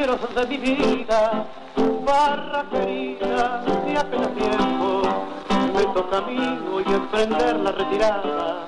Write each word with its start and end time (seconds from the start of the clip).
Compañeros 0.00 0.34
de 0.34 0.46
mi 0.46 0.56
vida, 0.56 1.46
barra 2.06 2.64
querida 2.70 3.62
de 3.84 3.98
apenas 3.98 4.34
tiempo, 4.34 5.02
me 5.74 5.84
toca 5.92 6.16
a 6.16 6.20
mí 6.22 6.58
hoy 6.72 6.84
emprender 6.86 7.56
la 7.56 7.72
retirada, 7.72 8.66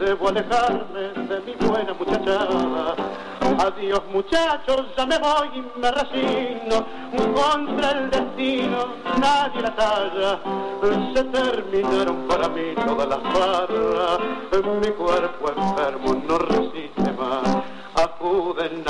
debo 0.00 0.28
alejarme 0.28 1.00
de 1.28 1.40
mi 1.42 1.54
buena 1.64 1.94
muchachada. 1.94 2.96
Adiós 3.66 4.02
muchachos, 4.12 4.86
ya 4.96 5.06
me 5.06 5.18
voy 5.18 5.48
y 5.54 5.78
me 5.78 5.92
resigno, 5.92 6.84
contra 7.34 7.90
el 7.92 8.10
destino 8.10 8.94
nadie 9.20 9.62
la 9.62 9.76
talla, 9.76 10.40
se 11.14 11.22
terminaron 11.22 12.26
para 12.26 12.48
mí 12.48 12.74
todas 12.84 13.06
las 13.06 13.22
barras, 13.22 14.18
mi 14.80 14.90
cuerpo 14.90 15.52
enfermo 15.56 16.20
no 16.26 16.38
resiste 16.38 16.67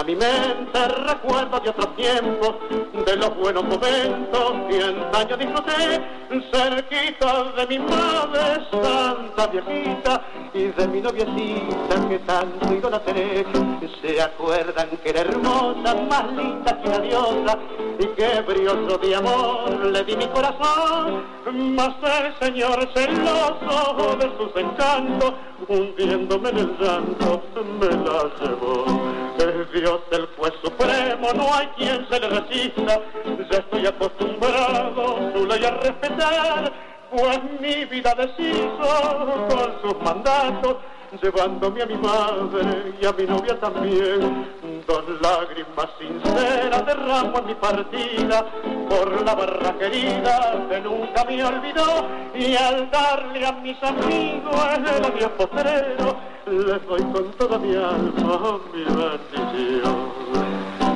mi 0.09 0.17
mente 0.17 0.89
recuerdos 1.07 1.63
de 1.63 1.69
otros 1.69 1.95
tiempos, 1.95 2.55
de 3.05 3.17
los 3.17 3.37
buenos 3.37 3.63
momentos 3.63 4.53
que 4.67 4.83
antaño 4.83 5.37
disfruté, 5.37 6.01
cerquita 6.51 7.45
de 7.53 7.67
mi 7.67 7.79
madre 7.79 8.65
santa 8.71 9.47
viejita 9.49 10.23
y 10.55 10.69
de 10.69 10.89
mi 10.89 11.03
noviecita 11.03 12.09
que 12.09 12.19
tanto 12.21 12.73
idolatré. 12.73 13.45
Se 14.01 14.23
acuerdan 14.23 14.89
que 15.03 15.11
era 15.11 15.21
hermosa, 15.21 15.95
más 16.09 16.33
linda 16.33 16.81
que 16.81 16.89
la 16.89 17.01
diosa, 17.01 17.59
y 17.99 18.07
que 18.07 18.41
brioso 18.47 18.97
de 18.97 19.15
amor 19.15 19.87
le 19.93 20.05
di 20.05 20.17
mi 20.17 20.27
corazón, 20.29 21.23
mas 21.77 21.95
el 22.03 22.47
señor 22.47 22.89
celoso 22.95 24.17
de 24.17 24.31
sus 24.39 24.57
encantos, 24.57 25.35
hundiéndome 25.69 26.49
en 26.49 26.59
el 26.59 26.79
llanto, 26.79 27.43
me 27.79 27.89
la 27.89 28.31
llevó. 28.41 29.28
Dios 29.39 30.01
el 30.11 30.27
juez 30.37 30.53
supremo, 30.65 31.29
no 31.33 31.55
hay 31.55 31.69
quien 31.77 32.07
se 32.09 32.19
le 32.19 32.29
resista. 32.29 33.01
Ya 33.51 33.59
estoy 33.59 33.87
acostumbrado 33.87 35.33
su 35.33 35.47
ley 35.47 35.65
a 35.65 35.71
respetar, 35.71 36.73
pues 37.11 37.41
mi 37.61 37.85
vida 37.85 38.15
deshizo 38.17 39.49
con 39.49 39.81
sus 39.83 40.03
mandatos 40.03 40.79
llevándome 41.23 41.83
a 41.83 41.87
mi 41.87 41.97
madre 41.97 42.95
y 43.01 43.07
a 43.07 43.13
mi 43.13 43.25
novia 43.25 43.59
también. 43.59 44.47
Dos 44.87 45.05
lágrimas 45.21 45.89
sinceras 45.99 46.87
derramo 46.87 47.39
en 47.39 47.47
mi 47.47 47.55
partida 47.55 48.47
por 48.89 49.23
la 49.23 49.35
barra 49.35 49.79
querida 49.79 50.67
que 50.69 50.81
nunca 50.81 51.25
me 51.25 51.45
olvidó 51.45 52.07
y 52.35 52.57
al 52.57 52.91
darle 52.91 53.47
a 53.47 53.53
mis 53.53 53.83
amigos 53.83 54.55
el 54.79 55.05
adiós 55.05 55.31
postrero 55.37 56.17
les 56.47 56.87
doy 56.87 57.03
con 57.13 57.31
toda 57.33 57.59
mi 57.59 57.75
alma 57.75 58.59
mi 58.73 58.85
bendición. 58.85 60.28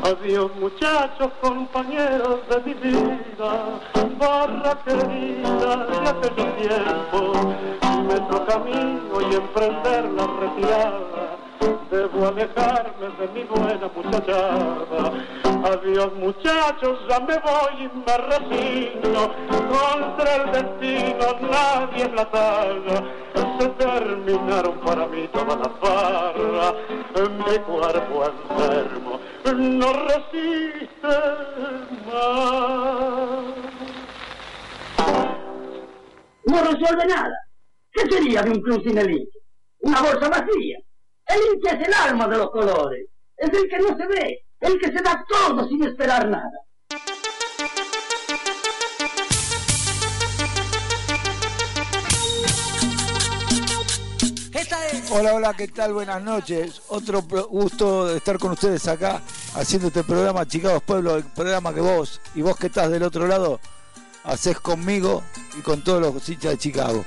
Adiós 0.03 0.51
muchachos, 0.57 1.31
compañeros 1.41 2.41
de 2.49 2.61
mi 2.65 2.75
vida, 2.75 3.81
barra 4.19 4.77
querida 4.85 5.77
de 5.87 6.09
aquellos 6.09 6.57
tiempos, 6.57 7.37
a 8.53 8.59
mí 8.59 9.01
hoy 9.15 9.25
emprender 9.33 10.05
la 10.11 10.27
retirada, 10.41 11.37
debo 11.91 12.27
alejarme 12.29 13.09
de 13.19 13.29
mi 13.35 13.45
buena 13.45 13.91
muchachada. 13.95 15.13
Adiós 15.73 16.13
muchachos, 16.15 16.99
ya 17.09 17.21
me 17.21 17.39
voy 17.39 17.85
y 17.85 17.91
me 18.05 18.17
resigno, 18.31 19.31
contra 19.73 20.37
el 20.37 20.53
destino 20.53 21.27
nadie 21.51 22.05
es 22.05 22.13
la 22.13 22.31
talla, 22.31 23.05
se 23.59 23.69
terminaron 23.69 24.81
para 24.81 25.07
mí 25.07 25.29
todas 25.33 25.59
las 25.59 25.81
barras, 25.81 26.75
mi 27.47 27.59
cuerpo 27.61 28.25
enfermo 28.25 29.21
no 29.55 29.93
resiste 29.93 31.09
más. 32.07 32.33
No 36.45 36.63
resuelve 36.63 37.07
nada. 37.07 37.35
¿Qué 37.93 38.11
sería 38.11 38.43
de 38.43 38.51
un 38.51 38.63
club 38.63 38.83
sin? 38.85 38.99
Una 39.81 40.01
bolsa 40.01 40.29
vacía. 40.29 40.79
El 41.33 41.55
hincha 41.55 41.71
es 41.71 41.89
el 41.89 41.95
alma 41.95 42.29
de 42.29 42.37
los 42.37 42.51
colores. 42.51 43.07
Es 43.39 43.49
el 43.49 43.69
que 43.69 43.79
no 43.79 43.97
se 43.97 44.07
ve, 44.07 44.45
el 44.61 44.79
que 44.79 44.87
se 44.87 45.03
da 45.03 45.25
todo 45.27 45.67
sin 45.67 45.83
esperar 45.85 46.29
nada. 46.29 46.51
Hola, 55.11 55.35
hola, 55.35 55.55
¿qué 55.55 55.69
tal? 55.69 55.95
Buenas 55.95 56.23
noches. 56.23 56.83
Otro 56.89 57.23
gusto 57.23 58.07
de 58.07 58.19
estar 58.19 58.39
con 58.39 58.53
ustedes 58.53 58.87
acá 58.89 59.23
haciendo 59.55 59.89
este 59.89 60.05
programa 60.05 60.47
Chicago 60.47 60.81
Pueblo, 60.81 61.17
el 61.17 61.25
programa 61.25 61.75
que 61.75 61.81
vos 61.81 62.21
y 62.35 62.43
vos 62.43 62.57
que 62.57 62.67
estás 62.67 62.91
del 62.91 63.03
otro 63.03 63.27
lado 63.27 63.61
haces 64.25 64.59
conmigo 64.61 65.23
y 65.59 65.63
con 65.63 65.83
todos 65.83 66.01
los 66.01 66.29
hinchas 66.29 66.53
de 66.53 66.59
Chicago. 66.59 67.05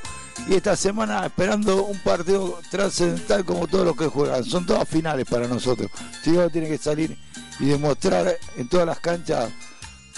Y 0.48 0.56
esta 0.56 0.76
semana 0.76 1.26
esperando 1.26 1.86
un 1.86 1.98
partido 2.00 2.60
trascendental 2.70 3.46
como 3.46 3.68
todos 3.68 3.86
los 3.86 3.96
que 3.96 4.08
juegan. 4.08 4.44
Son 4.44 4.66
todas 4.66 4.88
finales 4.88 5.26
para 5.28 5.48
nosotros. 5.48 5.90
Chicago 6.24 6.50
tiene 6.50 6.68
que 6.68 6.78
salir 6.78 7.18
y 7.60 7.66
demostrar 7.66 8.38
en 8.58 8.68
todas 8.68 8.86
las 8.86 9.00
canchas 9.00 9.50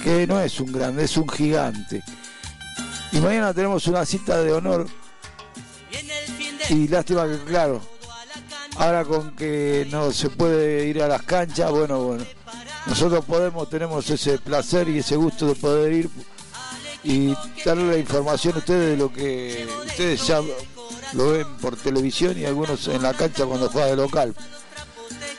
que 0.03 0.27
no 0.27 0.39
es 0.39 0.59
un 0.59 0.71
grande, 0.71 1.03
es 1.05 1.17
un 1.17 1.29
gigante. 1.29 2.03
Y 3.11 3.19
mañana 3.19 3.53
tenemos 3.53 3.87
una 3.87 4.05
cita 4.05 4.41
de 4.41 4.51
honor 4.51 4.87
y 6.69 6.87
lástima 6.89 7.25
que, 7.25 7.37
claro, 7.45 7.81
ahora 8.75 9.05
con 9.05 9.35
que 9.35 9.87
no 9.89 10.11
se 10.11 10.29
puede 10.29 10.85
ir 10.87 11.01
a 11.01 11.07
las 11.07 11.21
canchas, 11.23 11.71
bueno, 11.71 11.99
bueno, 12.03 12.25
nosotros 12.85 13.23
podemos, 13.23 13.69
tenemos 13.69 14.09
ese 14.09 14.37
placer 14.39 14.89
y 14.89 14.99
ese 14.99 15.15
gusto 15.15 15.47
de 15.47 15.55
poder 15.55 15.93
ir 15.93 16.09
y 17.03 17.35
darle 17.65 17.91
la 17.91 17.97
información 17.97 18.55
a 18.55 18.57
ustedes 18.59 18.91
de 18.91 18.97
lo 18.97 19.11
que 19.11 19.67
ustedes 19.85 20.25
ya 20.27 20.41
lo 21.13 21.31
ven 21.31 21.57
por 21.57 21.75
televisión 21.75 22.37
y 22.37 22.45
algunos 22.45 22.87
en 22.87 23.01
la 23.01 23.13
cancha 23.13 23.45
cuando 23.45 23.69
juega 23.69 23.87
de 23.87 23.95
local. 23.95 24.35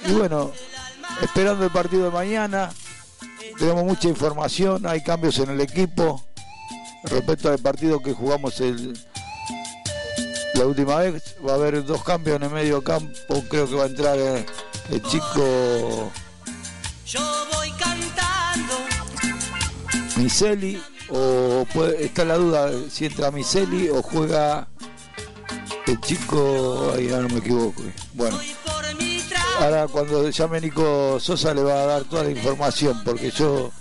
Y 0.07 0.13
bueno, 0.13 0.53
esperando 1.23 1.65
el 1.65 1.71
partido 1.71 2.05
de 2.05 2.11
mañana, 2.11 2.71
tenemos 3.59 3.85
mucha 3.85 4.09
información, 4.09 4.87
hay 4.87 5.03
cambios 5.03 5.39
en 5.39 5.51
el 5.51 5.61
equipo 5.61 6.25
respecto 7.05 7.51
al 7.51 7.59
partido 7.59 8.01
que 8.01 8.13
jugamos 8.13 8.61
el 8.61 8.99
la 10.59 10.67
última 10.67 10.97
vez. 10.97 11.37
Va 11.47 11.53
a 11.53 11.55
haber 11.55 11.85
dos 11.85 12.03
cambios 12.03 12.37
en 12.37 12.43
el 12.45 12.51
medio 12.51 12.83
campo. 12.83 13.13
Creo 13.49 13.69
que 13.69 13.77
va 13.77 13.85
a 13.85 13.87
entrar 13.87 14.19
eh, 14.19 14.45
el, 14.91 15.03
chico. 15.03 16.11
Yo 17.07 17.21
voy 17.53 17.71
cantando. 17.73 18.75
Miseli. 20.17 20.83
O 21.11 21.67
puede, 21.73 22.05
está 22.05 22.25
la 22.25 22.37
duda 22.37 22.71
si 22.91 23.07
entra 23.07 23.31
Miseli 23.31 23.89
o 23.89 24.03
juega 24.03 24.69
el 25.87 26.01
chico. 26.01 26.93
Ahí 26.95 27.07
no 27.07 27.29
me 27.29 27.39
equivoco. 27.39 27.83
Bueno. 28.15 28.39
Ahora 29.61 29.89
cuando 29.89 30.31
llame 30.31 30.61
Nico 30.61 31.19
Sosa 31.19 31.53
le 31.53 31.63
va 31.63 31.83
a 31.83 31.87
dar 31.87 32.05
toda 32.05 32.23
la 32.23 32.31
información 32.31 33.03
porque 33.05 33.31
yo 33.33 33.73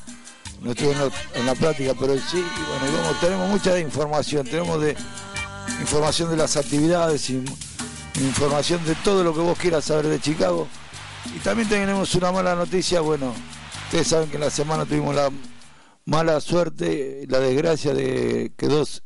no 0.61 0.71
estuve 0.71 0.91
en, 1.35 1.45
la, 1.45 1.53
práctica, 1.53 1.93
pero 1.99 2.15
sí, 2.15 2.43
bueno, 2.67 3.17
tenemos 3.21 3.49
mucha 3.49 3.77
información, 3.77 4.45
tenemos 4.45 4.81
de 4.81 4.95
información 5.79 6.31
de 6.31 6.37
las 6.37 6.57
actividades, 6.57 7.29
información 7.29 8.83
de 8.85 8.95
todo 8.95 9.23
lo 9.23 9.35
que 9.35 9.39
vos 9.39 9.57
quieras 9.57 9.85
saber 9.85 10.07
de 10.07 10.19
Chicago. 10.19 10.67
Y 11.35 11.39
también 11.39 11.69
tenemos 11.69 12.15
una 12.15 12.31
mala 12.31 12.55
noticia, 12.55 13.01
bueno, 13.01 13.33
ustedes 13.85 14.07
saben 14.07 14.29
que 14.29 14.37
en 14.37 14.41
la 14.41 14.49
semana 14.49 14.85
tuvimos 14.85 15.13
la 15.13 15.29
mala 16.07 16.39
suerte, 16.39 17.25
la 17.27 17.39
desgracia 17.39 17.93
de 17.93 18.53
que 18.57 18.67
dos 18.67 19.03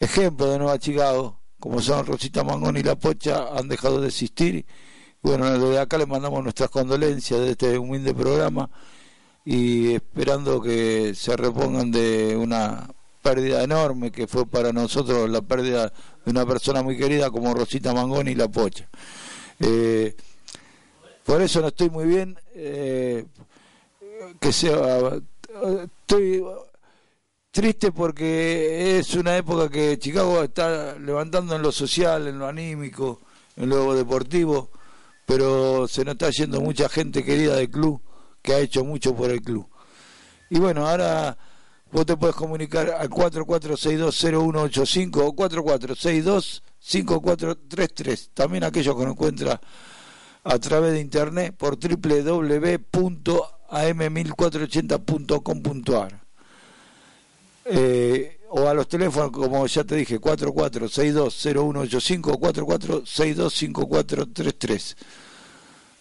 ejemplos 0.00 0.50
de 0.50 0.58
Nueva 0.58 0.78
Chicago, 0.78 1.40
como 1.60 1.80
son 1.80 2.04
Rosita 2.04 2.42
Mangón 2.42 2.76
y 2.76 2.82
La 2.82 2.96
Pocha, 2.96 3.56
han 3.56 3.68
dejado 3.68 4.00
de 4.00 4.08
existir. 4.08 4.66
Bueno, 5.22 5.48
desde 5.48 5.78
acá 5.78 5.98
les 5.98 6.08
mandamos 6.08 6.42
nuestras 6.42 6.70
condolencias 6.70 7.38
de 7.38 7.52
este 7.52 7.78
humilde 7.78 8.12
programa 8.12 8.68
y 9.44 9.94
esperando 9.94 10.60
que 10.60 11.14
se 11.14 11.36
repongan 11.36 11.92
de 11.92 12.36
una 12.36 12.88
pérdida 13.22 13.62
enorme 13.62 14.10
que 14.10 14.26
fue 14.26 14.44
para 14.44 14.72
nosotros 14.72 15.30
la 15.30 15.40
pérdida 15.40 15.92
de 16.24 16.30
una 16.32 16.44
persona 16.44 16.82
muy 16.82 16.96
querida 16.96 17.30
como 17.30 17.54
Rosita 17.54 17.94
Mangoni 17.94 18.32
y 18.32 18.34
La 18.34 18.48
Pocha. 18.48 18.88
Eh, 19.60 20.16
por 21.24 21.40
eso 21.40 21.60
no 21.60 21.68
estoy 21.68 21.90
muy 21.90 22.06
bien, 22.06 22.36
eh, 22.56 23.24
que 24.40 24.52
sea, 24.52 25.20
estoy 25.84 26.44
triste 27.50 27.92
porque 27.92 28.98
es 28.98 29.14
una 29.14 29.36
época 29.36 29.68
que 29.68 29.98
Chicago 29.98 30.42
está 30.42 30.98
levantando 30.98 31.56
en 31.56 31.62
lo 31.62 31.72
social, 31.72 32.28
en 32.28 32.38
lo 32.38 32.46
anímico, 32.46 33.20
en 33.56 33.68
lo 33.68 33.94
deportivo, 33.94 34.70
pero 35.26 35.86
se 35.88 36.04
nos 36.04 36.12
está 36.12 36.30
yendo 36.30 36.60
mucha 36.60 36.88
gente 36.88 37.24
querida 37.24 37.56
del 37.56 37.70
club 37.70 38.00
que 38.40 38.54
ha 38.54 38.58
hecho 38.58 38.84
mucho 38.84 39.14
por 39.14 39.30
el 39.30 39.42
club. 39.42 39.66
Y 40.50 40.58
bueno, 40.58 40.88
ahora 40.88 41.36
Vos 41.92 42.06
te 42.06 42.16
puedes 42.16 42.34
comunicar 42.34 42.90
al 42.90 43.08
44620185 43.10 45.16
o 45.18 45.36
44625433. 45.36 48.30
También 48.32 48.64
aquellos 48.64 48.96
que 48.96 49.02
nos 49.02 49.12
encuentran 49.12 49.60
a 50.42 50.58
través 50.58 50.94
de 50.94 51.00
internet 51.00 51.54
por 51.54 51.76
www.am1480.com.ar 53.72 56.20
eh, 57.64 58.40
o 58.50 58.68
a 58.68 58.74
los 58.74 58.88
teléfonos 58.88 59.30
como 59.30 59.64
ya 59.66 59.84
te 59.84 59.94
dije 59.96 60.20
44620185 60.20 62.38
44625433 62.38 64.96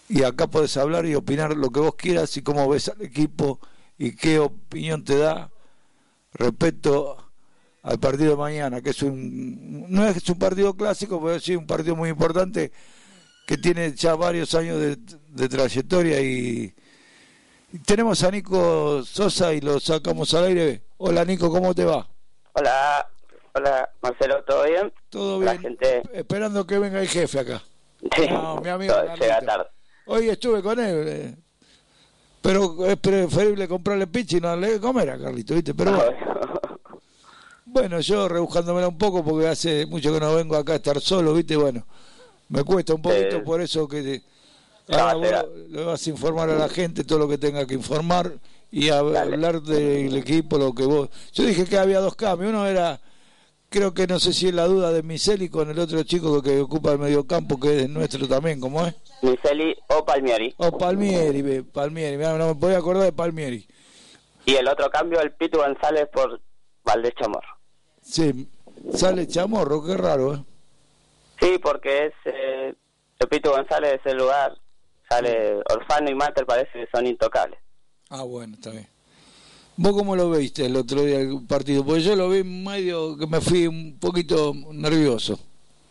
y 0.09 0.23
acá 0.23 0.47
puedes 0.47 0.75
hablar 0.75 1.05
y 1.05 1.15
opinar 1.15 1.55
lo 1.55 1.69
que 1.69 1.79
vos 1.79 1.95
quieras 1.95 2.35
y 2.35 2.41
cómo 2.41 2.67
ves 2.67 2.89
al 2.89 3.01
equipo 3.01 3.61
y 3.97 4.13
qué 4.15 4.39
opinión 4.39 5.05
te 5.05 5.17
da 5.17 5.49
respecto 6.33 7.17
al 7.83 7.99
partido 7.99 8.31
de 8.31 8.37
mañana, 8.37 8.81
que 8.81 8.89
es 8.89 9.01
un 9.03 9.85
no 9.89 10.05
es 10.05 10.27
un 10.29 10.37
partido 10.37 10.75
clásico, 10.75 11.23
pero 11.23 11.39
sí 11.39 11.55
un 11.55 11.65
partido 11.65 11.95
muy 11.95 12.09
importante 12.09 12.73
que 13.47 13.57
tiene 13.57 13.93
ya 13.93 14.15
varios 14.15 14.53
años 14.55 14.79
de, 14.79 15.49
trayectoria 15.49 16.21
y, 16.21 16.73
tenemos 17.79 18.23
a 18.23 18.31
Nico 18.31 19.03
Sosa 19.03 19.53
y 19.53 19.61
lo 19.61 19.79
sacamos 19.79 20.33
al 20.33 20.45
aire. 20.45 20.81
Hola 20.97 21.25
Nico, 21.25 21.49
¿cómo 21.49 21.73
te 21.73 21.85
va? 21.85 22.07
Hola, 22.53 23.07
hola 23.53 23.89
Marcelo, 24.01 24.43
¿todo 24.43 24.65
bien? 24.65 24.93
Todo 25.09 25.39
bien. 25.39 25.77
Esperando 26.13 26.67
que 26.67 26.79
venga 26.79 26.99
el 26.99 27.07
jefe 27.07 27.39
acá. 27.39 27.63
Sí, 28.15 28.27
no, 28.29 28.59
mi 28.61 28.69
amigo. 28.69 28.93
Llega 29.19 29.41
tarde. 29.41 29.65
Hoy 30.05 30.29
estuve 30.29 30.61
con 30.61 30.79
él. 30.79 31.05
Eh, 31.07 31.35
pero 32.41 32.85
es 32.85 32.97
preferible 32.97 33.67
comprarle 33.67 34.07
pizza 34.07 34.37
y 34.37 34.41
no 34.41 34.49
darle 34.49 34.79
comer 34.79 35.11
a 35.11 35.19
Carlito, 35.19 35.53
¿viste? 35.53 35.73
Pero 35.73 35.91
bueno. 35.91 36.11
yo 38.01 38.27
rebuscándomela 38.27 38.87
un 38.87 38.97
poco 38.97 39.23
porque 39.23 39.47
hace 39.47 39.85
mucho 39.85 40.13
que 40.13 40.19
no 40.19 40.35
vengo 40.35 40.55
acá 40.55 40.73
a 40.73 40.77
estar 40.77 40.99
solo, 40.99 41.33
¿viste? 41.33 41.55
Bueno, 41.55 41.85
me 42.49 42.63
cuesta 42.63 42.95
un 42.95 43.01
poquito, 43.01 43.43
por 43.43 43.61
eso 43.61 43.87
que 43.87 44.23
ahora 44.91 45.45
le 45.69 45.83
vas 45.83 46.05
a 46.05 46.09
informar 46.09 46.49
a 46.49 46.55
la 46.55 46.69
gente 46.69 47.03
todo 47.03 47.19
lo 47.19 47.27
que 47.27 47.37
tenga 47.37 47.65
que 47.65 47.73
informar 47.73 48.33
y 48.71 48.89
hablar 48.89 49.61
del 49.61 50.15
equipo, 50.15 50.57
lo 50.57 50.73
que 50.73 50.85
vos... 50.85 51.09
Yo 51.33 51.43
dije 51.43 51.65
que 51.65 51.77
había 51.77 51.99
dos 51.99 52.15
cambios, 52.15 52.51
uno 52.51 52.65
era 52.65 52.99
creo 53.71 53.93
que 53.93 54.05
no 54.05 54.19
sé 54.19 54.33
si 54.33 54.49
es 54.49 54.53
la 54.53 54.65
duda 54.65 54.91
de 54.91 55.01
Miseli 55.01 55.47
con 55.47 55.69
el 55.69 55.79
otro 55.79 56.03
chico 56.03 56.41
que 56.41 56.59
ocupa 56.59 56.91
el 56.91 56.99
mediocampo, 56.99 57.57
que 57.57 57.83
es 57.83 57.89
nuestro 57.89 58.27
también, 58.27 58.59
¿cómo 58.59 58.85
es? 58.85 58.93
Miseli 59.21 59.75
o 59.87 60.05
Palmieri. 60.05 60.53
O 60.57 60.77
Palmieri, 60.77 61.61
Palmieri, 61.61 62.17
no 62.17 62.47
me 62.47 62.55
podía 62.55 62.79
acordar 62.79 63.05
de 63.05 63.13
Palmieri. 63.13 63.65
Y 64.45 64.55
el 64.55 64.67
otro 64.67 64.89
cambio, 64.89 65.21
el 65.21 65.31
Pitu 65.31 65.59
González 65.59 66.09
por 66.11 66.41
Valdés 66.83 67.13
Chamorro. 67.15 67.57
Sí, 68.01 68.49
sale 68.93 69.25
Chamorro, 69.27 69.83
qué 69.85 69.95
raro, 69.95 70.33
¿eh? 70.33 70.43
Sí, 71.39 71.57
porque 71.63 72.07
es 72.07 72.13
eh, 72.25 72.73
el 73.19 73.27
Pitu 73.29 73.51
González 73.51 74.01
es 74.03 74.11
el 74.11 74.17
lugar, 74.17 74.53
sale 75.11 75.57
Orfano 75.69 76.09
y 76.09 76.15
Mater, 76.15 76.45
parece 76.45 76.71
que 76.71 76.87
son 76.93 77.05
intocables. 77.05 77.59
Ah, 78.09 78.23
bueno, 78.23 78.55
está 78.55 78.71
bien. 78.71 78.87
¿Vos 79.75 79.93
cómo 79.93 80.15
lo 80.15 80.29
viste 80.31 80.65
el 80.65 80.75
otro 80.75 81.01
día 81.01 81.19
el 81.19 81.45
partido? 81.47 81.85
Porque 81.85 82.01
yo 82.01 82.15
lo 82.15 82.29
vi 82.29 82.43
medio 82.43 83.17
que 83.17 83.27
me 83.27 83.41
fui 83.41 83.67
un 83.67 83.97
poquito 83.99 84.53
nervioso. 84.71 85.39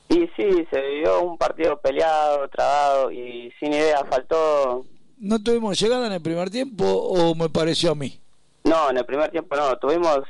Y 0.09 0.29
sí, 0.37 0.67
se 0.71 0.81
vio 0.81 1.23
un 1.23 1.39
partido 1.39 1.81
peleado, 1.81 2.49
trabado 2.49 3.13
y 3.13 3.53
sin 3.59 3.73
idea, 3.73 4.05
faltó... 4.11 4.85
¿No 5.19 5.43
tuvimos 5.43 5.79
llegada 5.79 6.07
en 6.07 6.13
el 6.15 6.23
primer 6.23 6.51
tiempo 6.51 6.85
o 6.85 7.35
me 7.35 7.49
pareció 7.49 7.93
a 7.93 7.95
mí? 7.95 8.19
No, 8.65 8.91
en 8.91 8.99
el 8.99 9.05
primer 9.05 9.31
tiempo 9.31 9.55
no, 9.57 9.77
tuvimos... 9.79 10.21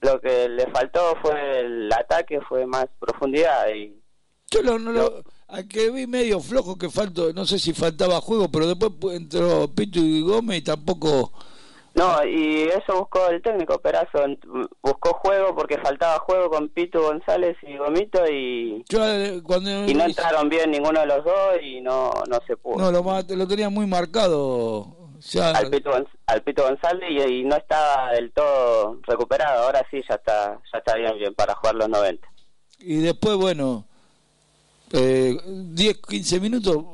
Lo 0.00 0.18
que 0.18 0.48
le 0.48 0.66
faltó 0.70 1.14
fue 1.20 1.60
el 1.60 1.92
ataque, 1.92 2.40
fue 2.48 2.66
más 2.66 2.86
profundidad 2.98 3.68
y... 3.74 3.99
Yo 4.50 4.62
no 4.62 4.92
lo... 4.92 5.24
A 5.48 5.64
que 5.64 5.90
vi 5.90 6.06
medio 6.06 6.38
flojo 6.38 6.78
que 6.78 6.88
faltó, 6.88 7.32
no 7.32 7.44
sé 7.44 7.58
si 7.58 7.72
faltaba 7.72 8.20
juego, 8.20 8.48
pero 8.52 8.68
después 8.68 9.16
entró 9.16 9.66
Pito 9.68 9.98
y 9.98 10.22
Gómez 10.22 10.58
y 10.58 10.62
tampoco 10.62 11.32
no, 11.94 12.24
y 12.24 12.62
eso 12.62 13.00
buscó 13.00 13.28
el 13.28 13.42
técnico 13.42 13.78
Perazo, 13.80 14.24
buscó 14.80 15.12
juego 15.14 15.54
porque 15.56 15.76
faltaba 15.78 16.20
juego 16.20 16.48
con 16.48 16.68
Pito 16.68 17.02
González 17.02 17.56
y 17.62 17.76
Gomito 17.76 18.24
y, 18.30 18.84
eh, 18.90 19.42
y 19.86 19.94
no 19.94 20.04
entraron 20.04 20.48
bien 20.48 20.70
ninguno 20.70 21.00
de 21.00 21.06
los 21.06 21.24
dos 21.24 21.56
y 21.60 21.80
no, 21.80 22.12
no 22.28 22.38
se 22.46 22.56
pudo. 22.56 22.78
No, 22.78 22.92
lo, 22.92 23.36
lo 23.36 23.48
tenía 23.48 23.70
muy 23.70 23.86
marcado 23.86 24.96
al, 25.42 25.68
Pito, 25.68 25.90
al 26.26 26.42
Pito 26.42 26.62
González 26.62 27.10
y, 27.28 27.42
no 27.42 27.56
estaba 27.56 28.12
del 28.12 28.30
todo 28.32 29.00
recuperado, 29.02 29.64
ahora 29.64 29.84
sí 29.90 30.00
ya 30.08 30.14
está, 30.14 30.60
ya 30.72 30.78
está 30.78 30.94
bien, 30.94 31.18
bien 31.18 31.34
para 31.34 31.56
jugar 31.56 31.74
los 31.74 31.88
90. 31.88 32.26
Y 32.78 32.98
después, 32.98 33.36
bueno, 33.36 33.84
eh, 34.92 35.36
10, 35.46 35.98
15 36.08 36.40
minutos 36.40 36.84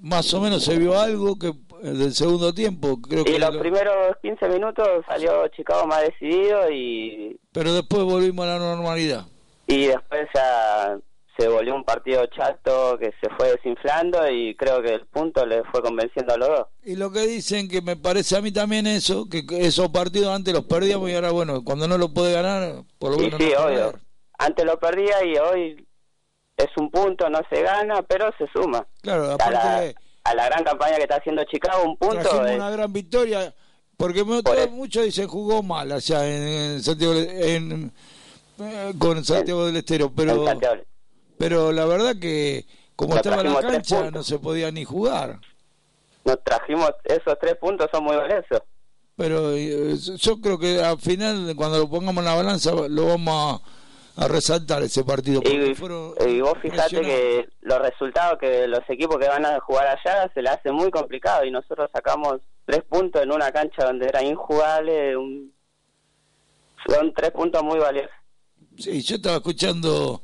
más 0.00 0.32
o 0.34 0.40
menos 0.40 0.64
se 0.64 0.78
vio 0.78 0.98
algo 0.98 1.38
que 1.38 1.52
del 1.82 2.12
segundo 2.12 2.52
tiempo. 2.52 3.00
Creo 3.00 3.24
y 3.26 3.38
los 3.38 3.56
primeros 3.56 4.16
15 4.22 4.48
minutos 4.48 4.86
salió 5.08 5.48
Chicago 5.48 5.86
más 5.86 6.02
decidido 6.02 6.70
y... 6.70 7.38
Pero 7.52 7.72
después 7.72 8.02
volvimos 8.04 8.44
a 8.46 8.48
la 8.50 8.58
normalidad. 8.58 9.26
Y 9.66 9.86
después 9.86 10.28
ya 10.34 10.98
se 11.38 11.48
volvió 11.48 11.74
un 11.74 11.84
partido 11.84 12.26
chato 12.26 12.98
que 12.98 13.12
se 13.20 13.30
fue 13.36 13.52
desinflando 13.52 14.28
y 14.30 14.54
creo 14.56 14.82
que 14.82 14.94
el 14.94 15.06
punto 15.06 15.46
le 15.46 15.62
fue 15.64 15.80
convenciendo 15.80 16.34
a 16.34 16.36
los 16.36 16.48
dos. 16.48 16.66
Y 16.84 16.96
lo 16.96 17.10
que 17.10 17.20
dicen 17.20 17.68
que 17.68 17.80
me 17.80 17.96
parece 17.96 18.36
a 18.36 18.42
mí 18.42 18.52
también 18.52 18.86
eso, 18.86 19.28
que 19.30 19.44
esos 19.48 19.88
partidos 19.88 20.34
antes 20.34 20.52
los 20.52 20.64
perdíamos 20.64 21.08
y 21.08 21.14
ahora 21.14 21.30
bueno, 21.30 21.64
cuando 21.64 21.88
no 21.88 21.96
lo 21.96 22.12
puede 22.12 22.32
ganar, 22.34 22.82
por 22.98 23.12
lo 23.12 23.18
menos... 23.18 23.40
Sí, 23.40 23.52
obvio. 23.54 23.94
Antes 24.38 24.64
lo 24.64 24.78
perdía 24.78 25.24
y 25.24 25.36
hoy 25.36 25.86
es 26.62 26.76
un 26.76 26.90
punto, 26.90 27.28
no 27.28 27.40
se 27.50 27.62
gana, 27.62 28.02
pero 28.02 28.30
se 28.38 28.46
suma. 28.52 28.86
Claro, 29.02 29.32
aparte 29.32 29.94
a 30.24 30.34
la 30.34 30.46
gran 30.46 30.64
campaña 30.64 30.96
que 30.96 31.02
está 31.02 31.16
haciendo 31.16 31.44
Chicago, 31.44 31.84
un 31.84 31.96
punto. 31.96 32.46
Es... 32.46 32.56
una 32.56 32.70
gran 32.70 32.92
victoria, 32.92 33.54
porque 33.96 34.24
muchos 34.24 35.04
dicen 35.04 35.28
jugó 35.28 35.62
mal 35.62 35.90
allá 35.92 36.26
en, 36.26 36.82
Santiago, 36.82 37.14
en, 37.14 37.92
eh, 38.58 38.92
con 38.98 39.24
Santiago 39.24 39.66
del 39.66 39.76
Estero, 39.76 40.12
pero, 40.14 40.44
pero 41.38 41.72
la 41.72 41.86
verdad 41.86 42.16
que 42.20 42.66
como 42.96 43.16
estaba 43.16 43.42
la 43.42 43.60
cancha 43.60 44.10
no 44.10 44.22
se 44.22 44.38
podía 44.38 44.70
ni 44.70 44.84
jugar. 44.84 45.40
Nos 46.24 46.44
trajimos 46.44 46.90
esos 47.04 47.38
tres 47.40 47.56
puntos, 47.56 47.88
son 47.90 48.04
muy 48.04 48.16
valiosos. 48.16 48.62
Pero 49.16 49.52
eh, 49.54 49.96
yo 50.16 50.40
creo 50.40 50.58
que 50.58 50.82
al 50.82 50.98
final, 50.98 51.54
cuando 51.56 51.78
lo 51.78 51.88
pongamos 51.88 52.18
en 52.18 52.24
la 52.26 52.34
balanza, 52.34 52.72
lo 52.72 53.06
vamos 53.06 53.62
a 53.62 53.79
a 54.16 54.28
resaltar 54.28 54.82
ese 54.82 55.04
partido. 55.04 55.42
Y, 55.44 56.40
vos 56.40 56.58
fijate 56.60 57.00
que 57.00 57.48
los 57.62 57.78
resultados 57.78 58.38
que 58.38 58.66
los 58.66 58.80
equipos 58.88 59.18
que 59.18 59.28
van 59.28 59.46
a 59.46 59.60
jugar 59.60 59.86
allá 59.86 60.30
se 60.34 60.42
le 60.42 60.50
hace 60.50 60.70
muy 60.72 60.90
complicado 60.90 61.44
y 61.44 61.50
nosotros 61.50 61.90
sacamos 61.92 62.40
tres 62.66 62.82
puntos 62.88 63.22
en 63.22 63.32
una 63.32 63.50
cancha 63.50 63.84
donde 63.84 64.06
era 64.06 64.22
injugable. 64.22 65.16
Un... 65.16 65.52
Son 66.86 67.12
tres 67.14 67.30
puntos 67.30 67.62
muy 67.62 67.78
valiosos. 67.78 68.10
Sí, 68.78 69.02
yo 69.02 69.16
estaba 69.16 69.36
escuchando 69.36 70.22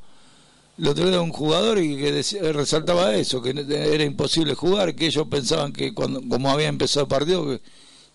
el 0.77 0.87
otro 0.87 1.09
día 1.09 1.21
un 1.21 1.31
jugador 1.31 1.79
y 1.79 1.97
que 1.97 2.51
resaltaba 2.51 3.13
eso, 3.15 3.41
que 3.41 3.49
era 3.49 4.03
imposible 4.03 4.53
jugar, 4.53 4.95
que 4.95 5.07
ellos 5.07 5.27
pensaban 5.29 5.73
que 5.73 5.93
cuando 5.93 6.21
como 6.27 6.49
había 6.49 6.67
empezado 6.67 7.05
el 7.05 7.09
partido 7.09 7.45
que 7.45 7.61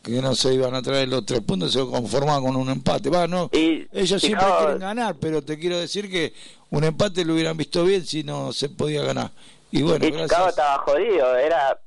que 0.02 0.20
no 0.20 0.34
se 0.34 0.52
iban 0.52 0.74
a 0.74 0.82
traer 0.82 1.08
los 1.08 1.24
tres 1.24 1.40
puntos, 1.40 1.72
se 1.72 1.78
conformaban 1.80 2.42
con 2.42 2.56
un 2.56 2.68
empate. 2.68 3.08
Va, 3.08 3.26
no, 3.28 3.48
ellos 3.52 4.20
siempre 4.20 4.46
quieren 4.58 4.78
ganar, 4.80 5.16
pero 5.20 5.42
te 5.42 5.58
quiero 5.58 5.78
decir 5.78 6.10
que 6.10 6.32
un 6.70 6.84
empate 6.84 7.24
lo 7.24 7.34
hubieran 7.34 7.56
visto 7.56 7.84
bien 7.84 8.04
si 8.04 8.24
no 8.24 8.52
se 8.52 8.68
podía 8.68 9.02
ganar. 9.02 9.30
Y 9.70 9.82
bueno, 9.82 10.04
y 10.04 10.10
Chicago 10.10 10.48
estaba 10.48 10.78
jodido, 10.78 11.36
era 11.36 11.78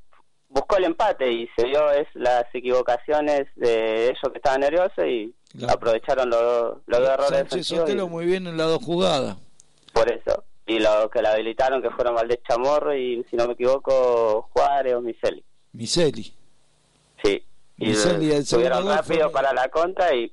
buscó 0.48 0.78
el 0.78 0.86
empate 0.86 1.30
y 1.30 1.50
se 1.58 1.66
dio 1.66 1.92
es 1.92 2.08
las 2.14 2.46
equivocaciones 2.54 3.48
de 3.58 4.06
ellos 4.06 4.32
que 4.32 4.38
estaban 4.38 4.62
nerviosos 4.62 5.06
y 5.06 5.36
aprovecharon 5.68 6.30
los, 6.30 6.78
los 6.86 7.00
dos 7.00 7.10
errores 7.10 7.30
Sánchez 7.50 7.68
Sotelo 7.68 8.08
muy 8.08 8.26
bien 8.26 8.48
en 8.48 8.56
las 8.56 8.68
dos 8.68 8.82
jugadas. 8.82 9.36
Por 9.92 10.10
eso. 10.10 10.46
Y 10.66 10.80
los 10.80 11.10
que 11.12 11.22
la 11.22 11.34
habilitaron 11.34 11.82
que 11.82 11.92
fueron 11.92 12.16
Valdés 12.16 12.40
Chamorro 12.48 12.96
y 12.96 13.26
si 13.30 13.36
no 13.36 13.48
me 13.48 13.54
equivoco 13.54 14.50
Juárez 14.54 14.96
o 14.96 15.02
Miseli. 15.02 15.44
Miseli. 15.74 16.34
Sí 17.22 17.44
y 17.78 17.94
subieron 17.94 18.88
rápido 18.88 19.32
para 19.32 19.54
la 19.54 19.68
contra 19.70 20.14
y 20.16 20.32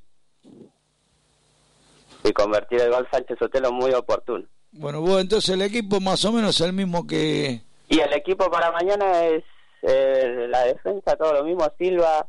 y 2.25 2.33
convertir 2.33 2.81
el 2.81 2.91
gol 2.91 3.09
Sánchez 3.11 3.39
Sotelo 3.39 3.73
muy 3.73 3.93
oportuno. 3.93 4.45
Bueno, 4.73 5.01
vos 5.01 5.21
entonces 5.21 5.51
el 5.51 5.63
equipo 5.63 6.01
más 6.01 6.25
o 6.25 6.33
menos 6.33 6.61
es 6.61 6.67
el 6.67 6.73
mismo 6.73 7.07
que... 7.07 7.61
Y 7.89 8.01
el 8.01 8.13
equipo 8.13 8.51
para 8.51 8.71
mañana 8.73 9.25
es 9.25 9.45
eh, 9.83 10.47
la 10.49 10.65
defensa, 10.65 11.17
todo 11.17 11.35
lo 11.35 11.45
mismo, 11.45 11.71
Silva, 11.77 12.27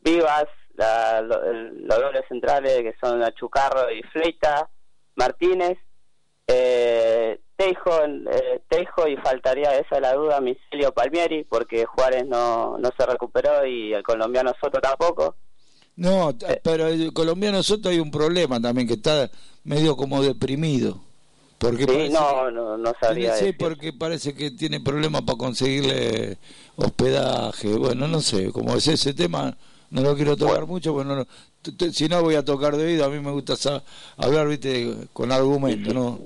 Vivas, 0.00 0.46
la, 0.74 1.20
los 1.20 2.00
dobles 2.00 2.24
centrales 2.28 2.78
que 2.78 2.94
son 3.00 3.22
Achucarro 3.22 3.90
y 3.92 4.02
Fleita, 4.04 4.68
Martínez, 5.14 5.78
eh, 6.48 7.38
Tejo, 7.56 8.04
eh, 8.04 8.60
Tejo 8.68 9.08
y 9.08 9.16
faltaría 9.16 9.78
esa 9.78 9.98
la 9.98 10.14
duda 10.14 10.40
Miselio 10.40 10.92
Palmieri 10.92 11.44
porque 11.44 11.86
Juárez 11.86 12.26
no, 12.26 12.76
no 12.78 12.90
se 12.96 13.06
recuperó 13.06 13.64
y 13.66 13.94
el 13.94 14.02
colombiano 14.02 14.52
Soto 14.60 14.80
tampoco. 14.80 15.34
No, 15.96 16.30
eh. 16.30 16.60
pero 16.62 16.88
el 16.88 17.12
colombiano 17.12 17.62
Soto 17.62 17.88
hay 17.88 17.98
un 17.98 18.10
problema 18.10 18.60
también 18.60 18.86
que 18.86 18.94
está 18.94 19.30
medio 19.64 19.96
como 19.96 20.22
deprimido. 20.22 21.00
Porque 21.58 21.84
sí, 21.84 22.12
no, 22.12 22.50
no, 22.50 22.76
no 22.76 22.92
sabría. 23.00 23.34
Sí, 23.36 23.52
porque 23.52 23.94
parece 23.94 24.34
que 24.34 24.50
tiene 24.50 24.78
problemas 24.80 25.22
para 25.22 25.38
conseguirle 25.38 26.36
hospedaje. 26.76 27.68
Bueno, 27.74 28.06
no 28.06 28.20
sé, 28.20 28.52
como 28.52 28.76
es 28.76 28.86
ese 28.88 29.14
tema, 29.14 29.56
no 29.90 30.02
lo 30.02 30.14
quiero 30.14 30.36
tocar 30.36 30.66
mucho, 30.66 30.92
bueno, 30.92 31.26
si 31.92 32.08
no 32.08 32.22
voy 32.22 32.34
a 32.34 32.44
tocar 32.44 32.76
de 32.76 32.84
oído, 32.84 33.06
a 33.06 33.08
mí 33.08 33.20
me 33.20 33.30
gusta 33.30 33.54
hablar, 34.18 34.48
viste, 34.48 35.08
con 35.14 35.32
argumento, 35.32 35.94
¿no? 35.94 36.18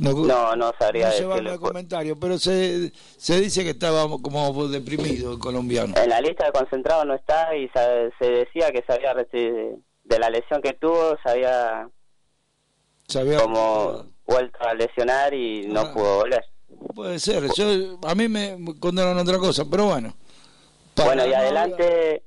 No, 0.00 0.56
no, 0.56 0.72
sabría 0.78 1.10
no 1.20 1.36
el 1.36 1.60
comentario, 1.60 2.18
pero 2.18 2.38
se, 2.38 2.90
se 3.18 3.38
dice 3.38 3.62
que 3.62 3.70
estaba 3.70 4.08
como 4.08 4.68
deprimido 4.68 5.34
el 5.34 5.38
colombiano. 5.38 5.94
En 5.94 6.08
la 6.08 6.22
lista 6.22 6.46
de 6.46 6.52
concentrados 6.52 7.04
no 7.04 7.14
está 7.14 7.54
y 7.54 7.68
se, 7.68 8.24
decía 8.24 8.72
que 8.72 8.82
se 8.86 8.94
había 8.94 9.14
de 9.14 10.18
la 10.18 10.30
lesión 10.30 10.62
que 10.62 10.72
tuvo, 10.72 11.18
se 11.22 11.30
había, 11.30 11.88
como 13.40 14.06
vuelto 14.24 14.58
a 14.60 14.72
lesionar 14.72 15.34
y 15.34 15.66
no 15.66 15.80
ah. 15.80 15.92
pudo 15.92 16.16
volver. 16.20 16.44
Puede 16.94 17.18
ser, 17.18 17.44
yo 17.54 17.98
a 18.02 18.14
mí 18.14 18.26
me 18.28 18.56
contaron 18.80 19.18
otra 19.18 19.36
cosa, 19.36 19.64
pero 19.70 19.84
bueno. 19.86 20.14
Bueno, 20.96 21.26
y 21.26 21.34
adelante 21.34 22.22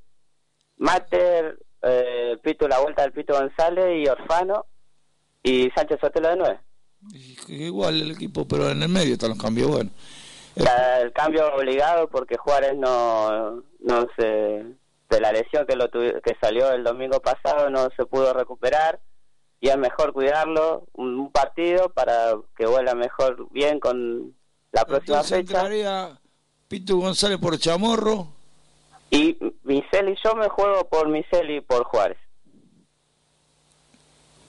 Mater, 0.77 1.58
eh, 1.82 2.38
Pito 2.44 2.68
la 2.68 2.80
vuelta 2.80 3.01
del 3.01 3.13
Pito 3.13 3.34
González 3.34 3.98
y 3.98 4.08
Orfano 4.08 4.65
y 5.42 5.72
Sánchez 5.75 6.00
Sotelo 6.00 6.30
de 6.30 6.36
nueve. 6.36 6.60
Igual 7.48 8.01
el 8.01 8.12
equipo, 8.12 8.48
pero 8.48 8.69
en 8.69 8.81
el 8.81 8.89
medio 8.89 9.13
están 9.13 9.29
los 9.29 9.38
cambios, 9.38 9.69
bueno. 9.69 9.89
el 10.55 11.12
cambio 11.13 11.53
obligado 11.55 12.07
porque 12.07 12.38
Juárez 12.38 12.75
no, 12.77 13.63
no 13.79 14.07
se, 14.17 14.24
de 14.24 15.22
la 15.22 15.31
lesión 15.31 15.65
que, 15.67 15.75
lo 15.75 15.89
que 15.89 16.38
salió 16.41 16.72
el 16.72 16.83
domingo 16.83 17.19
pasado 17.19 17.69
no 17.69 17.89
se 17.95 18.05
pudo 18.05 18.33
recuperar 18.33 19.00
y 19.60 19.69
es 19.69 19.77
mejor 19.77 20.13
cuidarlo 20.13 20.86
un, 20.93 21.31
partido 21.31 21.89
para 21.89 22.36
que 22.57 22.65
vuelva 22.65 22.95
mejor 22.95 23.48
bien 23.51 23.79
con 23.79 24.36
la 24.72 24.86
próxima 24.86 25.22
Entonces 25.22 25.48
fecha. 25.48 26.19
Pito 26.67 26.98
González 26.98 27.38
por 27.38 27.57
Chamorro. 27.57 28.27
Y 29.10 29.38
Miseli, 29.63 30.17
yo 30.24 30.36
me 30.36 30.50
juego 30.50 30.89
por 30.89 31.07
Miseli 31.07 31.57
y 31.57 31.62
por 31.62 31.83
Juárez. 31.83 32.17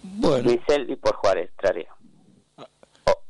Bueno. 0.02 0.50
Miseli 0.50 0.96
por 0.96 1.14
Juárez, 1.16 1.50
traería 1.56 1.94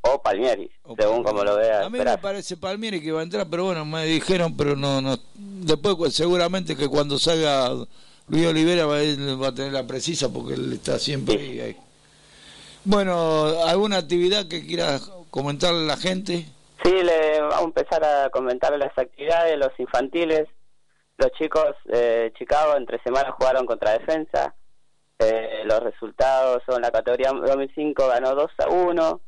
o 0.07 0.21
Palmieri, 0.23 0.71
según 0.99 1.23
como 1.23 1.45
lo 1.45 1.57
vea. 1.57 1.87
A 1.87 1.91
mí 1.91 1.99
me 1.99 2.19
parece 2.19 2.57
Palmieri 2.57 3.01
que 3.01 3.13
va 3.13 3.21
a 3.21 3.25
entrar, 3.25 3.47
pero 3.51 3.65
bueno, 3.65 3.85
me 3.85 4.05
dijeron, 4.05 4.57
pero 4.57 4.77
no, 4.77 5.01
no. 5.01 5.17
Después, 5.35 5.95
pues, 5.97 6.15
seguramente 6.15 6.77
que 6.77 6.89
cuando 6.89 7.19
salga 7.19 7.71
Luis 8.29 8.47
Olivera 8.47 8.87
va, 8.87 8.99
va 9.41 9.49
a 9.49 9.55
tener 9.55 9.73
la 9.73 9.87
precisa 9.87 10.33
porque 10.33 10.55
él 10.55 10.73
está 10.75 10.99
siempre 10.99 11.35
ahí. 11.63 11.77
Bueno, 12.85 13.47
¿alguna 13.67 13.97
actividad 13.97 14.47
que 14.47 14.67
quieras 14.67 15.11
comentarle 15.31 15.85
a 15.85 15.87
la 15.87 15.97
gente? 15.97 16.47
Sí, 16.83 16.93
le 16.93 17.41
vamos 17.41 17.57
a 17.57 17.65
empezar 17.65 18.05
a 18.05 18.29
comentar 18.29 18.77
las 18.79 18.97
actividades, 18.97 19.59
los 19.59 19.73
infantiles. 19.79 20.49
Los 21.17 21.31
chicos 21.33 21.77
de 21.85 22.33
Chicago 22.37 22.77
entre 22.77 23.03
semanas 23.03 23.35
jugaron 23.39 23.65
contra 23.65 23.93
Defensa. 23.93 24.55
Eh, 25.19 25.63
los 25.65 25.81
resultados 25.81 26.63
son 26.67 26.83
la 26.83 26.91
categoría 26.91 27.31
2005 27.31 28.09
ganó 28.09 28.35
2 28.35 28.51
a 28.59 28.69
1, 28.69 29.21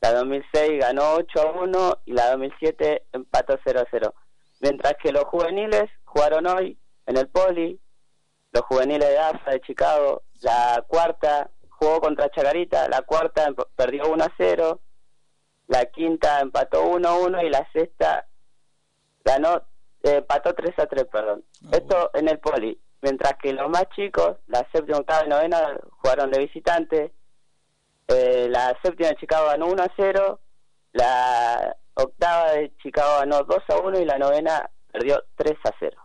la 0.00 0.12
2006 0.12 0.80
ganó 0.80 1.14
8 1.14 1.40
a 1.40 1.52
1 1.62 1.98
y 2.06 2.12
la 2.12 2.30
2007 2.30 3.06
empató 3.12 3.58
0 3.64 3.80
a 3.80 3.86
0. 3.90 4.14
Mientras 4.60 4.94
que 5.02 5.12
los 5.12 5.24
juveniles 5.24 5.90
jugaron 6.04 6.46
hoy 6.46 6.78
en 7.06 7.16
el 7.16 7.28
Poli, 7.28 7.80
los 8.52 8.62
juveniles 8.64 9.08
de 9.08 9.18
AFA 9.18 9.50
de 9.52 9.60
Chicago, 9.60 10.22
la 10.40 10.84
cuarta 10.86 11.50
jugó 11.68 12.00
contra 12.00 12.30
Chacarita, 12.30 12.88
la 12.88 13.02
cuarta 13.02 13.52
perdió 13.76 14.08
1 14.10 14.24
a 14.24 14.32
0, 14.36 14.80
la 15.68 15.86
quinta 15.86 16.40
empató 16.40 16.84
1 16.84 17.08
a 17.08 17.18
1 17.18 17.42
y 17.42 17.50
la 17.50 17.68
sexta 17.72 18.26
ganó, 19.24 19.56
eh, 20.02 20.16
empató 20.16 20.54
3 20.54 20.78
a 20.78 20.86
3, 20.86 21.04
perdón. 21.10 21.44
Ah, 21.64 21.68
Esto 21.72 22.10
en 22.14 22.28
el 22.28 22.38
Poli. 22.38 22.80
Mientras 23.00 23.34
que 23.40 23.52
los 23.52 23.68
más 23.70 23.88
chicos, 23.94 24.38
la 24.48 24.66
séptima, 24.72 24.98
octava 24.98 25.24
y 25.24 25.28
novena, 25.28 25.78
jugaron 25.90 26.30
de 26.30 26.40
visitante, 26.40 27.12
eh, 28.08 28.48
la 28.50 28.76
séptima 28.82 29.10
de 29.10 29.16
Chicago 29.16 29.46
ganó 29.46 29.66
1 29.66 29.82
a 29.82 29.92
0, 29.96 30.40
la 30.92 31.76
octava 31.94 32.52
de 32.52 32.72
Chicago 32.82 33.18
ganó 33.20 33.42
2 33.44 33.58
a 33.68 33.76
1 33.78 34.00
y 34.00 34.04
la 34.04 34.18
novena 34.18 34.70
perdió 34.90 35.22
3 35.36 35.56
a 35.64 35.74
0. 35.78 35.96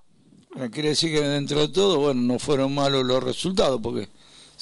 Quiere 0.71 0.89
decir 0.89 1.13
que 1.13 1.25
dentro 1.27 1.61
de 1.61 1.69
todo, 1.69 1.99
bueno, 1.99 2.21
no 2.21 2.39
fueron 2.39 2.75
malos 2.75 3.03
los 3.03 3.23
resultados, 3.23 3.79
porque... 3.81 4.07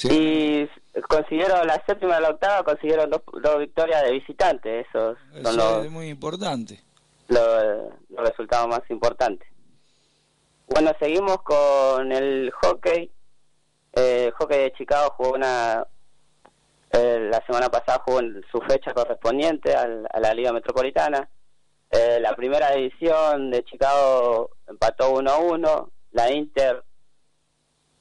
Y 0.04 0.68
consiguieron 1.08 1.68
la 1.68 1.84
séptima 1.86 2.18
y 2.18 2.22
la 2.22 2.30
octava, 2.30 2.64
consiguieron 2.64 3.10
dos, 3.10 3.60
victorias 3.60 4.04
de 4.04 4.12
visitante, 4.12 4.80
esos 4.82 5.18
son 5.44 5.58
los, 5.58 5.86
es 5.86 5.92
muy 5.92 6.08
importante. 6.08 6.82
Los, 7.28 7.92
los 8.10 8.28
resultados 8.28 8.68
más 8.68 8.82
importantes. 8.90 9.48
Bueno, 10.68 10.92
seguimos 11.00 11.42
con 11.44 12.12
el 12.12 12.52
hockey. 12.52 13.12
Eh, 13.94 14.26
el 14.28 14.32
hockey 14.32 14.60
de 14.60 14.74
Chicago 14.74 15.14
jugó 15.18 15.34
una, 15.34 15.86
eh, 16.94 17.20
la 17.30 17.44
semana 17.46 17.70
pasada 17.70 18.02
jugó 18.06 18.20
en 18.20 18.44
su 18.52 18.60
fecha 18.62 18.94
correspondiente 18.94 19.76
a 19.76 19.88
la 19.88 20.34
Liga 20.34 20.52
Metropolitana. 20.52 21.30
Eh, 21.90 22.20
la 22.22 22.36
primera 22.36 22.74
edición 22.74 23.52
de 23.52 23.64
Chicago 23.64 24.52
empató 24.68 25.12
1 25.12 25.32
a 25.32 25.38
1. 25.38 25.92
La 26.12 26.32
Inter 26.32 26.84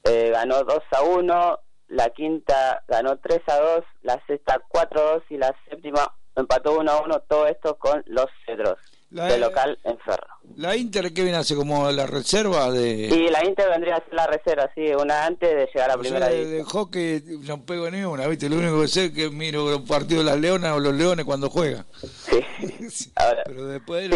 eh, 0.03 0.29
ganó 0.31 0.63
2 0.63 0.79
a 0.91 1.03
1. 1.03 1.59
La 1.89 2.09
quinta 2.09 2.83
ganó 2.87 3.17
3 3.17 3.41
a 3.47 3.59
2. 3.59 3.85
La 4.03 4.21
sexta 4.27 4.61
4 4.67 4.99
a 4.99 5.11
2. 5.13 5.23
Y 5.29 5.37
la 5.37 5.55
séptima 5.69 6.13
empató 6.35 6.77
1 6.79 6.91
a 6.91 7.01
1. 7.01 7.19
Todo 7.21 7.47
esto 7.47 7.77
con 7.77 8.03
los 8.07 8.27
Cedros 8.45 8.77
de 9.11 9.37
local 9.37 9.77
en 9.83 9.97
Ferro. 9.99 10.27
¿La 10.55 10.75
Inter 10.75 11.13
qué 11.13 11.23
viene 11.23 11.37
hace 11.37 11.55
como 11.55 11.91
la 11.91 12.07
reserva 12.07 12.71
de...? 12.71 13.09
Sí, 13.11 13.27
la 13.29 13.45
Inter 13.45 13.69
vendría 13.69 13.95
a 13.95 14.03
ser 14.03 14.13
la 14.13 14.27
reserva, 14.27 14.69
sí, 14.73 14.81
una 14.93 15.25
antes 15.25 15.49
de 15.49 15.65
llegar 15.67 15.91
a 15.91 15.95
la 15.95 16.01
primera 16.01 16.27
de, 16.27 16.45
de, 16.45 16.63
hockey 16.63 17.21
no 17.41 17.61
pego 17.63 17.89
ni 17.89 18.03
una, 18.03 18.27
¿viste? 18.27 18.49
Lo 18.49 18.57
único 18.57 18.81
que 18.81 18.87
sé 18.87 19.05
es 19.05 19.11
que 19.11 19.29
miro 19.29 19.69
los 19.69 19.81
partidos 19.81 20.25
de 20.25 20.31
las 20.31 20.39
Leonas 20.39 20.73
o 20.73 20.79
los 20.79 20.93
Leones 20.93 21.25
cuando 21.25 21.49
juegan. 21.49 21.85
Sí, 21.93 23.11
Ahora, 23.15 23.43
pero 23.45 23.65
después... 23.65 24.09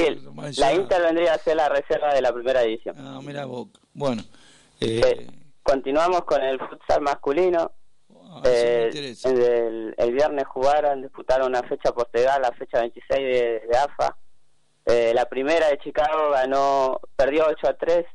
la 0.58 0.74
Inter 0.74 1.02
vendría 1.02 1.34
a 1.34 1.38
ser 1.38 1.58
la 1.58 1.70
reserva 1.70 2.14
de 2.14 2.22
la 2.22 2.34
primera 2.34 2.64
edición. 2.64 2.96
Ah, 2.98 3.20
mira 3.24 3.46
vos. 3.46 3.68
Bueno. 3.94 4.24
Eh... 4.80 5.28
continuamos 5.64 6.22
con 6.22 6.42
el 6.42 6.60
futsal 6.60 7.02
masculino. 7.02 7.72
Ah, 8.30 8.42
eh, 8.46 9.16
el, 9.24 9.96
el, 9.98 10.14
viernes 10.14 10.46
jugaron, 10.48 11.02
disputaron 11.02 11.48
una 11.48 11.64
fecha 11.64 11.94
postergada, 11.94 12.40
la 12.40 12.52
fecha 12.52 12.80
26 12.82 13.20
de, 13.20 13.62
de 13.70 13.78
AFA 13.78 14.18
eh, 14.86 15.12
la 15.16 15.26
primera 15.26 15.70
de 15.70 15.80
Chicago 15.80 16.32
ganó, 16.32 17.00
perdió 17.16 17.48
8 17.48 17.68
a 17.68 17.74
3 17.74 18.06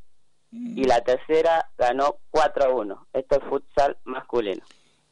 y 0.53 0.85
la 0.85 1.01
tercera 1.03 1.71
ganó 1.77 2.17
4 2.31 2.65
a 2.65 2.69
1. 2.69 3.07
Esto 3.13 3.37
es 3.37 3.45
futsal 3.49 3.97
masculino. 4.05 4.63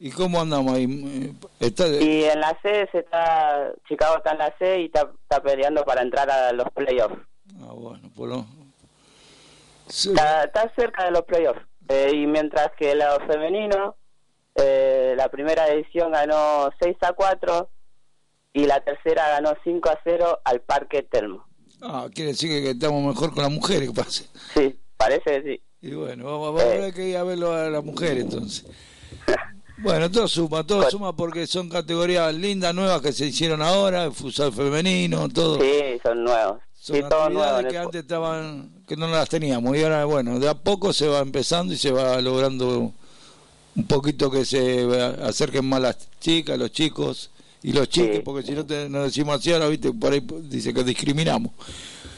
¿Y 0.01 0.11
cómo 0.13 0.41
andamos 0.41 0.75
ahí? 0.75 1.37
Está... 1.59 1.89
Y 1.89 2.25
en 2.25 2.41
la 2.41 2.57
C 2.63 2.89
se 2.93 2.99
está, 2.99 3.73
Chicago 3.89 4.19
está 4.19 4.33
en 4.33 4.39
la 4.39 4.55
C 4.59 4.81
y 4.81 4.85
está, 4.87 5.11
está 5.23 5.43
peleando 5.43 5.85
para 5.85 6.03
entrar 6.03 6.31
a 6.31 6.53
los 6.53 6.71
playoffs. 6.71 7.17
Ah, 7.61 7.73
bueno, 7.73 8.09
por 8.15 8.29
lo... 8.29 8.47
está, 9.89 10.73
cerca 10.77 11.05
de 11.05 11.11
los 11.11 11.23
playoffs. 11.23 11.61
Eh, 11.89 12.13
y 12.15 12.27
mientras 12.27 12.71
que 12.79 12.93
el 12.93 12.99
lado 12.99 13.19
femenino, 13.27 13.97
eh, 14.55 15.15
la 15.17 15.29
primera 15.31 15.67
edición 15.67 16.13
ganó 16.13 16.71
6 16.81 16.97
a 17.01 17.13
4 17.15 17.69
y 18.53 18.67
la 18.67 18.81
tercera 18.81 19.29
ganó 19.31 19.55
5 19.65 19.89
a 19.89 19.99
0 20.05 20.41
al 20.45 20.61
Parque 20.61 21.03
Telmo. 21.03 21.48
Ah, 21.81 22.09
quiere 22.13 22.33
decir 22.33 22.49
que 22.49 22.71
estamos 22.71 23.05
mejor 23.05 23.33
con 23.33 23.43
las 23.43 23.53
mujeres, 23.53 23.89
¿qué 23.89 23.95
pasa? 23.95 24.25
Sí, 24.55 24.77
parece 24.97 25.23
que 25.23 25.43
sí. 25.43 25.63
Y 25.81 25.95
bueno, 25.95 26.25
vamos, 26.25 26.61
a 26.61 26.65
ver 26.65 26.93
que 26.93 27.09
ir 27.09 27.17
a 27.17 27.23
verlo 27.23 27.53
a 27.53 27.71
las 27.71 27.85
mujeres 27.85 28.25
entonces. 28.25 28.65
bueno, 29.79 30.11
todo 30.11 30.27
suma, 30.27 30.67
todo 30.67 30.91
suma 30.91 31.15
porque 31.15 31.47
son 31.47 31.69
categorías 31.69 32.35
lindas, 32.35 32.75
nuevas 32.75 33.01
que 33.01 33.13
se 33.13 33.27
hicieron 33.27 33.63
ahora, 33.63 34.05
el 34.05 34.13
futsal 34.13 34.53
femenino, 34.53 35.29
todo. 35.29 35.61
Sí, 35.61 36.01
son 36.03 36.25
nuevos. 36.25 36.59
Son 36.75 36.97
sí, 36.97 37.03
actividades 37.03 37.73
que 37.73 37.79
antes 37.79 38.03
estaban, 38.03 38.85
que 38.87 38.97
no 38.97 39.07
las 39.07 39.29
teníamos 39.29 39.77
y 39.77 39.83
ahora, 39.83 40.05
bueno, 40.05 40.39
de 40.41 40.49
a 40.49 40.55
poco 40.55 40.93
se 40.93 41.07
va 41.07 41.21
empezando 41.21 41.73
y 41.73 41.77
se 41.77 41.93
va 41.93 42.21
logrando 42.21 42.93
un 43.77 43.87
poquito 43.87 44.31
que 44.31 44.45
se 44.45 44.85
acerquen 45.23 45.65
más 45.65 45.81
las 45.81 46.09
chicas, 46.19 46.59
los 46.59 46.73
chicos 46.73 47.31
y 47.63 47.73
los 47.73 47.89
chiques, 47.89 48.21
porque 48.21 48.43
si 48.43 48.53
no 48.53 48.65
te, 48.65 48.89
nos 48.89 49.05
decimos 49.05 49.37
así 49.37 49.53
ahora, 49.53 49.69
viste, 49.69 49.93
por 49.93 50.13
ahí 50.13 50.21
dice 50.43 50.73
que 50.73 50.85
discriminamos. 50.85 51.53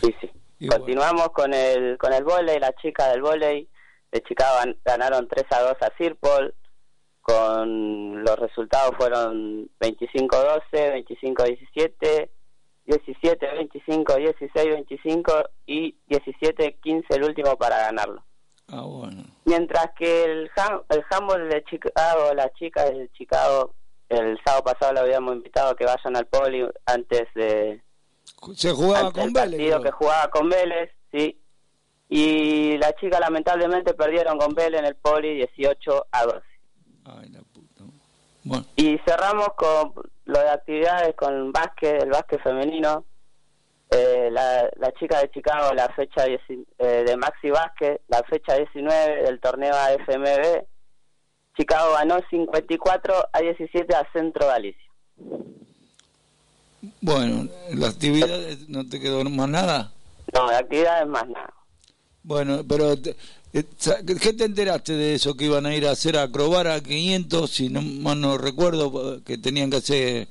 Sí, 0.03 0.15
sí. 0.21 0.67
Continuamos 0.69 1.31
con 1.31 1.55
el 1.55 1.97
con 1.97 2.13
el 2.13 2.25
volei, 2.25 2.59
la 2.59 2.73
chica 2.75 3.09
del 3.09 3.23
volei 3.23 3.67
de 4.13 4.23
Chicago 4.23 4.73
ganaron 4.85 5.29
3 5.29 5.47
a 5.51 5.61
2 5.63 5.77
a 5.81 5.93
Sirpol, 5.97 6.55
con 7.23 8.23
los 8.25 8.39
resultados 8.39 8.97
fueron 8.97 9.71
25-12, 9.81 11.07
25-17, 11.07 12.29
17-25, 12.87 14.35
16-25 14.53 15.49
y 15.67 15.97
17-15 16.09 17.05
el 17.11 17.25
último 17.25 17.57
para 17.57 17.79
ganarlo. 17.79 18.25
Ah, 18.69 18.83
bueno. 18.83 19.25
Mientras 19.45 19.91
que 19.99 20.25
el, 20.25 20.51
el 20.91 21.05
handball 21.11 21.49
de 21.49 21.65
Chicago, 21.65 22.35
la 22.35 22.53
chica 22.53 22.85
de 22.85 23.11
Chicago 23.13 23.75
el 24.11 24.39
sábado 24.45 24.65
pasado 24.65 24.93
le 24.93 25.01
habíamos 25.01 25.37
invitado 25.37 25.71
a 25.71 25.77
que 25.77 25.85
vayan 25.85 26.17
al 26.17 26.27
poli 26.27 26.69
antes 26.85 27.29
de... 27.35 27.81
Se 28.55 28.73
jugaba 28.73 29.13
con 29.13 29.33
Vélez. 29.33 29.51
partido 29.51 29.83
que 29.83 29.91
jugaba 29.93 30.31
con 30.31 30.49
Vélez, 30.49 30.91
sí. 31.13 31.41
Y 32.09 32.77
la 32.79 32.93
chica 32.95 33.21
lamentablemente 33.21 33.95
perdieron 33.95 34.37
con 34.37 34.55
Vélez 34.55 34.81
en 34.81 34.87
el 34.87 34.97
poli 34.97 35.37
18 35.37 36.07
a 36.11 36.25
12. 36.25 36.41
Ay, 37.05 37.29
la 37.29 37.41
puta. 37.41 37.85
Bueno. 38.43 38.67
Y 38.75 38.99
cerramos 39.07 39.49
con 39.57 39.95
lo 40.25 40.41
de 40.41 40.49
actividades 40.49 41.15
con 41.15 41.53
básquet, 41.53 42.03
el 42.03 42.11
básquet 42.11 42.43
femenino. 42.43 43.05
Eh, 43.91 44.29
la, 44.31 44.71
la, 44.77 44.93
chica 44.93 45.21
de 45.21 45.31
Chicago, 45.31 45.73
la 45.75 45.89
fecha 45.91 46.25
eh, 46.27 47.05
de 47.05 47.17
Maxi 47.17 47.51
Básquet, 47.51 48.03
la 48.07 48.23
fecha 48.23 48.55
19 48.55 49.25
del 49.25 49.41
torneo 49.41 49.75
AFMB, 49.75 50.65
Chicago 51.57 51.95
ganó 51.95 52.21
54 52.31 53.15
a 53.33 53.41
17 53.41 53.95
a 53.95 54.07
Centro 54.13 54.47
Galicia. 54.47 54.91
Bueno, 57.01 57.49
¿la 57.75 57.89
actividad 57.89 58.29
no 58.69 58.89
te 58.89 59.01
quedó 59.01 59.23
más 59.25 59.49
nada? 59.49 59.93
No, 60.33 60.51
la 60.51 60.59
actividad 60.59 61.03
es 61.03 61.09
más 61.09 61.29
nada. 61.29 61.53
Bueno, 62.23 62.63
pero 62.69 62.93
eh, 62.93 63.17
¿qué 63.53 64.33
te 64.33 64.45
enteraste 64.45 64.93
de 64.93 65.15
eso? 65.15 65.37
Que 65.37 65.47
iban 65.47 65.67
a 65.67 65.75
ir 65.75 65.87
a 65.87 65.91
hacer 65.91 66.17
a 66.17 66.23
acrobar 66.23 66.67
a 66.69 66.81
500, 66.81 67.51
si 67.51 67.69
no 67.69 67.83
mal 67.83 68.21
no 68.21 68.39
recuerdo, 68.39 69.23
que 69.25 69.39
tenían 69.39 69.71
que 69.71 69.79
hacer 69.79 70.29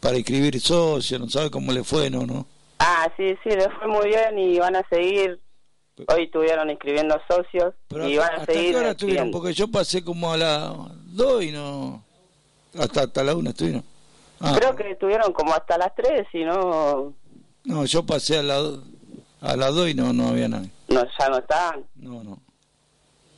para 0.00 0.16
inscribir 0.16 0.60
socios, 0.60 1.20
no 1.20 1.28
sabe 1.28 1.50
cómo 1.50 1.72
le 1.72 1.82
fue, 1.82 2.10
¿no? 2.10 2.26
¿no? 2.26 2.46
Ah, 2.78 3.10
sí, 3.16 3.34
sí, 3.42 3.50
le 3.50 3.68
fue 3.70 3.88
muy 3.88 4.08
bien 4.08 4.38
y 4.38 4.58
van 4.58 4.76
a 4.76 4.86
seguir. 4.88 5.40
Hoy 6.08 6.24
estuvieron 6.24 6.70
inscribiendo 6.70 7.20
socios 7.28 7.74
y 7.90 8.16
van 8.16 8.40
a 8.40 8.44
seguir. 8.44 8.76
Hasta 8.76 8.90
estuvieron, 8.90 9.30
porque 9.30 9.52
yo 9.52 9.68
pasé 9.68 10.02
como 10.02 10.32
a 10.32 10.36
las 10.36 10.72
2 11.14 11.44
y 11.44 11.52
no. 11.52 12.02
Hasta, 12.78 13.02
hasta 13.02 13.22
la 13.22 13.36
1 13.36 13.50
estuvieron. 13.50 13.84
Ah. 14.40 14.54
Creo 14.58 14.74
que 14.74 14.90
estuvieron 14.90 15.32
como 15.32 15.54
hasta 15.54 15.78
las 15.78 15.94
3 15.94 16.26
y 16.32 16.44
no. 16.44 17.14
No, 17.64 17.84
yo 17.84 18.04
pasé 18.04 18.38
a 18.38 18.42
las 18.42 18.64
a 19.40 19.56
las 19.56 19.74
2 19.74 19.90
y 19.90 19.94
no, 19.94 20.12
no 20.12 20.28
había 20.28 20.48
nadie. 20.48 20.70
No, 20.88 21.04
ya 21.18 21.28
no 21.28 21.38
estaban. 21.38 21.84
No, 21.96 22.24
no. 22.24 22.38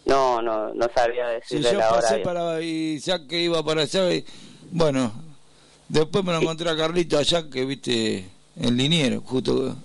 No, 0.06 0.40
no, 0.40 0.72
no 0.72 0.88
sabría 0.94 1.26
decirle 1.28 1.68
sí, 1.68 1.74
yo 1.74 1.80
la 1.80 1.90
hora. 1.90 2.00
Pasé 2.00 2.18
para, 2.20 2.62
y 2.62 2.98
ya 3.00 3.26
que 3.26 3.40
iba 3.40 3.62
para 3.64 3.82
allá, 3.82 4.14
y, 4.14 4.24
bueno, 4.70 5.12
después 5.88 6.24
me 6.24 6.32
lo 6.32 6.40
encontré 6.40 6.70
a 6.70 6.76
Carlito 6.76 7.18
allá 7.18 7.50
que 7.50 7.64
viste 7.64 8.24
el 8.56 8.76
liniero, 8.76 9.20
justo. 9.20 9.76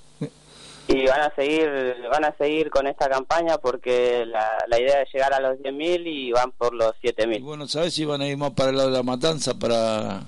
Y 0.93 1.05
van 1.05 1.21
a 1.21 1.33
seguir 1.35 1.69
van 2.11 2.25
a 2.25 2.35
seguir 2.37 2.69
con 2.69 2.87
esta 2.87 3.09
campaña 3.09 3.57
porque 3.57 4.25
la, 4.25 4.57
la 4.67 4.79
idea 4.79 5.01
es 5.01 5.13
llegar 5.13 5.33
a 5.33 5.39
los 5.39 5.57
10.000 5.59 6.01
y 6.05 6.31
van 6.31 6.51
por 6.51 6.73
los 6.73 6.93
7.000. 7.01 7.37
Y 7.37 7.41
bueno, 7.41 7.67
¿sabes 7.67 7.93
si 7.93 8.05
van 8.05 8.21
a 8.21 8.27
ir 8.27 8.37
más 8.37 8.51
para 8.51 8.71
el 8.71 8.77
lado 8.77 8.89
de 8.89 8.97
la 8.97 9.03
matanza? 9.03 9.53
para 9.53 10.21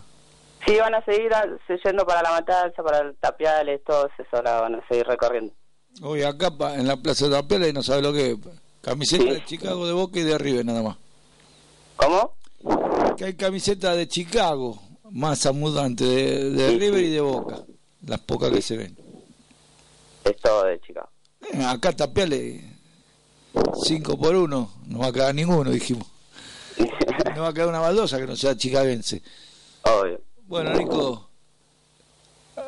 Sí, 0.65 0.77
van 0.77 0.95
a 0.95 1.03
seguir 1.03 1.29
yendo 1.83 2.05
para 2.05 2.21
la 2.21 2.31
matanza, 2.31 2.81
para 2.81 2.99
el 2.99 3.15
Tapiales, 3.15 3.83
todo 3.83 4.09
eso 4.17 4.41
la 4.41 4.61
van 4.61 4.75
a 4.75 4.87
seguir 4.87 5.05
recorriendo. 5.05 5.53
Hoy 6.01 6.23
acá 6.23 6.51
en 6.75 6.87
la 6.87 6.97
plaza 6.97 7.25
de 7.25 7.31
Tapiales 7.31 7.69
y 7.69 7.73
no 7.73 7.83
sabe 7.83 8.01
lo 8.01 8.13
que 8.13 8.31
es. 8.31 8.37
Camiseta 8.81 9.23
de 9.23 9.43
Chicago 9.45 9.85
de 9.87 9.93
Boca 9.93 10.19
y 10.19 10.23
de 10.23 10.37
River 10.37 10.65
nada 10.65 10.81
más. 10.81 10.97
¿Cómo? 11.95 12.35
Que 13.17 13.25
hay 13.25 13.33
camiseta 13.35 13.95
de 13.95 14.07
Chicago, 14.07 14.79
más 15.11 15.45
mudante 15.53 16.05
de, 16.05 16.49
de 16.49 16.77
River 16.77 17.03
y 17.03 17.09
de 17.09 17.21
Boca 17.21 17.63
las 18.05 18.19
pocas 18.19 18.51
que 18.51 18.61
se 18.61 18.77
ven. 18.77 18.97
Es 20.23 20.37
todo 20.41 20.65
de 20.65 20.79
Chicago. 20.81 21.09
Eh, 21.51 21.63
acá 21.65 21.91
tapiale 21.91 22.61
5 23.83 24.17
por 24.17 24.35
1, 24.35 24.71
no 24.87 24.99
va 24.99 25.07
a 25.07 25.11
quedar 25.11 25.35
ninguno, 25.35 25.69
dijimos. 25.69 26.07
no 27.35 27.43
va 27.43 27.49
a 27.49 27.53
quedar 27.53 27.67
una 27.67 27.79
baldosa 27.79 28.17
que 28.17 28.27
no 28.27 28.35
sea 28.35 28.55
chicagense. 28.55 29.21
Obvio. 29.83 30.21
Bueno, 30.47 30.73
Nico, 30.73 31.29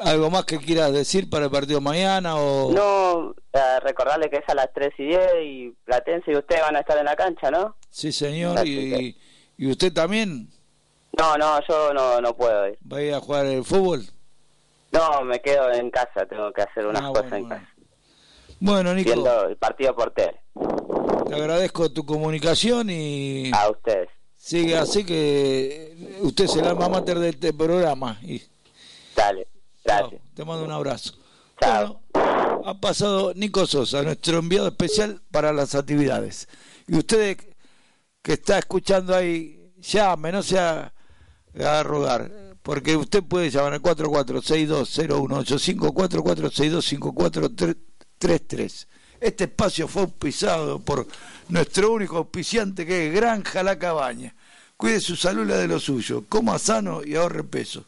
¿algo 0.02 0.30
más 0.30 0.46
que 0.46 0.58
quieras 0.58 0.91
decir 0.91 1.30
para 1.30 1.46
el 1.46 1.52
partido 1.52 1.82
mañana? 1.82 2.36
o 2.36 2.72
No, 2.72 3.36
eh, 3.54 3.80
recordarle 3.82 4.30
que 4.30 4.38
es 4.38 4.50
a 4.50 4.56
las 4.56 4.72
3 4.74 4.94
y 4.98 5.06
10 5.06 5.22
y 5.44 5.70
Platense 5.86 6.32
y 6.32 6.36
usted 6.36 6.62
van 6.62 6.76
a 6.76 6.80
estar 6.80 6.98
en 6.98 7.06
la 7.06 7.15
cancha, 7.15 7.52
¿no? 7.52 7.76
Sí, 7.89 8.12
señor. 8.12 8.65
Y, 8.68 9.18
y, 9.58 9.72
usted 9.72 9.94
también? 9.94 10.50
No, 11.18 11.38
no, 11.38 11.60
yo 11.68 11.94
no, 11.94 12.20
no 12.22 12.36
puedo 12.36 12.68
ir. 12.68 12.78
¿Va 12.91 12.98
a 12.98 13.02
ir 13.02 13.13
a 13.13 13.20
jugar 13.20 13.46
el 13.46 13.63
fútbol? 13.63 14.06
No, 14.96 15.26
me 15.26 15.42
quedo 15.42 15.74
en 15.74 15.92
casa, 15.92 16.26
tengo 16.26 16.54
que 16.54 16.62
hacer 16.62 16.86
unas 16.86 17.02
ah, 17.04 17.12
cosas 17.14 17.34
en 17.34 17.50
casa. 17.50 17.70
Bueno, 18.62 18.94
Nico. 18.94 19.12
Viendo 19.12 19.50
el 19.50 19.58
partido 19.58 19.94
por 19.94 20.12
tele. 20.12 20.40
Te 21.28 21.36
agradezco 21.36 21.92
tu 21.92 22.06
comunicación 22.06 22.90
y... 22.90 23.52
A 23.54 23.70
ustedes. 23.70 24.08
Sigue 24.38 24.78
así 24.78 25.06
que 25.06 26.18
usted 26.22 26.48
será 26.48 26.72
el 26.72 26.82
alma 26.82 27.02
de 27.02 27.30
este 27.30 27.52
programa. 27.52 28.18
Y... 28.22 28.42
Dale, 29.14 29.48
gracias. 29.84 30.22
te 30.34 30.46
mando 30.46 30.64
un 30.64 30.72
abrazo. 30.72 31.14
Chao. 31.60 32.00
ha 32.64 32.74
pasado 32.80 33.34
Nico 33.34 33.66
Sosa, 33.66 34.02
nuestro 34.02 34.38
enviado 34.38 34.70
especial 34.70 35.22
para 35.30 35.52
las 35.52 35.76
actividades. 35.76 36.48
Y 36.88 36.98
usted 36.98 37.38
que 38.22 38.34
está 38.34 38.60
escuchando 38.60 39.14
ahí, 39.14 39.74
llame, 39.78 40.32
no 40.32 40.42
sea 40.42 40.94
a 41.60 41.84
rogar 41.84 42.55
porque 42.65 42.97
usted 42.97 43.23
puede 43.23 43.51
llamar 43.51 43.73
al 43.73 43.82
44620185, 43.84 45.93
44625433. 48.17 48.88
Este 49.21 49.43
espacio 49.43 49.88
fue 49.88 50.01
auspiciado 50.01 50.80
por 50.80 51.08
nuestro 51.49 51.91
único 51.91 52.17
auspiciante 52.17 52.88
que 52.88 53.08
es 53.08 53.13
Granja 53.13 53.62
La 53.62 53.78
Cabaña. 53.78 54.34
Cuide 54.78 54.99
su 54.99 55.15
salud 55.15 55.47
la 55.47 55.58
de 55.58 55.67
lo 55.67 55.80
suyo, 55.80 56.23
coma 56.28 56.58
sano 56.58 57.04
y 57.06 57.15
ahorre 57.15 57.43
peso. 57.43 57.86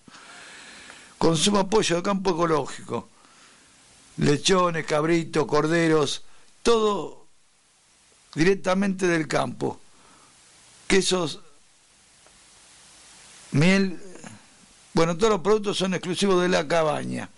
Consuma 1.18 1.62
apoyo 1.62 1.96
de 1.96 2.04
campo 2.04 2.30
ecológico. 2.30 3.10
Lechones, 4.18 4.86
cabritos, 4.86 5.48
corderos, 5.48 6.22
todo 6.62 7.26
directamente 8.36 9.08
del 9.08 9.28
campo. 9.28 9.80
Quesos, 10.86 11.40
miel 13.54 14.00
bueno, 14.98 15.16
todos 15.16 15.30
los 15.30 15.42
productos 15.42 15.78
son 15.78 15.94
exclusivos 15.94 16.42
de 16.42 16.50
la 16.50 16.68
cabaña. 16.68 17.30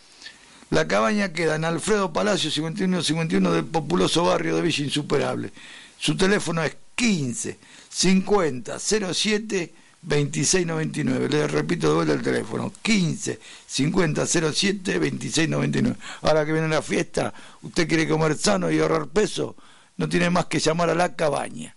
La 0.69 0.87
cabaña 0.87 1.33
queda 1.33 1.57
en 1.57 1.65
Alfredo 1.65 2.13
Palacio 2.13 2.49
5151 2.49 3.51
del 3.51 3.65
populoso 3.65 4.23
barrio 4.23 4.55
de 4.55 4.61
Villa 4.61 4.85
Insuperable. 4.85 5.51
Su 5.97 6.15
teléfono 6.15 6.63
es 6.63 6.77
15 6.95 7.59
50 7.89 8.79
07 8.79 9.73
2699. 10.01 11.27
Le 11.27 11.47
repito 11.49 11.89
de 11.89 11.95
vuelta 11.95 12.13
el 12.13 12.21
teléfono. 12.21 12.71
15 12.81 13.41
50 13.67 14.25
07 14.25 14.93
2699. 14.93 15.97
Ahora 16.21 16.45
que 16.45 16.53
viene 16.53 16.69
la 16.69 16.81
fiesta, 16.81 17.33
usted 17.61 17.89
quiere 17.89 18.07
comer 18.07 18.37
sano 18.37 18.71
y 18.71 18.79
ahorrar 18.79 19.07
peso, 19.07 19.57
no 19.97 20.07
tiene 20.07 20.29
más 20.29 20.45
que 20.45 20.59
llamar 20.59 20.91
a 20.91 20.95
la 20.95 21.13
cabaña. 21.13 21.75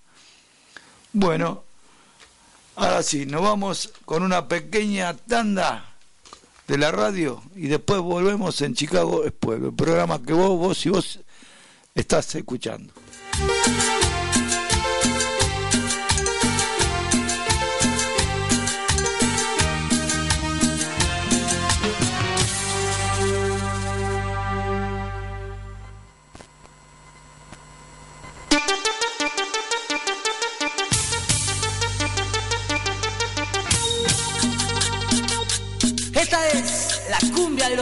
Bueno, 1.12 1.64
Ahora 2.76 3.02
sí, 3.02 3.26
nos 3.26 3.42
vamos 3.42 3.92
con 4.04 4.22
una 4.22 4.48
pequeña 4.48 5.14
tanda 5.14 5.94
de 6.66 6.78
la 6.78 6.90
radio 6.90 7.42
y 7.54 7.68
después 7.68 8.00
volvemos 8.00 8.60
en 8.62 8.74
Chicago 8.74 9.24
es 9.24 9.32
Pueblo, 9.32 9.68
el 9.68 9.74
programa 9.74 10.22
que 10.22 10.32
vos, 10.32 10.58
vos 10.58 10.86
y 10.86 10.88
vos 10.88 11.20
estás 11.94 12.34
escuchando. 12.34 12.92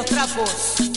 Los 0.01 0.07
trapos. 0.07 0.90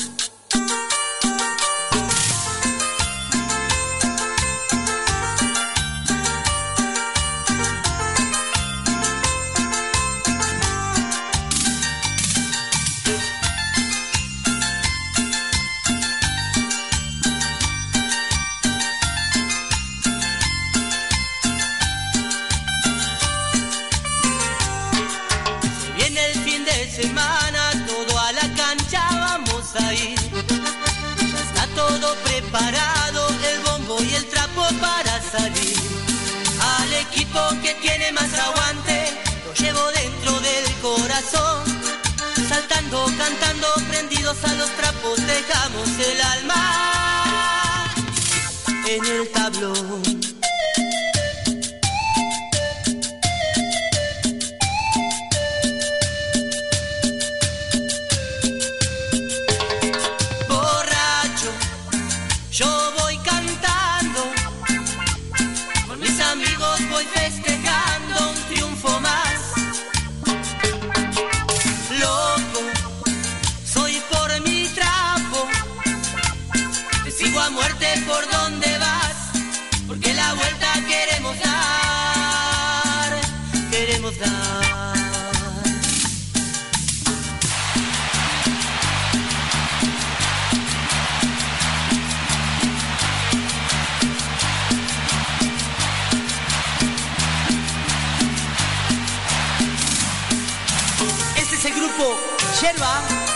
Que 37.33 37.73
tiene 37.81 38.11
más 38.11 38.31
aguante, 38.37 39.09
lo 39.43 39.53
llevo 39.55 39.91
dentro 39.91 40.39
del 40.39 40.71
corazón. 40.81 41.63
Saltando, 42.47 43.05
cantando, 43.17 43.67
prendidos 43.89 44.37
a 44.43 44.53
los 44.53 44.69
trapos, 44.71 45.17
dejamos 45.25 45.89
el 45.99 46.21
alma 46.21 47.91
en 48.85 49.05
el 49.05 49.31
tablón. 49.31 50.22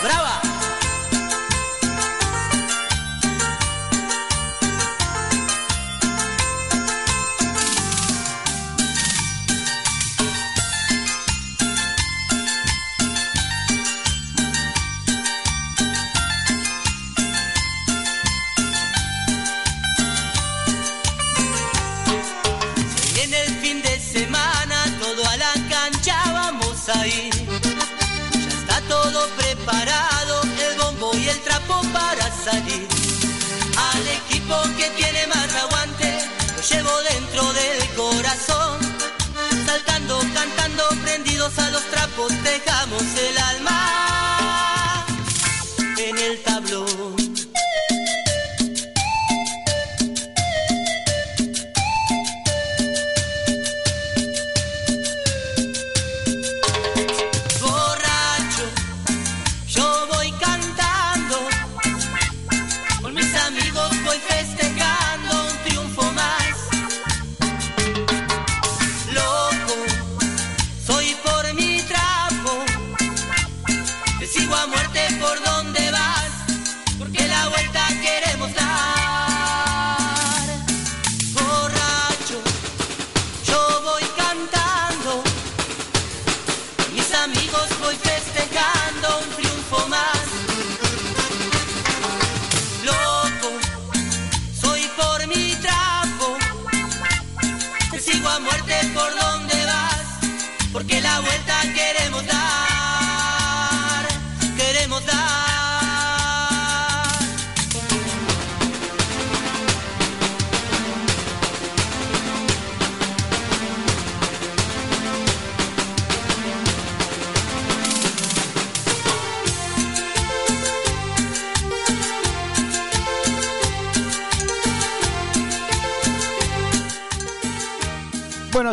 Brava. 0.02 0.47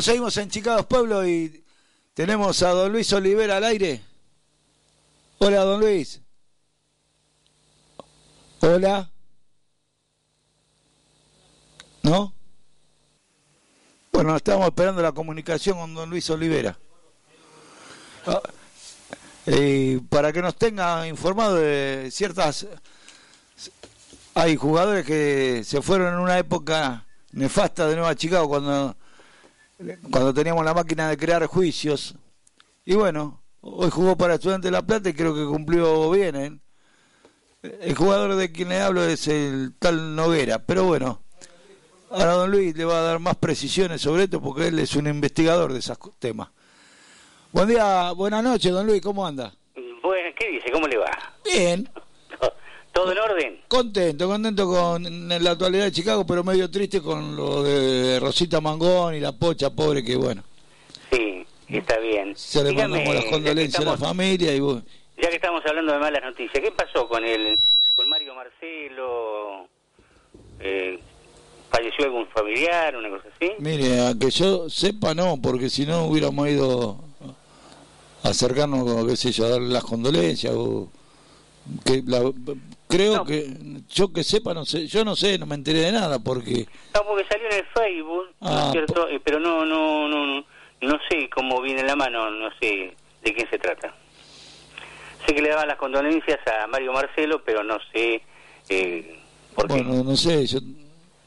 Seguimos 0.05 0.37
en 0.37 0.51
Chicago 0.51 0.87
Pueblo 0.87 1.27
y 1.27 1.63
tenemos 2.13 2.61
a 2.61 2.69
don 2.69 2.91
Luis 2.91 3.11
Olivera 3.11 3.57
al 3.57 3.63
aire. 3.63 4.03
Hola, 5.39 5.61
don 5.61 5.79
Luis. 5.79 6.21
Hola. 8.59 9.09
¿No? 12.03 12.31
Bueno, 14.11 14.35
estamos 14.35 14.67
esperando 14.67 15.01
la 15.01 15.11
comunicación 15.11 15.79
con 15.79 15.95
don 15.95 16.11
Luis 16.11 16.29
Olivera. 16.29 16.77
Ah, 18.27 18.41
para 20.07 20.31
que 20.31 20.41
nos 20.43 20.55
tenga 20.55 21.07
informado 21.07 21.55
de 21.55 22.09
ciertas... 22.11 22.67
Hay 24.35 24.55
jugadores 24.55 25.03
que 25.03 25.63
se 25.63 25.81
fueron 25.81 26.13
en 26.13 26.19
una 26.19 26.37
época 26.37 27.05
nefasta 27.31 27.87
de 27.87 27.95
Nueva 27.95 28.15
Chicago 28.15 28.49
cuando 28.49 28.95
cuando 30.11 30.33
teníamos 30.33 30.63
la 30.65 30.73
máquina 30.73 31.09
de 31.09 31.17
crear 31.17 31.45
juicios. 31.47 32.15
Y 32.85 32.95
bueno, 32.95 33.43
hoy 33.61 33.89
jugó 33.89 34.15
para 34.15 34.35
Estudiantes 34.35 34.69
de 34.69 34.77
La 34.77 34.85
Plata 34.85 35.09
y 35.09 35.13
creo 35.13 35.33
que 35.33 35.45
cumplió 35.45 36.09
bien. 36.11 36.35
¿eh? 36.35 36.59
El 37.81 37.95
jugador 37.95 38.35
de 38.35 38.51
quien 38.51 38.69
le 38.69 38.79
hablo 38.79 39.03
es 39.03 39.27
el 39.27 39.73
tal 39.79 40.15
Noguera, 40.15 40.59
pero 40.59 40.85
bueno, 40.85 41.23
ahora 42.11 42.33
don 42.33 42.51
Luis 42.51 42.75
le 42.77 42.85
va 42.85 42.99
a 42.99 43.03
dar 43.03 43.19
más 43.19 43.35
precisiones 43.37 44.01
sobre 44.01 44.23
esto 44.23 44.41
porque 44.41 44.67
él 44.67 44.79
es 44.79 44.95
un 44.95 45.07
investigador 45.07 45.73
de 45.73 45.79
esos 45.79 45.97
temas. 46.19 46.49
Buen 47.51 47.67
día, 47.67 48.11
buenas 48.11 48.43
noches, 48.43 48.71
don 48.71 48.85
Luis, 48.85 49.01
¿cómo 49.01 49.25
anda? 49.25 49.53
Bueno, 50.03 50.29
¿qué 50.37 50.51
dice? 50.51 50.71
¿Cómo 50.71 50.87
le 50.87 50.97
va? 50.97 51.11
Bien. 51.43 51.89
¿Todo 52.95 53.11
en 53.11 53.17
orden? 53.17 53.59
Contento, 53.67 54.25
contento 54.25 54.65
con 54.67 55.27
la 55.27 55.51
actualidad 55.51 55.83
de 55.83 55.91
Chicago, 55.91 56.25
pero 56.25 56.45
medio 56.45 56.71
triste 56.71 57.01
con 57.01 57.35
lo 57.35 57.61
de 57.61 58.21
Rosita 58.21 58.61
Mangón 58.61 59.15
y 59.15 59.19
la 59.19 59.33
pocha 59.33 59.69
pobre 59.69 60.01
que 60.01 60.15
bueno. 60.15 60.41
Sí, 61.11 61.45
está 61.67 61.99
bien. 61.99 62.33
Se 62.37 62.63
le 62.63 62.71
mandamos 62.71 63.13
las 63.13 63.25
condolencias 63.25 63.85
a 63.85 63.91
la 63.91 63.97
familia 63.97 64.55
y 64.55 64.59
Ya 65.21 65.27
que 65.27 65.35
estamos 65.35 65.61
hablando 65.65 65.91
de 65.91 65.99
malas 65.99 66.23
noticias, 66.23 66.63
¿qué 66.63 66.71
pasó 66.71 67.05
con 67.09 67.25
el 67.25 67.59
con 67.97 68.07
Mario 68.07 68.33
Marcelo? 68.33 69.67
Eh, 70.61 70.97
¿Falleció 71.69 72.05
algún 72.05 72.27
familiar, 72.27 72.95
una 72.95 73.09
cosa 73.09 73.27
así? 73.35 73.51
Mire, 73.59 74.07
a 74.07 74.13
que 74.17 74.29
yo 74.29 74.69
sepa 74.69 75.13
no, 75.13 75.35
porque 75.41 75.69
si 75.69 75.85
no 75.85 76.05
hubiéramos 76.05 76.47
ido 76.47 77.03
a 78.23 78.29
acercarnos, 78.29 79.05
qué 79.05 79.17
sé 79.17 79.33
yo, 79.33 79.47
a 79.47 79.49
darle 79.49 79.67
las 79.67 79.83
condolencias 79.83 80.53
o 80.55 80.89
que 81.83 82.01
la, 82.05 82.21
creo 82.87 83.25
que 83.25 83.51
yo 83.89 84.11
que 84.13 84.23
sepa 84.23 84.53
no 84.53 84.65
sé 84.65 84.87
yo 84.87 85.03
no 85.03 85.15
sé 85.15 85.37
no 85.37 85.45
me 85.45 85.55
enteré 85.55 85.79
de 85.79 85.91
nada 85.91 86.19
porque 86.19 86.67
no 86.93 87.03
porque 87.05 87.25
salió 87.29 87.47
en 87.47 87.53
el 87.53 87.65
Facebook 87.65 88.25
ah, 88.41 88.69
cierto 88.71 89.07
eh, 89.09 89.19
pero 89.23 89.39
no 89.39 89.65
no 89.65 90.07
no 90.07 90.45
no 90.81 90.99
sé 91.09 91.29
cómo 91.29 91.61
viene 91.61 91.83
la 91.83 91.95
mano 91.95 92.29
no 92.29 92.49
sé 92.59 92.95
de 93.23 93.33
quién 93.33 93.49
se 93.49 93.57
trata. 93.57 93.95
Sé 95.25 95.33
que 95.33 95.41
le 95.41 95.49
daban 95.49 95.67
las 95.67 95.77
condolencias 95.77 96.39
a 96.45 96.67
Mario 96.67 96.93
Marcelo 96.93 97.41
pero 97.43 97.63
no 97.63 97.77
sé 97.91 98.21
eh, 98.69 99.19
por 99.55 99.67
bueno 99.67 100.03
no 100.03 100.15
sé 100.15 100.45
yo 100.45 100.59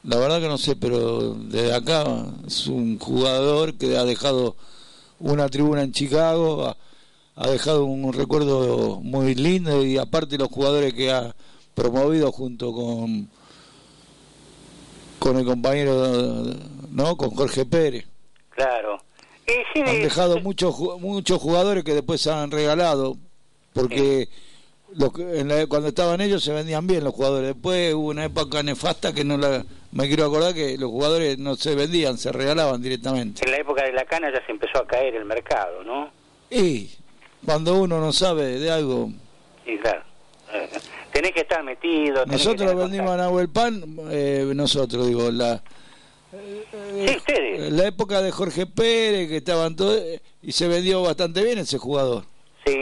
la 0.05 0.16
verdad 0.16 0.40
que 0.40 0.49
no 0.49 0.59
sé 0.59 0.77
pero 0.77 1.35
de 1.35 1.75
acá 1.75 2.05
es 2.47 2.68
un 2.68 2.99
jugador 2.99 3.77
que 3.77 3.97
ha 3.97 4.05
dejado 4.05 4.57
una 5.18 5.49
tribuna 5.49 5.83
en 5.83 5.92
Chicago 5.92 6.77
ha 7.35 7.49
dejado 7.49 7.85
un 7.85 8.12
recuerdo 8.12 9.01
muy 9.01 9.35
lindo 9.35 9.85
y 9.85 9.99
aparte 9.99 10.38
los 10.38 10.49
jugadores 10.49 10.92
que 10.94 11.11
ha 11.11 11.35
promovido 11.88 12.33
junto 12.33 12.73
con 12.73 13.29
con 15.19 15.37
el 15.38 15.45
compañero 15.45 16.45
no 16.91 17.17
con 17.17 17.31
Jorge 17.31 17.64
Pérez 17.67 18.05
Claro. 18.51 18.99
Eh, 19.47 19.62
sí, 19.73 19.81
han 19.81 19.88
eh, 19.88 19.99
dejado 20.01 20.41
muchos 20.41 20.77
muchos 21.01 21.41
jugadores 21.41 21.85
que 21.85 21.95
después 21.95 22.21
se 22.21 22.31
han 22.33 22.51
regalado 22.51 23.17
porque 23.73 24.29
los 24.95 25.12
en 25.19 25.49
la- 25.49 25.67
cuando 25.69 25.88
estaban 25.88 26.21
ellos 26.21 26.43
se 26.43 26.53
vendían 26.53 26.87
bien 26.87 27.05
los 27.05 27.14
jugadores 27.14 27.55
después 27.55 27.95
hubo 27.95 28.09
una 28.09 28.25
época 28.25 28.62
nefasta 28.62 29.12
que 29.14 29.25
no 29.25 29.37
la 29.38 29.64
me 29.93 30.07
quiero 30.09 30.27
acordar 30.27 30.55
que 30.55 30.77
los 30.77 30.91
jugadores 30.91 31.38
no 31.38 31.55
se 31.57 31.75
vendían 31.77 32.19
se 32.19 32.33
regalaban 32.33 32.83
directamente 32.83 33.45
En 33.45 33.53
la 33.53 33.59
época 33.59 33.85
de 33.85 33.93
la 33.93 34.05
cana 34.05 34.31
ya 34.33 34.45
se 34.45 34.53
empezó 34.53 34.79
a 34.79 34.87
caer 34.87 35.14
el 35.14 35.25
mercado, 35.25 35.83
¿no? 35.85 36.11
y 36.51 36.91
cuando 37.45 37.79
uno 37.81 38.01
no 38.01 38.12
sabe 38.12 38.59
de 38.59 38.71
algo 38.71 39.11
Sí, 39.64 39.79
claro. 39.79 40.03
Tenés 41.12 41.33
que 41.33 41.40
estar 41.40 41.62
metido. 41.64 42.25
nosotros 42.27 42.75
vendimos 42.75 43.11
a 43.11 43.16
Nahuel 43.16 43.49
Pan 43.49 43.83
eh, 44.11 44.51
nosotros 44.55 45.07
digo 45.07 45.31
la. 45.31 45.62
Sí, 46.31 47.16
ustedes. 47.16 47.73
la 47.73 47.87
época 47.87 48.21
de 48.21 48.31
Jorge 48.31 48.66
Pérez 48.66 49.29
que 49.29 49.38
estaban 49.38 49.75
todos 49.75 50.01
y 50.42 50.53
se 50.53 50.68
vendió 50.68 51.03
bastante 51.03 51.42
bien 51.42 51.59
ese 51.59 51.79
jugador 51.79 52.25
Sí. 52.66 52.77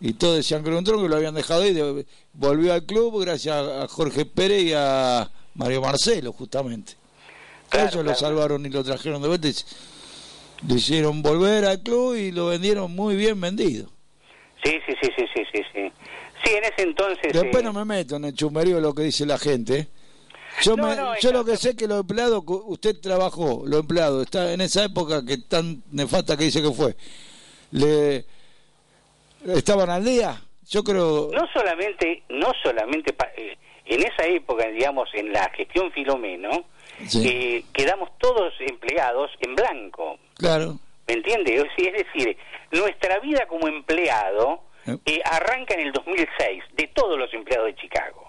y 0.00 0.12
todos 0.14 0.36
decían 0.36 0.62
que 0.64 0.70
era 0.70 0.78
un 0.78 0.84
tronco 0.84 1.04
que 1.04 1.08
lo 1.08 1.14
habían 1.16 1.34
dejado 1.34 1.62
ahí 1.62 1.72
de- 1.72 2.04
volvió 2.32 2.72
al 2.74 2.84
club 2.84 3.20
gracias 3.20 3.54
a 3.56 3.86
Jorge 3.86 4.26
Pérez 4.26 4.62
y 4.64 4.72
a 4.74 5.30
Mario 5.54 5.80
Marcelo 5.80 6.32
justamente 6.32 6.94
Claro, 7.68 7.84
ellos 7.86 7.96
lo 7.96 8.02
claro. 8.02 8.18
salvaron 8.18 8.66
y 8.66 8.70
lo 8.70 8.82
trajeron 8.82 9.22
de 9.22 9.28
vuelta 9.28 9.46
y 9.48 9.54
lo 10.68 10.74
hicieron 10.74 11.22
volver 11.22 11.66
al 11.66 11.80
club 11.82 12.16
y 12.16 12.32
lo 12.32 12.46
vendieron 12.48 12.90
muy 12.96 13.14
bien 13.14 13.40
vendido 13.40 13.88
Sí, 14.64 14.72
sí, 14.86 14.92
sí, 15.00 15.08
sí, 15.16 15.24
sí, 15.34 15.42
sí, 15.52 15.62
sí. 15.72 15.92
Sí, 16.44 16.52
en 16.54 16.64
ese 16.64 16.82
entonces... 16.82 17.32
después 17.32 17.62
eh, 17.62 17.64
no 17.64 17.72
me 17.72 17.84
meto 17.84 18.16
en 18.16 18.24
el 18.26 18.34
chumerío 18.34 18.80
lo 18.80 18.94
que 18.94 19.02
dice 19.02 19.26
la 19.26 19.38
gente 19.38 19.88
yo, 20.62 20.76
No, 20.76 20.86
me- 20.88 20.96
no, 20.96 21.18
yo 21.18 21.32
lo 21.32 21.44
que 21.44 21.56
sé 21.56 21.76
que 21.76 21.86
los 21.86 22.00
empleados 22.00 22.42
usted 22.46 22.96
trabajó 23.00 23.62
los 23.66 23.80
empleados 23.80 24.24
está 24.24 24.52
en 24.52 24.60
esa 24.60 24.84
época 24.84 25.24
que 25.24 25.38
tan 25.38 25.82
nefasta 25.92 26.36
que 26.36 26.44
dice 26.44 26.62
que 26.62 26.70
fue 26.72 26.94
le 27.72 28.24
estaban 29.46 29.90
al 29.90 30.04
día 30.04 30.40
yo 30.70 30.82
creo 30.84 31.30
No 31.32 31.46
solamente, 31.52 32.22
no 32.28 32.52
solamente 32.62 33.12
pa- 33.14 33.30
eh, 33.36 33.56
en 33.86 34.02
esa 34.02 34.26
época, 34.26 34.66
digamos, 34.68 35.08
en 35.14 35.32
la 35.32 35.48
gestión 35.56 35.90
Filomeno, 35.92 36.50
Sí. 37.06 37.26
eh, 37.26 37.64
quedamos 37.72 38.10
todos 38.18 38.52
empleados 38.60 39.30
en 39.40 39.54
blanco. 39.54 40.18
claro 40.36 40.78
¿Me 41.06 41.14
entiende? 41.14 41.54
Es 41.54 41.92
decir, 41.92 42.36
nuestra 42.70 43.18
vida 43.20 43.46
como 43.48 43.66
empleado 43.66 44.60
Eh. 44.88 44.98
eh, 45.06 45.20
arranca 45.24 45.74
en 45.74 45.80
el 45.80 45.92
2006, 45.92 46.62
de 46.74 46.86
todos 46.88 47.18
los 47.18 47.32
empleados 47.34 47.66
de 47.68 47.74
Chicago. 47.76 48.24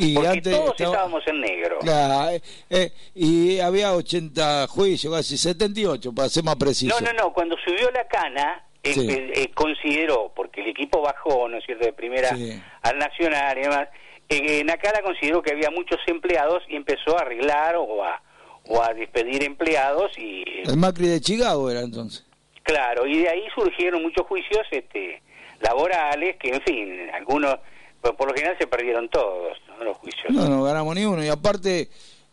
y 0.00 0.14
Porque 0.14 0.28
antes 0.28 0.52
todos 0.56 0.70
estaba- 0.70 0.90
estábamos 0.92 1.26
en 1.26 1.40
negro. 1.40 1.78
Claro, 1.80 2.30
eh, 2.30 2.40
eh, 2.70 2.92
y 3.16 3.58
había 3.58 3.92
80 3.94 4.68
juicios, 4.68 5.12
casi 5.12 5.36
78, 5.36 6.12
para 6.14 6.28
ser 6.28 6.44
más 6.44 6.54
preciso. 6.54 6.94
No, 7.00 7.04
no, 7.04 7.12
no, 7.24 7.32
cuando 7.32 7.56
subió 7.64 7.90
la 7.90 8.06
cana, 8.06 8.64
eh, 8.84 8.92
Sí. 8.94 9.08
eh, 9.10 9.32
eh, 9.34 9.50
consideró, 9.54 10.32
porque 10.36 10.60
el 10.60 10.68
equipo 10.68 11.00
bajó, 11.02 11.48
¿no 11.48 11.56
es 11.58 11.64
cierto?, 11.64 11.84
de 11.84 11.92
primera 11.92 12.28
Sí. 12.36 12.62
al 12.82 12.96
nacional 12.96 13.58
y 13.58 13.62
demás, 13.62 13.88
eh, 14.28 14.60
en 14.60 14.70
Acala 14.70 15.02
consideró 15.02 15.42
que 15.42 15.50
había 15.50 15.70
muchos 15.72 15.98
empleados 16.06 16.62
y 16.68 16.76
empezó 16.76 17.18
a 17.18 17.22
arreglar 17.22 17.74
o 17.76 18.04
a, 18.04 18.22
o 18.68 18.80
a 18.80 18.94
despedir 18.94 19.42
empleados 19.42 20.12
y, 20.16 20.44
El 20.64 20.76
Macri 20.76 21.08
de 21.08 21.20
Chicago 21.20 21.68
era 21.72 21.80
entonces. 21.80 22.24
claro, 22.62 23.04
y 23.04 23.18
de 23.22 23.28
ahí 23.30 23.42
surgieron 23.52 24.02
muchos 24.02 24.24
juicios 24.28 24.60
este 24.70 25.22
laborales 25.60 26.36
que, 26.36 26.50
en 26.50 26.60
fin, 26.62 27.10
algunos, 27.12 27.56
por, 28.00 28.16
por 28.16 28.28
lo 28.28 28.34
general 28.34 28.56
se 28.58 28.66
perdieron 28.66 29.08
todos, 29.08 29.58
¿no? 29.68 29.84
los 29.84 29.96
juicios. 29.98 30.30
No, 30.30 30.48
no 30.48 30.62
ganamos 30.62 30.94
ni 30.94 31.04
uno. 31.04 31.24
Y 31.24 31.28
aparte, 31.28 31.88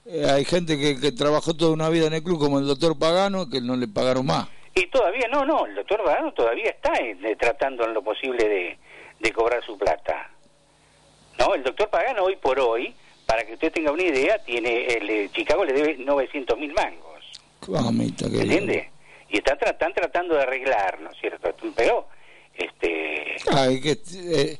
eh, 0.05 0.25
hay 0.29 0.45
gente 0.45 0.77
que, 0.77 0.99
que 0.99 1.11
trabajó 1.11 1.53
toda 1.55 1.71
una 1.71 1.89
vida 1.89 2.07
en 2.07 2.13
el 2.13 2.23
club, 2.23 2.39
como 2.39 2.59
el 2.59 2.67
doctor 2.67 2.97
Pagano, 2.97 3.49
que 3.49 3.61
no 3.61 3.75
le 3.75 3.87
pagaron 3.87 4.25
más. 4.25 4.47
Y 4.75 4.87
todavía, 4.87 5.27
no, 5.31 5.45
no, 5.45 5.65
el 5.65 5.73
doctor 5.73 6.03
Varano 6.03 6.33
todavía 6.33 6.69
está 6.69 6.93
eh, 6.95 7.35
tratando 7.39 7.85
en 7.85 7.93
lo 7.93 8.03
posible 8.03 8.47
de, 8.47 8.77
de 9.21 9.31
cobrar 9.31 9.63
su 9.63 9.77
plata. 9.77 10.29
No, 11.39 11.55
el 11.55 11.63
doctor 11.63 11.89
Pagano 11.89 12.23
hoy 12.23 12.35
por 12.35 12.59
hoy, 12.59 12.93
para 13.25 13.45
que 13.45 13.53
usted 13.53 13.71
tenga 13.71 13.91
una 13.91 14.03
idea, 14.03 14.37
tiene 14.43 14.85
el 14.87 15.09
eh, 15.09 15.29
Chicago 15.33 15.63
le 15.63 15.71
debe 15.71 15.97
900 15.97 16.57
mil 16.59 16.73
mangos, 16.73 17.23
¿entiende? 18.41 18.91
Y 19.29 19.37
están, 19.37 19.57
están 19.65 19.93
tratando 19.93 20.35
de 20.35 20.41
arreglar, 20.41 20.99
¿no 20.99 21.09
es 21.09 21.17
cierto? 21.19 21.55
Pero, 21.75 22.07
este, 22.57 23.35
Ay, 23.51 23.81
que, 23.81 23.97
eh, 24.15 24.57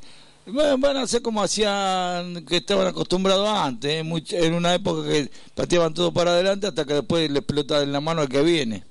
van 0.47 0.97
a 0.97 1.07
ser 1.07 1.21
como 1.21 1.41
hacían, 1.41 2.45
que 2.45 2.57
estaban 2.57 2.87
acostumbrados 2.87 3.47
antes, 3.47 3.91
eh, 4.05 4.25
en 4.45 4.53
una 4.53 4.75
época 4.75 5.07
que 5.07 5.29
pateaban 5.53 5.93
todo 5.93 6.11
para 6.13 6.31
adelante 6.31 6.67
hasta 6.67 6.85
que 6.85 6.93
después 6.95 7.29
le 7.29 7.39
explota 7.39 7.81
en 7.81 7.91
la 7.91 8.01
mano 8.01 8.21
al 8.21 8.29
que 8.29 8.41
viene. 8.41 8.83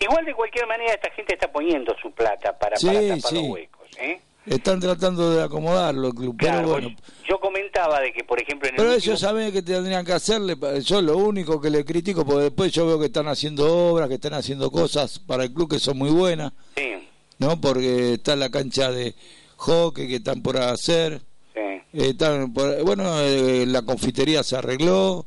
igual 0.00 0.24
de 0.24 0.34
cualquier 0.34 0.66
manera 0.66 0.92
esta 0.94 1.10
gente 1.10 1.34
está 1.34 1.50
poniendo 1.50 1.94
su 2.00 2.10
plata 2.12 2.56
para, 2.58 2.76
Sí, 2.76 2.86
para 2.86 3.00
tapar 3.00 3.18
sí. 3.30 3.34
los 3.36 3.44
huecos, 3.48 3.88
¿eh? 3.98 4.20
Están 4.46 4.80
tratando 4.80 5.30
de 5.34 5.42
acomodarlo 5.42 6.08
el 6.08 6.14
club, 6.14 6.36
Claro, 6.38 6.58
pero 6.58 6.68
bueno. 6.70 6.96
pues, 6.96 7.12
yo 7.28 7.38
comentaba 7.38 8.00
de 8.00 8.12
que, 8.14 8.24
por 8.24 8.40
ejemplo, 8.40 8.68
en 8.68 8.74
el 8.74 8.76
Pero 8.78 8.90
último- 8.94 9.04
ellos 9.12 9.20
saben 9.20 9.52
que 9.52 9.60
tendrían 9.60 10.06
que 10.06 10.12
hacerle, 10.12 10.56
yo 10.82 11.02
lo 11.02 11.16
único 11.18 11.60
que 11.60 11.68
le 11.68 11.84
critico, 11.84 12.24
porque 12.24 12.44
después 12.44 12.72
yo 12.72 12.86
veo 12.86 12.98
que 12.98 13.06
están 13.06 13.28
haciendo 13.28 13.90
obras, 13.90 14.08
que 14.08 14.14
están 14.14 14.32
haciendo 14.34 14.70
cosas 14.70 15.18
para 15.18 15.42
el 15.44 15.52
club 15.52 15.68
que 15.70 15.78
son 15.78 15.98
muy 15.98 16.10
buenas, 16.10 16.52
Sí, 16.76 16.94
¿no? 17.38 17.60
Porque 17.60 18.14
está 18.14 18.36
la 18.36 18.50
cancha 18.50 18.90
de 18.90 19.14
hockey 19.56 20.08
que 20.08 20.16
están 20.16 20.42
por 20.42 20.56
hacer, 20.58 21.20
sí, 21.54 21.60
eh, 21.60 21.82
están 21.92 22.52
por- 22.52 22.82
bueno, 22.84 23.20
eh, 23.20 23.64
la 23.66 23.82
confitería 23.82 24.42
se 24.42 24.56
arregló, 24.56 25.26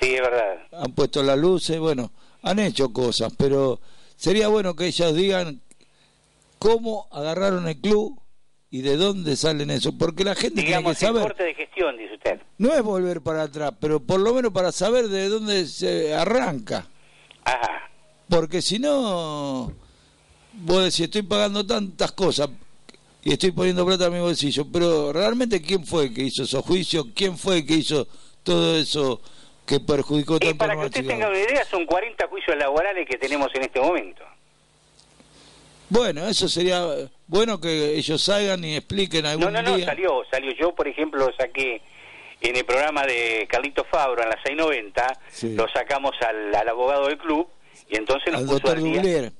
sí, 0.00 0.14
es 0.14 0.20
verdad. 0.20 0.56
han 0.72 0.92
puesto 0.92 1.22
las 1.22 1.38
luces, 1.38 1.78
bueno, 1.78 2.10
han 2.42 2.58
hecho 2.58 2.92
cosas, 2.92 3.32
pero 3.36 3.80
sería 4.16 4.48
bueno 4.48 4.74
que 4.74 4.86
ellos 4.86 5.14
digan 5.14 5.60
cómo 6.58 7.06
agarraron 7.12 7.68
el 7.68 7.80
club 7.80 8.20
y 8.70 8.82
de 8.82 8.96
dónde 8.96 9.34
salen 9.36 9.70
eso, 9.70 9.96
porque 9.96 10.24
la 10.24 10.34
gente 10.34 10.60
Digamos, 10.60 10.98
tiene 10.98 11.12
que 11.12 11.18
saber. 11.18 11.22
corte 11.22 11.44
de 11.44 11.54
gestión, 11.54 11.96
dice 11.96 12.14
usted. 12.14 12.40
No 12.58 12.74
es 12.74 12.82
volver 12.82 13.22
para 13.22 13.44
atrás, 13.44 13.72
pero 13.80 14.00
por 14.00 14.20
lo 14.20 14.34
menos 14.34 14.52
para 14.52 14.72
saber 14.72 15.08
de 15.08 15.28
dónde 15.28 15.66
se 15.66 16.12
arranca. 16.14 16.86
Ajá. 17.44 17.88
Porque 18.28 18.60
si 18.60 18.78
no, 18.78 19.72
vos 20.58 20.84
decís, 20.84 21.00
estoy 21.00 21.22
pagando 21.22 21.64
tantas 21.66 22.12
cosas 22.12 22.48
y 23.22 23.32
estoy 23.32 23.50
poniendo 23.52 23.84
plata 23.86 24.06
en 24.06 24.12
mi 24.14 24.20
bolsillo, 24.20 24.66
pero 24.72 25.12
realmente 25.12 25.60
quién 25.60 25.84
fue 25.84 26.04
el 26.04 26.14
que 26.14 26.22
hizo 26.22 26.42
esos 26.44 26.64
juicios, 26.64 27.06
quién 27.14 27.36
fue 27.36 27.58
el 27.58 27.66
que 27.66 27.74
hizo 27.74 28.06
todo 28.42 28.76
eso 28.76 29.20
que 29.66 29.80
perjudicó 29.80 30.36
Y 30.36 30.38
tanto 30.40 30.56
para 30.58 30.74
que 30.78 30.86
usted 30.86 31.06
tenga 31.06 31.28
una 31.28 31.38
idea, 31.38 31.64
son 31.70 31.84
40 31.84 32.26
juicios 32.28 32.56
laborales 32.56 33.06
que 33.08 33.18
tenemos 33.18 33.48
en 33.54 33.62
este 33.62 33.80
momento. 33.80 34.22
Bueno, 35.90 36.26
eso 36.26 36.48
sería 36.48 36.86
bueno 37.26 37.60
que 37.60 37.96
ellos 37.96 38.22
salgan 38.22 38.62
y 38.64 38.76
expliquen 38.76 39.24
algún 39.26 39.46
No, 39.46 39.50
no, 39.50 39.62
no, 39.70 39.76
día. 39.76 39.86
salió, 39.86 40.22
salió. 40.30 40.52
Yo, 40.52 40.74
por 40.74 40.86
ejemplo, 40.86 41.26
lo 41.26 41.34
saqué 41.36 41.80
en 42.40 42.56
el 42.56 42.64
programa 42.64 43.04
de 43.04 43.46
Carlito 43.50 43.84
Fabro 43.84 44.22
en 44.22 44.28
las 44.28 44.38
6.90, 44.44 45.18
Sí. 45.30 45.54
lo 45.54 45.66
sacamos 45.68 46.12
al, 46.26 46.54
al 46.54 46.68
abogado 46.68 47.06
del 47.08 47.18
club 47.18 47.46
y 47.90 47.96
entonces 47.96 48.32
nos 48.32 48.42
al 48.42 48.46
puso 48.48 48.70
al 48.70 48.82
día. 48.82 49.32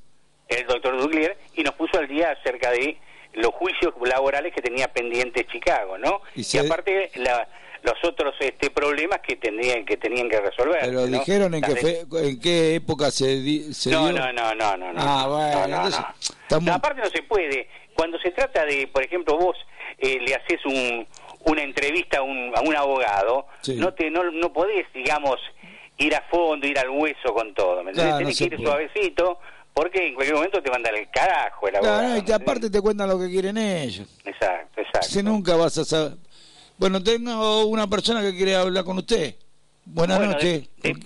El 0.48 0.66
doctor 0.66 1.00
Duglier, 1.00 1.36
y 1.54 1.62
nos 1.62 1.74
puso 1.74 1.98
al 1.98 2.08
día 2.08 2.30
acerca 2.30 2.70
de 2.70 2.96
los 3.34 3.52
juicios 3.54 3.92
laborales 4.04 4.52
que 4.54 4.62
tenía 4.62 4.88
pendientes 4.88 5.46
Chicago, 5.48 5.98
¿no? 5.98 6.22
Y 6.34 6.58
aparte 6.58 7.10
la- 7.16 7.46
los 7.82 7.94
otros 8.02 8.34
este 8.40 8.70
problemas 8.70 9.20
que 9.20 9.36
tenían 9.36 9.84
que 9.84 9.96
tenían 9.96 10.28
que 10.28 10.40
resolver. 10.40 10.78
Pero 10.80 11.02
¿no? 11.02 11.06
dijeron 11.06 11.54
en 11.54 11.62
fe- 11.62 12.04
en 12.24 12.40
qué 12.40 12.74
época 12.74 13.10
se, 13.12 13.26
di- 13.40 13.72
se 13.72 13.90
no, 13.90 14.08
dio. 14.08 14.18
no, 14.18 14.32
no, 14.32 14.54
no, 14.54 14.76
no, 14.76 14.92
no. 14.92 15.00
Ah, 15.00 15.26
bueno, 15.28 15.68
no, 15.68 15.76
entonces, 15.86 16.04
estamos- 16.42 16.74
aparte 16.74 17.00
no 17.02 17.08
se 17.10 17.22
puede. 17.22 17.68
Cuando 17.94 18.18
se 18.18 18.30
trata 18.32 18.64
de, 18.64 18.88
por 18.88 19.04
ejemplo, 19.04 19.36
vos 19.36 19.56
eh, 19.98 20.18
le 20.20 20.34
haces 20.34 20.64
un, 20.64 21.06
una 21.44 21.62
entrevista 21.62 22.18
a 22.18 22.22
un, 22.22 22.52
a 22.56 22.60
un 22.62 22.74
abogado, 22.74 23.46
Sí. 23.60 23.74
no 23.76 23.92
te 23.94 24.10
no, 24.10 24.24
no 24.24 24.52
podés, 24.52 24.86
digamos, 24.92 25.36
ir 25.98 26.14
a 26.16 26.22
fondo, 26.30 26.66
ir 26.66 26.78
al 26.80 26.90
hueso 26.90 27.32
con 27.34 27.54
todo. 27.54 27.82
¿me? 27.84 27.92
Claro, 27.92 28.18
Tenés 28.18 28.38
que 28.38 28.44
ir 28.44 28.56
puede. 28.56 28.64
suavecito, 28.64 29.38
porque 29.78 30.08
en 30.08 30.14
cualquier 30.14 30.34
momento 30.34 30.60
te 30.60 30.70
mandan 30.72 30.96
el 30.96 31.08
carajo 31.08 31.68
el 31.68 31.76
abogado. 31.76 31.98
Claro, 32.00 32.16
y 32.16 32.18
¿me 32.20 32.24
que 32.24 32.34
aparte 32.34 32.68
te 32.68 32.80
cuentan 32.80 33.08
lo 33.08 33.16
que 33.16 33.28
quieren 33.28 33.56
ellos. 33.56 34.08
Exacto, 34.24 34.80
exacto. 34.80 35.06
Si 35.08 35.22
nunca 35.22 35.54
vas 35.54 35.78
a 35.78 35.84
saber. 35.84 36.14
Bueno, 36.78 37.00
tengo 37.00 37.64
una 37.66 37.86
persona 37.86 38.20
que 38.20 38.34
quiere 38.36 38.56
hablar 38.56 38.82
con 38.82 38.98
usted. 38.98 39.36
Buenas 39.84 40.18
Bueno, 40.18 40.32
noches. 40.32 40.68
de- 40.78 40.94
de- 40.94 41.00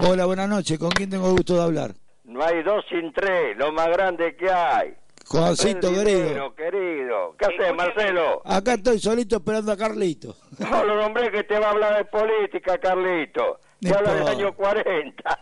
Hola, 0.00 0.24
buenas 0.24 0.48
noches. 0.48 0.76
¿Con 0.76 0.90
quién 0.90 1.08
tengo 1.08 1.28
el 1.28 1.36
gusto 1.36 1.54
de 1.54 1.62
hablar? 1.62 1.94
No 2.24 2.44
hay 2.44 2.64
dos 2.64 2.84
sin 2.88 3.12
tres, 3.12 3.56
lo 3.56 3.70
más 3.70 3.86
grande 3.86 4.34
que 4.34 4.50
hay. 4.50 4.94
Juancito, 5.28 5.92
querido. 5.92 6.52
Querido. 6.56 7.36
¿Qué 7.38 7.44
haces. 7.46 7.74
Marcelo? 7.76 8.42
Acá 8.44 8.74
estoy 8.74 8.98
solito 8.98 9.36
esperando 9.36 9.70
a 9.70 9.76
Carlito. 9.76 10.36
No, 10.58 10.84
lo 10.84 10.96
nombré 11.00 11.30
que 11.30 11.44
te 11.44 11.58
va 11.60 11.68
a 11.68 11.70
hablar 11.70 11.96
de 11.96 12.04
política, 12.06 12.76
Carlito. 12.78 13.60
Te 13.80 13.88
No 13.90 13.98
habla 13.98 14.14
del 14.14 14.26
año 14.28 14.52
40. 14.52 15.38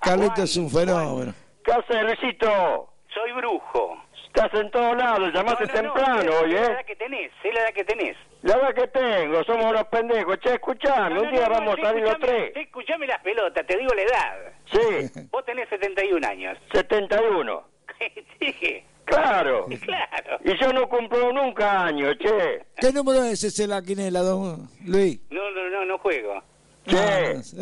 Carlito 0.00 0.42
es 0.42 0.56
un 0.56 0.68
fenómeno. 0.68 1.32
¿Qué 1.64 1.72
haces, 1.72 2.02
Luisito? 2.04 2.88
Soy 3.14 3.32
brujo. 3.32 3.98
Está 4.26 4.46
Estás 4.46 4.60
en 4.62 4.70
todos 4.70 4.96
lados, 4.96 5.30
llamaste 5.34 5.66
No, 5.66 5.72
no, 5.74 5.82
no, 5.82 5.94
temprano 5.94 6.22
sé 6.32 6.38
hoy, 6.44 6.52
la 6.52 6.60
¿eh? 6.60 6.64
edad 6.64 6.84
que 6.86 6.96
tenés, 6.96 7.30
sé 7.42 7.52
la 7.52 7.60
edad 7.60 7.74
que 7.74 7.84
tenés. 7.84 8.16
La 8.40 8.56
verdad 8.56 8.74
que 8.74 8.88
tengo, 8.88 9.44
somos 9.44 9.66
unos 9.66 9.84
pendejos. 9.84 10.38
Che, 10.40 10.54
escuchame, 10.54 11.14
No, 11.14 11.20
un 11.20 11.26
no, 11.26 11.32
día 11.32 11.46
no, 11.48 11.50
vamos 11.54 11.74
sí, 11.76 11.80
a 11.82 11.84
salir 11.84 12.02
los 12.04 12.18
tres. 12.18 12.52
sí, 12.54 12.60
Escuchame 12.60 13.06
las 13.06 13.22
pelotas, 13.22 13.66
te 13.66 13.76
digo 13.76 13.92
la 13.94 14.02
edad. 14.02 14.52
Sí, 14.72 15.20
Vos 15.30 15.44
tenés 15.44 15.68
71 15.68 16.26
años. 16.26 16.58
71. 16.72 17.64
sí, 18.40 18.84
Claro. 19.04 19.66
claro. 19.84 20.38
Y 20.44 20.58
yo 20.58 20.72
no 20.72 20.88
cumplo 20.88 21.30
nunca 21.32 21.84
años, 21.84 22.16
che. 22.18 22.64
¿Qué 22.80 22.90
número 22.92 23.22
es 23.24 23.44
ese 23.44 23.66
la 23.66 23.82
quinela, 23.82 24.20
don 24.20 24.66
Luis? 24.86 25.20
No, 25.30 25.50
no, 25.50 25.68
no, 25.68 25.84
no 25.84 25.98
juego. 25.98 26.42
Che, 26.84 26.98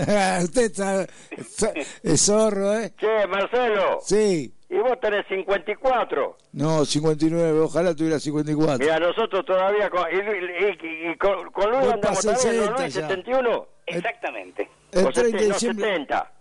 Ah, 0.09 0.41
usted 0.43 0.63
está, 0.71 1.07
está- 1.31 1.73
es 2.03 2.21
zorro, 2.25 2.79
¿eh? 2.79 2.93
che, 2.97 3.27
Marcelo. 3.27 3.99
Sí. 4.03 4.53
Y 4.71 4.77
vos 4.79 4.99
tenés 5.01 5.27
54. 5.29 6.37
No, 6.53 6.85
59, 6.85 7.59
ojalá 7.61 7.95
tuviera 7.95 8.19
54. 8.21 8.79
Mira, 8.79 8.99
nosotros 8.99 9.45
todavía 9.45 9.91
con, 9.91 10.05
y, 10.13 10.17
y- 10.17 10.87
y- 11.09 11.11
y 11.11 11.17
con, 11.17 11.51
con 11.51 11.71
Luis 11.71 11.93
andamos 11.93 12.21
también, 12.25 12.57
¿no, 12.57 12.77
60 12.79 12.81
Luis? 12.83 12.95
ya. 12.95 13.01
71. 13.09 13.67
Exactamente. 13.87 14.69
El 14.93 15.07
O 15.07 15.11
30 15.11 15.21
de 15.23 15.31
70, 15.31 15.55
diciembre, 15.55 15.87
70. 15.91 16.33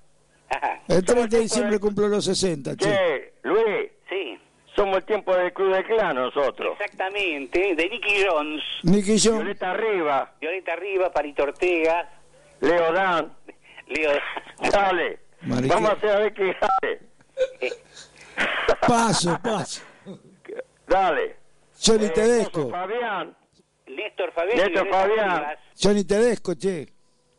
Ajá. 0.50 0.82
el 0.88 1.06
30 1.06 1.36
de 1.38 1.42
diciembre 1.44 1.80
cumplo 1.80 2.08
los 2.08 2.26
60, 2.26 2.76
che. 2.78 2.86
Che, 2.86 3.34
Luis, 3.44 3.90
Sí, 4.10 4.40
somos 4.76 4.98
el 4.98 5.04
tiempo 5.06 5.36
del 5.36 5.52
Club 5.54 5.74
del 5.74 5.84
Clan 5.86 6.16
nosotros. 6.16 6.78
exactamente. 6.80 7.76
De 7.76 7.90
Nicky 7.90 8.24
Jones, 8.28 8.62
Nicky 8.84 9.18
John, 9.24 9.38
Violeta 9.40 9.72
Arriba, 9.72 10.34
Violeta 10.40 10.74
Arriba, 10.74 11.12
Parito 11.12 11.44
Ortega, 11.44 12.10
Leo 12.62 12.92
Dan, 12.94 13.34
Leo. 13.88 14.12
dale. 14.72 15.20
Vamos 15.42 15.90
a 15.90 15.94
hacer 15.94 16.10
a 16.10 16.20
ver 16.20 16.34
qué 16.34 16.54
sale. 16.60 17.00
paso, 18.88 19.40
paso. 19.44 19.82
Dale. 20.88 21.36
Johnny 21.82 22.06
Eh, 22.06 22.10
Tedesco, 22.10 22.70
Fabián, 22.70 23.36
Néstor 23.88 24.32
Fabián. 24.34 24.58
Néstor 24.58 24.90
Fabián. 24.90 25.46
Johnny 25.82 26.04
Tedesco, 26.04 26.54
che. 26.56 26.88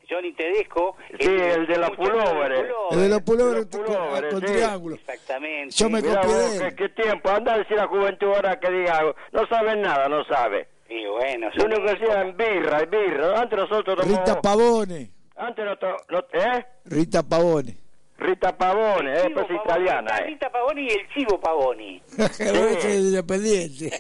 Johnny 0.09 0.33
Tedesco. 0.33 0.97
Sí, 1.21 1.29
el 1.29 1.67
de 1.69 1.77
los 1.79 1.91
muchacho 1.97 2.19
pulóveres. 2.19 2.65
El 2.91 2.99
de 3.01 3.09
los 3.11 3.23
pulóveres 3.23 3.67
Los 3.67 3.77
pulóveres, 3.87 4.33
con 4.33 4.41
sí. 4.41 4.47
triángulo. 4.47 4.97
Exactamente. 4.97 5.75
Yo 5.77 5.89
me 5.91 6.01
Mirá 6.03 6.21
copié 6.21 6.35
vos, 6.35 6.53
de 6.53 6.59
qué, 6.59 6.67
él. 6.67 6.75
qué 6.75 6.89
tiempo. 7.03 7.31
Anda 7.31 7.55
a 7.55 7.59
decir 7.59 7.79
a 7.79 7.83
la 7.83 7.89
juventud 7.89 8.27
ahora 8.29 8.59
que 8.59 8.71
diga 8.73 8.99
algo. 8.99 9.15
No 9.33 9.47
saben 9.47 9.83
nada, 9.83 10.09
no 10.09 10.25
sabe. 10.25 10.67
Y 10.91 11.07
bueno, 11.07 11.49
Lo 11.55 11.55
son 11.63 11.73
único 11.73 11.85
que 11.87 11.93
hacían 11.93 12.37
birra, 12.37 12.85
birra. 12.85 13.41
Antes 13.41 13.59
nosotros 13.59 13.97
tomamos... 13.97 14.19
Rita 14.19 14.41
Pavone, 14.43 15.11
Antes 15.37 15.65
no, 15.65 15.77
to- 15.79 15.97
no- 16.11 16.19
¿Eh? 16.33 16.67
Rita 16.85 17.23
Pavone. 17.23 17.77
Rita 18.19 18.59
Pavone, 18.59 19.15
eh, 19.15 19.23
Chivo 19.29 19.47
pues 19.47 19.61
italiana, 19.65 20.19
eh. 20.19 20.27
Rita 20.27 20.51
Pavoni 20.51 20.83
y 20.83 20.89
el 20.91 21.09
Chivo 21.15 21.41
Pavoni. 21.41 22.03
Ese 22.19 22.75
es 22.75 22.85
independiente. 22.97 23.91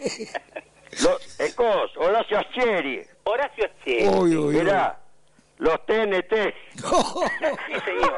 Los, 1.03 1.41
el 1.41 1.55
cos, 1.55 1.97
Horacio 1.97 2.39
Aschieri. 2.39 3.01
Horacio 3.25 3.65
Che. 3.85 4.09
Uy, 4.09 4.37
uy, 4.37 4.37
uy. 4.37 4.55
Mirá, 4.57 4.99
los 5.59 5.87
TNT. 5.87 6.33
Sí, 6.75 7.81
señor. 7.87 8.17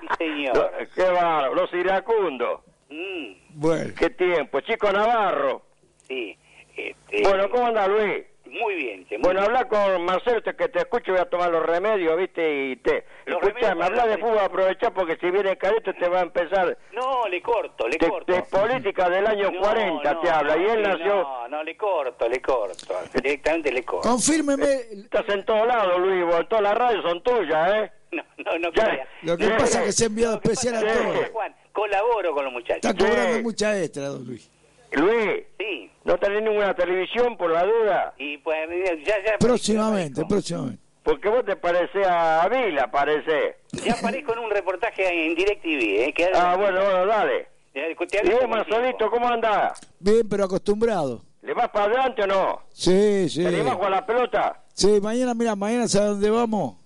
Sí, 0.00 0.06
señor. 0.18 0.56
Los- 0.56 0.88
qué 0.94 1.02
bárbaro, 1.10 1.54
los 1.54 1.72
iracundos. 1.72 2.60
Mm, 2.90 3.32
Bueno, 3.54 3.94
Qué 3.98 4.10
tiempo. 4.10 4.60
Chico 4.60 4.92
Navarro. 4.92 5.62
sí. 6.06 6.36
Este, 6.76 7.22
Bueno, 7.22 7.48
¿cómo 7.50 7.66
anda 7.66 7.86
Luis? 7.88 8.24
Muy 8.46 8.74
bien, 8.76 9.06
che, 9.08 9.18
muy 9.18 9.24
Bueno, 9.24 9.40
bien. 9.40 9.50
habla 9.56 9.68
con 9.68 10.04
Marcelo, 10.04 10.40
te- 10.42 10.54
que 10.54 10.68
te 10.68 10.78
escucho, 10.78 11.12
voy 11.12 11.20
a 11.20 11.28
tomar 11.28 11.50
los 11.50 11.66
remedios, 11.66 12.16
¿viste? 12.16 12.66
Y 12.70 12.76
te... 12.76 13.04
Escuchame, 13.26 13.84
habla 13.84 14.06
de 14.06 14.16
fútbol, 14.18 14.38
aprovechá 14.38 14.90
porque 14.92 15.16
si 15.16 15.30
viene 15.30 15.58
Careto 15.58 15.92
te 15.92 16.08
va 16.08 16.20
a 16.20 16.22
empezar... 16.22 16.78
No, 16.92 17.26
le 17.28 17.42
corto, 17.42 17.86
le 17.88 17.98
De, 17.98 18.08
corto. 18.08 18.32
de 18.32 18.42
política 18.44 19.10
del 19.10 19.26
año 19.26 19.50
No, 19.50 19.60
40 19.60 20.12
no, 20.14 20.20
te 20.20 20.30
habla, 20.30 20.56
y 20.56 20.64
él 20.64 20.82
nació... 20.82 21.22
No, 21.22 21.48
no, 21.48 21.62
le 21.64 21.76
corto, 21.76 22.28
le 22.28 22.40
corto. 22.40 22.94
Directamente 23.12 23.72
le 23.72 23.82
corto. 23.84 24.08
confírmeme. 24.08 24.64
Estás 24.92 25.28
en 25.28 25.44
todos 25.44 25.66
lados, 25.66 25.98
Luis, 25.98 26.24
vos, 26.24 26.48
todas 26.48 26.62
las 26.62 26.74
radios 26.78 27.02
son 27.02 27.22
tuyas, 27.22 27.72
¿eh? 27.74 27.92
No, 28.12 28.22
no, 28.38 28.58
no 28.60 28.72
Ya. 28.72 29.06
Lo 29.22 29.36
que 29.36 29.48
pasa 29.48 29.80
es 29.80 29.86
que 29.86 29.92
se 29.92 30.04
ha 30.04 30.06
enviado 30.06 30.34
especial 30.36 30.76
a 30.76 30.80
todos. 30.80 31.30
Juan, 31.32 31.54
colaboro 31.72 32.32
con 32.32 32.44
los 32.44 32.52
muchachos. 32.52 32.84
Está 32.90 32.94
cobrando 32.94 33.36
Sí. 33.38 33.42
mucha 33.42 33.78
extra, 33.82 34.04
don 34.06 34.24
Luis. 34.24 34.50
Luis, 34.92 35.44
Sí, 35.58 35.90
¿no 36.04 36.16
tenés 36.18 36.42
ninguna 36.42 36.74
televisión 36.74 37.36
por 37.36 37.50
la 37.50 37.64
duda? 37.64 38.14
y 38.18 38.38
pues 38.38 38.56
ya, 39.04 39.14
ya... 39.24 39.38
Próximamente, 39.38 40.24
próximamente. 40.28 40.82
Porque 41.02 41.28
vos 41.28 41.44
te 41.44 41.54
parecés 41.56 42.06
a 42.06 42.48
Vila, 42.48 42.90
parece. 42.90 43.58
Ya 43.84 43.92
aparezco 43.94 44.32
en 44.32 44.38
un 44.40 44.50
reportaje 44.50 45.26
en 45.26 45.34
DirecTV, 45.36 46.08
¿eh? 46.08 46.12
Que 46.16 46.30
Ah, 46.34 46.56
bueno, 46.56 46.80
bueno, 46.82 47.06
dale. 47.06 47.48
¿Y 47.74 48.30
vos, 48.30 48.48
Marcelito, 48.48 49.10
cómo 49.10 49.28
andás? 49.28 49.78
Bien, 50.00 50.26
pero 50.28 50.44
acostumbrado. 50.44 51.22
¿Le 51.42 51.52
vas 51.54 51.68
para 51.68 51.84
adelante 51.84 52.22
o 52.22 52.26
no? 52.26 52.62
Sí, 52.72 53.28
sí. 53.28 53.42
¿Te 53.42 53.48
animás 53.48 53.72
a 53.72 53.76
jugar 53.76 53.92
a 53.92 53.96
la 53.96 54.06
pelota? 54.06 54.62
Sí, 54.72 54.98
mañana, 55.00 55.32
mira, 55.34 55.54
mañana 55.54 55.86
¿sabes 55.86 56.08
dónde 56.10 56.30
vamos? 56.30 56.76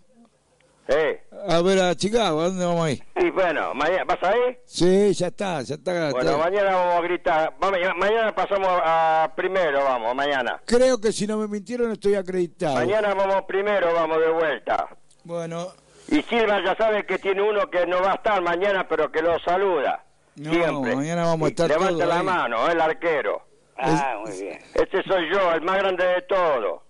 Eh. 0.89 1.23
A 1.49 1.63
ver 1.63 1.79
a 1.81 1.95
Chicago, 1.95 2.41
¿a 2.41 2.45
dónde 2.49 2.65
vamos 2.65 2.85
a 2.87 2.91
ir? 2.91 3.03
Y 3.17 3.31
bueno, 3.31 3.73
mañana, 3.75 4.05
¿vas 4.05 4.19
ahí? 4.25 4.59
Sí, 4.65 5.13
ya 5.15 5.29
está, 5.29 5.63
ya 5.63 5.77
está. 5.77 6.11
Bueno, 6.11 6.31
está. 6.33 6.37
mañana 6.37 6.75
vamos 6.75 6.95
a 6.97 7.01
gritar. 7.03 7.55
Vamos, 7.61 7.79
ma- 7.81 7.95
mañana 7.95 8.35
pasamos 8.35 8.69
a 8.85 9.33
primero, 9.37 9.85
vamos, 9.85 10.15
mañana. 10.17 10.61
Creo 10.67 11.01
que 11.01 11.13
si 11.13 11.27
no 11.29 11.37
me 11.39 11.47
mintieron 11.47 11.93
estoy 11.93 12.17
acreditado. 12.17 12.75
Mañana 12.75 13.15
vamos 13.15 13.43
primero, 13.47 13.95
vamos 13.95 14.19
de 14.19 14.31
vuelta. 14.31 14.89
Bueno, 15.25 15.69
Y 16.09 16.23
Silva 16.23 16.61
ya 16.65 16.75
sabe 16.77 17.07
que 17.07 17.19
tiene 17.19 17.41
uno 17.43 17.71
que 17.71 17.87
no 17.87 18.03
va 18.03 18.13
a 18.13 18.15
estar 18.17 18.43
mañana, 18.43 18.89
pero 18.89 19.13
que 19.13 19.23
lo 19.23 19.39
saluda. 19.41 20.03
No, 20.37 20.51
siempre. 20.53 20.97
mañana 20.97 21.25
vamos 21.25 21.47
a 21.47 21.51
estar 21.51 21.69
Levanta 21.69 22.05
la 22.07 22.19
ahí. 22.19 22.25
mano, 22.25 22.69
el 22.69 22.81
arquero. 22.81 23.43
Ah, 23.79 24.17
muy 24.27 24.33
bien. 24.43 24.59
Este 24.75 25.03
soy 25.05 25.31
yo, 25.33 25.53
el 25.53 25.63
más 25.63 25.79
grande 25.79 26.05
de 26.05 26.23
todos. 26.23 26.81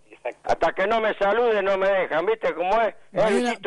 Hasta 0.44 0.72
que 0.72 0.86
no 0.86 1.00
me 1.00 1.14
salude 1.14 1.62
no 1.62 1.76
me 1.78 1.88
dejan, 1.88 2.26
¿viste 2.26 2.54
cómo 2.54 2.80
es? 2.82 2.94
¿Eh, 3.12 3.20
mañana 3.20 3.58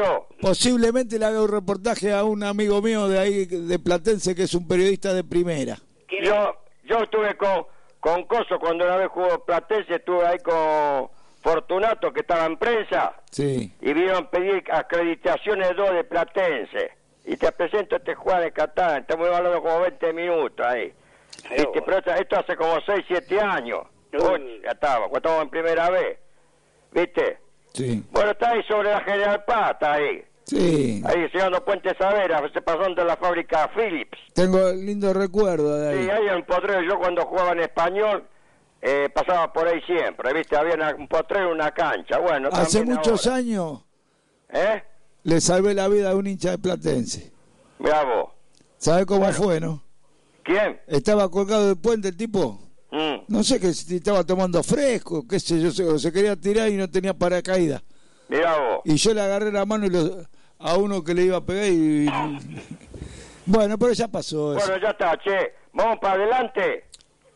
posiblemente 0.42 1.18
le 1.20 1.26
haga 1.26 1.42
un 1.42 1.52
reportaje 1.52 2.12
a 2.14 2.24
un 2.24 2.44
amigo 2.44 2.82
mío 2.82 3.08
de 3.08 3.20
ahí, 3.20 3.46
de 3.46 3.80
Platense, 3.80 4.36
que 4.36 4.44
es 4.44 4.54
un 4.54 4.68
periodista 4.68 5.14
de 5.14 5.24
primera. 5.24 5.78
Yo, 6.24 6.56
yo 6.86 6.98
estuve 7.00 7.36
con, 7.38 7.66
con 8.00 8.24
Coso 8.26 8.60
cuando 8.60 8.86
una 8.86 8.98
vez 8.98 9.08
jugó 9.10 9.44
Platense, 9.46 9.96
estuve 9.96 10.26
ahí 10.26 10.38
con 10.40 11.10
Fortunato, 11.42 12.12
que 12.14 12.22
estaba 12.22 12.46
en 12.46 12.58
prensa, 12.58 13.14
Sí. 13.32 13.74
y 13.82 13.94
vieron 13.94 14.28
pedir 14.28 14.64
acreditaciones 14.72 15.76
dos 15.76 15.92
de 15.94 16.04
Platense. 16.04 16.92
Y 17.26 17.38
te 17.38 17.52
presento 17.54 17.96
a 17.96 18.00
este 18.00 18.16
Juan 18.16 18.42
de 18.42 18.52
Catán, 18.52 19.02
estamos 19.02 19.28
hablando 19.30 19.62
como 19.62 19.80
20 19.82 20.12
minutos 20.14 20.66
ahí. 20.66 20.94
Pero 21.50 21.56
Este, 21.64 21.82
pero 21.82 21.98
esto, 21.98 22.40
hace 22.40 22.56
como 22.56 22.80
6, 22.86 23.06
7 23.08 23.40
años. 23.42 23.82
Ya 24.12 24.72
estaba, 24.72 25.08
cuando 25.10 25.18
estábamos 25.18 25.44
en 25.46 25.50
primera 25.50 25.90
vez. 25.90 26.20
¿Viste? 26.94 27.40
Sí. 27.74 28.04
Bueno, 28.12 28.32
está 28.32 28.52
ahí 28.52 28.62
sobre 28.68 28.92
la 28.92 29.02
General 29.02 29.44
Pata, 29.46 29.94
ahí. 29.94 30.24
Sí. 30.46 31.02
Ahí 31.06 31.28
llegando 31.34 31.64
Puente 31.64 31.96
Savera, 31.98 32.42
se 32.54 32.62
pasó 32.62 32.84
de 32.94 33.06
la 33.06 33.16
fábrica 33.16 33.70
Philips. 33.76 34.18
Tengo 34.34 34.72
lindo 34.74 35.14
recuerdo 35.14 35.78
de 35.80 35.90
ahí. 35.90 36.04
Sí, 36.04 36.10
ahí 36.10 36.28
en 36.28 36.34
el 36.36 36.44
potrero, 36.46 36.82
yo 36.84 37.00
cuando 37.00 37.26
jugaba 37.26 37.52
en 37.54 37.62
español, 37.62 38.28
eh, 38.82 39.10
pasaba 39.14 39.52
por 39.54 39.68
ahí 39.68 39.82
siempre, 39.84 40.34
¿viste? 40.34 40.56
Había 40.58 40.76
una- 40.76 40.96
un 40.96 41.08
potrero, 41.08 41.52
una 41.52 41.72
cancha. 41.72 42.20
Bueno, 42.20 42.50
Hace 42.52 42.84
muchos 42.84 43.26
ahora. 43.26 43.38
años 43.40 43.86
¿Eh? 44.50 44.84
le 45.24 45.40
salvé 45.42 45.74
la 45.74 45.88
vida 45.88 46.12
a 46.12 46.16
un 46.16 46.28
hincha 46.28 46.52
de 46.52 46.58
Platense. 46.58 47.32
Vos. 47.80 48.30
¿Sabe 48.78 49.06
cómo 49.06 49.22
Bueno. 49.22 49.34
fue, 49.34 49.60
no? 49.62 49.82
¿Quién? 50.44 50.80
Estaba 50.88 51.30
colgado 51.32 51.68
del 51.68 51.78
puente 51.78 52.10
el 52.10 52.18
tipo. 52.18 52.60
Mm. 52.96 53.24
No 53.28 53.44
sé 53.44 53.60
que 53.60 53.74
si 53.74 53.96
estaba 53.96 54.24
tomando 54.24 54.62
fresco, 54.62 55.26
qué 55.28 55.40
sé 55.40 55.60
yo, 55.60 55.72
se, 55.72 55.98
se 55.98 56.12
quería 56.14 56.36
tirar 56.36 56.70
y 56.70 56.76
no 56.78 56.88
tenía 56.88 57.14
paracaídas. 57.16 57.82
Mirá 58.30 58.56
vos. 58.58 58.82
Y 58.86 58.96
yo 58.98 59.14
le 59.16 59.22
agarré 59.22 59.52
la 59.52 59.66
mano 59.66 59.88
y 59.88 59.90
lo- 59.90 60.18
a 60.60 60.78
uno 60.78 61.04
que 61.04 61.16
le 61.16 61.24
iba 61.24 61.38
a 61.38 61.42
pegar 61.46 61.66
y... 61.68 62.08
Bueno, 63.46 63.78
pero 63.78 63.94
ya 63.94 64.08
pasó 64.08 64.56
eso. 64.56 64.66
Bueno, 64.68 64.82
ya 64.82 64.92
está, 64.92 65.18
che. 65.18 65.54
Vamos 65.74 65.98
para 66.00 66.14
adelante 66.14 66.86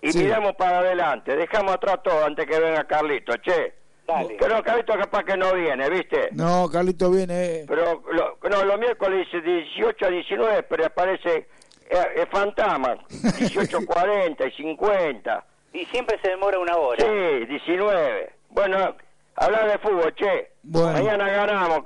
y 0.02 0.12
Sí. 0.12 0.20
miramos 0.20 0.54
para 0.56 0.80
adelante. 0.80 1.36
Dejamos 1.36 1.74
atrás 1.74 1.98
todo 2.04 2.24
antes 2.24 2.46
que 2.46 2.60
venga 2.60 2.86
Carlito, 2.86 3.34
che. 3.38 3.74
Dale. 4.08 4.38
Que 4.38 4.46
Carlito 4.64 4.94
capaz 4.94 5.24
que 5.26 5.36
no 5.36 5.54
viene, 5.54 5.90
¿viste? 5.90 6.30
No, 6.32 6.70
Carlito 6.70 7.10
viene... 7.12 7.66
Pero 7.68 8.04
lo, 8.14 8.38
no, 8.50 8.64
los 8.64 8.80
miércoles 8.80 9.26
dice 9.26 9.42
18 9.42 10.06
a 10.06 10.10
19, 10.10 10.64
pero 10.64 10.86
aparece 10.86 11.50
es 11.90 12.30
fantasma. 12.30 12.98
18, 13.40 13.80
40 13.86 14.46
y 14.48 14.52
50. 14.52 15.46
Y 15.74 15.86
siempre 15.86 16.20
se 16.24 16.30
demora 16.32 16.60
una 16.60 16.76
hora. 16.76 17.04
Sí, 17.06 17.46
19. 17.46 18.34
Bueno, 18.50 18.96
hablar 19.36 19.70
de 19.72 19.78
fútbol, 19.80 20.14
che. 20.16 20.52
Bueno. 20.64 20.94
Mañana 20.94 21.30
ganamos. 21.30 21.82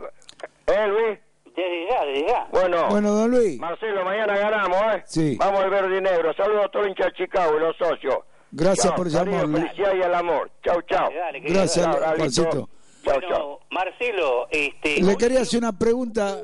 ¿Eh, 0.68 0.88
Luis? 0.88 1.20
Desde 1.56 1.88
ya, 1.90 2.06
desde 2.06 2.28
ya. 2.28 2.48
Bueno, 2.52 2.88
Bueno, 2.90 3.12
don 3.12 3.30
Luis, 3.32 3.60
Marcelo, 3.60 4.06
mañana 4.06 4.38
ganamos, 4.38 4.82
¿eh? 4.96 5.04
Sí. 5.06 5.36
Vamos 5.38 5.60
al 5.62 5.70
verde 5.70 5.98
y 5.98 6.02
negro. 6.02 6.34
Saludos 6.34 6.66
a 6.66 6.70
todo 6.70 6.88
hincha 6.88 7.06
de 7.06 7.14
Chicago 7.14 7.58
y 7.58 7.60
los 7.60 7.76
socios. 7.76 8.16
gracias 8.52 8.88
Chao, 8.88 8.96
por 8.96 9.10
llamarme. 9.10 9.60
felicidad 9.60 9.94
y 9.96 10.02
el 10.02 10.14
amor. 10.16 10.50
Chau, 10.64 10.82
chau. 10.84 11.10
Dale, 11.10 11.16
dale, 11.20 11.40
Gracias. 11.42 11.86
Chau, 11.86 12.70
Bueno, 13.04 13.28
chau. 13.28 13.60
Marcelo, 13.72 14.48
este... 14.50 15.02
Le 15.02 15.18
quería 15.18 15.42
hacer 15.42 15.60
una 15.60 15.74
pregunta. 15.78 16.38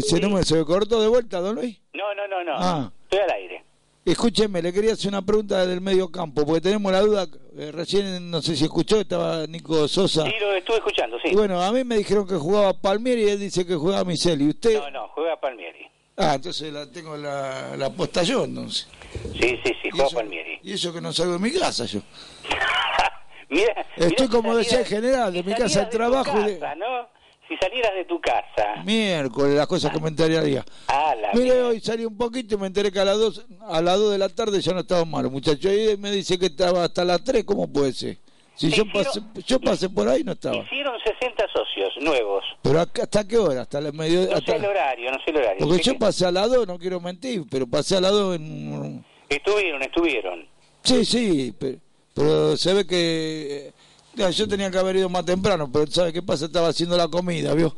Se, 0.00 0.20
no 0.20 0.30
me, 0.30 0.42
se 0.42 0.54
me 0.56 0.64
cortó 0.64 1.00
de 1.00 1.08
vuelta, 1.08 1.40
don 1.40 1.54
Luis. 1.56 1.78
No, 1.94 2.14
no, 2.14 2.26
no, 2.28 2.44
no. 2.44 2.52
Ah. 2.56 2.90
Estoy 3.04 3.20
al 3.20 3.30
aire. 3.30 3.64
Escúcheme, 4.04 4.62
le 4.62 4.72
quería 4.72 4.92
hacer 4.92 5.08
una 5.08 5.22
pregunta 5.22 5.66
del 5.66 5.80
medio 5.80 6.08
campo, 6.12 6.46
porque 6.46 6.60
tenemos 6.60 6.92
la 6.92 7.00
duda, 7.00 7.26
eh, 7.58 7.72
recién 7.72 8.30
no 8.30 8.40
sé 8.40 8.54
si 8.54 8.62
escuchó, 8.64 9.00
estaba 9.00 9.44
Nico 9.48 9.88
Sosa. 9.88 10.24
Sí, 10.24 10.32
lo 10.40 10.52
estuve 10.52 10.76
escuchando, 10.76 11.18
sí. 11.20 11.30
Y 11.32 11.34
bueno, 11.34 11.60
a 11.60 11.72
mí 11.72 11.82
me 11.82 11.96
dijeron 11.96 12.24
que 12.26 12.36
jugaba 12.36 12.72
Palmieri 12.72 13.24
y 13.24 13.28
él 13.30 13.40
dice 13.40 13.66
que 13.66 13.74
jugaba 13.74 14.04
Miseli. 14.04 14.48
¿Usted? 14.48 14.78
No, 14.78 14.90
no, 14.92 15.08
juega 15.08 15.40
Palmieri. 15.40 15.86
Ah, 16.16 16.34
entonces 16.36 16.72
la 16.72 16.88
tengo 16.90 17.16
la, 17.16 17.76
la 17.76 17.90
posta 17.90 18.22
yo, 18.22 18.44
entonces. 18.44 18.86
Sí, 19.32 19.58
sí, 19.64 19.72
sí, 19.82 19.88
Y 19.88 19.90
juega 19.90 20.08
Palmieri. 20.10 20.60
y 20.62 20.72
eso 20.74 20.92
que 20.92 21.00
no 21.00 21.12
salgo 21.12 21.32
de 21.32 21.38
mi 21.40 21.50
casa 21.50 21.84
yo. 21.86 22.00
Mira, 23.48 23.86
Estoy 23.96 24.28
como 24.28 24.56
decía 24.56 24.80
el 24.80 24.86
general, 24.86 25.32
de 25.32 25.42
mi 25.42 25.52
casa 25.54 25.80
al 25.82 25.88
trabajo. 25.90 26.40
y 26.40 26.44
de- 26.44 26.58
casa, 26.58 26.74
¿no? 26.76 27.08
Si 27.48 27.56
salieras 27.58 27.94
de 27.94 28.04
tu 28.04 28.20
casa. 28.20 28.82
Miércoles, 28.84 29.54
las 29.54 29.66
cosas 29.68 29.92
que 29.92 30.00
me 30.00 30.08
enteraría. 30.08 30.64
Ah, 30.88 31.14
la 31.20 31.32
Mire, 31.32 31.62
hoy 31.62 31.80
salí 31.80 32.04
un 32.04 32.16
poquito 32.16 32.56
y 32.56 32.58
me 32.58 32.66
enteré 32.66 32.90
que 32.90 32.98
a 32.98 33.04
las 33.04 33.18
2 33.18 33.46
a 33.68 33.80
las 33.80 33.98
dos 33.98 34.10
de 34.12 34.18
la 34.18 34.28
tarde 34.28 34.60
ya 34.60 34.72
no 34.72 34.80
estaba 34.80 35.04
malo, 35.04 35.30
muchacho. 35.30 35.72
Y 35.72 35.96
me 35.96 36.10
dice 36.10 36.38
que 36.38 36.46
estaba 36.46 36.84
hasta 36.84 37.04
las 37.04 37.22
3, 37.22 37.44
¿cómo 37.44 37.72
puede 37.72 37.92
ser? 37.92 38.18
Si 38.56 38.70
yo 38.70 38.84
pasé, 38.90 39.20
Hicieron- 39.20 39.44
yo 39.46 39.60
pasé 39.60 39.88
por 39.90 40.08
ahí 40.08 40.24
no 40.24 40.32
estaba. 40.32 40.56
Hicieron 40.56 40.94
60 41.04 41.46
socios 41.52 41.92
nuevos. 42.00 42.42
Pero 42.62 42.80
acá- 42.80 43.02
¿hasta 43.02 43.28
qué 43.28 43.36
hora? 43.36 43.60
Hasta 43.62 43.80
la 43.82 43.92
medio 43.92 44.22
No 44.30 44.40
sé 44.40 44.56
el 44.56 44.64
horario, 44.64 45.10
no 45.12 45.18
sé 45.22 45.30
el 45.30 45.36
horario. 45.36 45.58
Porque 45.66 45.82
yo 45.82 45.92
que 45.92 45.98
pasé 45.98 46.26
a 46.26 46.32
las 46.32 46.50
2, 46.50 46.66
no 46.66 46.78
quiero 46.78 46.98
mentir, 47.00 47.44
pero 47.50 47.66
pasé 47.66 47.98
a 47.98 48.00
las 48.00 48.12
2 48.12 48.36
en... 48.36 49.04
Estuvieron, 49.28 49.82
estuvieron. 49.82 50.48
Sí, 50.82 51.04
sí, 51.04 51.54
pero, 51.58 51.78
pero 52.14 52.56
se 52.56 52.72
ve 52.72 52.86
que... 52.86 53.72
ya, 54.16 54.30
yo 54.30 54.48
tenía 54.48 54.70
que 54.70 54.78
haber 54.78 54.96
ido 54.96 55.08
más 55.08 55.24
temprano, 55.24 55.70
pero 55.70 55.86
¿sabe 55.86 56.12
qué 56.12 56.22
pasa? 56.22 56.46
Estaba 56.46 56.68
haciendo 56.68 56.96
la 56.96 57.08
comida, 57.08 57.54
¿vio? 57.54 57.74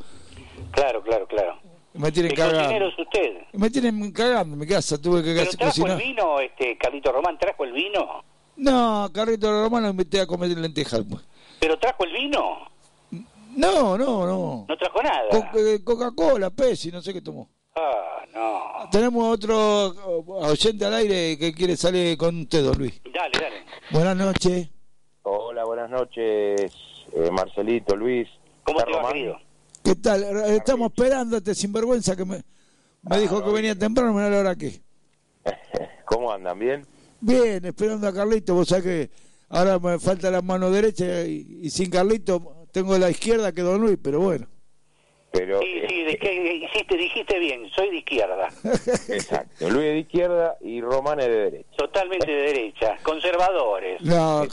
Claro, 0.72 1.02
claro, 1.02 1.26
claro. 1.26 1.58
Me 1.94 2.12
tienen 2.12 2.34
cagando. 2.34 2.86
es 2.86 2.98
usted. 2.98 3.38
Me 3.54 3.70
tienen 3.70 4.12
cagando 4.12 4.54
en 4.54 4.60
mi 4.60 4.66
casa, 4.66 4.98
tuve 5.00 5.22
que 5.22 5.34
¿Pero 5.34 5.50
trajo 5.50 5.70
cocinar. 5.70 6.00
el 6.00 6.06
vino, 6.08 6.40
este, 6.40 6.76
Carlito 6.78 7.10
Román, 7.12 7.38
trajo 7.38 7.64
el 7.64 7.72
vino? 7.72 8.22
No, 8.56 9.08
Carrito 9.12 9.50
Romano 9.50 9.86
me 9.86 9.90
invité 9.90 10.20
a 10.20 10.26
comer 10.26 10.50
lentejas. 10.50 11.02
¿Pero 11.60 11.78
trajo 11.78 12.04
el 12.04 12.12
vino? 12.12 12.68
No, 13.56 13.96
no, 13.98 14.26
no. 14.26 14.66
No 14.68 14.76
trajo 14.76 15.02
nada. 15.02 15.28
Co- 15.30 15.58
eh, 15.58 15.82
Coca-Cola, 15.82 16.50
Pepsi, 16.50 16.90
no 16.92 17.00
sé 17.02 17.12
qué 17.12 17.20
tomó. 17.20 17.48
Ah, 17.74 18.22
no. 18.34 18.90
Tenemos 18.90 19.32
otro 19.34 19.92
eh, 19.92 20.24
oyente 20.28 20.84
al 20.84 20.94
aire 20.94 21.36
que 21.38 21.52
quiere 21.52 21.76
salir 21.76 22.16
con 22.18 22.42
usted, 22.42 22.62
don 22.64 22.78
Luis. 22.78 23.00
Dale, 23.12 23.30
dale. 23.40 23.56
Buenas 23.90 24.16
noches. 24.16 24.68
Hola, 25.30 25.62
buenas 25.66 25.90
noches, 25.90 26.72
eh, 27.12 27.30
Marcelito, 27.30 27.94
Luis. 27.94 28.26
¿Cómo 28.64 28.78
¿Está 28.78 28.90
te 28.90 28.96
va, 28.96 29.12
querido? 29.12 29.36
¿Qué 29.84 29.94
tal? 29.96 30.22
Estamos 30.48 30.90
este 31.36 31.54
sinvergüenza 31.54 32.16
que 32.16 32.24
me, 32.24 32.42
me 33.02 33.18
dijo 33.18 33.44
que 33.44 33.50
venía 33.50 33.74
temprano, 33.74 34.14
mira 34.14 34.30
la 34.30 34.38
hora 34.38 34.56
que. 34.56 34.80
¿Cómo 36.06 36.32
andan? 36.32 36.58
¿Bien? 36.58 36.86
Bien, 37.20 37.62
esperando 37.62 38.08
a 38.08 38.12
Carlito, 38.14 38.54
vos 38.54 38.68
sabés 38.68 38.84
que 38.84 39.10
ahora 39.50 39.78
me 39.78 39.98
falta 39.98 40.30
la 40.30 40.40
mano 40.40 40.70
derecha 40.70 41.22
y, 41.26 41.58
y 41.60 41.68
sin 41.68 41.90
Carlito 41.90 42.66
tengo 42.72 42.96
la 42.96 43.10
izquierda 43.10 43.52
que 43.52 43.60
don 43.60 43.82
Luis, 43.82 43.98
pero 44.02 44.20
bueno. 44.20 44.46
Pero, 45.30 45.60
Sí, 45.60 45.82
sí, 45.86 46.04
de 46.04 46.16
que 46.16 46.54
hiciste, 46.54 46.96
dijiste 46.96 47.38
bien, 47.38 47.68
soy 47.70 47.90
de 47.90 47.96
izquierda. 47.98 48.48
exacto. 49.08 49.68
Luis 49.68 49.84
de 49.84 49.98
izquierda 49.98 50.56
y 50.60 50.80
Román 50.80 51.20
es 51.20 51.26
de 51.26 51.38
derecha. 51.50 51.68
Totalmente 51.76 52.30
de 52.30 52.42
derecha. 52.42 52.96
Conservadores. 53.02 54.00
No, 54.00 54.46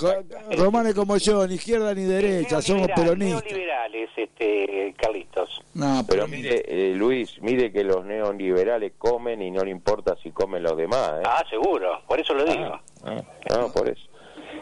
Román 0.58 0.88
es 0.88 0.94
como 0.94 1.16
yo, 1.18 1.48
ni 1.48 1.56
izquierda 1.56 1.94
ni 1.94 2.04
derecha, 2.04 2.62
somos 2.62 2.88
peronistas. 2.90 3.44
Neoliberales, 3.46 4.10
este, 4.18 4.94
Carlitos. 4.98 5.62
No, 5.76 6.04
Pero 6.08 6.28
mire, 6.28 6.64
eh, 6.68 6.94
Luis, 6.94 7.42
mire 7.42 7.72
que 7.72 7.84
los 7.84 8.06
neoliberales 8.06 8.94
comen 8.98 9.42
y 9.42 9.52
no 9.52 9.64
le 9.64 9.72
importa 9.72 10.18
si 10.22 10.32
comen 10.32 10.62
los 10.62 10.76
demás. 10.76 11.12
¿eh? 11.20 11.24
Ah, 11.26 11.44
seguro, 11.50 12.02
por 12.06 12.20
eso 12.20 12.34
lo 12.34 12.44
digo. 12.44 12.80
Ah, 13.04 13.22
no, 13.50 13.72
por 13.72 13.88
eso. 13.88 14.10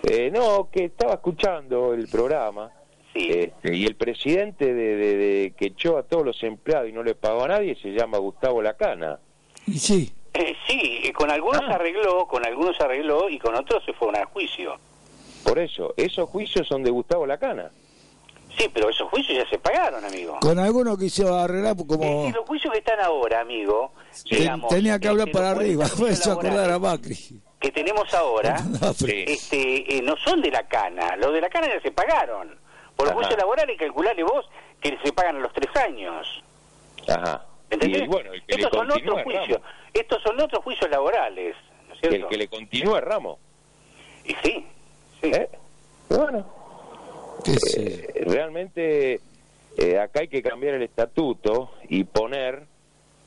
Eh, 0.04 0.30
no, 0.32 0.70
que 0.70 0.86
estaba 0.86 1.14
escuchando 1.14 1.94
el 1.94 2.08
programa 2.08 2.72
Sí. 3.14 3.30
este, 3.32 3.76
y 3.76 3.86
el 3.86 3.96
presidente 3.96 4.74
de, 4.74 4.96
de- 4.96 5.16
de 5.18 5.54
que 5.56 5.68
echó 5.68 5.98
a 5.98 6.04
todos 6.04 6.26
los 6.26 6.42
empleados 6.44 6.90
y 6.90 6.92
no 6.94 7.04
le 7.04 7.14
pagó 7.14 7.44
a 7.44 7.48
nadie 7.50 7.76
se 7.76 7.90
llama 7.90 8.18
Gustavo 8.18 8.62
Lacana. 8.62 9.20
Y 9.68 9.78
sí, 9.78 10.12
Eh, 10.34 10.56
sí, 10.68 11.02
eh, 11.04 11.14
con 11.14 11.30
algunos 11.30 11.62
Ah. 11.68 11.76
arregló, 11.76 12.26
con 12.28 12.44
algunos 12.46 12.80
arregló 12.82 13.30
y 13.30 13.38
con 13.38 13.54
otros 13.56 13.84
se 13.86 13.94
fueron 13.94 14.16
a 14.20 14.26
juicio. 14.26 14.76
Por 15.44 15.60
eso, 15.60 15.94
esos 15.96 16.28
juicios 16.28 16.68
son 16.68 16.82
de 16.84 16.90
Gustavo 16.90 17.28
Lacana. 17.28 17.70
Sí, 18.58 18.68
pero 18.74 18.90
esos 18.90 19.08
juicios 19.10 19.38
ya 19.44 19.50
se 19.50 19.58
pagaron, 19.60 20.04
amigo. 20.06 20.38
con 20.42 20.58
alguno 20.60 20.98
quiso 20.98 21.36
arreglar 21.36 21.76
como 21.76 22.32
los 22.34 22.46
juicios 22.48 22.72
que 22.74 22.80
están 22.80 23.00
ahora, 23.00 23.42
amigo, 23.42 23.94
digamos, 24.30 24.70
tenía 24.70 24.98
que 25.00 25.08
hablar 25.08 25.28
este, 25.28 25.38
para 25.40 25.52
los 25.52 25.60
arriba, 25.60 25.84
40 25.86 26.04
me 26.06 26.12
hizo 26.14 26.32
acordar 26.32 26.70
a 26.72 26.80
Macri. 26.80 27.16
que 27.60 27.72
tenemos 27.72 28.12
ahora, 28.14 28.60
No, 28.82 28.94
pero- 29.00 29.14
este, 29.32 29.98
eh, 29.98 30.02
no 30.04 30.16
son 30.18 30.42
de 30.42 30.52
la 30.52 30.68
cana. 30.68 31.16
Los 31.16 31.34
de 31.34 31.42
la 31.42 31.50
cana 31.50 31.68
ya 31.68 31.82
se 31.82 31.92
pagaron. 31.92 32.56
Por 32.96 33.06
los 33.06 33.12
Ajá. 33.12 33.16
juicios 33.16 33.38
laborales, 33.40 33.78
calculale 33.78 34.24
vos 34.24 34.50
que 34.80 34.98
se 35.04 35.14
pagan 35.14 35.38
a 35.38 35.40
los 35.40 35.54
tres 35.54 35.76
años. 35.76 36.44
Ajá. 37.08 37.46
¿Entendés? 37.70 38.04
Y 38.04 38.08
bueno, 38.08 38.34
el 38.34 38.44
que 38.44 38.56
Estos 38.56 38.72
son 38.72 38.92
otros 38.92 39.24
juicios. 39.24 39.62
Estos 39.94 40.22
son 40.22 40.40
otros 40.40 40.64
juicios 40.64 40.90
laborales, 40.92 41.56
¿no 41.88 41.94
es 41.96 42.02
Que 42.02 42.10
cierto? 42.10 42.26
el 42.28 42.32
que 42.32 42.38
le 42.38 42.48
continúa 42.48 43.00
es 43.00 43.04
Ramos. 43.04 43.40
Y 44.26 44.34
sí, 44.36 44.66
sí. 45.22 45.32
¿eh? 45.34 45.50
Bueno, 46.10 46.46
eh, 47.76 48.14
realmente 48.26 49.20
eh, 49.78 50.00
acá 50.00 50.22
hay 50.22 50.28
que 50.28 50.42
cambiar 50.44 50.76
el 50.76 50.84
estatuto 50.84 51.72
y 51.90 52.04
poner 52.04 52.64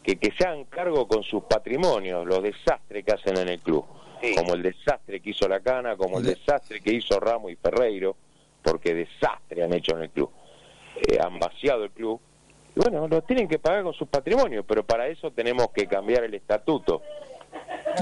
que, 0.03 0.17
que 0.17 0.31
se 0.33 0.45
hagan 0.47 0.65
cargo 0.65 1.09
con 1.09 1.23
sus 1.25 1.43
patrimonios, 1.45 2.25
los 2.27 2.43
desastres 2.43 3.05
que 3.05 3.13
hacen 3.13 3.37
en 3.39 3.49
el 3.49 3.59
club. 3.61 3.85
Sí. 4.23 4.35
Como 4.35 4.55
el 4.55 4.63
desastre 4.63 5.21
que 5.21 5.31
hizo 5.31 5.47
La 5.49 5.61
Cana, 5.61 5.97
como 5.97 6.19
el 6.19 6.25
desastre 6.25 6.81
que 6.81 6.93
hizo 6.93 7.21
Ramos 7.21 7.53
y 7.53 7.57
Ferreiro, 7.57 8.17
porque 8.67 8.95
desastre 8.95 9.63
han 9.63 9.73
hecho 9.73 9.97
en 9.97 10.03
el 10.03 10.11
club. 10.11 10.29
Eh, 11.09 11.19
han 11.23 11.39
vaciado 11.39 11.85
el 11.85 11.91
club. 11.91 12.21
Y 12.75 12.81
bueno, 12.81 13.07
lo 13.07 13.23
tienen 13.23 13.49
que 13.49 13.59
pagar 13.59 13.85
con 13.85 13.95
sus 13.95 14.09
patrimonios, 14.09 14.65
pero 14.67 14.85
para 14.85 15.07
eso 15.09 15.31
tenemos 15.31 15.69
que 15.75 15.87
cambiar 15.87 16.25
el 16.25 16.35
estatuto. 16.35 17.01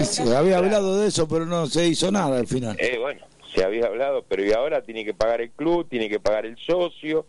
sé, 0.03 0.35
había 0.35 0.59
hablado 0.59 0.99
de 0.99 1.09
eso, 1.09 1.29
pero 1.29 1.45
no 1.45 1.67
se 1.67 1.87
hizo 1.87 2.11
nada 2.11 2.39
al 2.39 2.47
final. 2.47 2.77
Eh, 2.81 2.99
bueno, 2.99 3.21
se 3.55 3.63
había 3.63 3.87
hablado, 3.87 4.25
pero 4.27 4.43
y 4.45 4.53
ahora 4.53 4.83
tiene 4.83 5.05
que 5.05 5.15
pagar 5.15 5.41
el 5.43 5.51
club, 5.51 5.87
tiene 5.89 6.09
que 6.09 6.19
pagar 6.19 6.47
el 6.47 6.57
socio, 6.59 7.27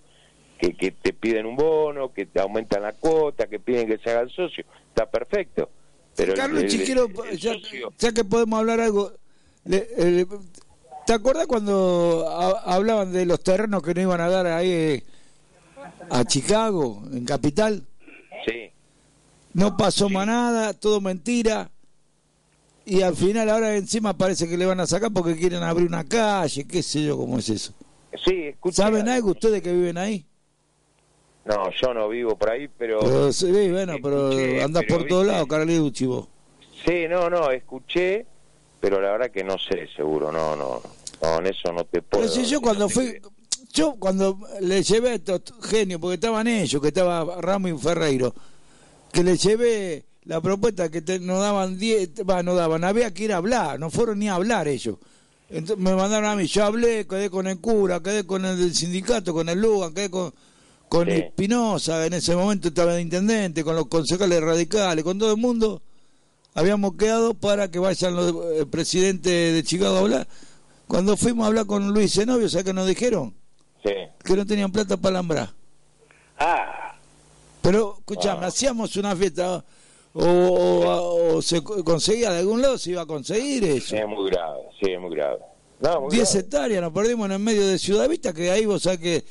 que, 0.58 0.74
que 0.76 0.92
te 0.92 1.12
piden 1.14 1.46
un 1.46 1.56
bono, 1.58 2.14
que 2.14 2.26
te 2.26 2.40
aumentan 2.40 2.82
la 2.84 2.94
cuota, 2.94 3.48
que 3.48 3.60
piden 3.60 3.88
que 3.88 3.98
se 3.98 4.10
haga 4.12 4.22
el 4.22 4.30
socio. 4.32 4.64
Está 4.90 5.06
perfecto. 5.10 5.70
Pero 6.16 6.32
el- 6.32 6.38
Carlos 6.40 6.64
el- 6.64 6.70
Chiquero, 6.70 7.08
el 7.30 7.38
ya, 7.38 8.12
que 8.14 8.24
podemos 8.24 8.58
hablar 8.60 8.80
algo, 8.80 9.12
le- 9.66 9.88
el- 9.98 10.28
¿te 11.06 11.14
acuerdas 11.14 11.48
cuando 11.48 12.26
ha- 12.30 12.76
hablaban 12.76 13.12
de 13.12 13.26
los 13.26 13.42
terrenos 13.44 13.82
que 13.84 13.94
no 13.94 14.02
iban 14.02 14.22
a 14.22 14.30
dar 14.30 14.48
ahí 14.48 14.70
eh, 14.72 15.04
a 16.10 16.24
Chicago, 16.26 17.04
en 17.12 17.26
Capital? 17.26 17.84
Sí, 18.46 18.70
No 19.54 19.76
pasó 19.78 20.10
más 20.10 20.28
nada, 20.28 20.74
todo 20.74 21.02
mentira. 21.02 21.70
Y 22.86 23.02
al 23.02 23.16
final 23.16 23.50
ahora 23.50 23.76
encima 23.76 24.14
parece 24.16 24.48
que 24.48 24.58
le 24.58 24.66
van 24.66 24.80
a 24.80 24.86
sacar 24.86 25.12
porque 25.12 25.36
quieren 25.36 25.64
abrir 25.64 25.88
una 25.88 26.04
calle, 26.04 26.68
qué 26.68 26.84
sé 26.84 27.04
yo 27.04 27.18
cómo 27.18 27.40
es 27.40 27.50
eso. 27.50 27.74
sí, 28.24 28.44
escuché 28.48 28.76
¿Saben 28.76 29.08
algo 29.10 29.32
ustedes 29.32 29.62
que 29.64 29.74
viven 29.74 29.98
ahí? 29.98 30.26
No, 31.46 31.72
yo 31.72 31.94
no 31.94 32.10
vivo 32.10 32.36
por 32.36 32.50
ahí, 32.52 32.68
pero... 32.68 33.00
Pero, 33.00 33.32
sí, 33.32 33.46
bueno, 33.72 33.98
pero 34.02 34.32
Escuché, 34.32 34.64
andás 34.64 34.84
pero 34.84 34.98
por 35.00 35.08
todos 35.08 35.26
lados, 35.28 35.48
Carliucci, 35.48 36.06
vos. 36.06 36.28
Sí, 36.86 37.08
no, 37.08 37.30
no, 37.30 37.50
escuché, 37.52 38.26
pero 38.80 39.02
la 39.02 39.12
verdad 39.14 39.32
que 39.32 39.44
no 39.44 39.58
sé, 39.58 39.88
seguro, 39.96 40.32
no, 40.32 40.56
no. 40.56 40.82
No, 41.22 41.40
en 41.40 41.48
eso 41.48 41.72
no 41.72 41.84
te 41.86 42.02
puedo... 42.02 42.24
Pero 42.24 42.34
si 42.34 42.46
yo 42.46 42.58
no 42.58 42.62
cuando 42.62 42.90
fui, 42.90 43.20
yo 43.74 43.96
cuando 44.00 44.38
le 44.62 44.84
llevé 44.84 45.10
a 45.12 45.14
estos 45.16 45.42
genios, 45.64 46.00
porque 46.00 46.16
estaban 46.16 46.48
ellos, 46.48 46.82
que 46.82 46.90
estaba 46.90 47.42
Ramos 47.42 47.72
y 47.72 47.78
Ferreiro, 47.78 48.34
que 49.12 49.24
le 49.24 49.38
llevé 49.38 50.06
la 50.26 50.42
propuesta 50.42 50.90
que 50.90 51.02
te- 51.02 51.20
nos 51.20 51.40
daban 51.40 51.78
10, 51.78 52.12
va, 52.30 52.44
no 52.44 52.56
daban, 52.56 52.84
había 52.84 53.14
que 53.14 53.24
ir 53.26 53.34
a 53.34 53.38
hablar, 53.38 53.80
no 53.80 53.90
fueron 53.90 54.20
ni 54.20 54.28
a 54.30 54.36
hablar 54.36 54.68
ellos. 54.68 54.98
Entonces 55.50 55.78
me 55.84 55.94
mandaron 55.96 56.30
a 56.30 56.36
mí, 56.36 56.48
yo 56.48 56.66
hablé, 56.66 57.06
quedé 57.06 57.30
con 57.30 57.46
el 57.48 57.60
cura, 57.60 58.02
quedé 58.02 58.26
con 58.26 58.44
el 58.46 58.58
del 58.58 58.74
sindicato, 58.74 59.34
con 59.34 59.48
el 59.48 59.60
Lugan, 59.62 59.94
quedé 59.94 60.10
con, 60.10 60.34
con 60.90 61.06
Sí. 61.08 61.14
Espinosa, 61.14 62.06
en 62.06 62.14
ese 62.14 62.36
momento 62.36 62.70
estaba 62.70 62.94
de 62.94 63.02
intendente, 63.02 63.64
con 63.64 63.76
los 63.76 63.88
concejales 63.88 64.42
radicales, 64.42 65.04
con 65.04 65.20
todo 65.20 65.32
el 65.32 65.38
mundo. 65.38 65.82
Habíamos 66.56 66.96
quedado 66.96 67.34
para 67.36 67.70
que 67.70 67.78
vayan 67.80 68.16
los 68.16 68.34
el 68.58 68.68
presidente 68.68 69.30
de 69.30 69.64
Chicago 69.64 69.98
a 69.98 70.00
hablar. 70.00 70.28
Cuando 70.88 71.18
fuimos 71.18 71.44
a 71.44 71.48
hablar 71.48 71.66
con 71.66 71.90
Luis 71.94 72.14
Zenobio, 72.14 72.48
¿sabes 72.50 72.66
qué 72.66 72.74
nos 72.74 72.88
dijeron? 72.88 73.34
Sí, 73.84 73.92
Que 74.24 74.36
no 74.36 74.46
tenían 74.46 74.72
plata 74.72 74.98
para 74.98 75.18
alambrar. 75.20 75.50
Ah, 76.38 76.96
Pero, 77.62 77.96
escuchame, 78.00 78.46
Ah. 78.46 78.48
hacíamos 78.50 78.96
una 78.96 79.16
fiesta 79.16 79.64
o, 80.14 80.24
o- 80.24 81.36
o 81.38 81.42
se 81.42 81.64
co- 81.64 81.84
conseguía 81.84 82.32
de 82.32 82.40
algún 82.40 82.62
lado, 82.62 82.78
se 82.78 82.92
iba 82.92 83.02
a 83.02 83.06
conseguir 83.06 83.64
eso. 83.64 83.88
sí, 83.90 83.96
es 83.98 84.08
muy 84.08 84.30
grave, 84.30 84.60
sí, 84.80 84.92
es 84.92 85.00
muy 85.00 85.16
grave. 85.16 85.40
No, 85.80 86.02
muy 86.02 86.12
10 86.12 86.30
grave. 86.32 86.40
hectáreas 86.46 86.82
nos 86.84 86.94
perdimos 86.94 87.26
en 87.26 87.32
el 87.34 87.40
medio 87.40 87.68
de 87.68 87.78
Ciudad 87.80 88.08
Vista, 88.08 88.34
que 88.34 88.52
ahí 88.52 88.66
vos 88.66 88.84
sabés 88.84 89.00
que 89.00 89.26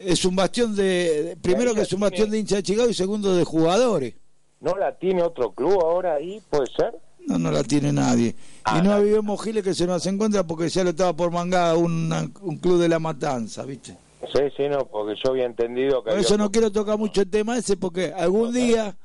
es 0.00 0.24
un 0.24 0.34
bastión 0.34 0.74
de... 0.74 1.36
primero 1.40 1.74
que 1.74 1.82
es 1.82 1.92
un 1.92 1.98
tiene- 2.00 2.10
bastión 2.10 2.30
de 2.30 2.38
hincha 2.38 2.56
de 2.56 2.62
Chicago 2.64 2.88
y 2.88 2.94
segundo 2.94 3.34
de 3.36 3.44
jugadores. 3.44 4.14
¿No 4.60 4.74
la 4.76 4.96
tiene 4.98 5.22
otro 5.22 5.52
club 5.52 5.80
ahora 5.80 6.14
ahí, 6.16 6.42
puede 6.50 6.66
ser? 6.76 6.92
No, 7.26 7.38
no 7.38 7.50
la 7.52 7.62
tiene 7.62 7.92
nadie. 7.92 8.34
Ah, 8.70 8.78
y 8.78 8.82
no 8.82 8.90
no. 8.90 8.96
habíamos 8.96 9.42
giles 9.42 9.64
que 9.64 9.74
se 9.74 9.86
nos 9.86 10.06
encuentra 10.06 10.46
porque 10.46 10.68
ya 10.68 10.84
lo 10.84 10.90
estaba 10.90 11.14
por 11.14 11.30
mangar 11.30 11.76
un, 11.76 12.32
un 12.40 12.56
club 12.58 12.78
de 12.80 12.88
la 12.88 12.98
matanza, 12.98 13.64
¿viste? 13.64 13.96
Sí, 14.32 14.40
sí, 14.56 14.68
no, 14.68 14.84
porque 14.86 15.18
yo 15.24 15.30
había 15.32 15.46
entendido 15.46 16.02
que 16.02 16.10
Por 16.10 16.12
había 16.12 16.20
eso 16.22 16.36
no 16.36 16.50
quiero 16.50 16.70
tocar 16.70 16.98
mucho 16.98 17.22
el 17.22 17.30
tema 17.30 17.56
ese 17.56 17.76
porque 17.76 18.12
algún 18.12 18.52
día 18.52 18.96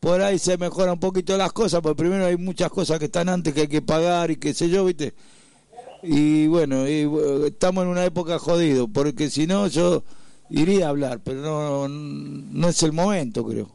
por 0.00 0.22
ahí 0.22 0.38
se 0.38 0.56
mejoran 0.56 0.94
un 0.94 1.00
poquito 1.00 1.36
las 1.36 1.52
cosas, 1.52 1.80
porque 1.80 2.02
primero 2.02 2.24
hay 2.24 2.36
muchas 2.36 2.70
cosas 2.70 2.98
que 2.98 3.06
están 3.06 3.28
antes 3.28 3.52
que 3.52 3.62
hay 3.62 3.68
que 3.68 3.82
pagar 3.82 4.30
y 4.30 4.36
qué 4.36 4.54
sé 4.54 4.68
yo, 4.68 4.84
¿viste? 4.84 5.14
Y 6.02 6.46
bueno, 6.46 6.88
y, 6.88 7.04
bueno, 7.04 7.44
estamos 7.44 7.84
en 7.84 7.90
una 7.90 8.04
época 8.04 8.38
jodido, 8.38 8.88
porque 8.88 9.28
si 9.28 9.46
no 9.46 9.66
yo 9.66 10.02
iría 10.48 10.86
a 10.86 10.90
hablar, 10.90 11.20
pero 11.22 11.42
no, 11.42 11.88
no 11.88 12.68
es 12.68 12.82
el 12.82 12.92
momento, 12.92 13.44
creo. 13.44 13.68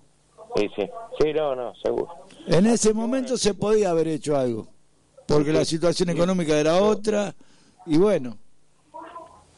Sí, 0.56 0.68
sí, 0.76 0.90
sí, 1.20 1.34
no, 1.34 1.56
no, 1.56 1.74
seguro. 1.76 2.08
En 2.48 2.66
ese 2.66 2.94
momento 2.94 3.38
se 3.38 3.54
podía 3.54 3.92
haber 3.92 4.08
hecho 4.08 4.36
algo, 4.36 4.68
porque 5.28 5.52
la 5.52 5.66
situación 5.66 6.10
económica 6.10 6.58
era 6.60 6.76
otra, 6.76 7.34
y 7.86 7.98
bueno, 7.98 8.38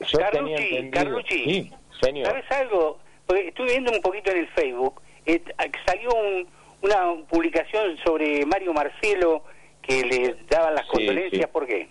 Yo 0.08 0.20
Carlucci, 0.20 0.54
entendido. 0.64 0.92
Carlucci. 0.92 1.44
Sí, 1.44 1.72
señor. 2.02 2.28
¿Sabes 2.28 2.52
algo? 2.52 3.00
Porque 3.26 3.48
estuve 3.50 3.68
viendo 3.72 3.92
un 3.92 4.02
poquito 4.02 4.32
en 4.32 4.38
el 4.38 4.48
Facebook, 4.50 5.02
eh, 5.26 5.42
salió 5.86 6.10
un- 6.14 6.48
una 6.84 7.26
publicación 7.28 7.98
sobre 8.06 8.46
Mario 8.46 8.74
Marcelo 8.74 9.44
que 9.82 10.04
le 10.04 10.36
daban 10.50 10.76
las 10.76 10.86
Sí, 10.86 10.92
condolencias, 10.94 11.42
sí. 11.46 11.50
¿por 11.52 11.66
qué? 11.66 11.90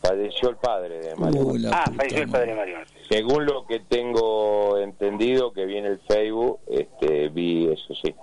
Falleció 0.00 0.48
el 0.48 0.56
padre 0.56 0.98
de 1.00 1.14
Mario. 1.14 1.42
uh, 1.42 1.58
Ah, 1.72 1.84
falleció 1.94 2.22
el 2.22 2.28
padre 2.30 2.46
de 2.52 2.54
Mario 2.56 2.76
Marcelo. 2.78 3.00
Según 3.08 3.44
lo 3.46 3.66
que 3.66 3.80
tengo 3.80 4.78
entendido 4.78 5.52
que 5.52 5.64
vi 5.66 5.76
en 5.76 5.84
el 5.86 6.00
Facebook, 6.08 6.58
este, 6.68 7.28
vi 7.28 7.66
eso, 7.70 7.94
sí. 8.02 8.14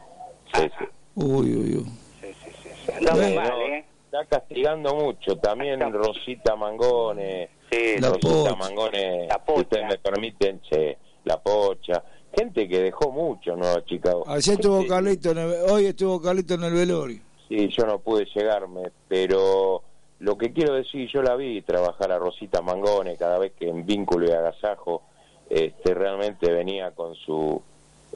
Sí, 0.55 0.61
sí. 0.79 0.85
Uy, 1.15 1.55
uy, 1.55 1.75
uy. 1.77 1.85
Sí, 2.19 2.27
sí, 2.43 2.49
sí, 2.63 2.69
sí. 2.85 2.91
Andamos 2.97 3.21
Bueno, 3.21 3.41
mal, 3.41 3.61
¿eh? 3.61 3.85
Está 4.11 4.25
castigando 4.25 4.95
mucho. 4.95 5.37
También 5.37 5.81
Está- 5.81 5.89
Rosita 5.97 6.55
Mangone. 6.55 7.49
Sí, 7.71 7.99
La 7.99 8.09
Rosita 8.09 8.29
Pocha. 8.29 8.55
Mangone, 8.55 9.27
La 9.27 9.35
si 9.35 9.41
Pocha. 9.45 9.61
ustedes 9.61 9.85
me 9.87 9.97
permiten, 9.99 10.61
che, 10.61 10.97
la 11.25 11.37
pocha. 11.39 12.03
Gente 12.35 12.67
que 12.67 12.79
dejó 12.79 13.11
mucho, 13.11 13.55
¿no? 13.55 13.67
A 13.67 13.85
Chicago. 13.85 14.23
Ayer 14.27 14.55
estuvo 14.55 14.85
Carlito, 14.87 15.31
en 15.31 15.37
el- 15.39 15.53
hoy 15.71 15.85
estuvo 15.85 16.19
Carlito 16.21 16.55
en 16.55 16.63
el 16.63 16.73
velorio. 16.73 17.21
Sí, 17.47 17.69
yo 17.77 17.85
no 17.85 17.99
pude 17.99 18.25
llegarme, 18.33 18.91
pero 19.07 19.83
lo 20.19 20.37
que 20.37 20.53
quiero 20.53 20.73
decir, 20.75 21.07
yo 21.11 21.21
la 21.21 21.35
vi 21.35 21.61
trabajar 21.61 22.11
a 22.11 22.17
Rosita 22.17 22.61
Mangone 22.61 23.15
cada 23.17 23.37
vez 23.39 23.53
que 23.59 23.67
en 23.69 23.85
vínculo 23.85 24.27
y 24.27 24.31
agasajo, 24.31 25.03
este, 25.49 25.93
realmente 25.93 26.51
venía 26.51 26.91
con 26.91 27.13
su 27.15 27.61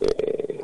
eh, 0.01 0.59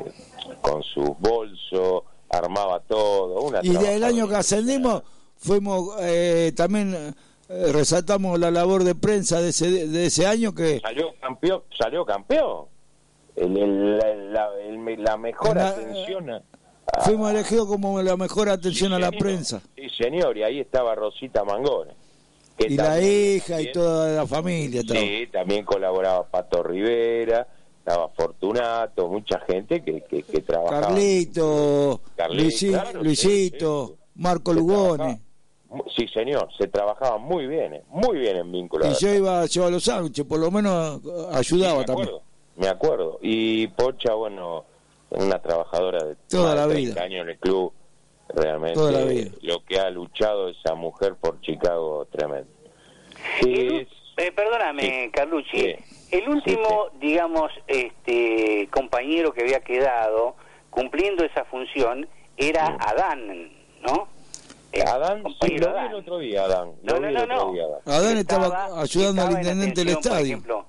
con 0.60 0.82
su 0.82 1.16
bolso, 1.18 2.04
armaba 2.28 2.80
todo. 2.80 3.40
Una 3.42 3.60
Y 3.62 3.70
del 3.76 4.02
año 4.04 4.28
que 4.28 4.34
ascendimos, 4.36 5.02
fuimos, 5.40 5.96
eh, 6.00 6.52
también 6.54 6.94
eh, 7.48 7.72
resaltamos 7.72 8.38
la 8.38 8.50
labor 8.50 8.84
de 8.84 8.94
prensa 8.94 9.40
de 9.40 9.48
ese, 9.48 9.88
de 9.88 10.06
ese 10.06 10.26
año 10.26 10.54
que 10.54 10.80
salió 10.80 11.12
campeón, 11.20 11.62
salió 11.76 12.04
campeón. 12.04 12.66
El, 13.36 13.56
el- 13.56 13.98
la, 14.32 14.48
el- 14.62 15.02
la 15.02 15.16
mejor 15.16 15.56
La- 15.56 15.68
atención 15.70 16.30
a, 16.30 16.42
a- 16.92 17.00
fuimos 17.02 17.30
elegidos 17.30 17.66
como 17.66 18.00
la 18.02 18.16
mejor 18.16 18.48
atención 18.48 18.90
Sí, 18.90 18.94
a 18.94 18.98
la 18.98 19.08
señor. 19.08 19.22
prensa. 19.22 19.62
Sí, 19.76 19.88
señor, 20.02 20.36
y 20.36 20.42
ahí 20.42 20.60
estaba 20.60 20.94
Rosita 20.94 21.42
Mangone. 21.44 21.92
Y 22.58 22.76
la 22.76 22.84
también- 22.92 23.36
hija 23.36 23.60
y 23.62 23.72
toda 23.72 24.10
la 24.12 24.26
familia. 24.26 24.82
Sí, 24.82 25.26
también 25.32 25.64
colaboraba 25.64 26.26
Pato 26.28 26.62
Rivera, 26.62 27.46
estaba 27.78 28.08
Fortunato, 28.10 29.08
mucha 29.08 29.40
gente 29.40 29.82
que, 29.82 30.02
que, 30.02 30.22
que 30.22 30.40
trabajaba. 30.42 30.88
Carlito, 30.88 32.00
Carlito, 32.16 32.44
Luisi- 32.44 32.68
claro, 32.68 33.02
Luisito, 33.02 33.86
sí. 33.88 33.94
Marco 34.16 34.52
Lugone. 34.52 35.22
Sí, 35.96 36.08
señor, 36.08 36.48
se 36.58 36.66
trabajaba 36.66 37.18
muy 37.18 37.46
bien, 37.46 37.74
eh, 37.74 37.82
muy 37.88 38.18
bien 38.18 38.36
en 38.38 38.50
vínculo. 38.50 38.86
Y 38.86 38.94
yo 38.94 39.14
iba 39.14 39.42
a 39.42 39.46
llevar 39.46 39.70
los 39.70 39.84
sándwiches, 39.84 40.24
por 40.24 40.40
lo 40.40 40.50
menos 40.50 41.00
ayudaba 41.32 41.78
me 41.80 41.84
también. 41.84 42.08
acuerdo, 42.08 42.22
me 42.56 42.68
acuerdo. 42.68 43.18
Y 43.22 43.66
Pocha, 43.68 44.14
bueno, 44.14 44.64
una 45.10 45.38
trabajadora 45.40 46.04
de 46.04 46.16
Toda 46.28 46.54
la 46.56 46.66
30 46.68 46.74
vida. 46.94 47.02
años 47.04 47.22
en 47.22 47.28
el 47.30 47.38
club, 47.38 47.72
realmente 48.30 48.74
Toda 48.74 48.90
la 48.92 49.04
vida. 49.04 49.30
lo 49.42 49.64
que 49.64 49.78
ha 49.78 49.90
luchado 49.90 50.48
esa 50.48 50.74
mujer 50.74 51.14
por 51.20 51.40
Chicago, 51.40 52.04
tremendo. 52.10 52.50
Sí, 53.40 53.86
eh, 54.16 54.32
perdóname, 54.32 54.82
Sí. 55.04 55.10
Carlucci. 55.12 55.56
Sí. 55.58 55.74
El 56.10 56.28
último, 56.28 56.86
digamos, 57.00 57.52
este 57.68 58.68
compañero 58.72 59.32
que 59.32 59.42
había 59.42 59.60
quedado 59.60 60.34
cumpliendo 60.70 61.24
esa 61.24 61.44
función 61.44 62.08
era 62.36 62.76
Adán, 62.80 63.52
¿no? 63.82 64.08
El 64.72 64.86
Adán, 64.86 65.24
sí, 65.42 65.58
lo 65.58 65.72
vi 65.72 65.86
el 65.86 65.94
otro 65.94 66.18
día, 66.18 66.44
Adán. 66.44 66.72
No, 66.82 67.00
no, 67.00 67.10
no, 67.10 67.26
no. 67.26 67.52
día, 67.52 67.64
Adán. 67.64 67.80
Adán 67.86 68.18
estaba 68.18 68.46
Estaba- 68.46 68.80
ayudando 68.82 69.22
al 69.22 69.28
estaba 69.28 69.30
en 69.30 69.46
intendente 69.46 69.80
del 69.80 69.88
atención, 69.88 70.02
por 70.02 70.12
estadio. 70.12 70.26
ejemplo, 70.34 70.66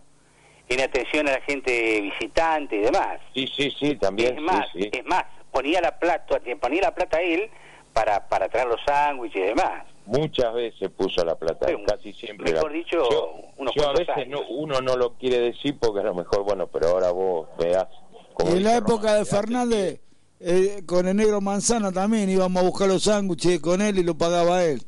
en 0.69 0.81
atención 0.81 1.27
a 1.27 1.31
la 1.33 1.41
gente 1.41 2.01
visitante 2.01 2.75
y 2.77 2.79
demás. 2.79 3.19
Sí, 3.33 3.47
sí, 3.55 3.71
sí, 3.79 3.95
también, 3.97 4.37
es 4.37 4.41
más, 4.41 4.65
sí, 4.73 4.81
sí. 4.83 4.89
es 4.91 5.05
más, 5.05 5.23
ponía 5.51 5.81
la 5.81 5.99
plata, 5.99 6.39
ponía 6.59 6.81
la 6.81 6.95
plata 6.95 7.21
él 7.21 7.49
para 7.93 8.27
para 8.27 8.49
traer 8.49 8.67
los 8.67 8.79
sándwiches 8.85 9.35
y 9.43 9.45
demás. 9.47 9.83
Muchas 10.07 10.51
veces 10.53 10.89
puso 10.89 11.23
la 11.23 11.35
plata, 11.35 11.67
Sí, 11.67 11.75
casi 11.85 12.11
siempre. 12.13 12.51
mejor 12.53 12.71
la- 12.71 12.77
dicho, 12.77 13.07
yo, 13.09 13.33
unos 13.57 13.73
yo 13.75 13.87
a 13.87 13.91
veces 13.93 14.09
años. 14.17 14.41
no, 14.41 14.47
uno 14.55 14.81
no 14.81 14.95
lo 14.97 15.13
quiere 15.13 15.37
decir 15.39 15.77
porque 15.79 15.99
a 15.99 16.03
lo 16.03 16.15
mejor, 16.15 16.43
bueno, 16.43 16.65
pero 16.67 16.87
ahora 16.89 17.11
vos 17.11 17.47
veas. 17.59 17.87
como 18.33 18.51
en 18.51 18.63
la 18.63 18.77
época 18.77 19.09
Román, 19.09 19.19
de 19.19 19.25
Fernández, 19.25 20.01
eh, 20.43 20.83
con 20.85 21.07
el 21.07 21.15
negro 21.15 21.41
Manzana 21.41 21.91
también 21.91 22.29
íbamos 22.29 22.61
a 22.61 22.65
buscar 22.65 22.87
los 22.87 23.03
sándwiches 23.03 23.59
con 23.59 23.81
él 23.81 23.99
y 23.99 24.03
lo 24.03 24.15
pagaba 24.15 24.63
él. 24.63 24.81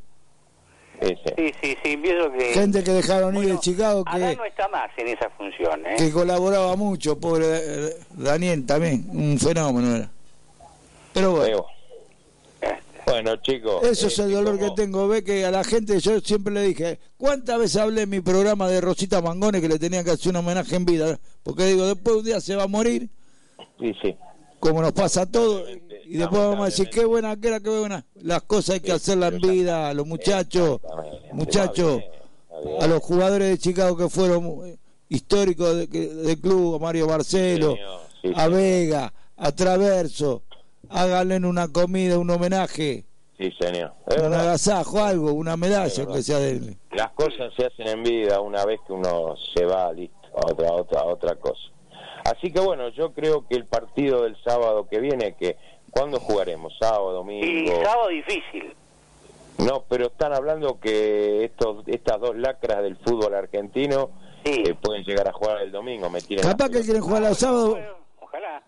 ese. 1.00 1.34
Sí, 1.38 1.54
sí, 1.62 1.78
sí, 1.84 1.98
pienso 1.98 2.32
que... 2.32 2.54
Gente 2.54 2.84
que 2.84 2.92
dejaron 2.92 3.36
ir 3.38 3.52
de 3.52 3.60
Chicago 3.60 4.04
Adán 4.06 4.32
que, 4.32 4.36
no 4.38 4.46
está 4.46 4.68
más 4.70 4.90
en 4.98 5.08
esa 5.10 5.30
función, 5.32 5.86
¿eh? 5.86 5.96
que 5.98 6.12
colaboraba 6.12 6.76
mucho, 6.76 7.20
pobre 7.20 7.46
Daniel 8.12 8.66
también, 8.66 9.06
un 9.12 9.38
fenómeno 9.38 9.96
era. 9.96 10.10
Pero 11.14 11.32
bueno. 11.32 11.66
Bueno, 13.06 13.36
chicos. 13.36 13.84
eso 13.84 14.08
es 14.08 14.18
el 14.20 14.32
este, 14.32 14.36
dolor 14.36 14.58
que 14.58 14.72
tengo, 14.82 15.08
ve 15.10 15.24
que 15.26 15.46
a 15.46 15.52
la 15.52 15.64
gente 15.66 16.00
yo 16.00 16.20
siempre 16.22 16.54
le 16.54 16.62
dije, 16.62 17.00
¿cuántas 17.18 17.60
veces 17.60 17.82
hablé 17.82 18.04
en 18.04 18.10
mi 18.10 18.22
programa 18.22 18.70
de 18.70 18.80
Rosita 18.80 19.22
Mangone 19.22 19.60
que 19.60 19.68
le 19.68 19.78
tenía 19.78 20.06
que 20.06 20.12
hacer 20.12 20.30
un 20.30 20.38
homenaje 20.38 20.76
en 20.76 20.86
vida? 20.86 21.20
Porque 21.44 21.66
digo, 21.66 21.86
después 21.86 22.16
un 22.16 22.24
día 22.24 22.40
se 22.40 22.56
va 22.56 22.64
a 22.64 22.68
morir, 22.68 23.10
Sí, 23.80 23.94
sí. 24.02 24.16
Como 24.64 24.82
nos 24.82 24.94
pasa 24.94 25.24
a 25.24 25.26
todos, 25.26 25.68
y 26.06 26.18
después 26.18 26.42
vamos 26.42 26.62
a 26.62 26.66
decir, 26.66 26.90
qué 26.90 27.04
buena 27.06 27.36
que 27.40 27.50
era, 27.50 27.60
qué 27.60 27.70
buena. 27.70 28.06
Las 28.16 28.44
cosas 28.44 28.76
hay 28.76 28.80
que 28.80 28.94
hacerlas 28.94 29.34
en 29.34 29.42
vida, 29.42 29.90
a 29.90 29.94
los 29.94 30.08
muchachos, 30.08 30.80
muchachos, 31.34 32.02
a 32.80 32.88
los 32.88 33.02
jugadores 33.02 33.50
de 33.50 33.58
Chicago 33.58 33.98
que 33.98 34.08
fueron 34.10 34.66
eh, 34.68 34.78
históricos 35.10 35.76
de- 35.76 35.88
del 35.88 36.40
club, 36.40 36.76
a 36.76 36.80
Mario 36.80 37.08
Barcelo, 37.08 37.76
a. 38.36 38.48
Vega, 38.48 39.14
a 39.36 39.52
Traverso, 39.52 40.44
háganle 40.90 41.38
una 41.46 41.68
comida, 41.68 42.18
un 42.18 42.30
homenaje, 42.30 43.06
Sí, 43.38 43.52
señor. 43.60 43.92
Un 44.26 44.34
agasajo, 44.34 45.04
algo, 45.04 45.34
una 45.34 45.58
medalla 45.58 46.06
que 46.06 46.22
sea 46.24 46.38
de 46.40 46.52
él. 46.52 46.78
Las 46.92 47.12
cosas 47.14 47.52
se 47.58 47.66
hacen 47.66 47.88
en 47.88 48.04
vida 48.04 48.40
una 48.40 48.64
vez 48.64 48.80
que 48.88 48.94
uno 48.94 49.36
se 49.54 49.66
va, 49.66 49.92
listo, 49.92 50.16
a 50.36 50.52
otra, 50.52 50.70
a 50.70 50.74
otra, 50.74 51.00
a 51.02 51.06
otra 51.06 51.36
cosa. 51.36 51.60
Así 52.26 52.52
que 52.52 52.60
bueno, 52.60 52.90
yo 52.90 53.12
creo 53.14 53.46
que 53.48 53.56
el 53.56 53.66
partido 53.66 54.24
del 54.24 54.36
sábado 54.44 54.88
que 54.90 55.00
viene, 55.00 55.36
que 55.36 55.58
¿cuándo 55.92 56.20
jugaremos? 56.20 56.74
¿Sábado, 56.80 57.12
Y 57.12 57.14
domingo? 57.16 57.82
sábado 57.84 58.08
difícil. 58.10 58.74
No, 59.60 59.84
pero 59.88 60.08
están 60.08 60.34
hablando 60.34 60.80
que 60.80 61.44
estos, 61.46 61.88
estas 61.88 62.20
dos 62.20 62.36
lacras 62.38 62.82
del 62.82 62.96
fútbol 62.98 63.36
argentino 63.36 64.10
Sí. 64.44 64.64
eh, 64.66 64.74
pueden 64.82 65.04
llegar 65.04 65.28
a 65.28 65.32
jugar 65.34 65.62
el 65.62 65.72
domingo. 65.72 66.10
Me 66.10 66.22
tienen 66.22 66.46
Capaz 66.46 66.70
que 66.70 66.82
quieren 66.82 67.02
jugar 67.02 67.24
sábados. 67.36 67.70
Bueno, 67.72 67.94
ojalá. 68.20 68.64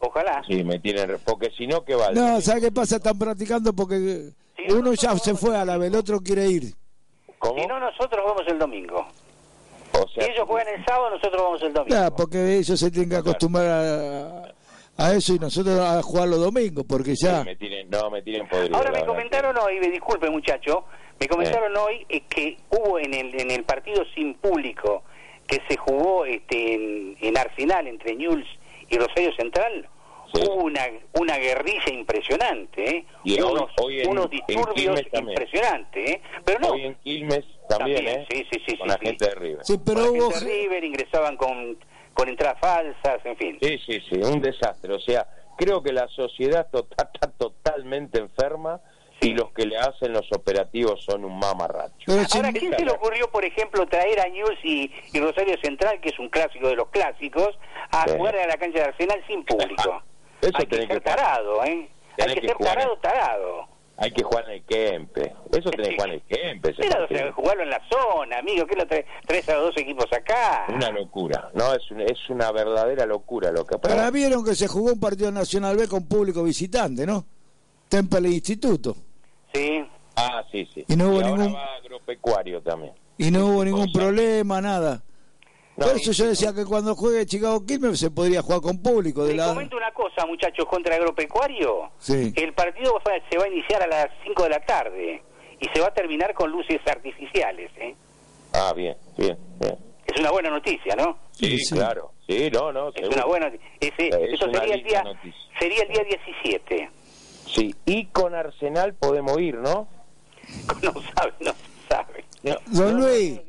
Ojalá. 0.00 0.42
Sí, 0.46 0.62
me 0.64 0.78
tienen... 0.78 1.16
Porque 1.24 1.50
si 1.56 1.66
no, 1.66 1.84
¿qué 1.84 1.94
vale? 1.94 2.20
No, 2.20 2.40
¿sabes 2.42 2.64
qué 2.64 2.72
pasa? 2.72 2.96
Están 2.96 3.18
practicando 3.18 3.72
porque 3.72 4.30
Sí, 4.56 4.64
uno 4.72 4.92
ya 4.92 5.16
se 5.16 5.34
fue 5.34 5.50
el 5.50 5.56
a 5.56 5.64
la 5.64 5.78
vez, 5.78 5.88
el 5.90 5.96
otro 5.96 6.20
quiere 6.20 6.46
ir. 6.48 6.74
¿Cómo? 7.38 7.60
Si 7.60 7.66
no, 7.66 7.78
nosotros 7.80 8.24
vamos 8.26 8.42
el 8.46 8.58
domingo. 8.58 9.06
O 9.96 10.08
Si 10.08 10.20
ellos 10.20 10.44
juegan 10.46 10.74
el 10.74 10.84
sábado, 10.84 11.10
nosotros 11.10 11.42
vamos 11.42 11.62
el 11.62 11.72
domingo. 11.72 11.94
Claro, 11.96 12.16
porque 12.16 12.56
ellos 12.58 12.78
se 12.80 12.90
tienen 12.90 13.10
que 13.10 13.16
acostumbrar 13.16 13.66
a, 13.68 14.54
a 14.96 15.12
eso 15.14 15.34
y 15.34 15.38
nosotros 15.38 15.78
a 15.78 16.02
jugar 16.02 16.28
los 16.28 16.40
domingos, 16.40 16.84
porque 16.88 17.14
sí, 17.16 17.26
ya... 17.26 17.44
me 17.44 17.56
tienen, 17.56 17.88
no, 17.90 18.10
me 18.10 18.22
tienen 18.22 18.48
podrido. 18.48 18.76
Ahora 18.76 18.90
me 18.90 18.96
verdad. 18.98 19.06
comentaron 19.08 19.56
hoy, 19.58 19.78
me 19.80 19.88
disculpe 19.90 20.28
muchacho, 20.30 20.84
me 21.20 21.28
comentaron 21.28 21.76
hoy 21.76 22.04
eh, 22.08 22.22
que 22.28 22.56
hubo 22.70 22.98
en 22.98 23.14
el, 23.14 23.40
en 23.40 23.50
el 23.50 23.62
partido 23.64 24.02
sin 24.14 24.34
público 24.34 25.04
que 25.46 25.60
se 25.68 25.76
jugó 25.76 26.24
este, 26.24 26.74
en, 26.74 27.16
en 27.20 27.36
Arsenal 27.38 27.86
entre 27.86 28.14
Newell's 28.16 28.48
y 28.88 28.96
Rosario 28.98 29.32
Central, 29.36 29.88
Sí. 30.34 30.40
hubo 30.48 30.64
una, 30.64 30.80
una 31.12 31.36
guerrilla 31.36 31.92
impresionante, 31.92 32.96
¿eh? 32.96 33.06
Y 33.22 33.40
unos, 33.40 33.70
hoy 33.80 34.00
en- 34.00 34.08
unos 34.08 34.24
en 34.24 34.30
disturbios 34.30 35.00
impresionantes, 35.12 36.10
¿eh? 36.10 36.22
Pero 36.44 36.58
no, 36.58 36.68
Hoy 36.70 36.86
en 36.86 36.94
Quilmes 36.96 37.44
también, 37.68 37.96
También, 38.04 38.20
¿eh? 38.20 38.26
sí, 38.30 38.46
sí, 38.52 38.62
sí, 38.66 38.76
Con 38.76 38.88
sí, 38.88 38.92
la 38.94 38.98
sí. 38.98 39.06
gente 39.06 39.24
de 39.28 39.34
River. 39.34 39.64
Sí, 39.64 39.78
pero 39.84 40.00
con 40.00 40.04
la 40.04 40.10
hubo... 40.24 40.30
gente 40.32 40.44
de 40.44 40.54
River 40.62 40.84
ingresaban 40.84 41.36
con, 41.36 41.78
con 42.12 42.28
entradas 42.28 42.58
falsas, 42.60 43.24
en 43.24 43.36
fin. 43.36 43.58
Sí, 43.62 43.78
sí, 43.86 44.00
sí, 44.08 44.16
un 44.22 44.40
desastre. 44.40 44.92
O 44.94 45.00
sea, 45.00 45.26
creo 45.56 45.82
que 45.82 45.92
la 45.92 46.06
sociedad 46.08 46.68
to- 46.70 46.86
está 46.90 47.30
totalmente 47.38 48.18
enferma 48.18 48.80
y 49.20 49.30
los 49.32 49.52
que 49.52 49.64
le 49.64 49.78
hacen 49.78 50.12
los 50.12 50.30
operativos 50.32 51.02
son 51.04 51.24
un 51.24 51.38
mamarracho. 51.38 52.12
Ahora, 52.34 52.52
¿quién 52.52 52.76
se 52.76 52.84
le 52.84 52.90
ocurrió, 52.90 53.30
por 53.30 53.44
ejemplo, 53.44 53.86
traer 53.86 54.20
a 54.20 54.28
News 54.28 54.58
y, 54.62 54.92
y 55.12 55.20
Rosario 55.20 55.56
Central, 55.62 56.00
que 56.00 56.10
es 56.10 56.18
un 56.18 56.28
clásico 56.28 56.68
de 56.68 56.74
los 56.76 56.88
clásicos, 56.90 57.56
a 57.90 58.04
Sí. 58.06 58.14
jugar 58.18 58.36
a 58.36 58.46
la 58.46 58.56
cancha 58.56 58.80
de 58.80 58.84
Arsenal 58.86 59.24
sin 59.26 59.44
público? 59.44 60.02
Eso 60.42 60.52
Hay 60.58 60.66
que 60.66 60.76
ser 60.76 60.88
que- 60.88 61.00
tarado, 61.00 61.64
¿eh? 61.64 61.88
Hay 62.18 62.34
que 62.34 62.40
que 62.42 62.48
ser 62.48 62.56
jugar. 62.56 62.74
tarado, 62.74 62.96
tarado. 62.98 63.68
Hay 63.96 64.10
que 64.10 64.24
jugar 64.24 64.44
en 64.48 64.54
el 64.56 64.62
Kempe. 64.64 65.32
Eso 65.52 65.70
tenés 65.70 65.88
que 65.90 65.94
jugar 65.94 66.08
en 66.08 66.14
el 66.14 66.22
Kempe. 66.22 66.74
Pero, 67.08 67.32
jugarlo 67.32 67.62
en 67.62 67.70
la 67.70 67.80
zona, 67.88 68.38
amigo, 68.38 68.66
que 68.66 68.74
lo 68.76 68.86
traes, 68.86 69.06
traes 69.24 69.48
a 69.48 69.54
los 69.54 69.62
dos 69.66 69.76
equipos 69.78 70.06
acá. 70.12 70.66
Una 70.68 70.90
locura. 70.90 71.50
No, 71.54 71.72
es 71.72 71.88
una, 71.92 72.04
es 72.04 72.18
una 72.28 72.50
verdadera 72.50 73.06
locura 73.06 73.52
lo 73.52 73.64
que 73.64 73.78
Para 73.78 74.10
vieron 74.10 74.44
que 74.44 74.56
se 74.56 74.66
jugó 74.66 74.92
un 74.92 75.00
partido 75.00 75.30
Nacional 75.30 75.76
B 75.76 75.86
con 75.86 76.06
público 76.08 76.42
visitante, 76.42 77.06
¿no? 77.06 77.24
Temple 77.88 78.28
Instituto. 78.30 78.96
Sí. 79.52 79.84
Ah, 80.16 80.42
sí, 80.50 80.68
sí. 80.74 80.84
Y 80.88 80.96
no 80.96 81.08
hubo 81.10 81.16
ahora 81.20 81.28
ningún- 81.28 81.54
va 81.54 81.76
agropecuario 81.76 82.60
también. 82.62 82.92
Y 83.16 83.30
no 83.30 83.46
hubo 83.46 83.64
ningún 83.64 83.86
cosa. 83.86 83.98
problema, 84.00 84.60
nada. 84.60 85.02
No, 85.76 85.86
Por 85.86 85.96
eso 85.96 86.12
yo 86.12 86.26
decía 86.26 86.52
que 86.54 86.64
cuando 86.64 86.94
juegue 86.94 87.26
Chicago 87.26 87.64
Quilmes 87.66 87.98
se 87.98 88.10
podría 88.10 88.42
jugar 88.42 88.60
con 88.60 88.80
público. 88.80 89.24
De 89.24 89.30
Les 89.30 89.38
la... 89.38 89.48
comento 89.48 89.76
una 89.76 89.92
cosa, 89.92 90.24
muchachos, 90.24 90.66
contra 90.66 90.94
Agropecuario. 90.94 91.90
Sí. 91.98 92.32
El 92.36 92.52
partido 92.52 92.94
se 93.30 93.38
va 93.38 93.44
a 93.44 93.48
iniciar 93.48 93.82
a 93.82 93.86
las 93.88 94.06
5 94.24 94.42
de 94.44 94.48
la 94.50 94.60
tarde 94.60 95.22
y 95.58 95.66
se 95.74 95.80
va 95.80 95.88
a 95.88 95.92
terminar 95.94 96.32
con 96.34 96.52
luces 96.52 96.80
artificiales. 96.86 97.72
¿eh? 97.78 97.96
Ah, 98.52 98.72
bien, 98.76 98.96
bien, 99.16 99.36
bien. 99.58 99.76
Es 100.06 100.20
una 100.20 100.30
buena 100.30 100.50
noticia, 100.50 100.94
¿no? 100.94 101.18
Sí, 101.32 101.58
claro. 101.72 102.12
Sí, 102.28 102.48
no, 102.52 102.72
no, 102.72 102.88
Es 102.90 102.94
seguro. 102.94 103.16
una 103.16 103.24
buena 103.26 103.46
Ese, 103.80 104.08
Es 104.08 104.32
eso 104.34 104.44
una 104.46 104.60
sería 104.60 104.74
el, 104.76 104.84
día, 104.84 105.02
noticia. 105.02 105.40
sería 105.58 105.82
el 105.82 105.88
día 105.88 106.04
17. 106.04 106.90
Sí, 107.46 107.74
y 107.84 108.06
con 108.06 108.32
Arsenal 108.34 108.94
podemos 108.94 109.40
ir, 109.40 109.56
¿no? 109.56 109.88
No 110.82 110.92
sabe, 111.16 111.32
no 111.40 111.52
sabe. 111.88 112.24
No, 112.44 112.54
Don 112.66 113.00
no, 113.00 113.06
Luis. 113.08 113.40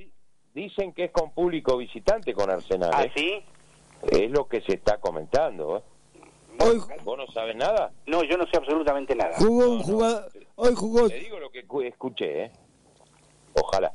Dicen 0.56 0.94
que 0.94 1.04
es 1.06 1.12
con 1.12 1.32
público 1.32 1.76
visitante 1.76 2.34
con 2.34 2.50
Arsenal, 2.50 2.90
¿Ah, 2.94 3.04
¿eh? 3.04 3.12
sí? 3.14 3.44
Es 4.10 4.32
lo 4.32 4.48
que 4.48 4.62
se 4.62 4.76
está 4.76 4.98
comentando, 5.00 5.78
¿eh? 5.78 5.82
Hoy 6.64 6.80
¿Vos 7.04 7.18
no 7.18 7.28
sabes 7.34 7.58
nada? 7.58 7.92
No, 8.08 8.24
yo 8.24 8.38
no 8.38 8.46
sé 8.48 8.56
absolutamente 8.56 9.14
nada. 9.14 9.34
jugó 9.38 9.70
un 9.70 9.84
jugador. 9.84 10.32
Hoy 10.56 10.74
jugó, 10.74 11.10
Te 11.10 11.20
digo 11.20 11.38
lo 11.42 11.50
que 11.50 11.66
cu- 11.68 11.82
escuché, 11.82 12.44
¿eh? 12.46 12.52
Ojalá. 13.62 13.92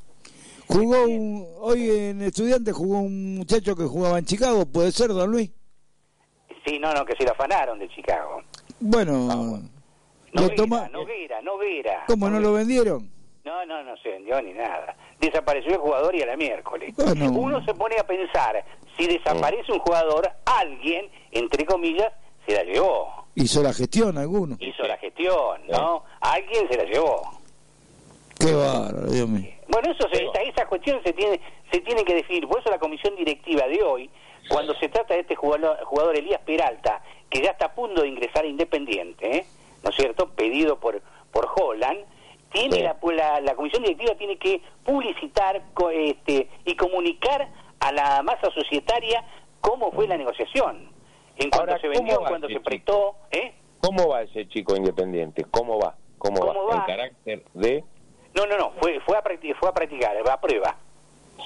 jugó 0.68 1.04
un, 1.04 1.46
hoy 1.60 1.90
en 1.90 2.20
Estudiantes 2.20 2.74
jugó 2.74 2.98
un 3.00 3.36
muchacho 3.38 3.74
que 3.74 3.84
jugaba 3.84 4.18
en 4.18 4.26
Chicago, 4.26 4.66
puede 4.66 4.92
ser, 4.92 5.08
don 5.08 5.30
Luis. 5.30 5.50
Sí, 6.66 6.78
no, 6.78 6.92
no, 6.92 7.06
que 7.06 7.16
se 7.16 7.24
lo 7.24 7.32
afanaron 7.32 7.78
de 7.78 7.88
Chicago. 7.88 8.42
Bueno, 8.80 9.28
Ah, 9.30 9.36
bueno. 9.36 9.70
Noguera, 10.34 10.54
toma. 10.56 10.88
Noguera, 10.90 11.40
Noguera. 11.40 12.04
¿Cómo 12.06 12.28
no 12.28 12.38
lo 12.38 12.52
vendieron? 12.52 13.10
No, 13.46 13.64
no, 13.64 13.82
no 13.82 13.96
se 13.96 14.10
vendió 14.10 14.40
ni 14.42 14.52
nada. 14.52 14.94
Desapareció 15.20 15.72
el 15.72 15.78
jugador 15.78 16.14
y 16.14 16.22
a 16.22 16.26
la 16.26 16.36
miércoles. 16.36 16.94
Bueno. 16.96 17.30
Uno 17.30 17.64
se 17.64 17.74
pone 17.74 17.96
a 17.98 18.04
pensar, 18.04 18.64
si 18.96 19.06
desaparece 19.06 19.70
un 19.70 19.78
jugador, 19.80 20.28
alguien, 20.46 21.10
entre 21.30 21.64
comillas, 21.66 22.12
se 22.46 22.54
la 22.54 22.64
llevó. 22.64 23.26
Hizo 23.34 23.62
la 23.62 23.72
gestión 23.72 24.18
alguno. 24.18 24.56
Hizo 24.58 24.82
la 24.84 24.96
gestión, 24.96 25.60
¿no? 25.68 26.04
Alguien 26.20 26.68
se 26.68 26.76
la 26.76 26.84
llevó. 26.84 27.22
Qué 28.38 28.52
bárbaro, 28.52 29.10
Dios 29.10 29.28
mío. 29.28 29.50
Bueno, 29.68 29.92
eso 29.92 30.08
se, 30.10 30.24
esa, 30.24 30.40
esa 30.40 30.66
cuestión 30.66 31.00
se 31.04 31.12
tiene 31.12 31.40
se 31.70 31.80
tiene 31.80 32.04
que 32.04 32.14
definir. 32.14 32.48
Por 32.48 32.60
eso 32.60 32.70
la 32.70 32.78
comisión 32.78 33.14
directiva 33.14 33.66
de 33.68 33.82
hoy, 33.82 34.10
cuando 34.48 34.74
se 34.74 34.88
trata 34.88 35.14
de 35.14 35.20
este 35.20 35.36
jugador, 35.36 35.78
jugador 35.84 36.16
Elías 36.16 36.40
Peralta, 36.44 37.02
que 37.28 37.42
ya 37.42 37.50
está 37.50 37.66
a 37.66 37.74
punto 37.74 38.02
de 38.02 38.08
ingresar 38.08 38.44
a 38.44 38.48
Independiente, 38.48 39.36
¿eh? 39.36 39.46
¿no 39.84 39.90
es 39.90 39.96
cierto? 39.96 40.30
Pedido 40.30 40.80
por 40.80 41.00
por 41.30 41.46
Holland, 41.54 42.00
tiene 42.52 42.76
Sí. 42.76 42.82
la, 42.82 42.96
la, 43.14 43.40
la 43.40 43.54
comisión 43.54 43.82
directiva 43.82 44.14
tiene 44.16 44.36
que 44.38 44.60
publicitar 44.84 45.62
co- 45.74 45.90
este, 45.90 46.48
y 46.64 46.74
comunicar 46.76 47.48
a 47.80 47.92
la 47.92 48.22
masa 48.22 48.50
societaria 48.52 49.24
cómo 49.60 49.92
fue 49.92 50.06
la 50.08 50.16
negociación. 50.16 50.90
En 51.36 51.50
cuanto 51.50 51.74
se 51.78 51.86
¿cómo 51.88 51.92
vendió, 51.98 52.20
va 52.20 52.28
cuando 52.28 52.46
ese 52.46 52.54
se 52.54 52.58
chico? 52.60 52.68
prestó, 52.70 53.16
¿eh? 53.30 53.54
¿Cómo 53.80 54.08
va 54.08 54.22
ese 54.22 54.46
chico 54.48 54.76
independiente? 54.76 55.44
¿Cómo 55.50 55.78
va? 55.78 55.94
¿Cómo, 56.18 56.40
¿Cómo 56.40 56.66
va? 56.66 56.76
En 56.76 56.82
carácter 56.82 57.44
de... 57.54 57.82
No, 58.34 58.44
no, 58.46 58.56
no, 58.58 58.72
fue, 58.80 59.00
fue, 59.00 59.16
a 59.16 59.22
practicar, 59.22 59.56
fue 59.58 59.68
a 59.68 59.72
practicar, 59.72 60.16
va 60.26 60.34
a 60.34 60.40
prueba. 60.40 60.76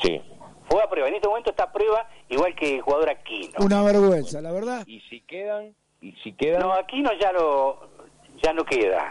Sí. 0.03 0.21
Fue 0.69 0.83
a 0.83 0.89
prueba. 0.89 1.09
En 1.09 1.15
este 1.15 1.29
momento 1.29 1.51
está 1.51 1.65
a 1.65 1.73
prueba, 1.73 2.09
igual 2.29 2.55
que 2.57 2.75
el 2.77 2.81
jugador 2.83 3.09
Aquino. 3.11 3.53
Una 3.61 3.83
vergüenza, 3.83 4.41
la 4.41 4.51
verdad. 4.51 4.85
¿Y 4.87 5.01
si 5.03 5.21
quedan? 5.21 5.75
¿Y 6.01 6.13
si 6.25 6.33
quedan? 6.33 6.61
No, 6.63 6.73
Aquino 6.73 7.11
ya 7.21 7.33
lo 7.33 7.89
ya 8.45 8.53
no 8.53 8.65
queda. 8.65 9.11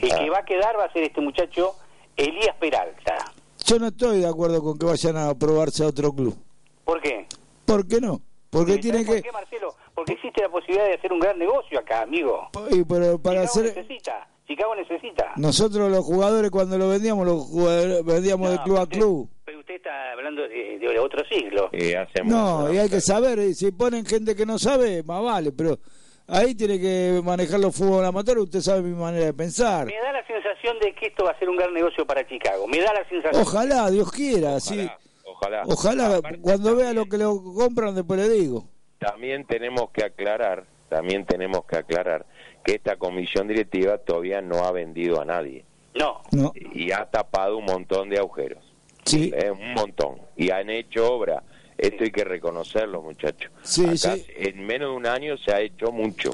El 0.00 0.12
Ah. 0.12 0.18
que 0.18 0.30
va 0.30 0.38
a 0.38 0.44
quedar 0.44 0.76
va 0.78 0.84
a 0.84 0.92
ser 0.92 1.04
este 1.04 1.20
muchacho 1.20 1.74
Elías 2.16 2.56
Peralta. 2.58 3.16
Yo 3.64 3.78
no 3.78 3.88
estoy 3.88 4.20
de 4.20 4.26
acuerdo 4.26 4.62
con 4.62 4.78
que 4.78 4.86
vayan 4.86 5.16
a 5.16 5.34
probarse 5.34 5.84
a 5.84 5.88
otro 5.88 6.12
club. 6.12 6.36
¿Por 6.84 7.00
qué? 7.00 7.26
¿Por 7.64 7.86
qué 7.86 8.00
no? 8.00 8.20
Porque 8.50 8.72
¿Sabes 8.72 8.82
tienen 8.82 9.06
por 9.06 9.14
que... 9.16 9.22
qué, 9.22 9.32
Marcelo? 9.32 9.74
Porque 9.94 10.12
existe 10.14 10.42
la 10.42 10.48
posibilidad 10.48 10.86
de 10.86 10.94
hacer 10.94 11.12
un 11.12 11.20
gran 11.20 11.38
negocio 11.38 11.78
acá, 11.78 12.02
amigo. 12.02 12.48
y 12.70 12.82
pero 12.84 13.18
para 13.20 13.46
Chicago 13.46 13.60
hacer... 13.68 13.76
necesita. 13.76 14.28
Chicago 14.46 14.74
necesita. 14.74 15.32
Nosotros 15.36 15.90
los 15.90 16.04
jugadores 16.04 16.50
cuando 16.50 16.76
lo 16.76 16.88
vendíamos, 16.88 17.24
los 17.26 17.44
jugadores, 17.44 18.04
vendíamos 18.04 18.50
de 18.50 18.58
club 18.62 18.76
a 18.78 18.86
club. 18.86 19.28
Pero 19.44 19.60
usted 19.60 19.74
está 19.76 20.12
hablando 20.12 20.42
de, 20.42 20.78
de 20.78 20.98
otro 20.98 21.22
siglo. 21.30 21.68
Eh, 21.72 21.96
hace 21.96 22.22
mucho, 22.22 22.36
No, 22.36 22.72
y 22.72 22.78
hay 22.78 22.90
que 22.90 23.00
saber, 23.00 23.38
eh, 23.38 23.54
si 23.54 23.70
ponen 23.70 24.04
gente 24.04 24.34
que 24.34 24.44
no 24.44 24.58
sabe, 24.58 25.02
más 25.04 25.22
vale, 25.22 25.52
pero 25.52 25.78
ahí 26.26 26.54
tiene 26.54 26.80
que 26.80 27.20
manejar 27.24 27.60
los 27.60 27.74
fútbol 27.76 28.04
amateur, 28.04 28.38
usted 28.38 28.60
sabe 28.60 28.82
mi 28.82 28.94
manera 28.94 29.26
de 29.26 29.34
pensar. 29.34 29.86
Me 29.86 29.96
da 29.96 30.12
la 30.12 30.26
sensación 30.26 30.78
de 30.80 30.94
que 30.94 31.06
esto 31.06 31.24
va 31.24 31.30
a 31.32 31.38
ser 31.38 31.48
un 31.48 31.56
gran 31.56 31.72
negocio 31.72 32.06
para 32.06 32.26
Chicago. 32.26 32.66
Me 32.66 32.78
da 32.80 32.92
la 32.92 33.08
sensación. 33.08 33.42
Ojalá, 33.42 33.90
Dios 33.90 34.10
quiera, 34.10 34.58
sí. 34.60 34.88
Ojalá. 35.24 35.62
Ojalá, 35.66 36.16
Aparte, 36.16 36.40
cuando 36.40 36.76
vea 36.76 36.92
lo 36.92 37.06
que 37.06 37.18
lo 37.18 37.42
compran, 37.42 37.94
después 37.94 38.20
le 38.20 38.28
digo. 38.28 38.68
También 38.98 39.44
tenemos 39.44 39.90
que 39.90 40.04
aclarar, 40.04 40.64
también 40.88 41.24
tenemos 41.26 41.64
que 41.64 41.78
aclarar 41.78 42.26
que 42.64 42.76
esta 42.76 42.96
comisión 42.96 43.48
directiva 43.48 43.98
todavía 43.98 44.40
no 44.40 44.64
ha 44.64 44.70
vendido 44.70 45.20
a 45.20 45.24
nadie 45.24 45.64
No. 45.94 46.22
No, 46.30 46.52
y 46.54 46.92
ha 46.92 47.06
tapado 47.06 47.58
un 47.58 47.64
montón 47.64 48.08
de 48.08 48.18
agujeros, 48.18 48.62
sí, 49.04 49.32
eh, 49.34 49.50
un 49.50 49.74
montón, 49.74 50.18
y 50.36 50.50
han 50.50 50.70
hecho 50.70 51.12
obra. 51.12 51.42
Esto 51.78 52.04
hay 52.04 52.10
que 52.10 52.24
reconocerlo, 52.24 53.02
muchachos. 53.02 53.50
Sí, 53.62 53.84
Acá 53.84 54.16
sí. 54.16 54.26
En 54.36 54.64
menos 54.66 54.90
de 54.90 54.96
un 54.96 55.06
año 55.06 55.36
se 55.38 55.52
ha 55.52 55.60
hecho 55.60 55.90
mucho. 55.92 56.30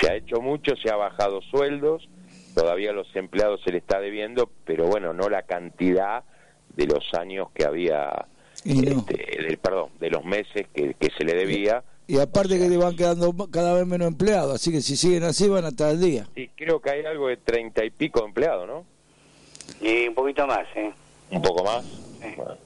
Se 0.00 0.08
ha 0.10 0.14
hecho 0.16 0.40
mucho, 0.40 0.76
se 0.76 0.90
ha 0.90 0.96
bajado 0.96 1.40
sueldos, 1.42 2.08
todavía 2.54 2.90
a 2.90 2.92
los 2.92 3.08
empleados 3.16 3.60
se 3.64 3.72
le 3.72 3.78
está 3.78 3.98
debiendo, 4.00 4.48
pero 4.64 4.86
bueno, 4.86 5.12
no 5.12 5.28
la 5.28 5.42
cantidad 5.42 6.22
de 6.76 6.86
los 6.86 7.12
años 7.14 7.48
que 7.52 7.64
había, 7.64 8.26
Y 8.64 8.82
no. 8.82 8.98
este, 9.00 9.42
del, 9.42 9.58
perdón, 9.58 9.90
de 9.98 10.10
los 10.10 10.24
meses 10.24 10.66
que, 10.72 10.94
que 10.94 11.08
se 11.18 11.24
le 11.24 11.34
debía. 11.34 11.82
y 12.06 12.18
aparte 12.20 12.58
que 12.58 12.68
te 12.68 12.76
van 12.76 12.94
quedando 12.94 13.34
cada 13.50 13.74
vez 13.74 13.86
menos 13.86 14.06
empleados, 14.06 14.54
así 14.54 14.70
que 14.70 14.80
si 14.82 14.94
siguen 14.96 15.24
así 15.24 15.48
van 15.48 15.64
hasta 15.64 15.90
el 15.90 16.00
día. 16.00 16.28
Sí, 16.36 16.48
creo 16.54 16.80
que 16.80 16.90
hay 16.90 17.04
algo 17.04 17.26
de 17.28 17.38
treinta 17.38 17.84
y 17.84 17.90
pico 17.90 18.24
empleados, 18.24 18.68
¿no? 18.68 18.84
Y 19.80 20.06
un 20.08 20.14
poquito 20.14 20.46
más, 20.46 20.66
¿eh? 20.76 20.92
Un 21.30 21.42
poco 21.42 21.64
más. 21.64 21.84
Sí. 21.84 22.28
Bueno. 22.36 22.56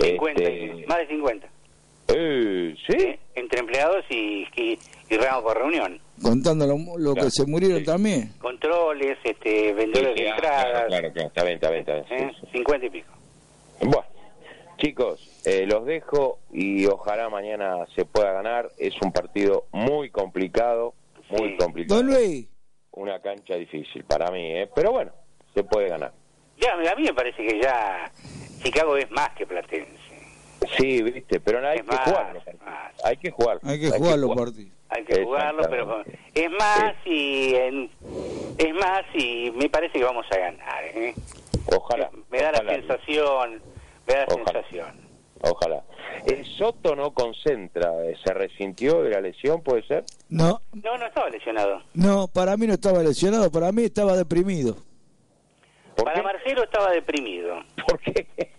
50, 0.00 0.42
Este, 0.42 0.86
más 0.86 0.98
de 0.98 1.06
50. 1.08 1.48
eh, 2.08 2.74
¿Sí? 2.86 2.96
¿eh? 2.98 3.18
Entre 3.34 3.60
empleados 3.60 4.04
y, 4.10 4.46
y, 4.56 4.78
y 5.10 5.16
ramos 5.16 5.42
por 5.44 5.56
reunión. 5.58 5.98
Contando 6.22 6.66
lo, 6.66 6.76
lo 6.98 7.12
Claro, 7.14 7.26
que 7.26 7.30
se 7.30 7.46
murieron 7.46 7.78
sí. 7.80 7.84
también. 7.84 8.32
Controles, 8.38 9.18
este, 9.24 9.72
vendedores 9.72 10.14
Sí, 10.16 10.22
de 10.22 10.30
ah, 10.30 10.34
entradas, 10.34 10.64
claro, 10.70 10.88
claro, 10.88 11.12
claro, 11.12 11.28
está 11.28 11.42
bien, 11.44 11.54
está 11.56 11.70
bien, 11.70 11.80
está 11.80 11.94
bien. 11.94 12.28
¿eh? 12.28 12.32
sí, 12.40 12.46
sí. 12.52 12.58
50 12.58 12.86
y 12.86 12.90
pico. 12.90 13.12
Bueno, 13.80 14.04
chicos, 14.78 15.42
eh, 15.46 15.66
los 15.66 15.84
dejo 15.86 16.38
y 16.52 16.86
ojalá 16.86 17.28
mañana 17.28 17.84
se 17.96 18.04
pueda 18.04 18.32
ganar. 18.32 18.70
Es 18.78 18.94
un 19.02 19.12
partido 19.12 19.66
muy 19.72 20.10
complicado, 20.10 20.94
muy 21.30 21.50
Sí. 21.50 21.56
complicado. 21.58 22.02
Don 22.02 22.14
Luis, 22.14 22.46
Una 22.92 23.20
cancha 23.20 23.56
difícil 23.56 24.04
para 24.04 24.30
mí, 24.30 24.52
¿eh? 24.52 24.70
pero 24.74 24.92
bueno, 24.92 25.10
se 25.52 25.64
puede 25.64 25.88
ganar. 25.88 26.12
Ya, 26.60 26.72
a 26.92 26.94
mí 26.96 27.02
me 27.04 27.14
parece 27.14 27.46
que 27.46 27.60
ya 27.60 28.10
Chicago 28.62 28.96
es 28.96 29.10
más 29.10 29.30
que 29.30 29.46
Platense. 29.46 29.98
Sí, 30.78 31.02
viste, 31.02 31.40
pero 31.40 31.58
hay 31.66 31.76
Es 31.78 31.82
que 31.82 31.88
más, 31.88 32.00
jugar. 32.04 32.42
Hay 33.04 33.16
que 33.18 33.30
jugar. 33.30 33.58
hay 33.62 33.80
que 33.80 33.90
jugar 33.90 34.18
los 34.18 34.34
partidos. 34.34 34.72
Hay 34.88 35.04
que 35.04 35.24
jugarlo, 35.24 35.62
pero 35.68 36.02
es 36.34 36.50
más 36.52 36.94
y 37.04 37.54
en- 37.54 37.90
es 38.58 38.74
más 38.74 39.02
y 39.14 39.50
me 39.50 39.68
parece 39.68 39.98
que 39.98 40.04
vamos 40.04 40.24
a 40.30 40.38
ganar. 40.38 40.84
¿eh? 40.84 41.14
Ojalá. 41.76 42.10
Me 42.30 42.40
da 42.40 42.52
la 42.52 42.74
sensación, 42.74 43.60
me 44.06 44.14
da 44.14 44.20
la 44.26 44.34
Ojalá. 44.34 44.52
sensación. 44.62 45.04
Ojalá. 45.40 45.82
El 46.26 46.46
Soto 46.56 46.94
no 46.96 47.12
concentra, 47.12 47.90
eh, 48.04 48.16
se 48.24 48.32
resintió 48.32 49.02
de 49.02 49.10
la 49.10 49.20
lesión, 49.20 49.62
¿puede 49.62 49.82
ser? 49.86 50.04
No, 50.28 50.60
No, 50.72 50.96
no 50.96 51.06
estaba 51.06 51.28
lesionado. 51.28 51.82
no, 51.92 52.28
para 52.28 52.56
mí 52.56 52.66
no 52.66 52.74
estaba 52.74 53.02
lesionado, 53.02 53.50
para 53.50 53.70
mí 53.72 53.82
estaba 53.84 54.16
deprimido. 54.16 54.76
¿Por 55.94 56.04
Para 56.04 56.16
qué? 56.16 56.22
Marcelo 56.22 56.64
estaba 56.64 56.90
deprimido. 56.90 57.62
¿Por 57.86 57.98
qué? 58.00 58.26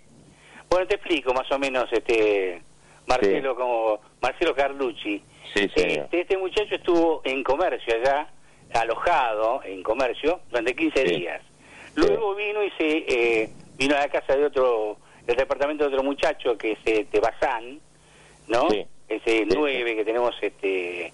Bueno, 0.68 0.88
te 0.88 0.96
explico 0.96 1.34
más 1.34 1.50
o 1.52 1.60
menos, 1.60 1.88
este 1.94 2.62
Marcelo 3.06 3.52
Sí. 3.52 3.58
como 3.58 4.00
Marcelo 4.20 4.54
Carlucci. 4.56 5.24
Sí. 5.54 5.60
Este, 5.74 6.08
este 6.12 6.38
muchacho 6.38 6.76
estuvo 6.76 7.22
en 7.24 7.44
comercio 7.44 7.94
allá 7.96 8.28
alojado 8.74 9.62
en 9.64 9.84
comercio 9.84 10.42
durante 10.50 10.76
15 10.76 11.04
días. 11.06 11.42
Luego 11.96 12.36
vino 12.36 12.62
y 12.64 12.72
se 12.72 12.98
eh, 13.08 13.50
vino 13.78 13.96
a 13.96 14.00
la 14.00 14.10
casa 14.10 14.36
de 14.36 14.44
otro, 14.46 14.98
del 15.26 15.38
departamento 15.38 15.86
de 15.88 15.94
otro 15.96 16.04
muchacho 16.04 16.58
que 16.58 16.74
es 16.74 16.80
este 16.84 17.20
Bazán, 17.22 17.80
¿no? 18.48 18.68
Ese 19.08 19.46
9 19.46 19.96
que 19.96 20.04
tenemos 20.04 20.36
este 20.42 21.14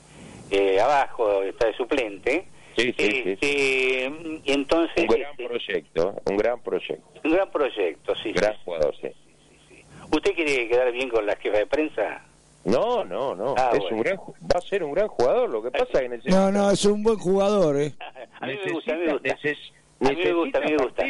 eh, 0.49 0.79
abajo, 0.79 1.43
está 1.43 1.67
de 1.67 1.73
suplente. 1.75 2.45
Sí, 2.77 2.93
sí, 2.97 3.23
este, 3.25 4.11
Y 4.45 4.51
entonces... 4.51 4.97
Un 4.97 5.07
gran 5.07 5.31
este, 5.31 5.45
proyecto, 5.47 6.15
un 6.25 6.37
gran 6.37 6.61
proyecto. 6.61 7.21
Un 7.23 7.31
gran 7.31 7.51
proyecto, 7.51 8.13
sí. 8.23 8.31
Gran 8.31 8.55
jugador, 8.63 8.95
sí. 9.01 9.09
¿Usted 10.13 10.33
quiere 10.33 10.67
quedar 10.67 10.91
bien 10.91 11.09
con 11.09 11.25
la 11.25 11.35
jefa 11.35 11.57
de 11.57 11.67
prensa? 11.67 12.25
No, 12.63 13.03
no, 13.03 13.33
no. 13.35 13.55
Ah, 13.57 13.71
es 13.73 13.79
bueno. 13.79 13.97
un 13.97 14.03
gran, 14.03 14.17
va 14.17 14.57
a 14.57 14.61
ser 14.61 14.83
un 14.83 14.93
gran 14.93 15.07
jugador. 15.07 15.49
Lo 15.49 15.63
que 15.63 15.71
pasa 15.71 15.85
es 15.93 15.99
que 16.01 16.09
necesita, 16.09 16.35
No, 16.37 16.51
no, 16.51 16.71
es 16.71 16.85
un 16.85 17.01
buen 17.03 17.17
jugador, 17.17 17.79
¿eh? 17.81 17.93
A 18.39 18.45
mí 18.47 18.53
me 18.65 18.71
gusta, 18.71 18.93
a 18.93 18.97
mí 18.97 19.05
me 19.05 19.13
gusta. 19.13 19.29
neces- 19.35 19.71
A 19.99 20.09
mí 20.09 20.15
me 20.23 20.33
gusta, 20.33 20.57
a 20.57 20.61
mí 20.61 20.71
me 20.71 20.77
gusta. 20.83 21.05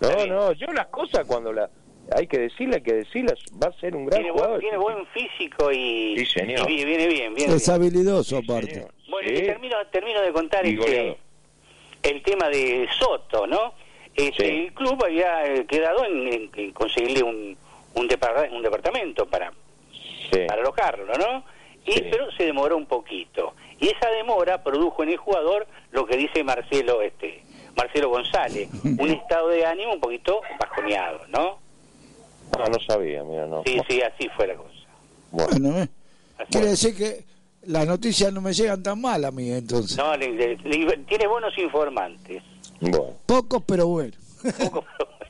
No, 0.00 0.26
no, 0.26 0.52
yo 0.52 0.66
las 0.72 0.86
cosas 0.88 1.24
cuando 1.26 1.52
la 1.52 1.70
hay 2.14 2.26
que 2.28 2.38
decirle, 2.38 2.76
hay 2.76 2.82
que 2.82 2.92
decirlas, 2.94 3.38
va 3.62 3.68
a 3.68 3.72
ser 3.80 3.96
un 3.96 4.06
gran 4.06 4.20
Tiene 4.20 4.32
jugador. 4.32 4.50
buen, 4.50 4.60
tiene 4.60 4.76
buen 4.78 5.06
físico 5.06 5.72
y, 5.72 6.16
Sí, 6.18 6.26
señor. 6.26 6.70
y 6.70 6.84
viene 6.84 7.06
bien, 7.08 7.34
viene 7.34 7.54
Es 7.54 7.66
bien. 7.66 7.74
habilidoso, 7.74 8.38
Sí, 8.40 8.44
aparte. 8.44 8.74
señor. 8.74 8.90
Bueno, 9.08 9.30
y 9.30 9.42
termino, 9.42 9.76
termino 9.92 10.20
de 10.20 10.32
contar 10.32 10.66
este, 10.66 11.16
el 12.02 12.22
tema 12.22 12.48
de 12.48 12.88
Soto, 12.98 13.46
¿no? 13.46 13.74
Este, 14.14 14.32
Sí. 14.48 14.66
El 14.66 14.72
club 14.74 15.02
había 15.04 15.46
eh, 15.46 15.66
quedado 15.66 16.04
en, 16.04 16.26
en- 16.32 16.50
en 16.54 16.72
conseguirle 16.72 17.22
un, 17.22 17.56
un, 17.94 18.08
depar- 18.08 18.50
un 18.50 18.62
departamento 18.62 19.26
para, 19.26 19.52
Sí. 20.32 20.40
para 20.48 20.60
alojarlo, 20.62 21.12
¿no? 21.16 21.44
Y, 21.86 21.92
Sí. 21.92 22.04
Pero 22.10 22.30
se 22.32 22.44
demoró 22.46 22.76
un 22.76 22.86
poquito. 22.86 23.54
Y 23.78 23.88
esa 23.88 24.08
demora 24.10 24.62
produjo 24.64 25.02
en 25.02 25.10
el 25.10 25.18
jugador 25.18 25.66
lo 25.92 26.06
que 26.06 26.16
dice 26.16 26.42
Marcelo 26.42 27.02
este 27.02 27.42
Marcelo 27.76 28.08
González, 28.08 28.68
un 28.84 29.10
estado 29.10 29.48
de 29.48 29.66
ánimo 29.66 29.92
un 29.92 30.00
poquito 30.00 30.40
bajoneado, 30.58 31.20
¿no? 31.28 31.58
Ah, 32.58 32.68
no 32.72 32.80
sabía, 32.80 33.22
mira, 33.22 33.44
no. 33.46 33.62
Sí, 33.66 33.78
sí, 33.88 34.00
así 34.00 34.28
fue 34.34 34.46
la 34.46 34.54
cosa. 34.54 34.70
Bueno, 35.30 35.50
Bueno, 35.60 35.82
¿eh? 35.82 35.88
Quiere 36.50 36.68
decir 36.68 36.96
que 36.96 37.24
las 37.66 37.86
noticias 37.86 38.32
no 38.32 38.40
me 38.40 38.52
llegan 38.52 38.82
tan 38.82 39.00
mal 39.00 39.24
a 39.24 39.30
mí, 39.30 39.50
entonces. 39.50 39.96
No, 39.96 40.16
le- 40.16 40.32
le- 40.32 40.56
le- 40.56 40.96
tiene 41.08 41.26
buenos 41.26 41.56
informantes. 41.58 42.42
bueno, 42.80 43.14
Pocos, 43.26 43.62
pero 43.66 43.86
bueno. 43.88 44.12
Pero- 44.42 44.84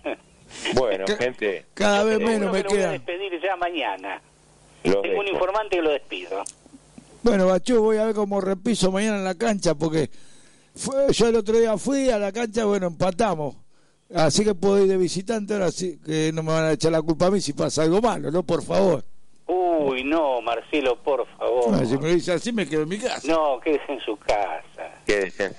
bueno, 0.74 1.04
gente, 1.18 1.66
Cada 1.74 2.04
vez 2.04 2.18
tengo 2.18 2.30
menos 2.30 2.52
me 2.52 2.58
que 2.58 2.64
lo 2.64 2.70
voy 2.70 2.78
a 2.78 2.80
quedan. 2.80 2.92
despedir 2.92 3.32
ya 3.42 3.56
mañana. 3.56 4.22
los 4.84 5.02
Tengo 5.02 5.20
un 5.20 5.28
informante 5.28 5.76
que 5.76 5.82
lo 5.82 5.90
despido. 5.90 6.42
Bueno, 7.22 7.46
Bachú, 7.46 7.80
voy 7.82 7.96
a 7.96 8.04
ver 8.04 8.14
cómo 8.14 8.40
repiso 8.40 8.92
mañana 8.92 9.16
en 9.18 9.24
la 9.24 9.34
cancha, 9.34 9.74
porque 9.74 10.08
fue, 10.74 11.12
yo 11.12 11.28
el 11.28 11.36
otro 11.36 11.58
día 11.58 11.76
fui 11.76 12.08
a 12.10 12.18
la 12.18 12.30
cancha, 12.32 12.64
bueno, 12.64 12.86
empatamos. 12.86 13.56
Así 14.14 14.44
que 14.44 14.54
puedo 14.54 14.78
ir 14.80 14.86
de 14.88 14.96
visitante, 14.96 15.54
ahora 15.54 15.72
sí 15.72 15.98
que 16.04 16.30
no 16.32 16.44
me 16.44 16.52
van 16.52 16.64
a 16.64 16.72
echar 16.72 16.92
la 16.92 17.02
culpa 17.02 17.26
a 17.26 17.30
mí 17.32 17.40
si 17.40 17.52
pasa 17.52 17.82
algo 17.82 18.00
malo, 18.00 18.30
¿no? 18.30 18.44
Por 18.44 18.62
favor. 18.62 19.02
Uy, 19.48 20.02
no, 20.02 20.40
Marcelo, 20.40 20.96
por 21.02 21.26
favor. 21.38 21.86
Si 21.86 21.96
me 21.98 22.08
dice 22.14 22.32
así, 22.32 22.52
me 22.52 22.68
quedo 22.68 22.82
en 22.82 22.88
mi 22.88 22.98
casa. 22.98 23.26
No, 23.28 23.60
quédese 23.60 23.92
en 23.92 24.00
su 24.00 24.16
casa. 24.16 24.92
¿Qué 25.06 25.24
dicen? 25.26 25.52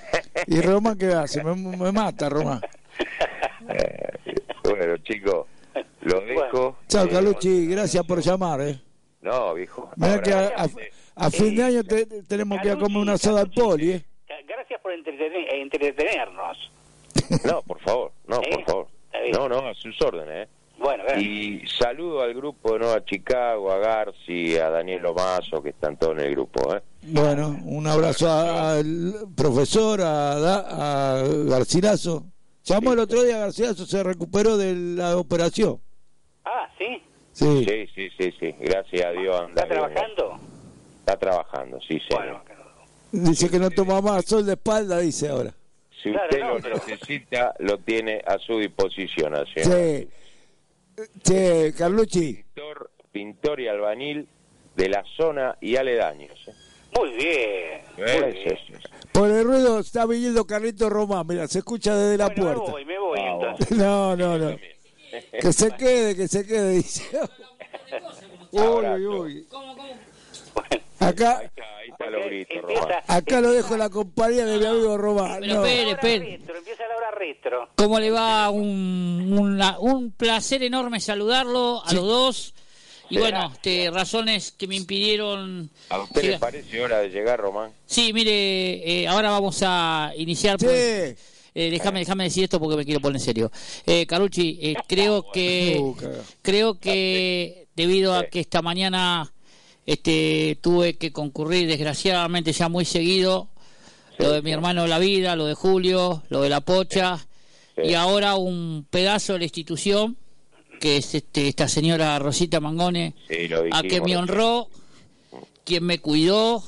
¿Y 0.46 0.60
Román 0.60 0.98
qué 0.98 1.06
hace? 1.06 1.42
Me, 1.42 1.54
me 1.54 1.90
mata, 1.92 2.28
Román. 2.28 2.60
Eh, 3.68 4.08
bueno, 4.64 4.96
chicos, 4.98 5.46
los 6.02 6.26
dejo. 6.26 6.76
Chao, 6.88 7.06
Eh, 7.06 7.08
Caluchi, 7.08 7.66
gracias 7.66 8.04
por 8.04 8.20
llamar, 8.20 8.60
¿eh? 8.60 8.78
No, 9.22 9.54
viejo. 9.54 9.90
Mirá 9.96 10.20
que 10.22 10.32
a, 10.32 10.38
ahora- 10.48 10.54
a- 11.16 11.26
a 11.26 11.30
fin 11.30 11.56
de 11.56 11.64
año 11.64 11.82
te- 11.84 12.06
tenemos 12.24 12.60
que 12.60 12.68
ir 12.68 12.74
a 12.74 12.78
comer 12.78 12.98
una 12.98 13.14
asado 13.14 13.38
al 13.38 13.50
poli, 13.50 13.92
¿eh? 13.92 14.04
Gracias 14.46 14.80
por 14.82 14.92
entretener- 14.92 15.48
eh, 15.52 15.62
entretenernos. 15.62 16.70
No, 17.44 17.62
por 17.62 17.80
favor, 17.80 18.12
no, 18.26 18.36
¿Eh? 18.42 18.50
por 18.52 18.64
favor. 18.64 18.86
Está 19.06 19.20
bien. 19.20 19.32
No, 19.32 19.48
no, 19.48 19.66
a 19.68 19.74
sus 19.74 20.00
órdenes, 20.02 20.46
¿eh? 20.46 20.50
Bueno. 20.78 21.02
Y 21.20 21.66
saludo 21.66 22.22
al 22.22 22.34
grupo, 22.34 22.78
¿no? 22.78 22.90
A 22.92 23.04
Chicago, 23.04 23.72
a 23.72 23.78
Garci, 23.78 24.56
a 24.56 24.70
Daniel 24.70 25.02
Lomazo, 25.02 25.62
que 25.62 25.70
están 25.70 25.96
todos 25.96 26.18
en 26.18 26.24
el 26.26 26.30
grupo, 26.32 26.74
¿eh? 26.74 26.80
Bueno, 27.02 27.58
un 27.64 27.86
abrazo 27.86 28.28
a- 28.28 28.74
al 28.76 29.14
profesor, 29.36 30.00
a, 30.00 30.34
Da- 30.38 31.18
a 31.18 31.22
Garcilaso. 31.46 32.24
Llamó 32.64 32.92
el 32.92 33.00
otro 33.00 33.22
día, 33.22 33.38
Garcilaso 33.38 33.86
se 33.86 34.02
recuperó 34.02 34.56
de 34.56 34.74
la 34.74 35.16
operación. 35.16 35.80
Ah, 36.44 36.68
¿sí? 36.78 37.02
Sí. 37.32 37.64
Sí, 37.66 37.86
sí, 37.94 38.08
sí, 38.18 38.32
sí. 38.38 38.54
Gracias 38.60 39.04
a 39.04 39.10
Dios 39.12 39.40
anda 39.40 39.62
¿Está 39.62 39.74
bien, 39.74 39.80
trabajando? 39.94 40.40
Está 41.00 41.16
trabajando, 41.18 41.78
sí, 41.80 41.98
señor. 42.08 42.40
Bueno, 42.44 42.48
Dice 43.10 43.48
que 43.50 43.58
no 43.58 43.70
toma 43.70 44.00
más 44.02 44.26
sol 44.26 44.44
de 44.44 44.52
espalda, 44.52 44.98
dice 44.98 45.28
ahora. 45.30 45.54
si 46.02 46.10
claro, 46.12 46.26
usted 46.28 46.40
no, 46.40 46.54
lo 46.54 46.60
pero- 46.60 46.74
necesita, 46.76 47.54
lo 47.58 47.78
tiene 47.78 48.20
a 48.26 48.38
su 48.38 48.58
disposición, 48.58 49.32
señor. 49.54 49.78
Sí. 49.98 50.08
Che, 51.22 51.72
Carlucci, 51.76 52.44
Pintor, 52.54 52.90
pintor 53.10 53.60
y 53.60 53.68
albanil 53.68 54.28
de 54.74 54.88
la 54.88 55.04
zona 55.16 55.56
y 55.60 55.76
aledaños. 55.76 56.32
¿eh? 56.48 56.52
muy 56.96 57.10
bien. 57.12 57.80
Muy 57.96 58.58
por 59.12 59.30
el 59.30 59.44
ruido 59.44 59.80
está 59.80 60.06
viniendo 60.06 60.46
Carlito 60.46 60.88
Román, 60.88 61.26
mira, 61.26 61.46
se 61.48 61.58
escucha 61.58 61.94
desde 61.96 62.16
la 62.18 62.26
Bueno, 62.28 62.44
me 62.44 62.54
puerta. 62.54 62.72
voy, 62.72 62.84
me 62.84 62.98
voy 62.98 63.18
Ah, 63.20 63.32
entonces. 63.32 63.70
No, 63.78 64.16
no, 64.16 64.38
no. 64.38 64.56
Que 65.40 65.52
se 65.52 65.70
quede, 65.72 66.14
que 66.16 66.28
se 66.28 66.46
quede, 66.46 66.72
dice. 66.74 67.04
Uy, 68.52 68.60
uy, 68.62 69.06
uy. 69.06 69.48
Bueno, 70.68 70.84
Acá, 71.00 71.38
Ahí 71.38 71.46
está, 71.46 71.76
ahí 71.78 71.88
está 71.90 72.06
los 72.10 72.20
porque 72.22 72.34
gritos, 72.36 72.56
empieza- 72.56 72.82
Román. 72.82 72.98
acá 73.06 73.40
lo 73.40 73.52
dejo 73.52 73.76
la 73.76 73.88
compañía 73.88 74.44
de 74.46 74.58
mi 74.58 74.64
amigo 74.66 74.96
Román. 74.98 75.40
Pero 75.40 75.54
No. 75.54 75.64
espere, 75.64 75.90
espere. 75.92 76.18
retro, 76.38 76.56
empieza 76.58 76.82
la 76.88 76.96
hora 76.96 77.10
retro. 77.12 77.68
¿Cómo 77.76 78.00
le 78.00 78.10
va? 78.10 78.50
Un, 78.50 79.62
un 79.80 80.10
placer 80.12 80.62
enorme 80.64 80.98
saludarlo 81.00 81.82
a 81.84 81.92
los 81.94 82.04
dos. 82.04 82.54
Y 83.10 83.18
bueno, 83.18 83.50
este, 83.54 83.90
razones 83.90 84.52
que 84.52 84.66
me 84.66 84.76
impidieron... 84.76 85.70
¿A 85.88 86.00
usted 86.00 86.22
le 86.32 86.38
parece 86.38 86.82
hora 86.82 86.98
de 86.98 87.08
llegar, 87.08 87.40
Román? 87.40 87.70
Sí, 87.86 88.12
mire, 88.12 89.02
eh, 89.02 89.08
ahora 89.08 89.30
vamos 89.30 89.62
a 89.64 90.12
iniciar... 90.16 90.58
Sí. 90.58 90.66
pues, 90.66 91.16
eh, 91.54 91.70
déjame, 91.70 92.00
déjame 92.00 92.24
decir 92.24 92.44
esto 92.44 92.60
porque 92.60 92.76
me 92.76 92.84
quiero 92.84 93.00
poner 93.00 93.16
en 93.16 93.24
serio. 93.24 93.50
Eh, 93.86 94.04
Carucci, 94.06 94.58
eh, 94.60 94.74
creo 94.86 95.24
que 95.32 95.80
creo 96.42 96.78
que 96.78 97.68
debido 97.74 98.14
a 98.14 98.24
que 98.26 98.40
esta 98.40 98.60
mañana 98.60 99.32
este 99.92 100.58
tuve 100.60 100.98
que 100.98 101.12
concurrir 101.12 101.66
desgraciadamente 101.66 102.52
ya 102.52 102.68
muy 102.68 102.84
seguido 102.84 103.48
lo 104.18 104.32
de 104.32 104.42
mi 104.42 104.52
hermano 104.52 104.86
La 104.86 104.98
Vida, 104.98 105.34
lo 105.34 105.46
de 105.46 105.54
Julio, 105.54 106.22
lo 106.28 106.42
de 106.42 106.50
La 106.50 106.60
Pocha 106.60 107.26
y 107.82 107.94
ahora 107.94 108.34
un 108.34 108.86
pedazo 108.90 109.32
de 109.32 109.38
la 109.38 109.44
institución 109.46 110.18
que 110.78 110.98
es 110.98 111.14
este, 111.14 111.48
esta 111.48 111.68
señora 111.68 112.18
Rosita 112.18 112.60
Mangone 112.60 113.14
Sí, 113.28 113.48
lo 113.48 113.64
a 113.72 113.82
que 113.82 114.02
me 114.02 114.16
honró, 114.18 114.68
quien 115.64 115.84
me 115.84 116.00
cuidó 116.00 116.62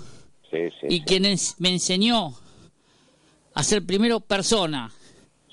y 0.88 1.02
quien 1.02 1.24
ens- 1.24 1.56
me 1.58 1.68
enseñó 1.68 2.34
a 3.52 3.62
ser 3.62 3.84
primero 3.84 4.20
persona 4.20 4.90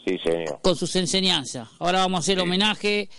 Sí, 0.06 0.18
señor. 0.24 0.60
con 0.62 0.76
sus 0.78 0.96
enseñanzas. 0.96 1.68
Ahora 1.80 2.00
vamos 2.00 2.20
a 2.20 2.22
hacer 2.22 2.40
homenaje. 2.40 3.10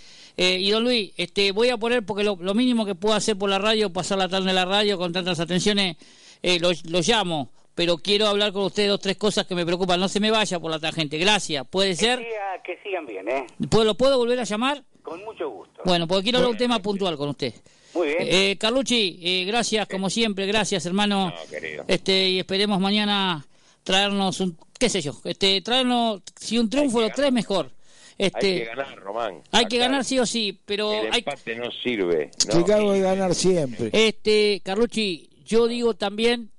Eh, 0.40 0.58
y 0.60 0.70
don 0.70 0.84
Luis, 0.84 1.12
este, 1.16 1.50
voy 1.50 1.68
a 1.68 1.76
poner, 1.76 2.04
porque 2.06 2.22
lo, 2.22 2.36
lo 2.40 2.54
mínimo 2.54 2.86
que 2.86 2.94
puedo 2.94 3.14
hacer 3.14 3.36
por 3.36 3.50
la 3.50 3.58
radio, 3.58 3.92
pasar 3.92 4.18
la 4.18 4.28
tarde 4.28 4.48
en 4.50 4.54
la 4.54 4.64
radio 4.64 4.96
con 4.96 5.12
tantas 5.12 5.40
atenciones, 5.40 5.96
eh, 6.42 6.60
lo, 6.60 6.70
lo 6.84 7.00
llamo. 7.00 7.50
Pero 7.74 7.98
quiero 7.98 8.26
hablar 8.28 8.52
con 8.52 8.62
ustedes 8.64 8.88
dos, 8.88 9.00
tres 9.00 9.16
cosas 9.16 9.46
que 9.46 9.54
me 9.54 9.64
preocupan. 9.66 9.98
No 10.00 10.08
se 10.08 10.20
me 10.20 10.30
vaya 10.30 10.58
por 10.60 10.70
la 10.70 10.78
tangente. 10.78 11.18
Gracias. 11.18 11.66
¿Puede 11.68 11.90
Que, 11.90 11.96
ser? 11.96 12.18
siga- 12.20 12.62
que 12.64 12.78
sigan 12.82 13.04
bien, 13.06 13.28
¿eh? 13.28 13.46
¿Puedo, 13.68 13.84
¿Lo 13.84 13.94
puedo 13.96 14.16
volver 14.18 14.38
a 14.40 14.44
llamar? 14.44 14.82
Con 15.02 15.24
mucho 15.24 15.48
gusto. 15.50 15.82
Bueno, 15.84 16.06
porque 16.08 16.24
quiero 16.24 16.38
hablar 16.38 16.52
un 16.52 16.56
tema 16.58 16.80
puntual 16.80 17.16
con 17.16 17.28
usted. 17.30 17.52
Muy 17.94 18.08
bien. 18.08 18.18
Eh, 18.22 18.56
Carlucci, 18.58 19.18
eh, 19.22 19.44
gracias 19.44 19.86
como 19.88 20.08
siempre, 20.10 20.46
gracias 20.46 20.86
hermano. 20.86 21.30
No, 21.30 21.50
querido. 21.50 21.84
Este 21.88 22.28
y 22.30 22.38
esperemos 22.38 22.78
mañana 22.80 23.44
traernos 23.84 24.40
un, 24.40 24.56
qué 24.78 24.88
sé 24.88 25.00
yo, 25.00 25.12
este 25.24 25.60
traernos 25.62 26.20
si 26.38 26.58
un 26.58 26.68
triunfo 26.68 27.00
los 27.00 27.12
tres 27.12 27.32
mejor. 27.32 27.70
Este 28.18 28.46
Hay 28.48 28.58
que 28.58 28.64
ganar, 28.64 28.98
Román. 28.98 29.42
hay 29.52 29.66
que 29.66 29.78
ganar 29.78 30.04
sí 30.04 30.18
o 30.18 30.26
sí, 30.26 30.58
pero 30.64 30.92
El 30.92 31.12
hay 31.12 31.18
empate 31.20 31.54
no 31.54 31.70
sirve. 31.70 32.30
¿no? 32.48 32.52
Chicago 32.60 32.92
de 32.92 33.00
ganar 33.00 33.32
siempre. 33.34 33.90
este 33.92 34.60
Carlucci, 34.64 35.30
yo 35.46 35.68
digo 35.68 35.94
también 35.94 36.50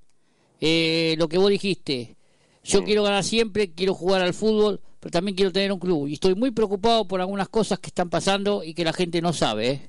eh, 0.62 1.16
lo 1.18 1.28
que 1.28 1.38
vos 1.38 1.50
dijiste. 1.50 2.16
Yo 2.64 2.84
quiero 2.84 3.04
ganar 3.04 3.24
siempre, 3.24 3.72
quiero 3.74 3.94
jugar 3.94 4.22
al 4.22 4.34
fútbol, 4.34 4.80
pero 5.00 5.12
también 5.12 5.36
quiero 5.36 5.52
tener 5.52 5.72
un 5.72 5.80
club 5.80 6.08
y 6.08 6.14
estoy 6.14 6.36
muy 6.36 6.52
preocupado 6.52 7.06
por 7.08 7.20
algunas 7.20 7.50
cosas 7.50 7.80
que 7.80 7.88
están 7.88 8.10
pasando 8.10 8.64
y 8.64 8.74
que 8.74 8.84
la 8.86 8.94
gente 8.94 9.22
no 9.22 9.34
sabe. 9.34 9.70
¿eh? 9.70 9.82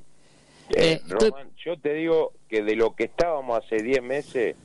Eh, 0.70 0.74
Eh, 0.76 1.00
estoy- 1.08 1.30
Román, 1.30 1.50
yo 1.64 1.78
te 1.78 1.94
digo 1.94 2.32
que 2.48 2.62
de 2.62 2.74
lo 2.76 2.94
que 2.96 3.04
estábamos 3.04 3.62
hace 3.64 3.82
10 3.82 4.02
meses, 4.02 4.56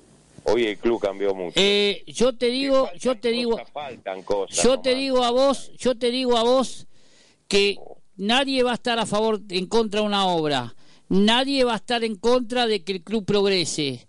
hoy 0.43 0.65
el 0.67 0.77
club 0.77 1.01
cambió 1.01 1.33
mucho. 1.35 1.53
Eh, 1.55 2.03
yo 2.07 2.35
te 2.35 2.47
digo, 2.47 2.85
Faltan 2.85 2.99
yo 2.99 3.15
te 3.19 3.29
digo, 3.31 3.51
cosas, 3.51 3.71
faltan 3.71 4.23
cosas. 4.23 4.63
Yo 4.63 4.79
te 4.79 4.95
digo 4.95 5.23
a 5.23 5.31
vos, 5.31 5.71
yo 5.77 5.95
te 5.97 6.09
digo 6.11 6.37
a 6.37 6.43
vos 6.43 6.87
que 7.47 7.77
nadie 8.17 8.63
va 8.63 8.71
a 8.71 8.75
estar 8.75 8.99
a 8.99 9.05
favor, 9.05 9.41
en 9.49 9.67
contra 9.67 10.01
de 10.01 10.07
una 10.07 10.25
obra. 10.25 10.75
Nadie 11.09 11.63
va 11.63 11.73
a 11.73 11.77
estar 11.77 12.03
en 12.03 12.15
contra 12.15 12.67
de 12.67 12.83
que 12.83 12.93
el 12.93 13.03
club 13.03 13.25
progrese. 13.25 14.07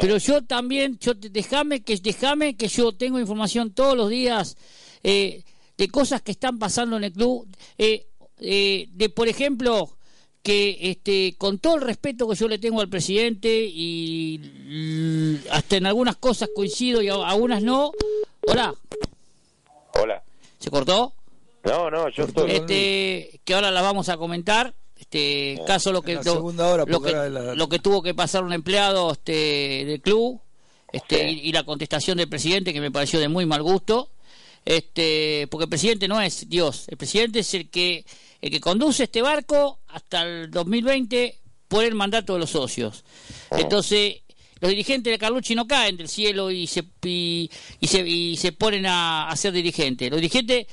Pero 0.00 0.18
yo 0.18 0.42
también, 0.44 0.98
yo 1.00 1.14
déjame 1.14 1.82
que 1.82 1.96
déjame 1.96 2.56
que 2.56 2.68
yo 2.68 2.92
tengo 2.92 3.18
información 3.18 3.72
todos 3.72 3.96
los 3.96 4.08
días 4.08 4.56
eh, 5.02 5.42
de 5.76 5.88
cosas 5.88 6.22
que 6.22 6.32
están 6.32 6.58
pasando 6.58 6.96
en 6.96 7.04
el 7.04 7.12
club, 7.12 7.48
eh, 7.78 8.06
eh, 8.38 8.88
de 8.92 9.08
por 9.08 9.26
ejemplo 9.26 9.96
que 10.42 10.78
este 10.80 11.34
con 11.36 11.58
todo 11.58 11.76
el 11.76 11.82
respeto 11.82 12.28
que 12.28 12.36
yo 12.36 12.46
le 12.46 12.58
tengo 12.58 12.80
al 12.80 12.88
presidente 12.88 13.48
y 13.68 15.40
hasta 15.50 15.76
en 15.76 15.86
algunas 15.86 16.16
cosas 16.16 16.48
coincido 16.54 17.02
y 17.02 17.08
algunas 17.08 17.62
no. 17.62 17.90
Hola. 18.46 18.72
Hola. 19.94 20.22
¿Se 20.60 20.70
cortó? 20.70 21.12
No, 21.64 21.90
no, 21.90 22.08
yo 22.08 22.24
estoy. 22.24 22.50
Este, 22.52 23.40
que 23.44 23.54
ahora 23.54 23.70
la 23.70 23.82
vamos 23.82 24.08
a 24.08 24.16
comentar. 24.16 24.74
Este 24.96 25.60
caso 25.64 25.92
lo 25.92 26.02
que 26.02 26.14
lo, 26.16 27.00
que, 27.00 27.54
lo 27.54 27.68
que 27.68 27.78
tuvo 27.78 28.02
que 28.02 28.14
pasar 28.14 28.42
un 28.42 28.52
empleado 28.52 29.12
este 29.12 29.84
del 29.86 30.00
club 30.00 30.40
este 30.92 31.30
y, 31.30 31.52
la 31.52 31.62
contestación 31.62 32.18
del 32.18 32.28
presidente 32.28 32.72
que 32.72 32.80
me 32.80 32.90
pareció 32.90 33.20
de 33.20 33.28
muy 33.28 33.46
mal 33.46 33.62
gusto. 33.62 34.10
Este, 34.64 35.46
porque 35.50 35.64
el 35.64 35.70
presidente 35.70 36.08
no 36.08 36.20
es 36.20 36.48
Dios, 36.48 36.86
el 36.88 36.96
presidente 36.96 37.38
es 37.38 37.54
el 37.54 37.70
que 37.70 38.04
el 38.40 38.50
que 38.50 38.60
conduce 38.60 39.04
este 39.04 39.22
barco 39.22 39.78
hasta 39.88 40.22
el 40.22 40.50
2020 40.50 41.38
por 41.68 41.84
el 41.84 41.94
mandato 41.94 42.34
de 42.34 42.40
los 42.40 42.50
socios. 42.50 43.04
Oh. 43.50 43.56
Entonces, 43.56 44.16
los 44.60 44.70
dirigentes 44.70 45.12
de 45.12 45.18
Carlucci 45.18 45.54
no 45.54 45.66
caen 45.66 45.96
del 45.96 46.08
cielo 46.08 46.50
y 46.50 46.66
se, 46.66 46.84
y, 47.04 47.50
se, 47.82 48.00
y 48.06 48.36
se 48.36 48.52
ponen 48.52 48.86
a, 48.86 49.32
ser 49.36 49.52
dirigentes. 49.52 50.10
Los 50.10 50.20
dirigentes, 50.20 50.66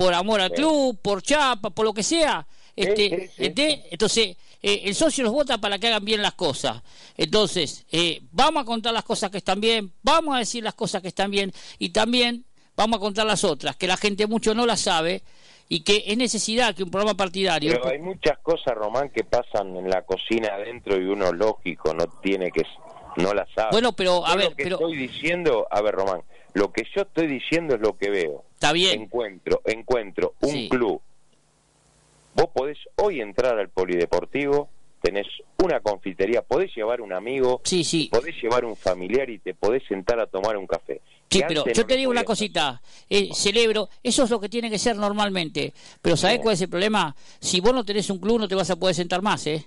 por 0.00 0.14
amor 0.14 0.40
al 0.40 0.50
club, 0.50 0.98
por 1.02 1.20
chapa, 1.20 1.68
por 1.68 1.84
lo 1.84 1.92
que 1.92 2.02
sea, 2.02 2.46
este, 2.74 3.30
este 3.36 3.82
entonces 3.90 4.34
eh, 4.62 4.80
el 4.84 4.94
socio 4.94 5.22
los 5.24 5.32
vota 5.34 5.58
para 5.58 5.78
que 5.78 5.88
hagan 5.88 6.02
bien 6.02 6.22
las 6.22 6.32
cosas. 6.32 6.82
Entonces, 7.18 7.84
eh, 7.92 8.22
vamos 8.32 8.62
a 8.62 8.64
contar 8.64 8.94
las 8.94 9.04
cosas 9.04 9.30
que 9.30 9.36
están 9.36 9.60
bien, 9.60 9.92
vamos 10.02 10.34
a 10.34 10.38
decir 10.38 10.64
las 10.64 10.72
cosas 10.72 11.02
que 11.02 11.08
están 11.08 11.30
bien 11.30 11.52
y 11.78 11.90
también 11.90 12.46
vamos 12.76 12.96
a 12.96 13.00
contar 13.00 13.26
las 13.26 13.44
otras, 13.44 13.76
que 13.76 13.86
la 13.86 13.98
gente 13.98 14.26
mucho 14.26 14.54
no 14.54 14.64
las 14.64 14.80
sabe 14.80 15.22
y 15.68 15.80
que 15.80 16.04
es 16.06 16.16
necesidad 16.16 16.74
que 16.74 16.82
un 16.82 16.90
programa 16.90 17.14
partidario... 17.14 17.70
Pero 17.70 17.90
hay 17.90 17.98
muchas 17.98 18.38
cosas, 18.38 18.74
Román, 18.74 19.10
que 19.10 19.24
pasan 19.24 19.76
en 19.76 19.90
la 19.90 20.00
cocina 20.06 20.54
adentro 20.54 20.98
y 20.98 21.04
uno 21.04 21.30
lógico 21.30 21.92
no 21.92 22.06
tiene 22.22 22.50
que... 22.50 22.62
no 23.16 23.34
las 23.34 23.50
sabe. 23.54 23.68
Bueno, 23.72 23.92
pero 23.92 24.26
a 24.26 24.34
ver... 24.34 24.48
Lo 24.48 24.56
que 24.56 24.62
pero... 24.62 24.76
estoy 24.76 24.96
diciendo, 24.96 25.66
a 25.70 25.82
ver, 25.82 25.94
Román, 25.94 26.22
lo 26.54 26.72
que 26.72 26.86
yo 26.94 27.02
estoy 27.02 27.26
diciendo 27.26 27.74
es 27.74 27.80
lo 27.80 27.96
que 27.96 28.10
veo. 28.10 28.44
Está 28.54 28.72
bien. 28.72 29.02
Encuentro, 29.02 29.62
encuentro 29.64 30.34
un 30.40 30.68
club. 30.68 31.00
Vos 32.34 32.46
podés 32.54 32.78
hoy 32.96 33.20
entrar 33.20 33.58
al 33.58 33.68
polideportivo, 33.68 34.68
tenés 35.02 35.26
una 35.62 35.80
confitería, 35.80 36.42
podés 36.42 36.74
llevar 36.74 37.00
un 37.00 37.12
amigo, 37.12 37.60
sí, 37.64 37.84
sí. 37.84 38.08
podés 38.12 38.34
llevar 38.40 38.64
un 38.64 38.76
familiar 38.76 39.28
y 39.30 39.38
te 39.38 39.54
podés 39.54 39.82
sentar 39.88 40.20
a 40.20 40.26
tomar 40.26 40.56
un 40.56 40.66
café. 40.66 41.00
Sí, 41.30 41.42
pero 41.46 41.64
yo 41.66 41.86
te 41.86 41.96
digo 41.96 42.10
una 42.10 42.24
cosita, 42.24 42.82
eh, 43.08 43.30
celebro, 43.32 43.88
eso 44.02 44.24
es 44.24 44.30
lo 44.30 44.40
que 44.40 44.48
tiene 44.48 44.68
que 44.68 44.78
ser 44.78 44.96
normalmente, 44.96 45.72
pero 46.02 46.16
¿sabés 46.16 46.40
cuál 46.40 46.54
es 46.54 46.60
el 46.62 46.68
problema? 46.68 47.14
Si 47.38 47.60
vos 47.60 47.72
no 47.72 47.84
tenés 47.84 48.10
un 48.10 48.18
club 48.18 48.40
no 48.40 48.48
te 48.48 48.54
vas 48.56 48.70
a 48.70 48.76
poder 48.76 48.94
sentar 48.94 49.22
más, 49.22 49.46
¿eh? 49.46 49.64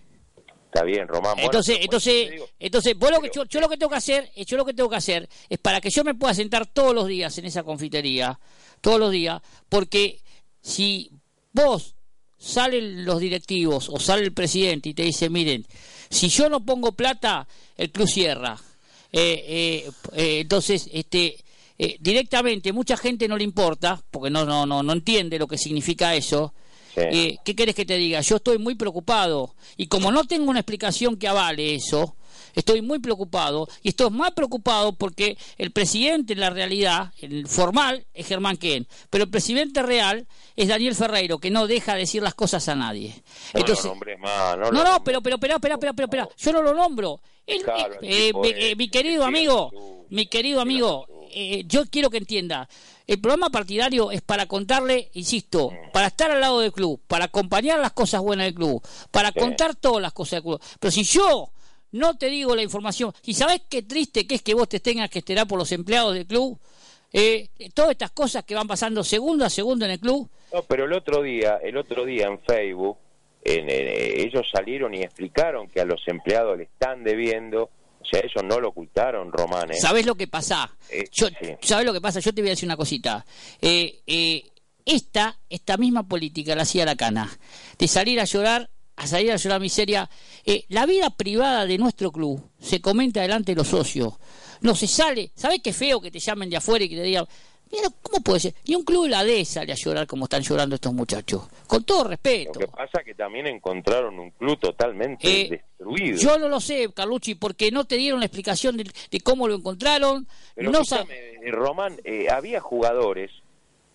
Está 0.73 0.83
bien, 0.83 1.07
Román. 1.07 1.37
entonces, 1.37 1.77
entonces, 1.81 2.31
entonces, 2.57 2.97
vos 2.97 3.11
lo 3.11 3.21
que 3.21 3.29
yo, 3.31 3.59
lo 3.61 3.69
que 3.69 3.77
tengo 3.77 3.91
que 3.91 3.97
hacer, 3.97 4.31
eh, 4.35 4.43
yo 4.43 4.57
lo 4.57 4.65
que 4.65 4.73
tengo 4.73 4.89
que 4.89 4.95
hacer 4.95 5.29
es 5.47 5.59
para 5.59 5.79
que 5.79 5.91
yo 5.91 6.03
me 6.03 6.15
pueda 6.15 6.33
sentar 6.33 6.65
todos 6.65 6.95
los 6.95 7.07
días 7.07 7.37
en 7.37 7.45
esa 7.45 7.61
confitería, 7.61 8.39
todos 8.81 8.99
los 8.99 9.11
días, 9.11 9.39
porque 9.69 10.21
si 10.61 11.11
vos 11.51 11.95
salen 12.39 13.05
los 13.05 13.19
directivos 13.19 13.87
o 13.89 13.99
sale 13.99 14.23
el 14.23 14.33
presidente 14.33 14.89
y 14.89 14.93
te 14.95 15.03
dice, 15.03 15.29
miren, 15.29 15.63
si 16.09 16.29
yo 16.29 16.49
no 16.49 16.65
pongo 16.65 16.93
plata, 16.93 17.47
el 17.77 17.91
club 17.91 18.07
cierra. 18.07 18.59
Eh, 19.11 19.91
entonces, 20.15 20.89
este, 20.91 21.37
eh, 21.77 21.97
directamente 21.99 22.71
mucha 22.71 22.97
gente 22.97 23.27
no 23.27 23.37
le 23.37 23.43
importa, 23.43 24.01
porque 24.11 24.29
no, 24.29 24.45
no, 24.45 24.65
no, 24.65 24.83
no 24.83 24.93
entiende 24.93 25.39
lo 25.39 25.47
que 25.47 25.57
significa 25.57 26.15
eso. 26.15 26.53
Eh, 26.95 27.37
¿Qué 27.43 27.55
querés 27.55 27.75
que 27.75 27.85
te 27.85 27.97
diga? 27.97 28.21
Yo 28.21 28.35
estoy 28.37 28.57
muy 28.57 28.75
preocupado 28.75 29.55
y 29.77 29.87
como 29.87 30.11
no 30.11 30.25
tengo 30.25 30.49
una 30.49 30.59
explicación 30.59 31.17
que 31.17 31.27
avale 31.27 31.75
eso, 31.75 32.15
estoy 32.55 32.81
muy 32.81 32.99
preocupado 32.99 33.67
y 33.81 33.89
estoy 33.89 34.11
más 34.11 34.31
preocupado 34.31 34.93
porque 34.93 35.37
el 35.57 35.71
presidente 35.71 36.33
en 36.33 36.39
la 36.39 36.49
realidad, 36.49 37.11
el 37.21 37.47
formal, 37.47 38.05
es 38.13 38.27
Germán 38.27 38.57
Ken, 38.57 38.87
pero 39.09 39.23
el 39.23 39.29
presidente 39.29 39.81
real 39.81 40.27
es 40.55 40.67
Daniel 40.67 40.95
Ferreiro, 40.95 41.39
que 41.39 41.49
no 41.49 41.67
deja 41.67 41.93
de 41.93 42.01
decir 42.01 42.21
las 42.21 42.35
cosas 42.35 42.67
a 42.69 42.75
nadie. 42.75 43.15
Entonces, 43.53 43.85
no, 43.85 44.71
no, 44.71 45.03
pero, 45.03 45.21
pero, 45.21 45.35
espera, 45.35 45.55
espera, 45.55 45.75
espera, 45.75 45.93
espera, 45.97 46.29
yo 46.37 46.53
no 46.53 46.61
lo 46.61 46.73
nombro. 46.73 47.21
Eh, 47.45 48.75
mi 48.77 48.89
querido 48.89 49.25
amigo, 49.25 49.71
mi 50.09 50.27
querido 50.27 50.61
amigo, 50.61 51.07
eh, 51.31 51.63
yo 51.65 51.85
quiero 51.87 52.09
que 52.09 52.17
entienda, 52.17 52.69
el 53.05 53.19
programa 53.19 53.49
partidario 53.49 54.11
es 54.11 54.21
para 54.21 54.45
contarle, 54.45 55.09
insisto, 55.13 55.71
para 55.91 56.07
estar 56.07 56.31
al 56.31 56.39
lado 56.39 56.59
del 56.61 56.71
club, 56.71 57.01
para 57.07 57.25
acompañar 57.25 57.79
las 57.79 57.91
cosas 57.91 58.21
buenas 58.21 58.45
del 58.45 58.55
club, 58.55 58.81
para 59.11 59.31
contar 59.31 59.75
todas 59.75 60.01
las 60.01 60.13
cosas 60.13 60.37
del 60.37 60.43
club. 60.43 60.61
Pero 60.79 60.91
si 60.91 61.03
yo 61.03 61.49
no 61.91 62.17
te 62.17 62.27
digo 62.27 62.55
la 62.55 62.63
información, 62.63 63.13
y 63.25 63.33
sabes 63.33 63.61
qué 63.69 63.81
triste 63.81 64.25
que 64.25 64.35
es 64.35 64.41
que 64.41 64.53
vos 64.53 64.69
te 64.69 64.79
tengas 64.79 65.09
que 65.09 65.19
esperar 65.19 65.47
por 65.47 65.59
los 65.59 65.71
empleados 65.71 66.13
del 66.13 66.25
club, 66.25 66.57
eh, 67.11 67.49
todas 67.73 67.91
estas 67.91 68.11
cosas 68.11 68.43
que 68.43 68.55
van 68.55 68.67
pasando 68.67 69.03
segundo 69.03 69.45
a 69.45 69.49
segundo 69.49 69.85
en 69.85 69.91
el 69.91 69.99
club. 69.99 70.29
No, 70.53 70.63
pero 70.63 70.85
el 70.85 70.93
otro 70.93 71.21
día, 71.21 71.59
el 71.61 71.77
otro 71.77 72.05
día 72.05 72.27
en 72.27 72.39
Facebook, 72.39 72.97
ellos 73.43 74.47
salieron 74.51 74.93
y 74.93 75.01
explicaron 75.01 75.67
que 75.67 75.81
a 75.81 75.85
los 75.85 76.07
empleados 76.07 76.57
le 76.57 76.63
están 76.63 77.03
debiendo 77.03 77.69
o 78.03 78.05
sea, 78.05 78.19
eso 78.19 78.41
no 78.43 78.59
lo 78.59 78.69
ocultaron, 78.69 79.31
Román. 79.31 79.71
¿eh? 79.71 79.75
¿Sabes 79.79 80.05
lo 80.05 80.15
que 80.15 80.27
pasa? 80.27 80.75
Eh, 80.89 81.05
¿Sabes 81.61 81.85
lo 81.85 81.93
que 81.93 82.01
pasa? 82.01 82.19
Yo 82.19 82.33
te 82.33 82.41
voy 82.41 82.49
a 82.49 82.51
decir 82.51 82.67
una 82.67 82.77
cosita. 82.77 83.25
Eh, 83.61 84.01
eh, 84.05 84.43
esta, 84.85 85.39
esta 85.49 85.77
misma 85.77 86.07
política 86.07 86.55
la 86.55 86.63
hacía 86.63 86.85
la 86.85 86.95
cana, 86.95 87.29
de 87.79 87.87
salir 87.87 88.19
a 88.19 88.25
llorar, 88.25 88.69
a 88.97 89.07
salir 89.07 89.31
a 89.31 89.37
llorar 89.37 89.61
miseria. 89.61 90.09
la 90.67 90.85
vida 90.85 91.09
privada 91.11 91.65
de 91.65 91.77
nuestro 91.77 92.11
club 92.11 92.43
se 92.59 92.81
comenta 92.81 93.21
delante 93.21 93.53
de 93.53 93.55
los 93.55 93.69
socios. 93.69 94.15
No 94.59 94.75
se 94.75 94.87
sale. 94.87 95.31
¿Sabes 95.35 95.61
qué 95.63 95.71
feo 95.71 96.01
que 96.01 96.11
te 96.11 96.19
llamen 96.19 96.49
de 96.49 96.57
afuera 96.57 96.83
y 96.83 96.89
que 96.89 96.97
te 96.97 97.03
digan, 97.03 97.25
Mira, 97.73 97.89
¿cómo 98.03 98.23
puede 98.23 98.39
ser? 98.39 98.53
Ni 98.67 98.75
un 98.75 98.83
club 98.83 99.05
de 99.05 99.09
la 99.09 99.23
D 99.23 99.43
sale 99.45 99.71
a 99.71 99.75
llorar 99.75 100.05
como 100.05 100.25
están 100.25 100.43
llorando 100.43 100.75
estos 100.75 100.93
muchachos. 100.93 101.41
Con 101.65 101.83
todo 101.83 102.03
respeto. 102.03 102.59
Lo 102.59 102.67
que 102.67 102.71
pasa 102.71 102.99
es 102.99 103.03
que 103.03 103.15
también 103.15 103.47
encontraron 103.47 104.19
un 104.19 104.29
club 104.29 104.59
totalmente 104.59 105.27
eh, 105.27 105.49
destruido. 105.49 106.19
Yo 106.19 106.37
no 106.37 106.49
lo 106.49 106.59
sé, 106.59 106.93
Carlucci, 106.93 107.33
porque 107.33 107.71
no 107.71 107.85
te 107.85 107.95
dieron 107.95 108.19
la 108.19 108.27
explicación 108.27 108.77
de, 108.77 108.85
cómo 109.23 109.47
lo 109.47 109.55
encontraron. 109.55 110.27
Pero 110.53 110.69
no 110.69 110.81
Román, 111.51 111.99
eh, 112.03 112.27
había 112.29 112.61
jugadores 112.61 113.31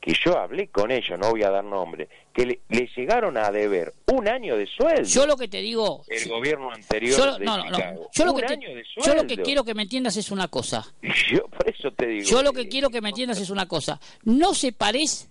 que 0.01 0.15
yo 0.25 0.39
hablé 0.39 0.69
con 0.69 0.91
ellos, 0.91 1.19
no 1.19 1.31
voy 1.31 1.43
a 1.43 1.51
dar 1.51 1.65
nombre, 1.65 2.09
que 2.33 2.47
le, 2.69 2.91
llegaron 2.97 3.37
a 3.37 3.51
deber 3.51 3.95
un 4.07 4.29
año 4.29 4.57
de 4.57 4.67
sueldo. 4.67 5.03
Yo 5.03 5.27
lo 5.27 5.37
que 5.37 5.49
te 5.49 5.59
digo... 5.59 6.05
El 6.09 6.29
gobierno 6.29 6.73
anterior 6.73 7.19
yo, 7.19 7.39
no, 7.41 7.57
no, 7.57 7.79
Yo 8.13 8.25
lo, 8.25 8.35
que 8.35 8.85
yo 9.05 9.15
lo 9.15 9.27
que 9.27 9.39
quiero 9.39 9.65
que 9.65 9.75
me 9.75 9.83
entiendas 9.83 10.17
es 10.17 10.31
una 10.31 10.49
cosa. 10.49 10.87
Yo 11.31 11.47
por 11.49 11.69
eso 11.69 11.91
te 11.93 12.07
digo... 12.07 12.29
Yo 12.29 12.43
lo 12.43 12.53
que 12.53 12.69
quiero 12.69 12.91
que 12.91 13.01
me 13.01 13.11
entiendas 13.11 13.41
es 13.41 13.51
una 13.51 13.67
cosa. 13.67 14.01
No 14.25 14.55
se 14.55 14.73
parece 14.73 15.27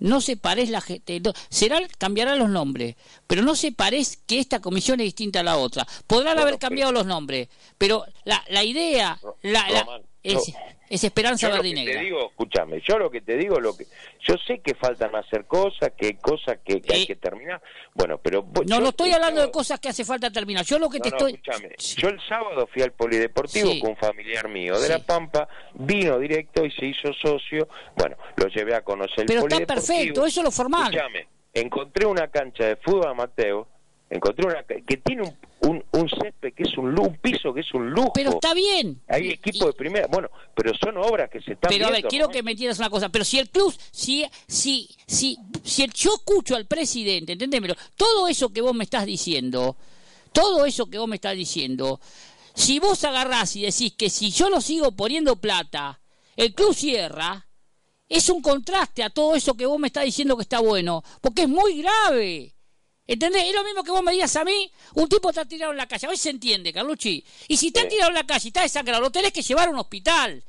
no 0.00 0.20
se 0.22 0.36
parece 0.36 0.72
la 0.72 0.80
gente, 0.80 1.20
será, 1.50 1.78
cambiarán 1.98 2.38
los 2.38 2.48
nombres, 2.48 2.96
pero 3.26 3.42
no 3.42 3.54
se 3.54 3.70
parece 3.70 4.16
que 4.26 4.38
esta 4.38 4.60
comisión 4.60 4.98
es 5.00 5.04
distinta 5.04 5.40
a 5.40 5.42
la 5.42 5.58
otra. 5.58 5.86
Podrán 6.06 6.38
haber 6.38 6.58
cambiado 6.58 6.90
los 6.90 7.04
nombres, 7.06 7.48
pero 7.76 8.04
la, 8.24 8.42
la 8.48 8.64
idea, 8.64 9.20
la, 9.42 10.00
es, 10.22 10.54
es 10.88 11.04
esperanza 11.04 11.48
verde 11.48 11.68
y 11.68 11.84
Te 11.84 11.98
digo, 12.00 12.30
escúchame, 12.30 12.82
yo 12.86 12.98
lo 12.98 13.10
que 13.10 13.20
te 13.20 13.36
digo, 13.36 13.60
lo 13.60 13.76
que 13.76 13.86
yo 14.20 14.34
sé 14.46 14.58
que 14.58 14.74
faltan 14.74 15.14
hacer 15.14 15.46
cosas, 15.46 15.92
que 15.96 16.06
hay 16.06 16.14
cosas 16.14 16.58
que, 16.64 16.82
hay 16.88 17.02
eh, 17.02 17.06
que 17.06 17.16
terminar. 17.16 17.62
Bueno, 17.94 18.18
pero 18.18 18.44
no, 18.66 18.80
no 18.80 18.88
estoy 18.88 19.12
hablando 19.12 19.40
de 19.40 19.50
cosas 19.50 19.80
que 19.80 19.88
hace 19.88 20.04
falta 20.04 20.30
terminar. 20.30 20.64
Yo 20.64 20.78
lo 20.78 20.90
que 20.90 21.00
te 21.00 21.08
estoy. 21.08 21.34
Escúchame, 21.34 21.74
yo 21.78 22.08
el 22.08 22.20
sábado 22.28 22.68
fui 22.72 22.82
al 22.82 22.92
polideportivo 22.92 23.70
con 23.80 23.90
un 23.90 23.96
familiar 23.96 24.48
mío 24.48 24.78
de 24.78 24.88
La 24.88 24.98
Pampa, 24.98 25.48
vino 25.74 26.18
directo 26.18 26.64
y 26.64 26.70
se 26.72 26.86
hizo 26.86 27.12
socio. 27.14 27.68
Bueno, 27.96 28.16
lo 28.36 28.48
llevé 28.48 28.74
a 28.74 28.82
conocer 28.82 29.26
pero 29.26 29.42
el 29.42 29.48
polideportivo. 29.48 29.66
Pero 29.66 29.80
está 29.80 29.94
perfecto, 29.94 30.26
eso 30.26 30.40
es 30.40 30.44
lo 30.44 30.50
formal. 30.50 30.94
Escúchame, 30.94 31.28
encontré 31.54 32.06
una 32.06 32.28
cancha 32.28 32.64
de 32.64 32.76
fútbol 32.76 33.08
a 33.08 33.14
Mateo 33.14 33.68
encontré 34.10 34.44
una 34.44 34.64
que 34.64 34.96
tiene 34.96 35.22
un, 35.22 35.36
un, 35.60 35.84
un 35.92 36.08
césped 36.08 36.52
que 36.52 36.64
es 36.64 36.76
un, 36.76 36.98
un, 36.98 37.16
piso 37.18 37.54
que 37.54 37.60
es 37.60 37.72
un 37.72 37.90
lujo. 37.90 38.12
Pero 38.12 38.30
está 38.30 38.52
bien. 38.52 39.00
Hay 39.08 39.28
equipo 39.28 39.66
de 39.66 39.72
primera, 39.72 40.08
bueno, 40.08 40.28
pero 40.54 40.72
son 40.74 40.96
obras 40.98 41.30
que 41.30 41.40
se 41.40 41.52
están 41.52 41.70
Pero 41.70 41.86
a 41.86 41.90
ver, 41.90 42.02
quiero 42.04 42.28
que 42.28 42.42
me 42.42 42.50
entiendas 42.50 42.80
una 42.80 42.90
cosa, 42.90 43.08
pero 43.08 43.24
si 43.24 43.38
el 43.38 43.48
club, 43.48 43.72
si, 43.92 44.26
si, 44.48 44.88
si, 45.06 45.38
si 45.62 45.84
el, 45.84 45.92
yo 45.92 46.14
escucho 46.14 46.56
al 46.56 46.66
presidente, 46.66 47.32
entendémelo, 47.32 47.74
todo 47.96 48.26
eso 48.26 48.52
que 48.52 48.60
vos 48.60 48.74
me 48.74 48.84
estás 48.84 49.06
diciendo, 49.06 49.76
todo 50.32 50.66
eso 50.66 50.90
que 50.90 50.98
vos 50.98 51.08
me 51.08 51.16
estás 51.16 51.36
diciendo, 51.36 52.00
si 52.54 52.80
vos 52.80 53.04
agarrás 53.04 53.54
y 53.54 53.62
decís 53.62 53.94
que 53.96 54.10
si 54.10 54.32
yo 54.32 54.50
no 54.50 54.60
sigo 54.60 54.90
poniendo 54.92 55.36
plata, 55.36 56.00
el 56.36 56.52
club 56.52 56.74
cierra, 56.74 57.46
es 58.08 58.28
un 58.28 58.42
contraste 58.42 59.04
a 59.04 59.10
todo 59.10 59.36
eso 59.36 59.54
que 59.54 59.66
vos 59.66 59.78
me 59.78 59.86
estás 59.86 60.04
diciendo 60.04 60.36
que 60.36 60.42
está 60.42 60.58
bueno, 60.58 61.04
porque 61.20 61.42
es 61.42 61.48
muy 61.48 61.80
grave 61.80 62.56
¿Entendés? 63.10 63.42
Es 63.42 63.54
lo 63.56 63.64
mismo 63.64 63.82
que 63.82 63.90
vos 63.90 64.04
me 64.04 64.12
digas 64.12 64.36
a 64.36 64.44
mí, 64.44 64.70
un 64.94 65.08
tipo 65.08 65.30
está 65.30 65.44
tirado 65.44 65.72
en 65.72 65.78
la 65.78 65.88
calle. 65.88 66.06
Veces 66.06 66.22
se 66.22 66.30
entiende, 66.30 66.72
Carlucci. 66.72 67.24
Y 67.48 67.56
si 67.56 67.66
está 67.66 67.88
tirado 67.88 68.10
en 68.10 68.14
la 68.14 68.24
calle 68.24 68.44
y 68.44 68.48
está 68.50 68.62
desangrado, 68.62 69.02
lo 69.02 69.10
tenés 69.10 69.32
que 69.32 69.42
llevar 69.42 69.66
a 69.66 69.72
un 69.72 69.80
hospital. 69.80 70.40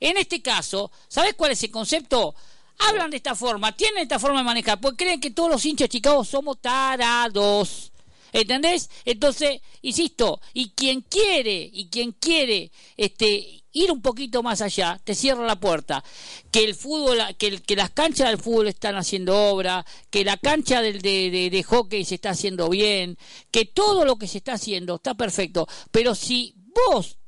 En 0.00 0.16
este 0.16 0.40
caso, 0.40 0.90
¿sabés 1.08 1.34
cuál 1.34 1.52
es 1.52 1.62
el 1.62 1.70
concepto? 1.70 2.34
Hablan 2.78 3.10
de 3.10 3.18
esta 3.18 3.34
forma, 3.34 3.76
tienen 3.76 4.04
esta 4.04 4.18
forma 4.18 4.38
de 4.38 4.44
manejar, 4.44 4.80
porque 4.80 5.04
creen 5.04 5.20
que 5.20 5.30
todos 5.30 5.50
los 5.50 5.66
hinchas 5.66 5.90
de 5.90 5.90
Chicago 5.90 6.24
somos 6.24 6.58
tarados. 6.58 7.92
¿Entendés? 8.32 8.88
Entonces, 9.04 9.60
insisto, 9.82 10.40
y 10.54 10.70
quien 10.70 11.02
quiere, 11.02 11.68
y 11.70 11.88
quien 11.90 12.12
quiere 12.12 12.70
este, 12.96 13.62
ir 13.76 13.92
un 13.92 14.00
poquito 14.00 14.42
más 14.42 14.62
allá, 14.62 14.98
te 15.04 15.14
cierra 15.14 15.44
la 15.44 15.60
puerta. 15.60 16.02
Que 16.50 16.64
el 16.64 16.74
fútbol, 16.74 17.18
que, 17.38 17.76
las 17.76 17.90
canchas 17.90 18.28
del 18.30 18.38
fútbol 18.38 18.68
están 18.68 18.96
haciendo 18.96 19.36
obra, 19.50 19.84
que 20.10 20.24
la 20.24 20.36
cancha 20.38 20.80
de, 20.80 20.94
de, 20.94 21.50
de 21.50 21.62
hockey 21.62 22.04
se 22.04 22.16
está 22.16 22.30
haciendo 22.30 22.68
bien, 22.68 23.18
que 23.50 23.66
todo 23.66 24.04
lo 24.04 24.16
que 24.16 24.26
se 24.26 24.38
está 24.38 24.54
haciendo 24.54 24.96
está 24.96 25.14
perfecto. 25.14 25.68
Pero 25.90 26.14
si 26.14 26.54
vos 26.88 27.18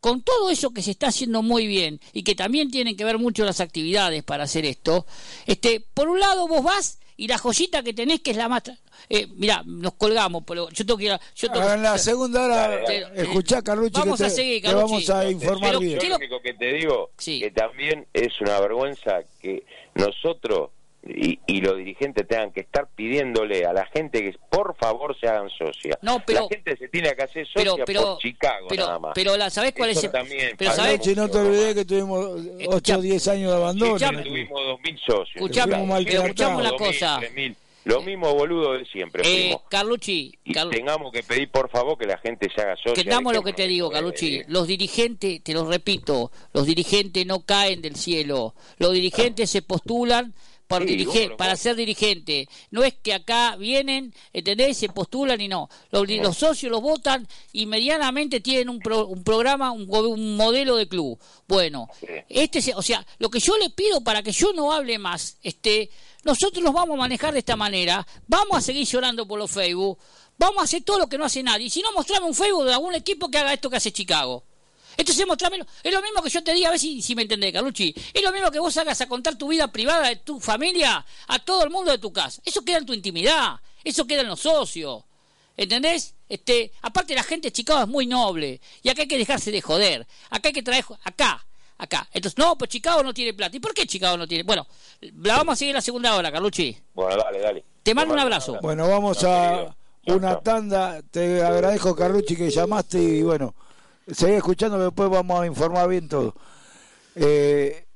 con 0.00 0.22
todo 0.22 0.48
eso 0.48 0.70
que 0.70 0.82
se 0.82 0.92
está 0.92 1.08
haciendo 1.08 1.42
muy 1.42 1.66
bien 1.66 2.00
y 2.14 2.22
que 2.22 2.34
también 2.34 2.70
tienen 2.70 2.96
que 2.96 3.04
ver 3.04 3.18
mucho 3.18 3.44
las 3.44 3.60
actividades 3.60 4.24
para 4.24 4.44
hacer 4.44 4.64
esto, 4.64 5.06
este, 5.46 5.80
por 5.80 6.08
un 6.08 6.18
lado 6.18 6.48
vos 6.48 6.64
vas 6.64 6.98
y 7.20 7.28
la 7.28 7.36
joyita 7.36 7.82
que 7.82 7.92
tenés 7.92 8.20
que 8.20 8.30
es 8.30 8.36
la 8.36 8.48
más 8.48 8.62
eh, 9.08 9.26
mira 9.36 9.62
nos 9.66 9.94
colgamos 9.94 10.42
pero 10.46 10.70
yo 10.70 10.86
tengo 10.86 10.96
que 10.96 11.04
ir 11.04 11.12
a, 11.12 11.20
yo 11.36 11.50
tengo, 11.50 11.70
en 11.70 11.82
la 11.82 11.98
segunda 11.98 12.44
hora 12.44 12.82
escuchá 13.14 13.60
Carlucci 13.60 14.00
vamos 14.00 14.18
que 14.18 14.24
a 14.24 14.28
te, 14.28 14.34
seguir 14.34 14.62
que 14.62 14.72
vamos 14.72 15.10
a 15.10 15.30
informar 15.30 15.78
bien. 15.78 15.98
lo 16.08 16.16
único 16.16 16.40
que 16.40 16.54
te 16.54 16.72
digo 16.72 17.10
que 17.18 17.50
también 17.50 18.06
es 18.14 18.40
una 18.40 18.58
vergüenza 18.60 19.20
que 19.40 19.64
nosotros 19.94 20.70
y, 21.02 21.40
y, 21.46 21.60
los 21.62 21.78
dirigentes 21.78 22.28
tengan 22.28 22.52
que 22.52 22.60
estar 22.60 22.86
pidiéndole 22.94 23.64
a 23.64 23.72
la 23.72 23.86
gente 23.86 24.20
que 24.20 24.36
por 24.50 24.76
favor 24.76 25.18
se 25.18 25.28
hagan 25.28 25.48
socias. 25.48 25.98
No, 26.02 26.22
pero, 26.26 26.42
la 26.42 26.48
gente 26.48 26.76
se 26.76 26.88
tiene 26.88 27.14
que 27.14 27.22
hacer 27.22 27.46
socia 27.46 27.84
por 27.84 28.18
Chicago 28.18 28.66
pero, 28.68 28.86
nada 28.86 28.98
más. 28.98 29.12
Pero 29.14 29.36
la, 29.36 29.48
¿sabés 29.48 29.72
cuál 29.72 29.90
Eso 29.90 30.06
es? 30.06 30.12
También, 30.12 30.54
pero 30.58 30.72
¿sabés? 30.72 31.16
no 31.16 31.28
te 31.28 31.38
olvides 31.38 31.74
que 31.74 31.84
tuvimos 31.86 32.40
8 32.66 32.98
o 32.98 33.00
10 33.00 33.28
años 33.28 33.50
de 33.50 33.56
abandono. 33.56 33.96
Escuchame, 33.96 34.22
tuvimos 34.22 34.60
2.000 34.60 34.98
socios. 34.98 35.36
Escuchame, 35.36 36.04
pero 36.04 36.22
escuchame 36.22 36.56
una 36.56 36.72
cosa. 36.72 37.20
3.000, 37.20 37.56
lo 37.84 38.02
mismo 38.02 38.34
boludo 38.34 38.74
de 38.74 38.84
siempre. 38.84 39.22
Eh, 39.22 39.40
primo. 39.46 39.62
Carlucci. 39.68 40.34
Y 40.44 40.52
Carlu 40.52 40.70
tengamos 40.70 41.12
que 41.12 41.22
pedir 41.22 41.50
por 41.50 41.70
favor 41.70 41.96
que 41.96 42.06
la 42.06 42.18
gente 42.18 42.48
se 42.54 42.60
haga 42.60 42.76
socia. 42.76 43.02
Que 43.02 43.08
damos 43.08 43.32
lo 43.32 43.42
que 43.42 43.54
te 43.54 43.66
digo, 43.66 43.88
de- 43.88 43.94
Carlucci. 43.94 44.42
Los 44.48 44.66
dirigentes, 44.66 45.42
te 45.42 45.54
lo 45.54 45.64
repito, 45.64 46.30
los 46.52 46.66
dirigentes 46.66 47.24
no 47.26 47.40
caen 47.40 47.80
del 47.80 47.96
cielo. 47.96 48.54
Los 48.78 48.92
dirigentes 48.92 49.48
se 49.48 49.62
postulan 49.62 50.34
por 50.70 50.82
Sí, 50.86 50.96
dirige- 50.96 51.28
vos, 51.30 51.36
para 51.36 51.56
ser 51.56 51.74
dirigente. 51.74 52.48
No 52.70 52.84
es 52.84 52.94
que 52.94 53.12
acá 53.12 53.56
vienen, 53.56 54.14
¿entendés? 54.32 54.78
Se 54.78 54.88
postulan 54.88 55.40
y 55.40 55.48
no. 55.48 55.68
Los, 55.90 56.08
los 56.08 56.36
socios 56.36 56.70
los 56.70 56.80
votan 56.80 57.26
y 57.52 57.66
medianamente 57.66 58.40
tienen 58.40 58.68
un, 58.68 58.78
pro- 58.78 59.06
un 59.08 59.24
programa, 59.24 59.72
un, 59.72 60.36
modelo 60.36 60.76
de 60.76 60.86
club. 60.88 61.18
Bueno, 61.48 61.88
este, 62.28 62.62
se- 62.62 62.74
o 62.76 62.82
sea, 62.82 63.04
lo 63.18 63.28
que 63.30 63.40
yo 63.40 63.58
le 63.58 63.70
pido 63.70 64.00
para 64.02 64.22
que 64.22 64.30
yo 64.30 64.52
no 64.52 64.72
hable 64.72 64.98
más, 65.00 65.38
este, 65.42 65.90
nosotros 66.22 66.62
nos 66.62 66.72
vamos 66.72 66.94
a 66.94 67.00
manejar 67.00 67.32
de 67.32 67.40
esta 67.40 67.56
manera, 67.56 68.06
vamos 68.28 68.56
a 68.56 68.60
seguir 68.60 68.86
llorando 68.86 69.26
por 69.26 69.38
los 69.40 69.50
Facebook, 69.50 69.98
vamos 70.38 70.60
a 70.60 70.64
hacer 70.64 70.82
todo 70.84 71.00
lo 71.00 71.08
que 71.08 71.18
no 71.18 71.24
hace 71.24 71.42
nadie. 71.42 71.66
Y 71.66 71.70
si 71.70 71.82
no, 71.82 71.90
mostrame 71.92 72.26
un 72.26 72.34
Facebook 72.34 72.64
de 72.64 72.74
algún 72.74 72.94
equipo 72.94 73.28
que 73.28 73.38
haga 73.38 73.52
esto 73.52 73.68
que 73.68 73.76
hace 73.76 73.92
Chicago. 73.92 74.44
Entonces 74.96 75.26
mostrámelo. 75.26 75.64
Es 75.82 75.92
lo 75.92 76.02
mismo 76.02 76.22
que 76.22 76.30
yo 76.30 76.42
te 76.42 76.52
diga, 76.52 76.68
a 76.68 76.70
ver 76.72 76.80
si, 76.80 77.02
si 77.02 77.14
me 77.14 77.22
entendés, 77.22 77.52
Carlucci. 77.52 77.94
Es 78.12 78.22
lo 78.22 78.32
mismo 78.32 78.50
que 78.50 78.58
vos 78.58 78.76
hagas 78.76 79.00
a 79.00 79.08
contar 79.08 79.36
tu 79.36 79.48
vida 79.48 79.68
privada 79.68 80.08
de 80.08 80.16
tu 80.16 80.40
familia 80.40 81.04
a 81.28 81.38
todo 81.38 81.64
el 81.64 81.70
mundo 81.70 81.90
de 81.90 81.98
tu 81.98 82.12
casa. 82.12 82.40
Eso 82.44 82.64
queda 82.64 82.78
en 82.78 82.86
tu 82.86 82.92
intimidad. 82.92 83.60
Eso 83.82 84.06
queda 84.06 84.20
en 84.22 84.28
los 84.28 84.40
socios. 84.40 85.04
¿Entendés? 85.56 86.14
Este, 86.28 86.72
aparte 86.82 87.14
la 87.14 87.22
gente 87.22 87.48
de 87.48 87.52
Chicago 87.52 87.82
es 87.82 87.88
muy 87.88 88.06
noble. 88.06 88.60
Y 88.82 88.88
acá 88.88 89.02
hay 89.02 89.08
que 89.08 89.18
dejarse 89.18 89.50
de 89.50 89.60
joder. 89.60 90.06
Acá 90.30 90.48
hay 90.48 90.54
que 90.54 90.62
traer... 90.62 90.84
Acá. 91.04 91.44
Acá. 91.78 92.06
Entonces, 92.12 92.36
no, 92.36 92.58
pues 92.58 92.68
Chicago 92.68 93.02
no 93.02 93.14
tiene 93.14 93.32
plata. 93.32 93.56
¿Y 93.56 93.60
por 93.60 93.72
qué 93.72 93.86
Chicago 93.86 94.18
no 94.18 94.28
tiene? 94.28 94.44
Bueno, 94.44 94.66
la 95.00 95.38
vamos 95.38 95.54
a 95.54 95.56
seguir 95.56 95.74
la 95.74 95.80
segunda 95.80 96.14
hora, 96.14 96.30
Carlucci. 96.30 96.76
Bueno, 96.92 97.16
dale, 97.16 97.38
dale. 97.40 97.64
Te 97.82 97.94
mando 97.94 98.12
un 98.12 98.20
abrazo. 98.20 98.58
Bueno, 98.60 98.86
vamos 98.86 99.24
a 99.24 99.74
una 100.06 100.40
tanda. 100.40 101.00
Te 101.10 101.42
agradezco, 101.42 101.96
Carlucci, 101.96 102.36
que 102.36 102.50
llamaste 102.50 103.02
y 103.02 103.22
bueno, 103.22 103.54
seguí 104.12 104.34
escuchando, 104.34 104.78
después 104.78 105.10
vamos 105.10 105.40
a 105.40 105.46
informar 105.46 105.88
bien 105.88 106.08
todo. 106.08 106.34
Eh, 107.14 107.86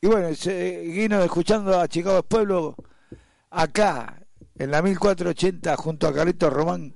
y 0.00 0.06
bueno, 0.06 0.34
seguimos 0.34 1.24
escuchando 1.24 1.80
a 1.80 1.88
Chicago 1.88 2.22
Pueblo 2.22 2.76
acá, 3.50 4.20
en 4.56 4.70
la 4.70 4.82
1480, 4.82 5.76
junto 5.76 6.06
a 6.06 6.14
Carlitos 6.14 6.52
Román, 6.52 6.94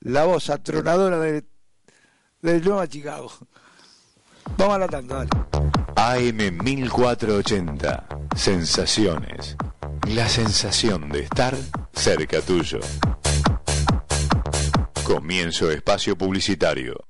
la 0.00 0.24
voz 0.24 0.50
atronadora 0.50 1.18
de, 1.18 1.44
del 2.42 2.64
Nueva 2.64 2.86
Chicago. 2.86 3.30
Vamos 4.56 4.76
a 4.76 4.78
la 4.78 4.88
tanda, 4.88 5.24
dale. 5.24 5.30
AM 5.96 6.64
1480. 6.64 8.06
Sensaciones. 8.34 9.56
La 10.08 10.28
sensación 10.28 11.08
de 11.10 11.20
estar 11.20 11.54
cerca 11.92 12.40
tuyo. 12.40 12.80
Comienzo 15.04 15.70
espacio 15.70 16.16
publicitario. 16.16 17.09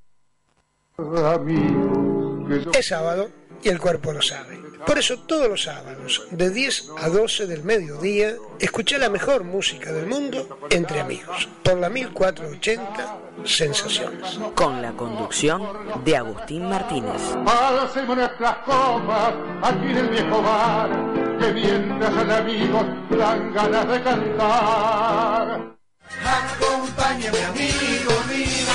Es 2.74 2.86
sábado 2.86 3.30
y 3.62 3.68
el 3.68 3.78
cuerpo 3.78 4.12
lo 4.12 4.22
sabe. 4.22 4.59
Por 4.86 4.98
eso 4.98 5.18
todos 5.20 5.48
los 5.48 5.62
sábados, 5.64 6.26
de 6.30 6.51
10 6.51 6.90
a 6.98 7.09
12 7.09 7.46
del 7.46 7.62
mediodía, 7.62 8.34
escuché 8.59 8.98
la 8.98 9.11
mejor 9.11 9.44
música 9.44 9.92
del 9.92 10.07
mundo 10.07 10.59
entre 10.70 11.01
amigos. 11.01 11.48
Por 11.62 11.78
la 11.78 11.90
1480 11.90 13.20
Sensaciones. 13.44 14.38
Con 14.55 14.82
la 14.82 14.92
conducción 14.92 15.62
de 16.05 16.16
Agustín 16.16 16.68
Martínez. 16.68 17.22
Hacemos 17.46 18.16
nuestras 18.16 18.57
copas 18.59 19.34
aquí 19.62 19.86
en 19.86 19.96
el 19.96 20.09
viejo 20.09 20.42
bar, 20.42 20.90
que 21.38 21.53
mientras 21.53 22.16
al 22.16 22.30
amigos 22.30 22.84
dan 23.11 23.53
ganas 23.55 23.88
de 23.88 24.03
cantar. 24.03 25.76
Acompáñame 26.22 27.44
amigo 27.44 28.12
mío, 28.28 28.68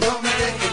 no 0.00 0.22
me 0.22 0.28
dejes 0.28 0.67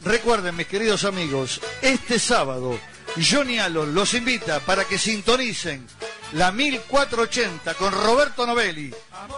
Recuerden, 0.00 0.56
mis 0.56 0.66
queridos 0.66 1.04
amigos, 1.04 1.60
este 1.82 2.18
sábado 2.18 2.78
Johnny 3.16 3.58
Allen 3.58 3.94
los 3.94 4.14
invita 4.14 4.60
para 4.60 4.84
que 4.84 4.98
sintonicen 4.98 5.86
la 6.32 6.52
1480 6.52 7.74
con 7.74 7.92
Roberto 7.92 8.46
Novelli. 8.46 8.94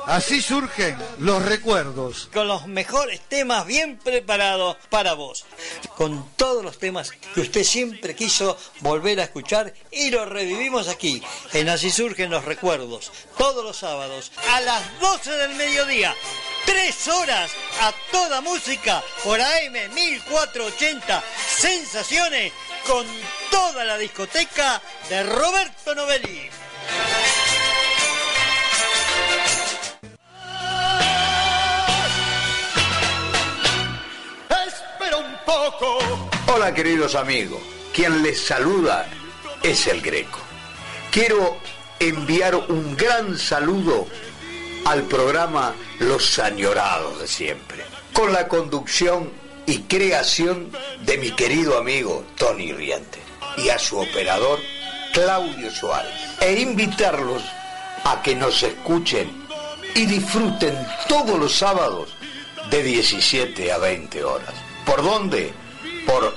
Así 0.07 0.41
surgen 0.41 0.97
los 1.19 1.45
recuerdos. 1.45 2.29
Con 2.33 2.49
los 2.49 2.67
mejores 2.67 3.21
temas 3.29 3.67
bien 3.67 3.99
preparados 3.99 4.77
para 4.89 5.15
vos. 5.15 5.45
Con 5.97 6.31
todos 6.37 6.65
los 6.65 6.79
temas 6.79 7.13
que 7.35 7.41
usted 7.41 7.65
siempre 7.65 8.15
quiso 8.15 8.57
volver 8.81 9.21
a 9.21 9.25
escuchar 9.25 9.73
y 9.91 10.11
los 10.11 10.29
revivimos 10.29 10.89
aquí, 10.89 11.23
en 11.53 11.69
Así 11.69 11.91
surgen 11.91 12.31
los 12.31 12.45
recuerdos. 12.45 13.13
Todos 13.39 13.65
los 13.65 13.77
sábados 13.77 14.33
a 14.51 14.61
las 14.61 15.01
12 15.01 15.31
del 15.31 15.55
mediodía. 15.55 16.15
Tres 16.67 17.09
horas 17.09 17.51
a 17.81 17.93
toda 18.11 18.41
música 18.41 19.03
por 19.25 19.41
AM 19.41 19.95
1480 19.95 21.23
Sensaciones 21.57 22.53
con 22.87 23.07
toda 23.51 23.85
la 23.85 23.99
discoteca 23.99 24.81
de 25.09 25.23
Roberto 25.23 25.95
Novelli. 25.95 26.51
Hola 36.47 36.73
queridos 36.73 37.17
amigos, 37.17 37.61
quien 37.93 38.23
les 38.23 38.41
saluda 38.41 39.09
es 39.65 39.89
el 39.89 40.01
Greco. 40.01 40.39
Quiero 41.11 41.57
enviar 41.99 42.55
un 42.55 42.97
gran 42.97 43.37
saludo 43.37 44.07
al 44.85 45.03
programa 45.05 45.75
Los 45.99 46.39
Añorados 46.39 47.19
de 47.19 47.27
siempre, 47.27 47.85
con 48.13 48.33
la 48.33 48.47
conducción 48.47 49.33
y 49.67 49.81
creación 49.83 50.71
de 51.01 51.19
mi 51.19 51.33
querido 51.33 51.79
amigo 51.79 52.25
Tony 52.37 52.73
Riente 52.73 53.19
y 53.57 53.71
a 53.71 53.79
su 53.81 53.99
operador 53.99 54.61
Claudio 55.13 55.69
Suárez, 55.73 56.15
e 56.41 56.61
invitarlos 56.61 57.43
a 58.05 58.23
que 58.23 58.37
nos 58.37 58.63
escuchen 58.63 59.47
y 59.97 60.07
disfruten 60.07 60.77
todos 61.09 61.37
los 61.41 61.57
sábados 61.57 62.15
de 62.71 62.85
17 62.85 63.73
a 63.73 63.79
20 63.79 64.23
horas. 64.23 64.70
¿Por 64.91 65.03
dónde? 65.05 65.55
Por 66.05 66.35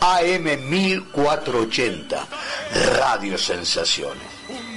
AM 0.00 0.68
1480, 0.68 2.26
Radio 2.96 3.38
Sensaciones. 3.38 4.26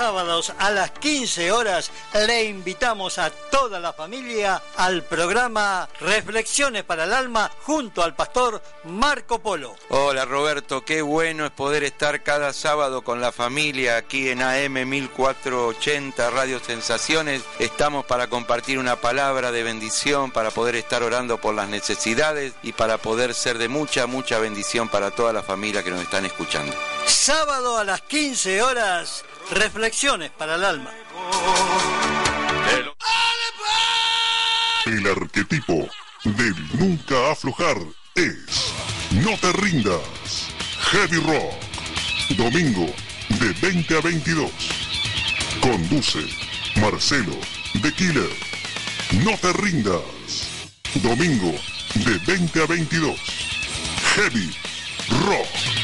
Sábados 0.00 0.50
a 0.58 0.70
las 0.70 0.92
15 0.92 1.52
horas 1.52 1.90
le 2.26 2.44
invitamos 2.44 3.18
a 3.18 3.28
toda 3.28 3.78
la 3.78 3.92
familia 3.92 4.62
al 4.78 5.02
programa 5.02 5.90
Reflexiones 6.00 6.84
para 6.84 7.04
el 7.04 7.12
Alma 7.12 7.50
junto 7.64 8.02
al 8.02 8.14
pastor 8.14 8.62
Marco 8.84 9.40
Polo. 9.40 9.76
Hola 9.90 10.24
Roberto, 10.24 10.86
qué 10.86 11.02
bueno 11.02 11.44
es 11.44 11.50
poder 11.50 11.84
estar 11.84 12.22
cada 12.22 12.54
sábado 12.54 13.02
con 13.02 13.20
la 13.20 13.30
familia 13.30 13.98
aquí 13.98 14.30
en 14.30 14.40
AM 14.40 14.88
1480 14.88 16.30
Radio 16.30 16.60
Sensaciones. 16.60 17.42
Estamos 17.58 18.06
para 18.06 18.28
compartir 18.28 18.78
una 18.78 18.96
palabra 18.96 19.52
de 19.52 19.62
bendición, 19.62 20.30
para 20.30 20.50
poder 20.50 20.76
estar 20.76 21.02
orando 21.02 21.42
por 21.42 21.54
las 21.54 21.68
necesidades 21.68 22.54
y 22.62 22.72
para 22.72 22.96
poder 22.96 23.34
ser 23.34 23.58
de 23.58 23.68
mucha, 23.68 24.06
mucha 24.06 24.38
bendición 24.38 24.88
para 24.88 25.10
toda 25.10 25.34
la 25.34 25.42
familia 25.42 25.82
que 25.82 25.90
nos 25.90 26.00
están 26.00 26.24
escuchando. 26.24 26.74
Sábado 27.10 27.76
a 27.76 27.84
las 27.84 28.02
15 28.02 28.62
horas 28.62 29.24
Reflexiones 29.50 30.30
para 30.30 30.54
el 30.54 30.64
alma. 30.64 30.90
El 34.86 35.06
arquetipo 35.06 35.88
del 36.24 36.54
nunca 36.78 37.32
aflojar 37.32 37.76
es 38.14 38.72
No 39.10 39.36
te 39.38 39.52
rindas. 39.52 40.00
Heavy 40.92 41.16
Rock. 41.16 41.52
Domingo 42.36 42.86
de 43.40 43.52
20 43.60 43.98
a 43.98 44.00
22. 44.00 44.50
Conduce 45.60 46.20
Marcelo 46.76 47.36
de 47.82 47.92
Killer. 47.92 48.30
No 49.24 49.36
te 49.36 49.52
rindas. 49.52 50.00
Domingo 50.94 51.52
de 51.94 52.18
20 52.26 52.62
a 52.62 52.66
22. 52.66 53.20
Heavy 54.14 54.56
Rock. 55.26 55.79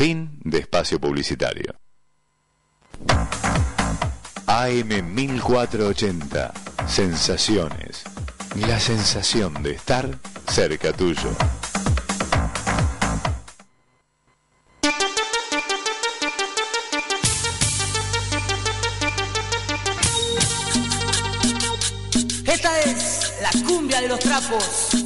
Fin 0.00 0.40
de 0.42 0.60
espacio 0.60 0.98
publicitario. 0.98 1.78
AM 4.46 5.14
1480. 5.14 6.54
Sensaciones. 6.88 8.04
La 8.66 8.80
sensación 8.80 9.62
de 9.62 9.72
estar 9.72 10.08
cerca 10.48 10.94
tuyo. 10.94 11.28
Esta 22.46 22.80
es 22.80 23.34
la 23.42 23.50
cumbia 23.66 24.00
de 24.00 24.08
los 24.08 24.20
trapos. 24.20 24.99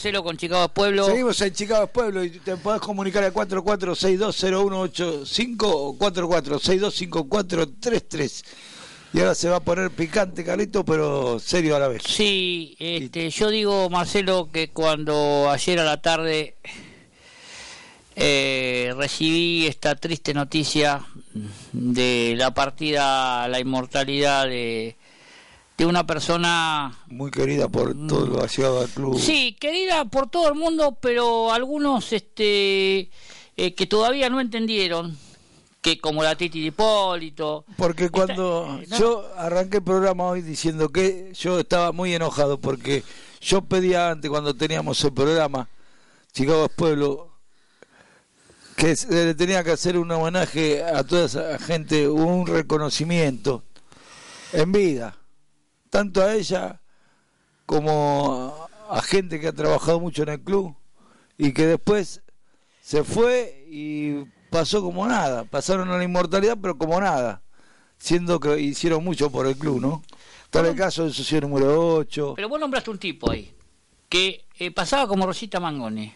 Marcelo 0.00 0.24
con 0.24 0.38
Chicago 0.38 0.66
Pueblo. 0.70 1.04
Seguimos 1.04 1.38
en 1.42 1.52
Chicago 1.52 1.86
Pueblo 1.88 2.24
y 2.24 2.30
te 2.30 2.56
podés 2.56 2.80
comunicar 2.80 3.22
al 3.22 3.34
44620185 3.34 5.56
o 5.60 5.98
44625433. 5.98 8.44
Y 9.12 9.20
ahora 9.20 9.34
se 9.34 9.50
va 9.50 9.56
a 9.56 9.60
poner 9.60 9.90
picante, 9.90 10.42
Carlito, 10.42 10.86
pero 10.86 11.38
serio 11.38 11.76
a 11.76 11.80
la 11.80 11.88
vez. 11.88 12.04
Sí, 12.06 12.76
este, 12.78 13.28
yo 13.28 13.50
digo, 13.50 13.90
Marcelo, 13.90 14.48
que 14.50 14.70
cuando 14.70 15.50
ayer 15.50 15.78
a 15.80 15.84
la 15.84 16.00
tarde 16.00 16.56
eh, 18.16 18.94
recibí 18.96 19.66
esta 19.66 19.96
triste 19.96 20.32
noticia 20.32 21.04
de 21.72 22.36
la 22.38 22.54
partida, 22.54 23.46
la 23.48 23.60
inmortalidad 23.60 24.46
de 24.46 24.96
de 25.80 25.86
una 25.86 26.06
persona 26.06 26.94
muy 27.06 27.30
querida 27.30 27.66
por 27.66 27.94
todo 28.06 28.26
lo 28.26 28.46
llegado 28.46 28.82
al 28.82 28.88
club. 28.90 29.18
Sí, 29.18 29.56
querida 29.58 30.04
por 30.04 30.28
todo 30.28 30.50
el 30.50 30.54
mundo, 30.54 30.98
pero 31.00 31.54
algunos 31.54 32.12
este 32.12 33.08
eh, 33.56 33.74
que 33.74 33.86
todavía 33.86 34.28
no 34.28 34.42
entendieron 34.42 35.16
que 35.80 35.98
como 35.98 36.22
la 36.22 36.36
Titi 36.36 36.60
de 36.60 36.66
Hipólito. 36.66 37.64
Porque 37.78 38.10
cuando 38.10 38.78
eh, 38.82 38.86
yo 38.98 39.26
arranqué 39.38 39.78
el 39.78 39.82
programa 39.82 40.24
hoy 40.24 40.42
diciendo 40.42 40.90
que 40.90 41.32
yo 41.32 41.58
estaba 41.58 41.92
muy 41.92 42.12
enojado 42.12 42.60
porque 42.60 43.02
yo 43.40 43.62
pedía 43.62 44.10
antes 44.10 44.30
cuando 44.30 44.52
teníamos 44.52 45.02
el 45.02 45.14
programa 45.14 45.66
Chicago 46.34 46.68
Pueblo 46.68 47.30
que 48.76 48.96
se 48.96 49.10
le 49.10 49.34
tenía 49.34 49.64
que 49.64 49.70
hacer 49.70 49.96
un 49.96 50.10
homenaje 50.10 50.84
a 50.84 51.04
toda 51.04 51.24
esa 51.24 51.58
gente, 51.58 52.06
un 52.06 52.46
reconocimiento 52.46 53.64
en 54.52 54.72
vida 54.72 55.16
tanto 55.90 56.22
a 56.22 56.34
ella 56.34 56.80
como 57.66 58.68
a 58.88 59.02
gente 59.02 59.38
que 59.38 59.48
ha 59.48 59.52
trabajado 59.52 60.00
mucho 60.00 60.22
en 60.22 60.30
el 60.30 60.40
club 60.40 60.74
y 61.36 61.52
que 61.52 61.66
después 61.66 62.22
se 62.80 63.04
fue 63.04 63.66
y 63.68 64.24
pasó 64.50 64.82
como 64.82 65.06
nada, 65.06 65.44
pasaron 65.44 65.90
a 65.90 65.98
la 65.98 66.04
inmortalidad 66.04 66.58
pero 66.60 66.78
como 66.78 67.00
nada, 67.00 67.42
siendo 67.98 68.40
que 68.40 68.58
hicieron 68.60 69.04
mucho 69.04 69.30
por 69.30 69.46
el 69.46 69.56
club, 69.56 69.80
¿no? 69.80 70.02
Tal 70.50 70.66
el 70.66 70.74
caso 70.74 71.04
del 71.04 71.14
socio 71.14 71.40
número 71.42 71.96
8. 71.96 72.32
Pero 72.34 72.48
vos 72.48 72.58
nombraste 72.58 72.90
un 72.90 72.98
tipo 72.98 73.30
ahí, 73.30 73.54
que 74.08 74.44
eh, 74.58 74.72
pasaba 74.72 75.06
como 75.06 75.26
Rosita 75.26 75.60
Mangoni, 75.60 76.12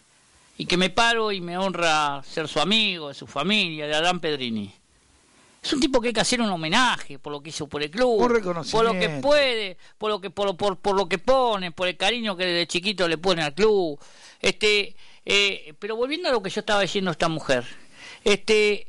y 0.59 0.67
que 0.67 0.77
me 0.77 0.91
paro 0.91 1.31
y 1.31 1.41
me 1.41 1.57
honra 1.57 2.23
ser 2.25 2.49
su 2.49 2.59
amigo, 2.59 3.09
de 3.09 3.15
su 3.15 3.29
familia, 3.29 3.87
de 3.87 3.95
Adán 3.95 4.19
Pedrini. 4.19 4.75
Es 5.65 5.73
un 5.73 5.81
tipo 5.81 5.99
que 5.99 6.09
hay 6.09 6.13
que 6.13 6.21
hacer 6.21 6.43
un 6.43 6.51
homenaje 6.51 7.19
por 7.19 7.33
lo 7.33 7.43
que 7.43 7.49
hizo 7.49 7.67
por 7.67 7.83
el 7.83 7.91
club, 7.91 8.19
por 8.71 8.85
lo 8.85 8.93
que 8.93 9.09
puede, 9.09 9.79
por 9.97 10.11
lo 10.11 10.21
que 10.21 10.29
por, 10.29 10.55
por, 10.59 10.77
por 10.77 10.95
lo 10.95 11.09
que 11.09 11.17
pone, 11.17 11.73
por 11.73 11.89
el 11.89 11.97
cariño 11.97 12.37
que 12.37 12.45
desde 12.45 12.67
chiquito 12.67 13.09
le 13.09 13.17
pone 13.17 13.43
al 13.43 13.55
club. 13.55 13.99
Este, 14.41 14.95
eh, 15.25 15.73
pero 15.79 15.97
volviendo 15.97 16.29
a 16.29 16.33
lo 16.33 16.43
que 16.43 16.51
yo 16.51 16.61
estaba 16.61 16.83
diciendo 16.83 17.11
esta 17.11 17.31
mujer, 17.31 17.65
este, 18.25 18.89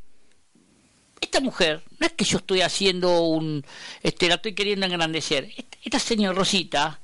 esta 1.21 1.39
mujer 1.39 1.81
no 1.97 2.07
es 2.07 2.11
que 2.11 2.25
yo 2.25 2.39
estoy 2.39 2.59
haciendo 2.59 3.21
un, 3.21 3.65
este, 4.03 4.27
la 4.27 4.35
estoy 4.35 4.53
queriendo 4.53 4.85
engrandecer. 4.85 5.49
Esta, 5.81 5.97
señora 5.97 6.37
Rosita 6.37 6.99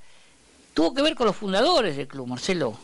tuvo 0.73 0.93
que 0.93 1.01
ver 1.01 1.15
con 1.15 1.27
los 1.27 1.35
fundadores 1.37 1.95
del 1.95 2.09
club, 2.09 2.27
Marcelo. 2.27 2.77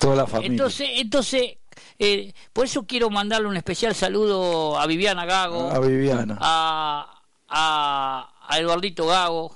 Toda 0.00 0.16
la 0.16 0.26
familia. 0.26 0.50
Entonces, 0.50 0.88
entonces 0.94 1.58
eh, 1.98 2.32
por 2.52 2.66
eso 2.66 2.84
quiero 2.86 3.10
mandarle 3.10 3.48
un 3.48 3.56
especial 3.56 3.94
saludo 3.94 4.78
a 4.78 4.86
Viviana 4.86 5.24
Gago. 5.24 5.70
A 5.70 5.78
Viviana. 5.78 6.38
A, 6.40 7.20
a, 7.48 8.58
Eduardito 8.58 9.06
Gago. 9.06 9.54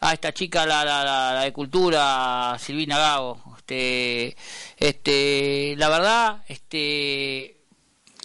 A 0.00 0.12
esta 0.12 0.32
chica, 0.32 0.66
la, 0.66 0.84
la, 0.84 1.40
de 1.40 1.52
cultura, 1.52 2.56
Silvina 2.58 2.98
Gago. 2.98 3.40
Este, 3.56 4.36
este, 4.76 5.74
la 5.78 5.88
verdad, 5.88 6.44
este, 6.48 7.56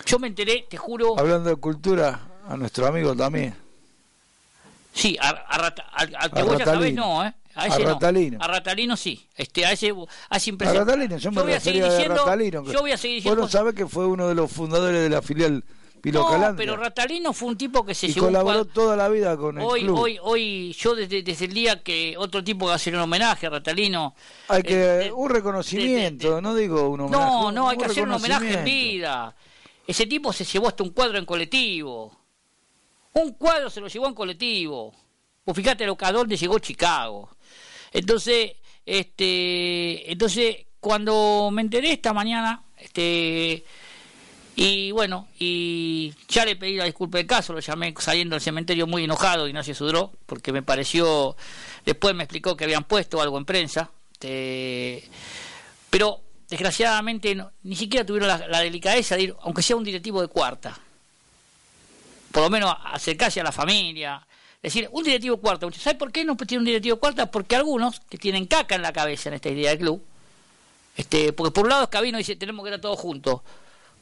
yo 0.06 0.20
me 0.20 0.28
enteré, 0.28 0.68
te 0.70 0.78
juro. 0.78 1.18
Hablando 1.18 1.50
de 1.50 1.56
cultura, 1.56 2.20
a 2.48 2.58
nuestro 2.58 2.86
amigo 2.88 3.16
también. 3.16 3.56
Sí, 4.94 5.18
a, 5.20 5.30
a, 5.30 5.58
Rata- 5.58 5.88
al, 5.94 6.16
al 6.16 6.32
que 6.32 6.44
vos 6.44 6.58
ya 6.58 6.66
sabés 6.66 6.94
no, 6.94 7.26
¿eh? 7.26 7.34
A, 7.64 7.68
ese 7.68 7.82
A 7.82 7.86
no. 7.86 7.94
Ratalino. 7.94 8.38
A 8.42 8.48
Ratalino 8.48 8.98
sí. 8.98 9.28
Este, 9.36 9.66
a 9.66 9.72
ese 9.72 9.94
A 10.30 10.40
impresión. 10.46 10.86
Ratalino, 10.88 11.18
yo 11.18 11.32
me 11.32 11.42
voy 11.42 11.54
a 11.54 11.60
seguir 11.60 11.84
a 11.84 11.90
diciendo, 11.90 12.18
Ratalino. 12.18 12.64
yo 12.66 12.80
voy 12.82 12.92
a 12.92 12.98
seguir 12.98 13.18
Vos 13.18 13.24
diciendo 13.24 13.42
no 13.42 13.48
sabés 13.48 13.76
que 13.76 13.88
fue 13.88 14.06
uno 14.06 14.28
de 14.28 14.36
los 14.36 14.52
fundadores 14.52 15.02
de 15.02 15.10
la 15.10 15.22
filial 15.22 15.64
Pilo 16.02 16.26
No, 16.38 16.56
pero 16.56 16.76
Ratalino 16.78 17.32
fue 17.32 17.50
un 17.50 17.58
tipo 17.58 17.86
que 17.86 17.94
se 17.94 18.08
y 18.08 18.14
llevó 18.14 18.26
colaboró 18.28 18.66
toda 18.66 18.96
la 18.98 19.08
vida 19.08 19.38
con 19.38 19.60
el 19.60 19.64
Hoy, 19.64 19.82
club. 19.82 20.00
hoy, 20.00 20.18
hoy, 20.22 20.74
yo 20.74 20.96
desde, 20.96 21.22
desde 21.22 21.46
el 21.46 21.54
día 21.54 21.84
que 21.84 22.16
otro 22.18 22.44
tipo 22.44 22.66
va 22.66 22.74
a 22.74 22.76
hacer 22.76 22.96
un 22.96 23.02
homenaje 23.02 23.46
a 23.46 23.52
Ratalino. 23.52 24.16
Hay 24.48 24.64
que 24.64 25.06
eh, 25.06 25.12
un 25.12 25.30
reconocimiento, 25.30 26.42
no 26.42 26.56
digo 26.56 26.90
un 26.90 27.02
homenaje. 27.02 27.24
no, 27.24 27.52
no, 27.52 27.70
hay 27.70 27.78
que 27.78 27.86
hacer 27.86 28.04
un 28.04 28.14
homenaje 28.14 28.54
en 28.54 28.66
vida. 28.66 29.36
Ese 29.86 30.08
tipo 30.08 30.34
se 30.34 30.44
llevó 30.44 30.70
hasta 30.70 30.84
un 30.84 30.90
cuadro 30.90 31.20
en 31.20 31.26
colectivo. 31.26 32.18
Un 33.14 33.34
cuadro 33.34 33.70
se 33.70 33.80
lo 33.82 33.88
llevó 33.88 34.08
en 34.08 34.14
colectivo. 34.16 34.94
Pues 35.44 35.56
fíjate 35.56 35.86
lo 35.86 35.96
que 35.98 36.06
a 36.06 36.12
dónde 36.12 36.36
llegó 36.38 36.58
Chicago. 36.60 37.30
Entonces, 37.92 38.54
este, 38.86 40.12
entonces 40.12 40.58
cuando 40.80 41.50
me 41.52 41.62
enteré 41.62 41.92
esta 41.92 42.14
mañana, 42.14 42.64
este, 42.78 43.64
y 44.56 44.92
bueno, 44.92 45.28
y 45.40 46.14
ya 46.28 46.44
le 46.46 46.56
pedí 46.56 46.76
la 46.76 46.86
disculpa 46.86 47.18
del 47.20 47.28
caso, 47.28 47.54
lo 47.54 47.60
llamé 47.60 47.94
saliendo 48.00 48.36
del 48.36 48.42
cementerio 48.42 48.88
muy 48.88 49.04
enojado, 49.04 49.48
Ignacio 49.48 49.76
Sudró, 49.76 50.12
porque 50.26 50.52
me 50.52 50.64
pareció, 50.64 51.36
después 51.86 52.16
me 52.16 52.24
explicó 52.24 52.56
que 52.58 52.64
habían 52.64 52.84
puesto 52.86 53.22
algo 53.22 53.38
en 53.38 53.46
prensa, 53.46 53.92
este, 54.14 55.04
pero 55.90 56.20
desgraciadamente 56.50 57.34
no- 57.36 57.52
ni 57.64 57.76
siquiera 57.76 58.06
tuvieron 58.06 58.28
la, 58.28 58.48
la 58.48 58.60
delicadeza 58.62 59.16
de 59.16 59.24
ir, 59.24 59.36
aunque 59.42 59.62
sea 59.62 59.76
un 59.76 59.84
directivo 59.84 60.22
de 60.22 60.28
cuarta, 60.28 60.78
por 62.32 62.44
lo 62.44 62.50
menos 62.50 62.76
acercarse 62.86 63.40
a 63.42 63.44
la 63.44 63.52
familia, 63.52 64.26
decir, 64.62 64.90
un 64.92 65.04
directivo 65.04 65.38
cuarta, 65.38 65.68
¿sabe 65.72 65.98
por 65.98 66.12
qué 66.12 66.24
no 66.24 66.38
tiene 66.38 66.60
un 66.60 66.66
directivo 66.66 66.98
cuarta? 66.98 67.32
Porque 67.32 67.56
algunos 67.56 68.00
que 68.02 68.18
tienen 68.18 68.46
caca 68.46 68.76
en 68.76 68.82
la 68.82 68.94
cabeza 68.94 69.30
en 69.30 69.36
esta 69.36 69.50
idea 69.50 69.72
del 69.72 69.80
club, 69.80 70.04
este, 70.96 71.34
porque 71.34 71.52
por 71.52 71.64
un 71.64 71.70
lado 71.70 71.84
es 71.84 71.90
Cabino 71.90 72.18
dice 72.18 72.36
tenemos 72.36 72.64
que 72.64 72.70
estar 72.70 72.82
todos 72.82 73.00
juntos, 73.00 73.42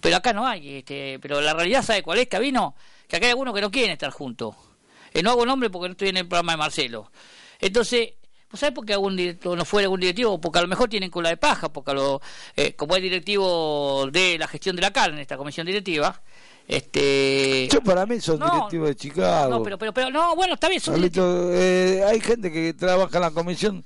pero 0.02 0.18
acá 0.18 0.34
no 0.34 0.46
hay, 0.46 0.78
este, 0.78 1.20
pero 1.20 1.40
la 1.42 1.54
realidad 1.54 1.84
sabe 1.84 2.04
cuál 2.04 2.20
es 2.20 2.28
Cabino, 2.28 2.76
que 3.08 3.16
acá 3.16 3.26
hay 3.26 3.32
algunos 3.32 3.54
que 3.54 3.62
no 3.62 3.72
quieren 3.72 3.92
estar 3.92 4.12
juntos. 4.12 4.56
Eh, 5.14 5.24
no 5.24 5.32
hago 5.32 5.46
nombre 5.46 5.70
porque 5.70 5.88
no 5.88 5.92
estoy 5.94 6.10
en 6.10 6.18
el 6.18 6.28
programa 6.28 6.54
de 6.54 6.58
Marcelo. 6.58 7.12
Entonces, 7.60 8.14
¿vos 8.52 8.60
sabés 8.60 8.74
por 8.74 8.86
qué 8.86 8.94
algún 8.94 9.16
director 9.16 9.58
no 9.58 9.66
fue 9.66 9.84
algún 9.84 10.00
directivo? 10.00 10.40
Porque 10.40 10.60
a 10.60 10.62
lo 10.62 10.68
mejor 10.68 10.90
tienen 10.90 11.10
cola 11.10 11.30
de 11.30 11.38
paja, 11.38 11.70
porque 11.70 11.92
a 11.92 11.94
lo, 11.96 12.22
eh, 12.56 12.74
como 12.74 12.96
es 12.96 13.02
directivo 13.02 14.08
de 14.12 14.38
la 14.38 14.48
gestión 14.48 14.76
de 14.76 14.82
la 14.82 14.92
carne 14.92 15.22
esta 15.22 15.38
comisión 15.38 15.66
directiva, 15.66 16.22
este 16.70 17.68
Yo 17.72 17.82
para 17.82 18.06
mí 18.06 18.22
son 18.22 18.40
No, 18.40 18.46
directivos 18.46 18.90
de 18.90 18.96
Chicago. 18.96 19.50
no, 19.50 19.64
pero, 19.64 19.78
pero, 19.80 19.92
pero, 19.92 20.12
no, 20.12 20.36
bueno, 20.36 20.54
está 20.54 20.70
bien, 20.70 20.80
son 20.80 20.94
Pablito, 20.94 21.52
eh, 21.52 22.04
hay 22.08 22.22
gente 22.22 22.52
que 22.52 22.74
trabaja 22.76 23.18
en 23.18 23.22
la 23.24 23.32
comisión 23.32 23.84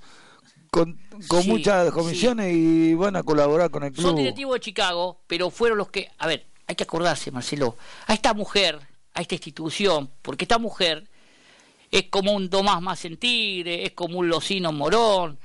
con, 0.70 1.00
con 1.30 1.44
Sí, 1.44 1.50
muchas 1.50 1.92
comisiones 1.92 2.54
y 2.54 2.94
van 2.94 3.16
a 3.16 3.24
colaborar 3.24 3.72
con 3.72 3.84
el 3.86 3.94
club. 3.94 4.06
Son 4.06 4.16
directivos 4.18 4.56
de 4.56 4.60
Chicago, 4.60 5.22
pero 5.28 5.50
fueron 5.50 5.78
los 5.78 5.90
que, 5.90 6.12
a 6.18 6.28
ver, 6.28 6.46
hay 6.68 6.76
que 6.76 6.84
acordarse, 6.84 7.32
Marcelo, 7.32 7.78
a 8.06 8.14
esta 8.14 8.34
mujer, 8.34 8.80
a 9.14 9.22
esta 9.22 9.36
institución, 9.36 10.10
porque 10.22 10.44
esta 10.44 10.58
mujer 10.58 11.08
es 11.90 12.10
como 12.10 12.34
un 12.34 12.50
Tomás 12.50 12.82
más 12.82 13.08
Tigre, 13.18 13.86
es 13.86 13.94
como 13.94 14.20
un 14.20 14.28
Locino 14.28 14.74
Morón, 14.74 15.40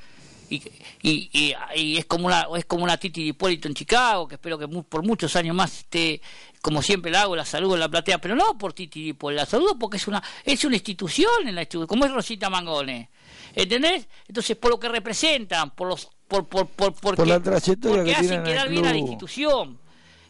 y, 0.50 0.62
y, 1.02 1.30
y, 1.32 1.54
y 1.76 1.98
es 1.98 2.06
como 2.06 2.26
una 2.26 2.46
es 2.56 2.64
como 2.64 2.84
una 2.84 2.96
Titi 2.96 3.28
Hipólito 3.28 3.68
en 3.68 3.74
Chicago, 3.74 4.26
que 4.26 4.36
espero 4.36 4.58
que 4.58 4.66
por 4.66 5.02
muchos 5.02 5.36
años 5.36 5.54
más 5.54 5.78
esté, 5.80 6.20
como 6.60 6.82
siempre 6.82 7.10
la 7.10 7.22
hago, 7.22 7.36
la 7.36 7.44
saludo 7.44 7.74
en 7.74 7.80
la 7.80 7.88
platea, 7.88 8.18
pero 8.18 8.34
no 8.34 8.58
por 8.58 8.72
Titi 8.72 9.08
Hipólito, 9.08 9.42
la 9.42 9.46
saludo 9.46 9.78
porque 9.78 9.96
es 9.96 10.08
una 10.08 10.22
es 10.44 10.64
una 10.64 10.76
institución 10.76 11.46
en 11.46 11.54
la 11.54 11.62
institución, 11.62 11.86
como 11.86 12.04
es 12.04 12.12
Rosita 12.12 12.50
Mangone. 12.50 13.10
¿Entendés? 13.54 14.06
Entonces, 14.26 14.56
por 14.56 14.70
lo 14.70 14.78
que 14.78 14.88
representan, 14.88 15.70
por 15.70 15.88
los 15.88 16.08
por 16.26 16.46
por 16.46 16.68
por 16.68 16.94
porque, 16.94 17.26
la 17.26 17.40
trayectoria 17.40 17.98
porque 17.98 18.10
que 18.10 18.16
hacen 18.16 18.44
quedar 18.44 18.68
bien 18.68 18.86
a 18.86 18.90
la 18.90 18.98
institución. 18.98 19.78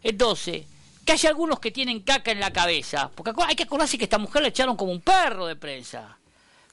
Entonces, 0.03 0.67
que 1.05 1.13
haya 1.13 1.31
algunos 1.31 1.59
que 1.59 1.71
tienen 1.71 2.01
caca 2.01 2.31
en 2.31 2.41
la 2.41 2.53
cabeza, 2.53 3.11
porque 3.15 3.33
hay 3.47 3.57
que 3.57 3.65
acordarse 3.65 3.99
que 3.99 4.05
esta 4.05 4.19
mujer 4.19 4.43
la 4.43 4.49
echaron 4.49 4.77
como 4.77 4.93
un 4.93 5.01
perro 5.01 5.47
de 5.47 5.57
prensa. 5.57 6.19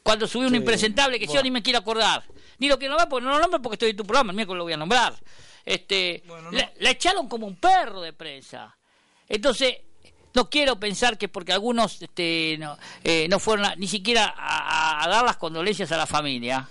Cuando 0.03 0.27
subió 0.27 0.47
un 0.47 0.55
impresentable 0.55 1.17
que 1.17 1.25
yo 1.25 1.31
bueno. 1.31 1.43
ni 1.43 1.51
me 1.51 1.63
quiero 1.63 1.79
acordar. 1.79 2.23
Ni 2.59 2.67
lo 2.67 2.77
quiero 2.77 2.91
nombrar 2.91 3.09
porque 3.09 3.25
no 3.25 3.31
lo 3.31 3.39
nombro 3.39 3.61
porque 3.61 3.75
estoy 3.75 3.89
en 3.89 3.97
tu 3.97 4.05
programa, 4.05 4.31
el 4.31 4.35
miércoles 4.35 4.59
lo 4.59 4.63
voy 4.65 4.73
a 4.73 4.77
nombrar. 4.77 5.15
Este, 5.65 6.23
la, 6.51 6.71
la 6.79 6.89
echaron 6.91 7.27
como 7.27 7.47
un 7.47 7.55
perro 7.55 8.01
de 8.01 8.13
prensa. 8.13 8.74
Entonces, 9.29 9.75
no 10.33 10.49
quiero 10.49 10.79
pensar 10.79 11.17
que 11.17 11.27
porque 11.29 11.53
algunos 11.53 12.01
este, 12.01 12.57
no, 12.59 12.77
eh, 13.03 13.27
no 13.29 13.39
fueron 13.39 13.65
a- 13.65 13.75
ni 13.75 13.87
siquiera 13.87 14.33
a, 14.37 15.07
dar 15.07 15.23
las 15.25 15.37
condolencias 15.37 15.91
a 15.91 15.97
la 15.97 16.05
familia. 16.05 16.67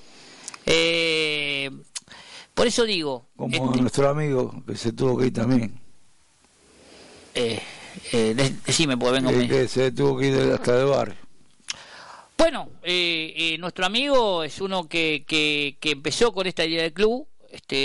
Eh, 0.66 1.70
por 2.54 2.66
eso 2.66 2.84
digo, 2.84 3.26
Como 3.36 3.54
este, 3.66 3.80
nuestro 3.80 4.08
amigo 4.08 4.62
que 4.66 4.76
se 4.76 4.92
tuvo 4.92 5.18
que 5.18 5.26
ir 5.26 5.32
también. 5.32 5.80
eh, 7.34 7.60
eh, 8.12 8.34
de- 8.34 8.54
decime, 8.66 8.96
porque 8.96 9.12
vengo 9.20 9.30
que, 9.30 9.36
muy- 9.36 9.48
que 9.48 9.66
se 9.68 9.90
tuvo 9.92 10.18
que 10.18 10.28
ir 10.28 10.52
hasta 10.52 10.76
del 10.76 10.86
barrio. 10.86 11.16
Bueno, 12.36 12.68
eh, 12.82 13.32
eh, 13.36 13.58
nuestro 13.58 13.86
amigo 13.86 14.42
es 14.44 14.60
uno 14.60 14.88
que, 14.88 15.24
que, 15.26 15.76
que 15.80 15.92
empezó 15.92 16.32
con 16.32 16.46
esta 16.46 16.64
idea 16.64 16.82
del 16.82 16.92
club 16.92 17.26
este, 17.54 17.76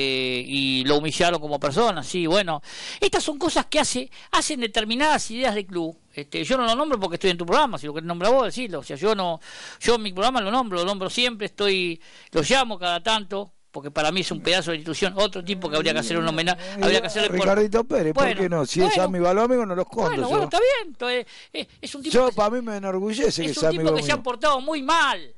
y 0.45 0.83
lo 0.85 0.97
humillaron 0.97 1.39
como 1.39 1.59
persona, 1.59 2.03
sí, 2.03 2.25
bueno. 2.25 2.61
Estas 2.99 3.23
son 3.23 3.37
cosas 3.37 3.67
que 3.67 3.79
hace 3.79 4.09
hacen 4.31 4.59
determinadas 4.61 5.29
ideas 5.31 5.53
de 5.53 5.65
club. 5.65 5.95
Este, 6.13 6.43
yo 6.43 6.57
no 6.57 6.65
lo 6.65 6.75
nombro 6.75 6.99
porque 6.99 7.15
estoy 7.15 7.29
en 7.29 7.37
tu 7.37 7.45
programa, 7.45 7.77
si 7.77 7.85
lo 7.85 7.93
querés 7.93 8.07
nombrar 8.07 8.33
vos, 8.33 8.45
decirlo. 8.45 8.79
O 8.79 8.83
sea, 8.83 8.97
yo 8.97 9.13
no, 9.15 9.39
yo 9.79 9.95
en 9.95 10.01
mi 10.01 10.11
programa 10.11 10.41
lo 10.41 10.49
nombro, 10.51 10.79
lo 10.79 10.85
nombro 10.85 11.09
siempre, 11.09 11.45
estoy, 11.45 12.01
lo 12.31 12.41
llamo 12.41 12.79
cada 12.79 13.01
tanto, 13.03 13.53
porque 13.71 13.91
para 13.91 14.11
mí 14.11 14.21
es 14.21 14.31
un 14.31 14.41
pedazo 14.41 14.71
de 14.71 14.77
institución. 14.77 15.13
Otro 15.15 15.43
tipo 15.43 15.69
que 15.69 15.75
habría 15.75 15.93
que 15.93 15.99
hacer 15.99 16.17
un 16.17 16.27
homenaje, 16.27 16.59
habría 16.81 16.99
que 17.01 17.07
hacerle 17.07 17.29
por- 17.29 17.37
Ricardito 17.39 17.83
Pérez, 17.83 18.13
¿por 18.13 18.23
Bueno, 18.23 18.41
qué 18.41 18.49
no? 18.49 18.65
Si 18.65 18.81
es 18.81 18.95
bueno. 18.95 19.03
amigos 19.43 19.67
no 19.67 19.75
los 19.75 19.85
conto 19.85 20.09
Bueno, 20.09 20.23
yo. 20.23 20.29
bueno, 20.29 20.43
está 20.45 20.57
bien. 20.59 20.87
Entonces, 20.87 21.25
eh, 21.53 21.67
es 21.79 21.93
un 21.95 22.01
tipo 22.01 22.13
Yo, 22.13 22.31
para 22.31 22.49
mí 22.49 22.61
me 22.63 22.77
enorgullece 22.77 23.43
que 23.43 23.51
es 23.51 23.57
un 23.57 23.69
tipo 23.69 23.93
que 23.93 24.01
se 24.03 24.11
han 24.11 24.23
portado 24.23 24.59
muy 24.61 24.81
mal, 24.81 25.35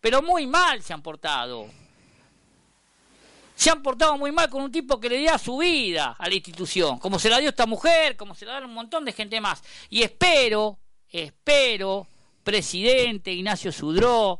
pero 0.00 0.20
muy 0.20 0.46
mal 0.48 0.82
se 0.82 0.92
han 0.92 1.00
portado. 1.00 1.66
Se 3.58 3.70
han 3.70 3.82
portado 3.82 4.16
muy 4.16 4.30
mal 4.30 4.48
con 4.48 4.62
un 4.62 4.70
tipo 4.70 5.00
que 5.00 5.08
le 5.08 5.24
da 5.24 5.36
su 5.36 5.58
vida 5.58 6.14
a 6.16 6.28
la 6.28 6.34
institución, 6.36 7.00
como 7.00 7.18
se 7.18 7.28
la 7.28 7.38
dio 7.38 7.48
esta 7.48 7.66
mujer, 7.66 8.16
como 8.16 8.36
se 8.36 8.46
la 8.46 8.52
dan 8.52 8.66
un 8.66 8.72
montón 8.72 9.04
de 9.04 9.12
gente 9.12 9.40
más. 9.40 9.64
Y 9.90 10.02
espero, 10.02 10.78
espero, 11.10 12.06
presidente 12.44 13.32
Ignacio 13.32 13.72
Sudró, 13.72 14.38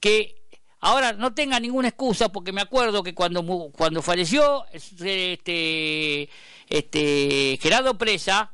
que 0.00 0.34
ahora 0.80 1.12
no 1.12 1.32
tenga 1.32 1.60
ninguna 1.60 1.90
excusa, 1.90 2.28
porque 2.28 2.50
me 2.50 2.60
acuerdo 2.60 3.04
que 3.04 3.14
cuando 3.14 3.70
cuando 3.70 4.02
falleció 4.02 4.64
este 4.72 6.28
este 6.68 7.56
Gerardo 7.62 7.96
Presa, 7.96 8.52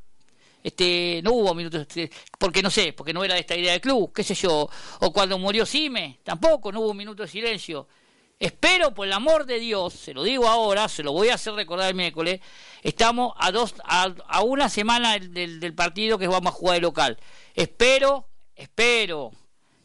este 0.62 1.22
no 1.24 1.32
hubo 1.32 1.54
minutos 1.54 1.80
este, 1.80 2.10
porque 2.38 2.60
no 2.60 2.68
sé 2.68 2.92
porque 2.92 3.14
no 3.14 3.24
era 3.24 3.32
de 3.32 3.40
esta 3.40 3.56
idea 3.56 3.72
del 3.72 3.80
club 3.80 4.12
qué 4.12 4.22
sé 4.22 4.34
yo 4.34 4.68
o 5.00 5.12
cuando 5.12 5.38
murió 5.38 5.64
Sime 5.64 6.20
tampoco 6.22 6.70
no 6.70 6.80
hubo 6.80 6.90
un 6.90 6.96
minuto 6.98 7.22
de 7.22 7.28
silencio 7.28 7.86
espero 8.39 8.94
por 8.94 9.06
el 9.06 9.12
amor 9.12 9.47
de 9.47 9.59
Dios 9.59 9.94
se 9.94 10.15
lo 10.15 10.23
digo 10.23 10.48
ahora 10.48 10.89
se 10.89 11.02
lo 11.02 11.12
voy 11.12 11.28
a 11.28 11.35
hacer 11.35 11.55
recordar 11.55 11.89
el 11.89 11.94
miércoles 11.94 12.40
estamos 12.82 13.32
a 13.39 13.52
dos 13.52 13.74
a, 13.85 14.43
una 14.43 14.69
semana 14.69 15.19
del 15.19 15.74
partido 15.74 16.19
que 16.19 16.27
vamos 16.27 16.52
a 16.52 16.56
jugar 16.56 16.74
de 16.77 16.81
local 16.81 17.19
espero 17.55 18.28
espero 18.56 19.32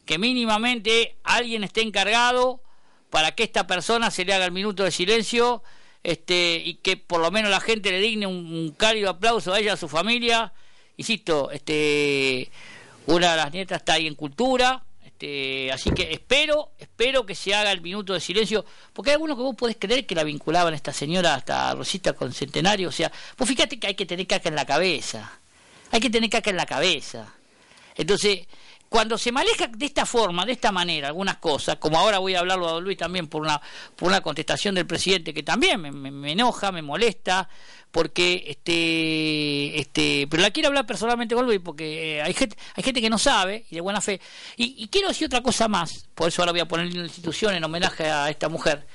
que 0.04 0.18
mínimamente 0.18 1.16
alguien 1.22 1.64
esté 1.64 1.82
encargado 1.82 2.62
para 3.10 3.32
que 3.32 3.42
esta 3.42 3.66
persona 3.66 4.10
se 4.10 4.24
le 4.24 4.34
haga 4.34 4.46
el 4.46 4.52
minuto 4.52 4.84
de 4.84 4.90
silencio 4.90 5.62
este 6.02 6.62
y 6.64 6.74
que 6.76 6.96
por 6.96 7.20
lo 7.20 7.30
menos 7.30 7.50
la 7.50 7.60
gente 7.60 7.90
le 7.90 8.00
digne 8.00 8.26
un, 8.26 8.52
un 8.52 8.70
cálido 8.72 9.10
aplauso 9.10 9.52
a 9.52 9.60
ella, 9.60 9.74
a 9.74 9.76
su 9.76 9.88
familia. 9.88 10.52
Insisto, 10.96 11.50
este 11.50 12.50
una 13.06 13.32
de 13.32 13.36
las 13.36 13.52
nietas 13.52 13.78
está 13.78 13.94
ahí 13.94 14.06
en 14.06 14.14
cultura, 14.14 14.84
este, 15.20 15.70
así 15.70 15.90
que 15.90 16.10
espero, 16.12 16.70
espero 16.78 17.26
que 17.26 17.34
se 17.34 17.54
haga 17.54 17.70
el 17.72 17.82
minuto 17.82 18.14
de 18.14 18.20
silencio, 18.20 18.64
porque 18.94 19.10
hay 19.10 19.14
algunos 19.14 19.36
que 19.36 19.42
vos 19.42 19.54
podés 19.54 19.76
creer 19.78 20.06
que 20.06 20.14
la 20.14 20.24
vinculaban 20.24 20.72
a 20.72 20.76
esta 20.76 20.94
señora 20.94 21.34
hasta 21.34 21.74
Rosita 21.74 22.14
con 22.14 22.32
Centenario, 22.32 22.88
o 22.88 22.92
sea, 22.92 23.12
vos 23.36 23.46
fíjate 23.46 23.78
que 23.78 23.88
hay 23.88 23.94
que 23.94 24.06
tener 24.06 24.26
caca 24.26 24.48
en 24.48 24.54
la 24.54 24.64
cabeza, 24.64 25.30
hay 25.90 26.00
que 26.00 26.08
tener 26.08 26.30
caca 26.30 26.48
en 26.48 26.56
la 26.56 26.64
cabeza. 26.64 27.34
Entonces, 27.96 28.46
cuando 28.90 29.16
se 29.16 29.30
maneja 29.30 29.68
de 29.68 29.86
esta 29.86 30.04
forma, 30.04 30.44
de 30.44 30.50
esta 30.50 30.72
manera, 30.72 31.06
algunas 31.06 31.36
cosas, 31.36 31.76
como 31.76 31.96
ahora 31.96 32.18
voy 32.18 32.34
a 32.34 32.40
hablarlo 32.40 32.68
a 32.68 32.72
don 32.72 32.82
Luis 32.82 32.98
también 32.98 33.28
por 33.28 33.40
una, 33.40 33.62
por 33.94 34.08
una 34.08 34.20
contestación 34.20 34.74
del 34.74 34.84
presidente 34.84 35.32
que 35.32 35.44
también 35.44 35.80
me, 35.80 36.32
enoja, 36.32 36.72
me 36.72 36.82
molesta, 36.82 37.48
porque 37.92 38.42
este, 38.48 39.78
este, 39.78 40.26
pero 40.28 40.42
la 40.42 40.50
quiero 40.50 40.70
hablar 40.70 40.86
personalmente 40.86 41.36
con 41.36 41.46
Luis, 41.46 41.60
porque 41.64 42.16
eh, 42.16 42.22
hay 42.22 42.34
gente, 42.34 42.56
hay 42.74 42.82
gente 42.82 43.00
que 43.00 43.08
no 43.08 43.16
sabe 43.16 43.64
y 43.70 43.76
de 43.76 43.80
buena 43.80 44.00
fe. 44.00 44.20
Y, 44.56 44.82
y 44.82 44.88
quiero 44.88 45.06
decir 45.06 45.26
otra 45.26 45.40
cosa 45.40 45.68
más, 45.68 46.08
por 46.12 46.26
eso 46.26 46.42
ahora 46.42 46.50
voy 46.50 46.60
a 46.60 46.66
poner 46.66 46.86
en 46.86 46.98
la 46.98 47.04
institución 47.04 47.54
en 47.54 47.62
homenaje 47.62 48.10
a 48.10 48.28
esta 48.28 48.48
mujer. 48.48 48.88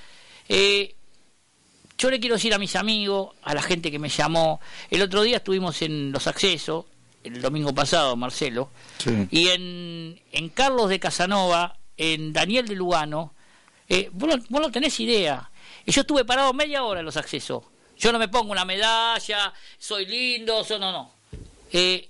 Eh, 0.49 0.93
yo 1.97 2.09
le 2.09 2.19
quiero 2.19 2.35
decir 2.35 2.53
a 2.53 2.57
mis 2.57 2.75
amigos, 2.75 3.33
a 3.43 3.53
la 3.53 3.61
gente 3.61 3.89
que 3.89 3.99
me 3.99 4.09
llamó, 4.09 4.59
el 4.89 5.01
otro 5.01 5.21
día 5.21 5.37
estuvimos 5.37 5.81
en 5.81 6.11
los 6.11 6.27
accesos, 6.27 6.83
el 7.25 7.41
domingo 7.41 7.73
pasado, 7.73 8.15
Marcelo, 8.15 8.69
y 9.31 9.47
en, 9.49 10.21
en 10.31 10.49
Carlos 10.49 10.89
de 10.89 10.99
Casanova, 10.99 11.77
en 11.97 12.33
Daniel 12.33 12.67
de 12.67 12.75
Lugano, 12.75 13.33
eh, 13.89 14.09
vos, 14.11 14.49
no, 14.49 14.71
tenés 14.71 14.99
idea. 14.99 15.49
Y 15.85 15.91
yo 15.91 16.01
estuve 16.01 16.25
parado 16.25 16.53
media 16.53 16.83
hora 16.83 16.99
en 16.99 17.05
los 17.05 17.17
accesos. 17.17 17.63
Yo 17.97 18.11
no 18.11 18.19
me 18.19 18.27
pongo 18.27 18.51
una 18.51 18.65
medalla, 18.65 19.53
soy 19.77 20.05
lindo, 20.05 20.63
so, 20.63 20.77
no, 20.77 20.91
no. 20.91 21.11
Eh, 21.71 22.09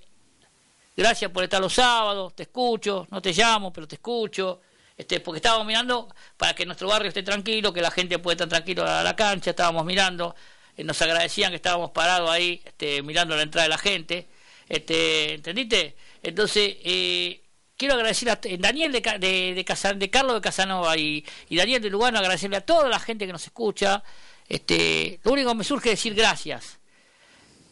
gracias 0.96 1.30
por 1.30 1.44
estar 1.44 1.60
los 1.60 1.74
sábados, 1.74 2.34
te 2.34 2.44
escucho, 2.44 3.06
no 3.10 3.22
te 3.22 3.32
llamo, 3.32 3.72
pero 3.72 3.86
te 3.86 3.96
escucho. 3.96 4.60
Este, 4.96 5.20
porque 5.20 5.38
estábamos 5.38 5.66
mirando 5.66 6.08
para 6.36 6.54
que 6.54 6.64
nuestro 6.64 6.88
barrio 6.88 7.08
esté 7.08 7.22
tranquilo, 7.22 7.72
que 7.72 7.82
la 7.82 7.90
gente 7.90 8.18
pueda 8.18 8.34
estar 8.34 8.48
tranquilo 8.48 8.84
a 8.84 9.02
la 9.02 9.14
cancha, 9.14 9.50
estábamos 9.50 9.84
mirando, 9.84 10.34
eh, 10.76 10.84
nos 10.84 11.00
agradecían 11.02 11.50
que 11.50 11.56
estábamos 11.56 11.90
parados 11.90 12.30
ahí 12.30 12.62
este, 12.64 13.02
mirando 13.02 13.36
la 13.36 13.42
entrada 13.42 13.64
de 13.64 13.68
la 13.68 13.78
gente, 13.78 14.26
este, 14.68 15.34
¿entendiste? 15.34 15.96
Entonces, 16.22 16.76
eh, 16.84 17.40
quiero 17.76 17.94
agradecer 17.94 18.30
a 18.30 18.40
Daniel 18.58 18.92
de, 18.92 19.00
de, 19.00 19.18
de, 19.54 19.94
de 19.94 20.10
Carlos 20.10 20.34
de 20.34 20.40
Casanova 20.40 20.96
y, 20.96 21.24
y, 21.48 21.56
Daniel 21.56 21.82
de 21.82 21.90
Lugano, 21.90 22.18
agradecerle 22.18 22.56
a 22.56 22.60
toda 22.60 22.88
la 22.88 22.98
gente 22.98 23.26
que 23.26 23.32
nos 23.32 23.44
escucha, 23.44 24.02
este, 24.48 25.20
lo 25.24 25.32
único 25.32 25.50
que 25.50 25.56
me 25.56 25.64
surge 25.64 25.92
es 25.92 25.98
decir 25.98 26.14
gracias. 26.14 26.78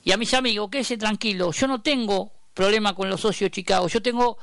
Y 0.05 0.12
a 0.12 0.16
mis 0.16 0.35
amigos, 0.35 0.69
quédense 0.71 0.99
tranquilos, 0.99 1.59
yo 1.59 1.66
no 1.66 1.81
tengo 1.81 2.33
problema 2.53 2.95
con 2.95 3.09
los 3.09 3.21
socios 3.21 3.51
de 3.51 3.55
Chicago, 3.55 3.89
yo 3.89 4.03
tengo 4.03 4.39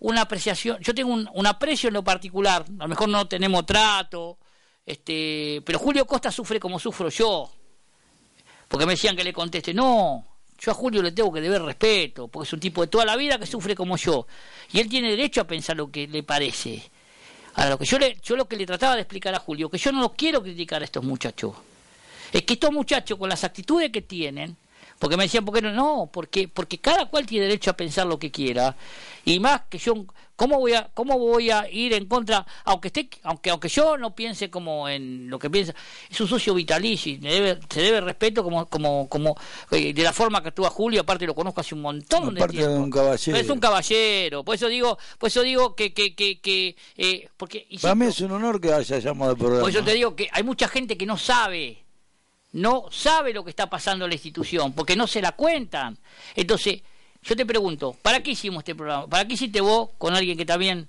una 0.00 0.22
apreciación, 0.22 0.78
yo 0.80 0.94
tengo 0.94 1.12
un, 1.12 1.46
aprecio 1.46 1.88
en 1.88 1.94
lo 1.94 2.04
particular, 2.04 2.64
a 2.78 2.82
lo 2.82 2.88
mejor 2.88 3.08
no 3.08 3.26
tenemos 3.26 3.64
trato, 3.64 4.38
este, 4.84 5.62
pero 5.64 5.78
Julio 5.78 6.06
Costa 6.06 6.30
sufre 6.30 6.60
como 6.60 6.78
sufro 6.78 7.08
yo, 7.08 7.50
porque 8.68 8.84
me 8.84 8.92
decían 8.92 9.16
que 9.16 9.24
le 9.24 9.32
conteste, 9.32 9.72
no, 9.72 10.35
yo 10.58 10.70
a 10.70 10.74
Julio 10.74 11.02
le 11.02 11.12
tengo 11.12 11.32
que 11.32 11.40
deber 11.40 11.62
respeto, 11.62 12.28
porque 12.28 12.46
es 12.46 12.52
un 12.52 12.60
tipo 12.60 12.80
de 12.80 12.88
toda 12.88 13.04
la 13.04 13.16
vida 13.16 13.38
que 13.38 13.46
sufre 13.46 13.74
como 13.74 13.96
yo, 13.96 14.26
y 14.72 14.80
él 14.80 14.88
tiene 14.88 15.10
derecho 15.10 15.40
a 15.40 15.44
pensar 15.46 15.76
lo 15.76 15.90
que 15.90 16.06
le 16.06 16.22
parece. 16.22 16.82
Ahora, 17.54 17.70
lo 17.70 17.78
que 17.78 17.84
yo, 17.86 17.98
le, 17.98 18.16
yo 18.22 18.36
lo 18.36 18.46
que 18.46 18.56
le 18.56 18.66
trataba 18.66 18.94
de 18.94 19.02
explicar 19.02 19.34
a 19.34 19.38
Julio, 19.38 19.70
que 19.70 19.78
yo 19.78 19.92
no 19.92 20.00
lo 20.00 20.12
quiero 20.12 20.42
criticar 20.42 20.82
a 20.82 20.84
estos 20.84 21.04
muchachos, 21.04 21.54
es 22.32 22.42
que 22.42 22.54
estos 22.54 22.72
muchachos 22.72 23.18
con 23.18 23.28
las 23.28 23.44
actitudes 23.44 23.90
que 23.90 24.02
tienen, 24.02 24.56
porque 24.98 25.16
me 25.16 25.24
decían, 25.24 25.44
¿por 25.44 25.54
qué 25.54 25.62
no? 25.62 25.72
No, 25.72 26.10
porque, 26.12 26.48
porque 26.48 26.78
cada 26.78 27.06
cual 27.06 27.26
tiene 27.26 27.46
derecho 27.46 27.70
a 27.70 27.76
pensar 27.76 28.06
lo 28.06 28.18
que 28.18 28.30
quiera. 28.30 28.74
Y 29.24 29.40
más 29.40 29.62
que 29.68 29.78
yo, 29.78 30.06
¿cómo 30.36 30.60
voy 30.60 30.74
a, 30.74 30.88
cómo 30.94 31.18
voy 31.18 31.50
a 31.50 31.68
ir 31.70 31.94
en 31.94 32.06
contra, 32.06 32.46
aunque 32.64 32.88
esté, 32.88 33.08
aunque, 33.22 33.50
aunque 33.50 33.68
yo 33.68 33.96
no 33.96 34.14
piense 34.14 34.50
como 34.50 34.88
en 34.88 35.28
lo 35.28 35.38
que 35.38 35.50
piensa, 35.50 35.74
es 36.08 36.20
un 36.20 36.28
socio 36.28 36.54
vitalicio 36.54 37.12
y 37.12 37.16
debe, 37.16 37.58
se 37.68 37.80
debe 37.80 38.00
respeto 38.02 38.44
como, 38.44 38.66
como, 38.66 39.08
como, 39.08 39.36
eh, 39.70 39.92
de 39.92 40.02
la 40.02 40.12
forma 40.12 40.42
que 40.42 40.48
actúa 40.48 40.70
Julio, 40.70 41.00
aparte 41.00 41.26
lo 41.26 41.34
conozco 41.34 41.60
hace 41.60 41.74
un 41.74 41.82
montón 41.82 42.34
de 42.34 42.46
tiempo. 42.46 42.70
De 42.70 42.78
un 42.78 42.90
caballero. 42.90 43.38
es 43.38 43.48
un 43.48 43.58
caballero, 43.58 44.44
por 44.44 44.54
eso 44.54 44.68
digo, 44.68 44.98
por 45.18 45.28
eso 45.28 45.42
digo 45.42 45.74
que, 45.74 45.92
que, 45.92 46.14
que, 46.14 46.40
que 46.40 46.76
eh, 46.96 47.28
porque 47.36 47.66
Para 47.80 47.94
mí 47.94 48.06
es 48.06 48.20
un 48.20 48.32
honor 48.32 48.60
que 48.60 48.72
haya 48.72 48.98
llamado 48.98 49.32
al 49.32 49.36
programa. 49.36 49.62
Por 49.62 49.70
eso 49.70 49.82
te 49.82 49.94
digo 49.94 50.14
que 50.14 50.28
hay 50.30 50.42
mucha 50.42 50.68
gente 50.68 50.96
que 50.96 51.06
no 51.06 51.16
sabe 51.16 51.82
no 52.52 52.86
sabe 52.90 53.34
lo 53.34 53.44
que 53.44 53.50
está 53.50 53.68
pasando 53.68 54.06
en 54.06 54.10
la 54.10 54.14
institución, 54.14 54.72
porque 54.72 54.96
no 54.96 55.06
se 55.06 55.20
la 55.20 55.32
cuentan. 55.32 55.98
Entonces, 56.34 56.80
yo 57.26 57.36
te 57.36 57.44
pregunto, 57.44 57.96
¿para 58.02 58.20
qué 58.20 58.32
hicimos 58.32 58.60
este 58.60 58.74
programa? 58.74 59.06
¿Para 59.08 59.26
qué 59.26 59.34
hiciste 59.34 59.60
vos 59.60 59.90
con 59.98 60.14
alguien 60.14 60.38
que 60.38 60.46
también... 60.46 60.88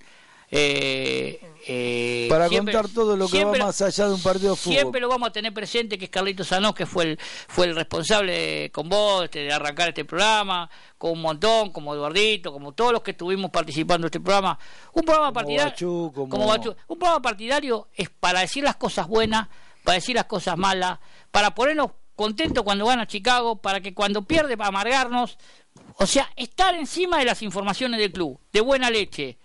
Eh, 0.49 1.41
eh, 1.67 2.27
para 2.29 2.47
contar 2.47 2.87
todo 2.87 3.17
lo 3.17 3.27
que 3.27 3.43
va 3.43 3.53
más 3.57 3.81
allá 3.81 4.07
de 4.07 4.13
un 4.13 4.21
partido 4.21 4.51
de 4.51 4.55
fútbol. 4.55 4.73
Siempre 4.75 5.01
lo 5.01 5.09
vamos 5.09 5.27
a 5.27 5.31
tener 5.33 5.53
presente, 5.53 5.97
que 5.97 6.05
es 6.05 6.11
Carlitos 6.11 6.47
Sanós, 6.47 6.73
que 6.73 6.85
fue 6.85 7.03
el, 7.03 7.19
fue 7.19 7.65
el 7.65 7.75
responsable 7.75 8.71
con 8.71 8.87
vos 8.87 9.25
este, 9.25 9.39
de 9.39 9.51
arrancar 9.51 9.89
este 9.89 10.05
programa, 10.05 10.69
con 10.97 11.11
un 11.11 11.21
montón, 11.21 11.71
como 11.71 11.93
Eduardito, 11.93 12.53
como 12.53 12.71
todos 12.71 12.93
los 12.93 13.01
que 13.01 13.11
estuvimos 13.11 13.51
participando 13.51 14.05
en 14.05 14.09
este 14.09 14.21
programa. 14.21 14.57
Un 14.93 15.03
programa 15.03 15.33
partidario. 15.33 16.11
como... 16.13 16.53
Un 16.87 16.97
programa 16.97 17.21
partidario 17.21 17.89
es 17.93 18.09
para 18.09 18.39
decir 18.39 18.63
las 18.63 18.77
cosas 18.77 19.05
buenas, 19.07 19.49
para 19.83 19.95
decir 19.95 20.15
las 20.15 20.25
cosas 20.25 20.57
malas, 20.57 20.99
para 21.29 21.53
ponernos 21.53 21.91
contentos 22.15 22.63
cuando 22.63 22.85
van 22.85 22.99
a 22.99 23.07
Chicago, 23.07 23.57
para 23.57 23.79
que 23.79 23.93
cuando 23.93 24.23
pierde 24.23 24.57
para 24.57 24.69
amargarnos, 24.69 25.37
o 25.99 26.05
sea, 26.05 26.31
estar 26.35 26.75
encima 26.75 27.17
de 27.17 27.25
las 27.25 27.41
informaciones 27.41 27.99
del 27.99 28.11
club, 28.11 28.39
de 28.51 28.61
buena 28.61 28.89
leche. 28.89 29.37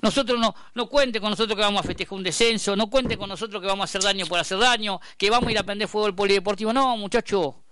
Nosotros 0.00 0.38
no, 0.38 0.54
no 0.74 0.88
cuente 0.88 1.20
con 1.20 1.30
nosotros 1.30 1.56
que 1.56 1.62
vamos 1.62 1.84
a 1.84 1.86
festejar 1.86 2.16
un 2.16 2.22
descenso, 2.22 2.76
no 2.76 2.88
cuente 2.88 3.16
con 3.16 3.28
nosotros 3.28 3.60
que 3.60 3.66
vamos 3.68 3.82
a 3.82 3.84
hacer 3.84 4.02
daño 4.02 4.26
por 4.26 4.38
hacer 4.38 4.58
daño, 4.58 5.00
que 5.16 5.30
vamos 5.30 5.48
a 5.48 5.52
ir 5.52 5.58
a 5.58 5.62
aprender 5.62 5.88
fútbol 5.88 6.14
polideportivo. 6.14 6.72
No, 6.72 6.96
muchacho. 6.96 7.62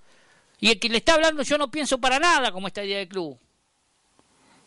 Y 0.59 0.70
el 0.70 0.78
que 0.81 0.89
le 0.89 0.99
está 0.99 1.15
hablando, 1.15 1.43
yo 1.43 1.59
no 1.59 1.70
pienso 1.70 1.99
para 1.99 2.19
nada 2.19 2.51
como 2.53 2.66
esta 2.66 2.85
idea 2.85 2.99
del 2.99 3.09
club. 3.09 3.39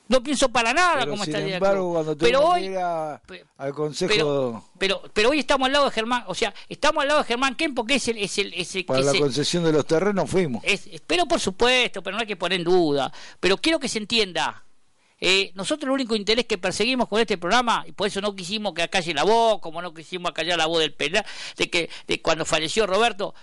No 0.09 0.23
pienso 0.23 0.49
para 0.49 0.73
nada 0.73 1.05
como 1.05 1.23
está 1.23 1.37
el 1.37 1.59
cuando 1.59 2.17
pero 2.17 2.41
hoy 2.41 2.75
al 2.75 3.73
consejo 3.75 4.65
pero, 4.79 5.03
pero, 5.13 5.29
hoy 5.29 5.39
estamos 5.39 5.67
al 5.67 5.73
lado 5.73 5.85
de 5.85 5.91
Germán, 5.91 6.23
o 6.25 6.33
sea, 6.33 6.51
estamos 6.67 7.03
al 7.03 7.09
lado 7.09 7.19
de 7.21 7.27
Germán 7.27 7.55
Kempo 7.55 7.85
que 7.85 7.95
es 7.95 8.07
el 8.07 8.17
es 8.17 8.37
el, 8.39 8.51
es 8.55 8.75
para 8.85 9.01
la 9.01 9.13
concesión 9.13 9.63
de 9.63 9.71
los 9.71 9.85
terrenos 9.85 10.27
fuimos. 10.27 10.63
pero 11.05 11.27
por 11.27 11.39
supuesto, 11.39 12.01
pero 12.01 12.15
no 12.15 12.21
hay 12.21 12.27
que 12.27 12.35
poner 12.35 12.59
en 12.59 12.65
duda, 12.65 13.13
pero 13.39 13.57
quiero 13.57 13.79
que 13.79 13.87
se 13.87 13.99
entienda. 13.99 14.63
Eh, 15.21 15.51
nosotros 15.53 15.87
el 15.87 15.91
único 15.91 16.15
interés 16.15 16.45
que 16.45 16.57
perseguimos 16.57 17.07
con 17.07 17.19
este 17.19 17.37
programa, 17.37 17.83
y 17.85 17.91
por 17.91 18.07
eso 18.07 18.21
no 18.21 18.35
quisimos 18.35 18.73
que 18.73 18.81
acalle 18.81 19.13
la 19.13 19.23
voz, 19.23 19.59
como 19.59 19.81
no 19.81 19.93
quisimos 19.93 20.31
acallar 20.31 20.57
la 20.57 20.65
voz 20.65 20.79
del 20.79 20.93
penal, 20.93 21.25
de 21.57 21.69
que 21.69 21.89
de 22.07 22.21
cuando 22.21 22.45
falleció 22.45 22.87
Roberto, 22.87 23.35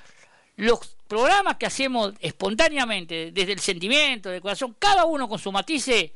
los 0.56 0.80
programas 1.06 1.56
que 1.58 1.66
hacemos 1.66 2.14
espontáneamente, 2.20 3.30
desde 3.30 3.52
el 3.52 3.60
sentimiento, 3.60 4.30
del 4.30 4.40
corazón, 4.40 4.74
cada 4.78 5.04
uno 5.04 5.28
con 5.28 5.38
su 5.38 5.52
matice, 5.52 6.12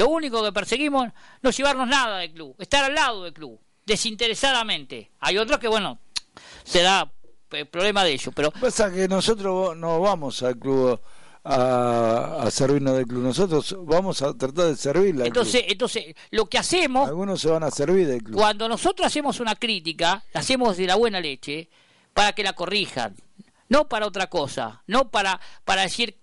lo 0.00 0.08
único 0.08 0.42
que 0.42 0.50
perseguimos 0.50 1.08
no 1.42 1.50
llevarnos 1.50 1.86
nada 1.86 2.20
del 2.20 2.32
club, 2.32 2.56
estar 2.58 2.84
al 2.84 2.94
lado 2.94 3.22
del 3.24 3.34
club, 3.34 3.60
desinteresadamente. 3.84 5.10
Hay 5.20 5.36
otros 5.36 5.58
que, 5.58 5.68
bueno, 5.68 5.98
se 6.64 6.80
da 6.80 7.12
el 7.50 7.66
problema 7.66 8.02
de 8.02 8.12
ellos, 8.12 8.32
pero... 8.34 8.50
Pasa 8.50 8.90
que 8.90 9.06
nosotros 9.06 9.76
no 9.76 10.00
vamos 10.00 10.42
al 10.42 10.58
club 10.58 10.98
a, 11.44 12.48
servirnos 12.50 12.96
del 12.96 13.06
club, 13.06 13.24
nosotros 13.24 13.76
vamos 13.80 14.22
a 14.22 14.32
tratar 14.32 14.68
de 14.68 14.76
servirle 14.76 15.26
entonces, 15.26 15.64
Entonces, 15.68 16.14
lo 16.30 16.46
que 16.46 16.56
hacemos... 16.56 17.06
Algunos 17.06 17.38
se 17.38 17.50
van 17.50 17.62
a 17.62 17.70
servir 17.70 18.06
del 18.06 18.22
club. 18.22 18.36
Cuando 18.38 18.70
nosotros 18.70 19.06
hacemos 19.06 19.38
una 19.38 19.54
crítica, 19.54 20.24
la 20.32 20.40
hacemos 20.40 20.78
de 20.78 20.86
la 20.86 20.94
buena 20.94 21.20
leche, 21.20 21.68
para 22.14 22.32
que 22.32 22.42
la 22.42 22.54
corrijan, 22.54 23.14
no 23.68 23.86
para 23.86 24.06
otra 24.06 24.28
cosa, 24.28 24.82
no 24.86 25.10
para, 25.10 25.38
para 25.66 25.82
decir 25.82 26.18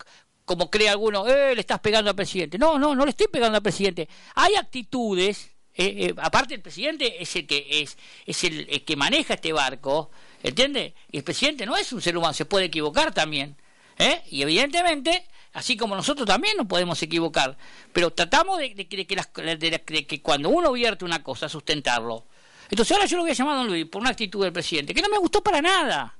como 0.47 0.71
cree 0.71 0.87
alguno, 0.87 1.27
eh, 1.27 1.53
le 1.53 1.59
estás 1.59 1.81
pegando 1.81 2.09
al 2.09 2.15
presidente. 2.15 2.57
No, 2.57 2.79
no, 2.79 2.95
no 2.95 3.03
le 3.03 3.09
estoy 3.11 3.27
pegando 3.27 3.57
al 3.57 3.61
presidente. 3.61 4.07
Hay 4.33 4.55
actitudes, 4.55 5.51
eh, 5.75 6.07
eh, 6.07 6.13
aparte 6.19 6.55
el 6.55 6.61
presidente 6.61 7.21
es 7.21 7.35
el 7.35 7.45
que 7.45 7.67
es, 7.69 7.97
es 8.25 8.43
el, 8.45 8.85
que 8.85 8.95
maneja 8.95 9.33
este 9.33 9.51
barco, 9.51 10.09
¿entiende? 10.41 10.95
Y 11.11 11.17
el 11.17 11.25
presidente 11.25 11.65
no 11.65 11.75
es 11.75 11.91
un 11.91 12.01
ser 12.01 12.17
humano, 12.17 12.33
se 12.33 12.45
puede 12.45 12.67
equivocar 12.67 13.13
también. 13.13 13.57
¿eh? 13.97 14.21
Y 14.31 14.41
evidentemente, 14.41 15.27
así 15.51 15.75
como 15.75 15.97
nosotros 15.97 16.25
también 16.25 16.55
nos 16.55 16.67
podemos 16.67 17.03
equivocar, 17.03 17.57
pero 17.91 18.11
tratamos 18.11 18.57
de, 18.57 18.73
que, 18.73 20.07
que 20.07 20.21
cuando 20.21 20.47
uno 20.47 20.71
vierte 20.71 21.03
una 21.03 21.21
cosa, 21.23 21.49
sustentarlo. 21.49 22.25
Entonces 22.69 22.93
ahora 22.93 23.05
yo 23.05 23.17
lo 23.17 23.23
voy 23.23 23.31
a 23.31 23.35
llamar 23.35 23.55
a 23.55 23.57
don 23.57 23.67
Luis 23.67 23.85
por 23.85 23.99
una 23.99 24.11
actitud 24.11 24.45
del 24.45 24.53
presidente, 24.53 24.93
que 24.93 25.01
no 25.01 25.09
me 25.09 25.17
gustó 25.17 25.43
para 25.43 25.61
nada, 25.61 26.17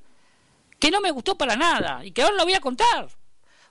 que 0.78 0.92
no 0.92 1.00
me 1.00 1.12
gustó 1.12 1.38
para 1.38 1.56
nada, 1.56 2.04
y 2.04 2.12
que 2.12 2.24
ahora 2.24 2.36
lo 2.36 2.44
voy 2.44 2.56
a 2.56 2.60
contar. 2.60 3.08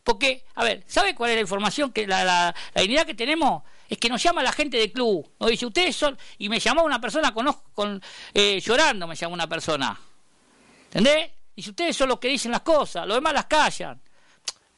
Porque, 0.07 0.45
a 0.55 0.63
ver, 0.63 0.85
¿sabe 0.87 1.17
cuál 1.17 1.31
es 1.31 1.37
la 1.37 1.41
información? 1.41 1.91
que 1.91 2.07
La, 2.07 2.55
la, 2.75 2.85
idea 2.85 3.05
que 3.05 3.15
tenemos 3.15 3.65
es 3.89 3.99
que 3.99 4.09
nos 4.09 4.23
llama 4.23 4.41
la 4.41 4.53
gente 4.53 4.77
del 4.77 4.93
club. 4.93 5.29
Nos 5.41 5.51
dice, 5.51 5.67
ustedes 5.67 5.97
son... 5.97 6.17
Y 6.39 6.49
me 6.49 6.61
llamó 6.61 6.85
una 6.85 7.01
persona, 7.01 7.35
conozco, 7.35 7.65
con, 7.75 8.01
eh, 8.33 8.61
llorando 8.61 9.09
me 9.09 9.17
llamó 9.17 9.35
una 9.35 9.49
persona. 9.49 9.99
¿Entendés? 10.93 11.33
Y 11.57 11.63
si 11.63 11.71
ustedes 11.71 11.97
son 11.97 12.09
los 12.09 12.21
que 12.21 12.29
dicen 12.29 12.53
las 12.53 12.61
cosas, 12.61 13.05
los 13.05 13.17
demás 13.17 13.33
las 13.33 13.47
callan. 13.47 14.01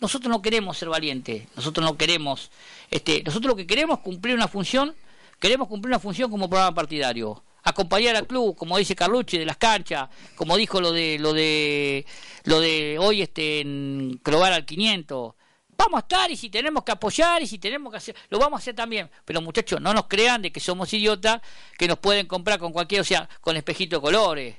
Nosotros 0.00 0.30
no 0.30 0.40
queremos 0.40 0.78
ser 0.78 0.88
valientes, 0.88 1.46
nosotros 1.54 1.84
no 1.84 1.98
queremos, 1.98 2.50
este, 2.90 3.22
nosotros 3.22 3.50
lo 3.50 3.56
que 3.56 3.66
queremos 3.66 3.98
es 3.98 4.04
cumplir 4.04 4.34
una 4.34 4.48
función, 4.48 4.94
queremos 5.38 5.68
cumplir 5.68 5.90
una 5.90 5.98
función 5.98 6.30
como 6.30 6.48
programa 6.48 6.74
partidario 6.74 7.42
acompañar 7.68 8.16
al 8.16 8.26
club, 8.26 8.56
como 8.56 8.78
dice 8.78 8.94
Carlucci, 8.96 9.38
de 9.38 9.46
las 9.46 9.56
canchas, 9.56 10.08
como 10.34 10.56
dijo 10.56 10.80
lo 10.80 10.92
de 10.92 11.18
lo 11.18 11.32
de 11.32 12.06
lo 12.44 12.60
de 12.60 12.98
hoy 12.98 13.22
este 13.22 13.60
en 13.60 14.20
Clovar 14.22 14.52
al 14.52 14.64
500. 14.64 15.34
Vamos 15.76 15.98
a 15.98 16.00
estar 16.00 16.30
y 16.30 16.36
si 16.36 16.50
tenemos 16.50 16.82
que 16.82 16.90
apoyar 16.92 17.40
y 17.40 17.46
si 17.46 17.58
tenemos 17.58 17.92
que 17.92 17.98
hacer, 17.98 18.16
lo 18.30 18.38
vamos 18.38 18.58
a 18.58 18.60
hacer 18.62 18.74
también. 18.74 19.08
Pero 19.24 19.40
muchachos, 19.40 19.80
no 19.80 19.94
nos 19.94 20.06
crean 20.06 20.42
de 20.42 20.50
que 20.50 20.58
somos 20.58 20.92
idiotas, 20.92 21.40
que 21.78 21.86
nos 21.86 21.98
pueden 21.98 22.26
comprar 22.26 22.58
con 22.58 22.72
cualquier, 22.72 23.02
o 23.02 23.04
sea, 23.04 23.28
con 23.40 23.56
espejito 23.56 23.96
de 23.96 24.02
colores. 24.02 24.56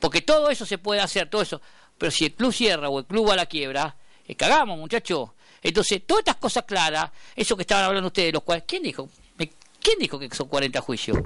Porque 0.00 0.22
todo 0.22 0.48
eso 0.48 0.64
se 0.64 0.78
puede 0.78 1.00
hacer, 1.00 1.28
todo 1.28 1.42
eso. 1.42 1.60
Pero 1.98 2.10
si 2.10 2.26
el 2.26 2.34
club 2.34 2.54
cierra 2.54 2.88
o 2.88 2.98
el 2.98 3.04
club 3.04 3.28
va 3.28 3.34
a 3.34 3.36
la 3.36 3.46
quiebra, 3.46 3.96
eh, 4.26 4.34
cagamos, 4.34 4.78
muchachos. 4.78 5.30
Entonces, 5.62 6.02
todas 6.06 6.20
estas 6.20 6.36
cosas 6.36 6.64
claras, 6.64 7.10
eso 7.34 7.54
que 7.54 7.62
estaban 7.62 7.84
hablando 7.84 8.06
ustedes, 8.06 8.32
los 8.32 8.42
cuales, 8.42 8.64
¿quién 8.66 8.82
dijo? 8.82 9.08
¿Quién 9.36 9.98
dijo 9.98 10.18
que 10.18 10.28
son 10.34 10.48
40 10.48 10.80
juicios? 10.80 11.18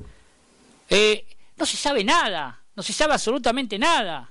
Eh, 0.90 1.24
no 1.56 1.64
se 1.64 1.76
sabe 1.76 2.02
nada, 2.02 2.64
no 2.74 2.82
se 2.82 2.92
sabe 2.92 3.14
absolutamente 3.14 3.78
nada. 3.78 4.28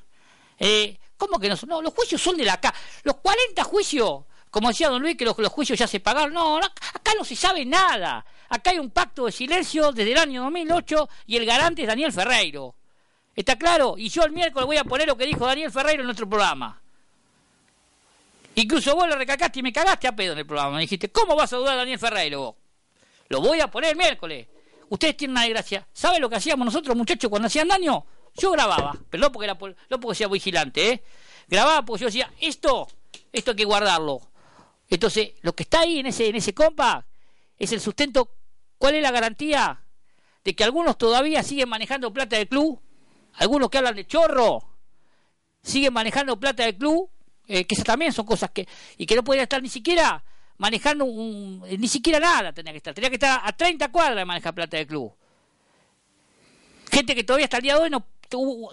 Eh, 0.60 1.00
¿Cómo 1.16 1.40
que 1.40 1.48
no? 1.50 1.56
No, 1.68 1.82
los 1.82 1.94
juicios 1.94 2.22
son 2.22 2.36
de 2.38 2.44
la 2.44 2.54
acá. 2.54 2.74
Los 3.04 3.16
40 3.18 3.64
juicios, 3.64 4.24
como 4.52 4.68
decía 4.68 4.90
don 4.90 5.02
Luis, 5.02 5.18
que 5.18 5.26
los, 5.26 5.36
juicios 5.36 5.80
ya 5.80 5.88
se 5.88 6.02
pagaron. 6.02 6.34
No, 6.34 6.60
no, 6.60 6.66
acá 6.66 7.14
no 7.18 7.24
se 7.24 7.36
sabe 7.36 7.66
nada. 7.66 8.26
Acá 8.50 8.72
hay 8.72 8.80
un 8.80 8.92
pacto 8.92 9.26
de 9.26 9.32
silencio 9.32 9.92
desde 9.92 10.12
el 10.12 10.18
año 10.18 10.44
2008 10.44 11.10
y 11.28 11.38
el 11.38 11.46
garante 11.46 11.84
es 11.84 11.88
Daniel 11.88 12.12
Ferreiro. 12.12 12.76
¿Está 13.36 13.58
claro? 13.58 13.96
Y 13.98 14.10
yo 14.10 14.24
el 14.24 14.32
miércoles 14.32 14.66
voy 14.66 14.78
a 14.78 14.84
poner 14.84 15.08
lo 15.08 15.16
que 15.16 15.26
dijo 15.26 15.46
Daniel 15.46 15.72
Ferreiro 15.72 16.02
en 16.02 16.08
nuestro 16.08 16.28
programa. 16.28 16.82
Incluso 18.56 18.96
vos 18.96 19.08
lo 19.08 19.16
recalcaste 19.16 19.60
y 19.60 19.64
me 19.64 19.72
cagaste 19.72 20.08
a 20.08 20.16
pedo 20.16 20.34
en 20.34 20.40
el 20.40 20.46
programa. 20.46 20.76
Me 20.76 20.82
dijiste, 20.82 21.10
¿cómo 21.10 21.36
vas 21.36 21.54
a 21.54 21.58
dudar 21.58 21.76
a 21.76 21.78
Daniel 21.78 22.00
Ferreiro 22.00 22.42
vos? 22.42 22.56
Lo 23.30 23.40
voy 23.40 23.62
a 23.62 23.68
poner 23.68 23.92
el 23.92 23.96
miércoles. 23.98 24.48
Ustedes 24.90 25.16
tienen 25.18 25.32
una 25.32 25.44
desgracia. 25.44 25.88
¿Saben 25.94 26.22
lo 26.22 26.30
que 26.30 26.36
hacíamos 26.36 26.66
nosotros, 26.66 26.96
muchachos, 26.96 27.30
cuando 27.30 27.48
hacían 27.48 27.68
daño? 27.68 28.06
Yo 28.36 28.52
grababa, 28.52 28.96
pero 29.10 29.22
no 29.22 29.32
porque, 29.32 29.46
era, 29.46 29.58
no 29.90 30.00
porque 30.00 30.16
sea 30.16 30.28
vigilante, 30.28 30.92
¿eh? 30.92 31.04
Grababa 31.48 31.84
porque 31.84 32.02
yo 32.02 32.08
decía, 32.08 32.32
esto, 32.40 32.88
esto 33.32 33.52
hay 33.52 33.58
que 33.58 33.66
guardarlo. 33.66 34.22
Entonces, 34.90 35.34
lo 35.42 35.54
que 35.54 35.64
está 35.64 35.82
ahí 35.82 36.00
en 36.00 36.08
ese, 36.08 36.28
en 36.28 36.36
ese 36.36 36.54
compa 36.54 37.06
es 37.58 37.72
el 37.72 37.80
sustento. 37.80 38.32
¿Cuál 38.78 38.96
es 38.96 39.04
la 39.04 39.12
garantía 39.12 39.84
de 40.44 40.56
que 40.56 40.64
algunos 40.64 40.98
todavía 40.98 41.44
siguen 41.44 41.70
manejando 41.70 42.12
plata 42.12 42.38
del 42.38 42.48
club? 42.48 42.82
Algunos 43.36 43.70
que 43.70 43.78
hablan 43.78 43.96
de 43.96 44.08
chorro 44.08 44.64
siguen 45.62 45.94
manejando 45.94 46.40
plata 46.40 46.64
del 46.64 46.78
club, 46.78 47.10
eh, 47.48 47.66
que 47.66 47.76
esas 47.76 47.86
también 47.86 48.12
son 48.14 48.26
cosas 48.26 48.50
que. 48.52 48.68
y 48.98 49.06
que 49.06 49.16
no 49.16 49.24
podían 49.24 49.44
estar 49.44 49.62
ni 49.62 49.70
siquiera 49.70 50.24
manejando 50.60 51.06
un, 51.06 51.62
ni 51.62 51.88
siquiera 51.88 52.20
nada 52.20 52.54
tenía 52.54 52.72
que 52.72 52.78
estar, 52.78 52.94
tenía 52.94 53.10
que 53.10 53.16
estar 53.16 53.42
a 53.44 53.52
30 53.52 53.92
cuadras 53.92 54.18
de 54.18 54.26
manejar 54.26 54.54
plata 54.54 54.78
del 54.78 54.86
club. 54.86 55.12
Gente 56.92 57.16
que 57.16 57.24
todavía 57.24 57.46
hasta 57.46 57.58
el 57.58 57.64
día 57.64 57.76
de 57.76 57.82
hoy 57.82 57.90
no 57.90 58.06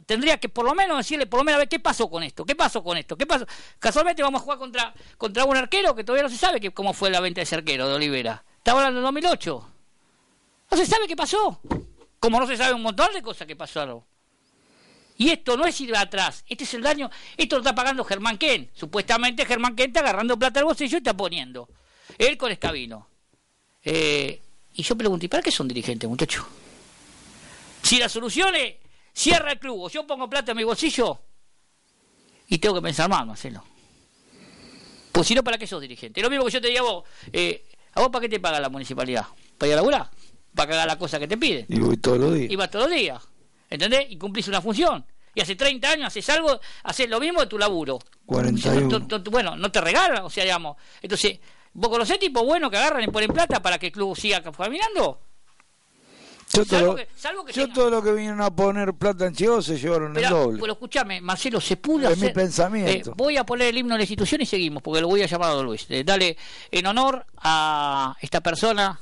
tendría 0.04 0.38
que 0.38 0.48
por 0.48 0.64
lo 0.66 0.74
menos 0.74 0.98
decirle, 0.98 1.26
por 1.26 1.40
lo 1.40 1.44
menos 1.44 1.56
a 1.56 1.58
ver 1.60 1.68
qué 1.68 1.78
pasó 1.78 2.10
con 2.10 2.22
esto, 2.22 2.44
qué 2.44 2.54
pasó 2.54 2.82
con 2.82 2.98
esto, 2.98 3.16
qué 3.16 3.24
pasó. 3.24 3.46
Casualmente 3.78 4.22
vamos 4.22 4.40
a 4.40 4.44
jugar 4.44 4.58
contra, 4.58 4.94
contra 5.16 5.44
un 5.44 5.56
arquero 5.56 5.94
que 5.94 6.04
todavía 6.04 6.24
no 6.24 6.28
se 6.28 6.36
sabe 6.36 6.60
que, 6.60 6.72
cómo 6.72 6.92
fue 6.92 7.08
la 7.08 7.20
venta 7.20 7.38
de 7.38 7.44
ese 7.44 7.54
arquero 7.54 7.88
de 7.88 7.94
Olivera. 7.94 8.44
Estaba 8.58 8.80
hablando 8.80 9.00
de 9.00 9.04
2008. 9.04 9.70
No 10.70 10.76
se 10.76 10.86
sabe 10.86 11.06
qué 11.06 11.16
pasó. 11.16 11.60
Como 12.18 12.40
no 12.40 12.46
se 12.46 12.56
sabe 12.56 12.74
un 12.74 12.82
montón 12.82 13.12
de 13.14 13.22
cosas 13.22 13.46
que 13.46 13.54
pasaron. 13.54 14.02
Y 15.18 15.30
esto 15.30 15.56
no 15.56 15.66
es 15.66 15.80
ir 15.80 15.96
atrás, 15.96 16.44
este 16.46 16.64
es 16.64 16.74
el 16.74 16.82
daño, 16.82 17.10
esto 17.36 17.56
lo 17.56 17.62
está 17.62 17.74
pagando 17.74 18.04
Germán 18.04 18.36
Ken. 18.36 18.70
Supuestamente 18.74 19.46
Germán 19.46 19.74
Ken 19.74 19.88
está 19.88 20.00
agarrando 20.00 20.38
plata 20.38 20.60
al 20.60 20.66
bolsillo 20.66 20.96
y 20.96 20.98
está 20.98 21.16
poniendo. 21.16 21.68
Él 22.18 22.36
con 22.36 22.52
Escabino. 22.52 23.08
Eh, 23.82 24.42
y 24.74 24.82
yo 24.82 24.96
pregunté, 24.96 25.28
¿para 25.28 25.42
qué 25.42 25.50
son 25.50 25.68
dirigentes, 25.68 26.08
muchachos? 26.08 26.44
Si 27.82 27.98
la 27.98 28.08
solución 28.08 28.54
es 28.56 28.74
cierra 29.14 29.52
el 29.52 29.58
club 29.58 29.80
o 29.82 29.88
yo 29.88 30.06
pongo 30.06 30.28
plata 30.28 30.50
en 30.50 30.58
mi 30.58 30.64
bolsillo, 30.64 31.20
y 32.48 32.58
tengo 32.58 32.74
que 32.76 32.82
pensar 32.82 33.08
más, 33.08 33.26
Marcelo. 33.26 33.62
Pues 35.12 35.26
si 35.26 35.34
no, 35.34 35.42
¿para 35.42 35.58
qué 35.58 35.66
sos 35.66 35.80
dirigente? 35.80 36.20
Lo 36.20 36.30
mismo 36.30 36.44
que 36.44 36.52
yo 36.52 36.60
te 36.60 36.68
diga 36.68 36.80
a 36.80 36.84
vos, 36.84 37.04
eh, 37.32 37.64
¿a 37.94 38.00
vos 38.00 38.10
para 38.10 38.22
qué 38.22 38.28
te 38.28 38.38
paga 38.38 38.60
la 38.60 38.68
municipalidad? 38.68 39.26
¿Para 39.56 39.68
ir 39.68 39.72
a 39.72 39.76
laburar? 39.76 40.10
¿Para 40.54 40.70
cagar 40.70 40.86
la 40.86 40.98
cosa 40.98 41.18
que 41.18 41.26
te 41.26 41.36
piden? 41.36 41.66
Y 41.68 41.78
voy 41.78 41.96
todos 41.96 42.18
los 42.18 42.34
días. 42.34 42.52
Y 42.52 42.56
vas 42.56 42.70
todos 42.70 42.88
los 42.88 42.94
días. 42.94 43.22
¿Entendés? 43.68 44.06
Y 44.10 44.18
cumplís 44.18 44.48
una 44.48 44.60
función. 44.60 45.04
Y 45.34 45.40
hace 45.40 45.54
30 45.54 45.90
años 45.90 46.06
haces 46.06 46.28
algo, 46.30 46.58
haces 46.82 47.08
lo 47.10 47.20
mismo 47.20 47.40
de 47.40 47.46
tu 47.46 47.58
laburo. 47.58 47.98
41. 48.24 49.06
bueno, 49.30 49.56
no 49.56 49.70
te 49.70 49.80
regalan, 49.80 50.24
o 50.24 50.30
sea, 50.30 50.44
digamos. 50.44 50.76
Entonces, 51.02 51.38
¿vos 51.74 51.90
conocés 51.90 52.18
tipos 52.18 52.42
buenos 52.44 52.70
que 52.70 52.78
agarran 52.78 53.04
y 53.04 53.08
ponen 53.08 53.32
plata 53.32 53.60
para 53.60 53.78
que 53.78 53.86
el 53.86 53.92
club 53.92 54.16
siga 54.16 54.42
caminando? 54.42 55.20
Yo, 56.52 56.64
todo, 56.64 56.94
que, 56.94 57.08
yo 57.52 57.72
todo 57.72 57.90
lo 57.90 58.02
que 58.02 58.12
vinieron 58.12 58.40
a 58.40 58.54
poner 58.54 58.94
plata 58.94 59.26
en 59.26 59.34
Chivo 59.34 59.60
se 59.60 59.76
llevaron 59.76 60.16
el 60.16 60.28
doble. 60.28 60.60
Pero 60.60 60.72
escúchame, 60.74 61.20
Marcelo, 61.20 61.60
se 61.60 61.76
pudo 61.76 62.08
es 62.08 62.18
mi 62.18 62.30
pensamiento. 62.30 63.10
Eh, 63.10 63.14
voy 63.16 63.36
a 63.36 63.44
poner 63.44 63.68
el 63.68 63.78
himno 63.78 63.94
de 63.94 63.98
la 63.98 64.02
institución 64.04 64.40
y 64.40 64.46
seguimos, 64.46 64.82
porque 64.82 65.00
lo 65.00 65.08
voy 65.08 65.22
a 65.22 65.26
llamar 65.26 65.50
a 65.50 65.62
Luis. 65.62 65.86
Eh, 65.88 66.04
dale, 66.04 66.36
en 66.70 66.86
honor 66.86 67.26
a 67.38 68.16
esta 68.20 68.40
persona, 68.40 68.98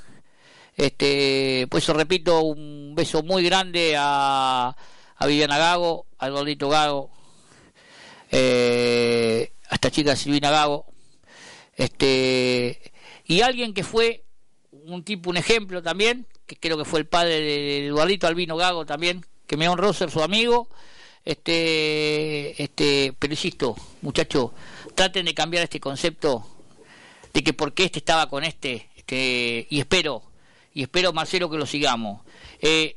este, 0.76 1.66
pues 1.70 1.86
repito, 1.88 2.42
un 2.42 2.94
beso 2.94 3.22
muy 3.22 3.44
grande 3.44 3.94
a, 3.96 4.76
a 5.16 5.26
Viviana 5.26 5.58
Gago, 5.58 6.06
al 6.18 6.32
gordito 6.32 6.68
Gago, 6.68 7.10
eh, 8.30 9.52
a 9.68 9.74
esta 9.74 9.90
chica 9.90 10.16
Silvina 10.16 10.50
Gago, 10.50 10.86
este, 11.76 12.92
y 13.24 13.40
alguien 13.40 13.74
que 13.74 13.84
fue 13.84 14.24
un 14.70 15.04
tipo, 15.04 15.30
un 15.30 15.36
ejemplo 15.36 15.82
también, 15.82 16.26
que 16.46 16.56
creo 16.56 16.76
que 16.76 16.84
fue 16.84 17.00
el 17.00 17.06
padre 17.06 17.40
de 17.40 17.86
Eduardito 17.86 18.26
Albino 18.26 18.56
Gago 18.56 18.84
también, 18.84 19.24
que 19.46 19.56
me 19.56 19.68
honró 19.68 19.92
ser 19.92 20.10
su 20.10 20.22
amigo, 20.22 20.68
este, 21.24 22.62
este, 22.62 23.14
pero 23.18 23.32
insisto, 23.32 23.76
muchachos, 24.02 24.50
traten 24.94 25.24
de 25.24 25.34
cambiar 25.34 25.64
este 25.64 25.80
concepto 25.80 26.46
de 27.32 27.42
que 27.42 27.52
porque 27.52 27.84
este 27.84 28.00
estaba 28.00 28.28
con 28.28 28.44
este, 28.44 28.90
este 28.96 29.66
y 29.70 29.80
espero 29.80 30.33
y 30.74 30.82
espero, 30.82 31.12
Marcelo, 31.12 31.48
que 31.48 31.56
lo 31.56 31.66
sigamos. 31.66 32.22
Eh, 32.60 32.96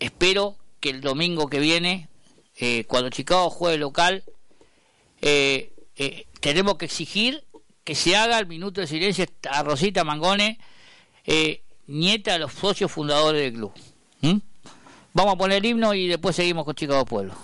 espero 0.00 0.56
que 0.80 0.88
el 0.88 1.02
domingo 1.02 1.46
que 1.48 1.60
viene, 1.60 2.08
eh, 2.58 2.84
cuando 2.88 3.10
Chicago 3.10 3.50
juegue 3.50 3.76
local, 3.76 4.24
eh, 5.20 5.72
tenemos 6.40 6.76
que 6.78 6.86
exigir 6.86 7.44
que 7.84 7.94
se 7.94 8.16
haga 8.16 8.38
el 8.38 8.46
minuto 8.46 8.80
de 8.80 8.86
silencio 8.86 9.26
a 9.50 9.62
Rosita 9.62 10.04
Mangone, 10.04 10.58
nieta 11.86 12.32
de 12.32 12.38
los 12.38 12.52
socios 12.54 12.90
fundadores 12.90 13.42
del 13.42 13.52
club. 13.52 13.72
¿Mm? 14.22 14.38
Vamos 15.12 15.34
a 15.34 15.38
poner 15.38 15.58
el 15.58 15.66
himno 15.66 15.94
y 15.94 16.08
después 16.08 16.34
seguimos 16.34 16.64
con 16.64 16.74
Chicago 16.74 17.04
Pueblo. 17.04 17.34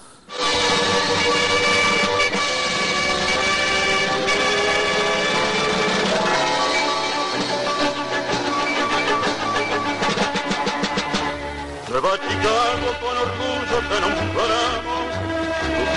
Nueva 11.92 12.16
Chicago 12.16 12.88
con 13.04 13.14
orgullo 13.20 13.76
te 13.84 14.00
nombramos, 14.00 15.12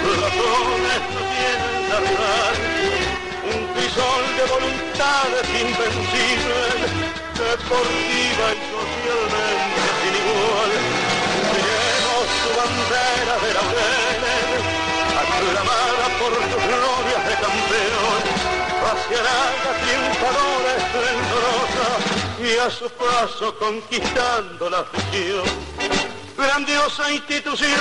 tus 0.03 0.15
razones 0.19 0.99
no 1.15 1.21
tienen 1.31 1.95
un 3.47 3.59
crisol 3.71 4.23
de 4.35 4.43
voluntades 4.43 5.47
invencibles, 5.55 6.91
deportiva 7.39 8.45
y 8.51 8.59
socialmente 8.75 9.83
sin 10.03 10.15
igual. 10.19 10.71
Tenemos 11.55 12.27
tu 12.43 12.49
bandera 12.59 13.35
de 13.39 13.49
laureles, 13.55 14.59
aclamada 15.15 16.05
por 16.19 16.35
tus 16.43 16.59
glorias 16.59 17.23
de 17.23 17.35
campeón, 17.39 18.19
hacia 18.83 19.19
la 19.23 19.39
triunfadora 19.79 20.71
esplendorosa 20.75 22.24
y 22.39 22.57
a 22.59 22.69
su 22.69 22.89
paso 22.89 23.57
conquistando 23.57 24.69
la 24.69 24.79
afición. 24.79 25.43
Grandiosa 26.37 27.11
institución, 27.11 27.71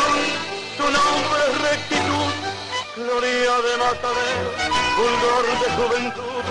tu 0.77 0.85
nombre 0.85 1.41
es 1.51 1.61
rectitud, 1.71 2.33
gloria 2.97 3.55
de 3.67 3.77
matadero, 3.79 4.51
fulgor 4.97 5.47
de 5.61 5.69
juventud. 5.77 6.45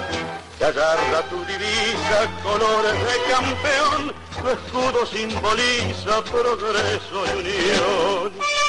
Agarra 0.61 1.21
tu 1.29 1.43
divisa, 1.45 2.29
colores 2.41 2.93
de 2.93 3.31
campeón, 3.31 4.13
tu 4.41 4.49
escudo 4.49 5.05
simboliza 5.05 6.23
progreso 6.23 7.25
y 7.25 7.39
unión. 7.39 8.62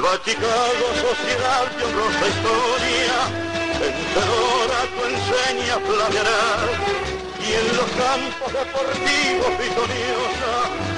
Nueva 0.00 0.18
Chicago, 0.24 0.84
sociedad 0.96 1.70
de 1.76 1.84
honrosa 1.84 2.24
historia, 2.32 3.16
vencedora 3.76 4.80
tu 4.96 5.00
enseña 5.12 5.76
flameará, 5.84 6.44
y 7.36 7.52
en 7.52 7.66
los 7.76 7.90
campos 8.00 8.48
deportivos 8.48 9.52
victoriosa, 9.60 10.52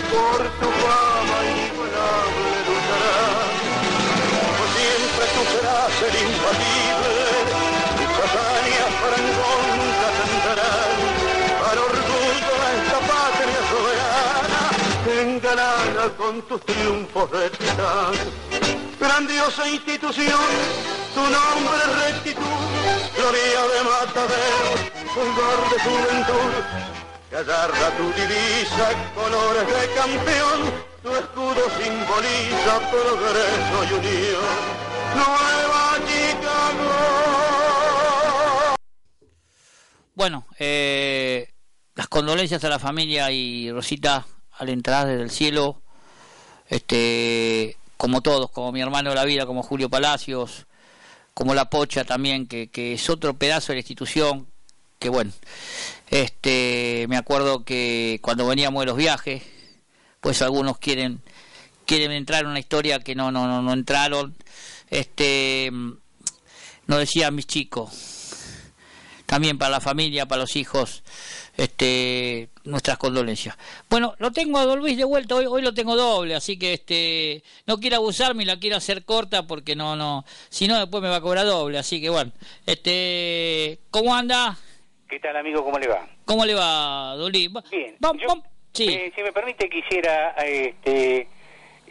por 0.07 0.39
tu 0.55 0.69
fama 0.70 1.39
inigualable 1.51 2.47
lucharás. 2.62 3.59
Como 4.39 4.65
siempre 4.70 5.24
tú 5.35 5.43
serás 5.51 5.95
el 6.07 6.15
imbatible, 6.23 7.15
tus 7.99 8.15
hazañas 8.23 8.93
parangón 9.03 9.65
nunca 9.83 10.09
tenderán, 10.23 10.95
para 11.59 11.81
orgullo 11.91 12.55
de 12.62 12.70
esta 12.79 12.99
patria 13.11 13.61
soberana, 13.73 14.62
engalana 15.23 16.05
con 16.16 16.41
tus 16.43 16.61
triunfos 16.61 17.31
de 17.33 17.51
titán 17.51 18.52
grandiosa 19.03 19.69
institución, 19.69 20.41
tu 21.12 21.20
nombre 21.20 21.77
es 21.85 21.93
rectitud, 22.07 22.43
gloria 23.16 23.62
de 23.73 23.81
matadero, 23.91 24.70
fulgor 25.12 25.61
de 25.70 25.79
juventud, 25.87 26.53
que 27.29 27.37
agarra 27.37 27.91
tu 27.97 28.07
divisa, 28.12 28.87
colores 29.15 29.66
de 29.66 29.85
campeón, 29.95 30.61
tu 31.03 31.11
escudo 31.16 31.62
simboliza 31.83 32.73
progreso 32.91 33.77
y 33.91 33.93
unión. 33.99 34.83
Nueva 35.16 35.85
Chicago. 36.07 36.93
bueno, 40.15 40.47
eh, 40.59 41.53
las 41.97 42.07
condolencias 42.07 42.62
a 42.62 42.69
la 42.69 42.79
familia 42.79 43.33
y 43.33 43.73
Rosita 43.73 44.24
al 44.59 44.69
entrar 44.69 45.09
desde 45.09 45.23
el 45.24 45.31
cielo, 45.31 45.83
este, 46.69 47.77
como 48.03 48.20
todos, 48.20 48.51
como 48.51 48.73
mi 48.73 48.81
hermano 48.81 49.11
de 49.11 49.15
la 49.15 49.24
vida, 49.24 49.47
como 49.47 49.62
Julio 49.62 49.89
Palacios, 49.89 50.66
como 51.35 51.55
la 51.55 51.70
Pocha 51.70 52.03
también, 52.03 52.49
que, 52.49 52.66
que 52.66 52.95
es 52.95 53.09
otro 53.09 53.35
pedazo 53.35 53.69
de 53.69 53.77
la 53.77 53.79
institución, 53.79 54.49
que 54.99 55.09
bueno, 55.09 55.31
este, 56.11 57.07
me 57.09 57.16
acuerdo 57.16 57.65
que 57.65 58.19
cuando 58.20 58.45
veníamos 58.45 58.81
de 58.83 58.87
los 58.87 58.97
viajes, 58.97 59.45
pues 60.20 60.43
algunos 60.43 60.79
quieren 60.79 61.23
quieren 61.87 62.11
entrar 62.11 62.43
en 62.43 62.49
una 62.49 62.59
historia 62.59 62.99
que 62.99 63.15
no 63.15 63.31
no 63.31 63.47
no, 63.47 63.62
no 63.62 63.73
entraron, 63.73 64.35
este, 64.91 65.70
nos 65.70 66.99
decían 66.99 67.37
mis 67.37 67.47
chicos, 67.47 67.93
también 69.27 69.59
para 69.59 69.70
la 69.70 69.81
familia, 69.81 70.27
para 70.27 70.41
los 70.41 70.57
hijos, 70.57 71.05
este, 71.57 72.49
nuestras 72.65 72.99
condolencias. 72.99 73.57
Bueno, 73.89 74.15
lo 74.19 74.33
tengo 74.33 74.59
a 74.59 74.65
Don 74.65 74.79
Luis 74.79 74.97
de 74.97 75.05
vuelta, 75.05 75.35
hoy, 75.35 75.47
hoy 75.47 75.62
lo 75.62 75.74
tengo 75.74 75.97
doble, 75.97 76.35
así 76.35 76.59
que 76.59 76.74
este, 76.74 77.43
no 77.66 77.79
quiero 77.79 77.97
abusarme 77.97 78.43
y 78.43 78.47
la 78.47 78.59
quiero 78.59 78.77
hacer 78.77 79.05
corta 79.05 79.47
porque 79.47 79.77
no, 79.77 79.97
no, 79.97 80.24
si 80.49 80.69
no 80.69 80.79
después 80.79 81.03
me 81.03 81.09
va 81.09 81.16
a 81.16 81.20
cobrar 81.20 81.47
doble, 81.47 81.79
así 81.79 82.01
que 82.01 82.11
bueno, 82.11 82.33
este, 82.66 83.79
¿cómo 83.91 84.15
anda? 84.15 84.57
¿Qué 85.09 85.20
tal, 85.20 85.37
amigo? 85.37 85.62
¿Cómo 85.62 85.79
le 85.79 85.89
va? 85.89 86.07
¿Cómo 86.24 86.45
le 86.47 86.55
va, 86.55 87.15
Don 87.16 87.31
Luis? 87.31 87.51
Bien. 87.70 87.97
Eh, 88.79 89.12
si 89.15 89.23
me 89.23 89.33
permite, 89.33 89.69
quisiera 89.69 90.31
este, 90.31 91.29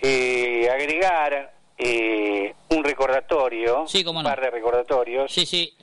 eh, 0.02 0.70
agregar 0.70 1.54
eh, 1.78 2.56
un 2.70 2.84
recordatorio, 2.84 3.86
un 4.06 4.24
par 4.24 4.42
de 4.42 4.50
recordatorios, 4.50 5.32
sí, 5.32 5.46
sí. 5.46 5.76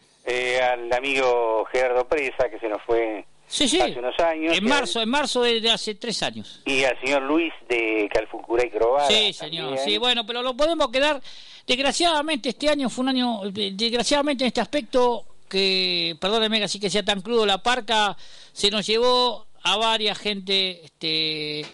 al 0.60 0.92
amigo 0.92 1.64
Gerardo 1.70 2.08
Presa, 2.08 2.50
que 2.50 2.58
se 2.58 2.68
nos 2.68 2.82
fue 2.82 3.24
hace 3.48 3.98
unos 3.98 4.18
años. 4.20 4.56
En 4.56 4.64
marzo, 4.64 5.00
en 5.00 5.08
marzo 5.08 5.42
de, 5.42 5.70
hace 5.70 5.94
tres 5.94 6.22
años. 6.22 6.60
Y 6.64 6.84
al 6.84 6.98
señor 7.00 7.22
Luis 7.22 7.52
de 7.68 8.08
Calfucurá 8.12 8.66
y 8.66 8.70
Crobada. 8.70 9.08
Sí, 9.08 9.32
señor, 9.32 9.78
sí, 9.78 9.98
bueno, 9.98 10.26
pero 10.26 10.42
lo 10.42 10.56
podemos 10.56 10.88
quedar, 10.88 11.20
desgraciadamente 11.66 12.50
este 12.50 12.68
año 12.68 12.90
fue 12.90 13.02
un 13.02 13.08
año, 13.10 13.40
desgraciadamente 13.50 14.44
en 14.44 14.48
este 14.48 14.60
aspecto, 14.60 15.24
que, 15.48 16.16
perdóneme 16.20 16.58
que 16.58 16.64
así 16.64 16.78
que 16.78 16.90
sea 16.90 17.04
tan 17.04 17.22
crudo, 17.22 17.46
la 17.46 17.62
parca 17.62 18.16
se 18.52 18.70
nos 18.70 18.86
llevó 18.86 19.46
a 19.62 19.76
varias 19.76 20.18
gente, 20.18 20.84
este... 20.84 21.64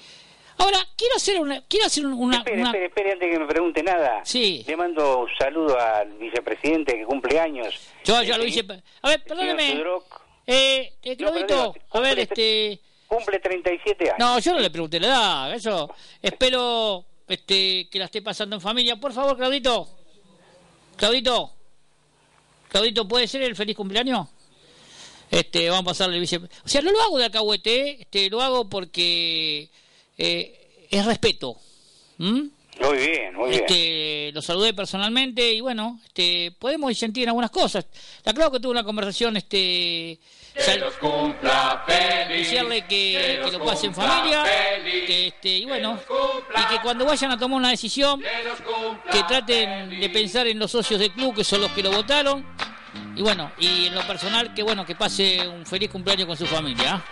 Ahora, 0.57 0.79
quiero 0.97 1.17
hacer 1.17 1.41
una... 1.41 1.63
Quiero 1.63 1.87
hacer 1.87 2.07
una, 2.07 2.39
espere, 2.39 2.63
espere, 2.63 2.85
espere, 2.87 3.13
antes 3.13 3.29
que 3.29 3.39
me 3.41 3.47
pregunte 3.47 3.83
nada. 3.83 4.21
Sí. 4.25 4.65
Le 4.69 4.77
mando 4.77 5.23
un 5.23 5.29
saludo 5.37 5.77
al 5.77 6.13
vicepresidente 6.13 6.97
que 6.97 7.05
cumple 7.05 7.41
años. 7.41 7.75
Yo 8.05 8.23
ya 8.23 8.39
lo 8.39 8.45
hice... 8.45 8.65
A 9.03 9.09
ver, 9.09 9.25
perdóneme. 9.25 9.83
Eh, 10.47 10.95
eh 11.03 11.16
Claudito, 11.16 11.75
a 11.91 12.01
ver, 12.01 12.19
este... 12.19 12.81
Cumple 13.09 13.39
37 13.39 14.05
años. 14.05 14.16
No, 14.19 14.39
yo 14.39 14.53
no 14.53 14.61
le 14.61 14.71
pregunté 14.71 14.99
la 15.01 15.07
edad, 15.07 15.55
eso. 15.55 15.95
Espero 16.21 17.05
este, 17.29 17.89
que 17.91 17.99
la 17.99 18.07
esté 18.07 18.23
pasando 18.23 18.57
en 18.57 18.62
familia. 18.62 18.97
Por 18.97 19.12
favor, 19.12 19.37
Claudito. 19.37 19.89
Claudito. 20.97 21.53
Claudito, 22.69 23.07
¿puede 23.07 23.29
ser 23.29 23.43
el 23.43 23.55
feliz 23.55 23.77
cumpleaños? 23.77 24.29
Este, 25.31 25.71
vamos 25.71 25.83
a 25.83 25.91
pasarle 25.93 26.16
el 26.16 26.21
vice... 26.21 26.37
O 26.37 26.69
sea, 26.69 26.83
no 26.83 26.93
lo 26.93 27.01
hago 27.01 27.19
de 27.19 27.25
alcahuete, 27.25 28.03
este, 28.03 28.31
lo 28.31 28.41
hago 28.41 28.69
porque 28.69 29.69
eh, 30.19 30.87
es 30.91 31.05
respeto. 31.07 31.57
Muy 32.81 32.99
bien, 32.99 33.35
muy 33.35 33.55
este, 33.55 33.75
bien. 33.75 34.35
Lo 34.35 34.43
saludé 34.43 34.75
personalmente 34.75 35.53
y 35.53 35.61
bueno, 35.61 36.01
este, 36.05 36.53
podemos 36.59 36.89
disentir 36.89 37.25
en 37.25 37.29
algunas 37.31 37.51
cosas. 37.51 37.87
La 38.25 38.35
creo 38.35 38.51
que 38.51 38.59
tuve 38.59 38.73
una 38.73 38.85
conversación, 38.85 39.37
este, 39.37 40.19
que 40.55 40.79
los 40.79 40.95
cumpla 40.95 41.85
feliz, 41.87 42.51
decirle 42.51 42.83
que, 42.83 43.41
que, 43.45 43.53
lo 43.53 43.65
pase 43.65 43.87
en 43.87 43.95
familia, 43.95 44.45
que 45.07 45.29
este, 45.29 45.49
y 45.49 45.65
bueno, 45.67 45.99
y 46.57 46.75
que 46.75 46.83
cuando 46.83 47.05
vayan 47.05 47.31
a 47.31 47.39
tomar 47.39 47.59
una 47.59 47.71
decisión, 47.71 48.21
que 48.21 49.23
traten 49.29 50.01
de 50.01 50.11
pensar 50.11 50.47
en 50.47 50.59
los 50.59 50.71
socios 50.71 50.99
del 50.99 51.13
club, 51.13 51.35
que 51.35 51.45
son 51.45 51.61
los 51.61 51.71
que 51.73 51.83
lo 51.83 51.93
votaron, 51.93 52.45
y 53.15 53.23
bueno, 53.23 53.53
y 53.59 53.87
en 53.87 53.95
lo 53.95 54.03
personal, 54.03 54.53
que 54.53 54.63
bueno, 54.63 54.85
que 54.85 54.97
pase 54.97 55.47
un 55.47 55.65
feliz 55.65 55.91
cumpleaños 55.91 56.27
con 56.27 56.37
su 56.37 56.47
familia. 56.47 57.03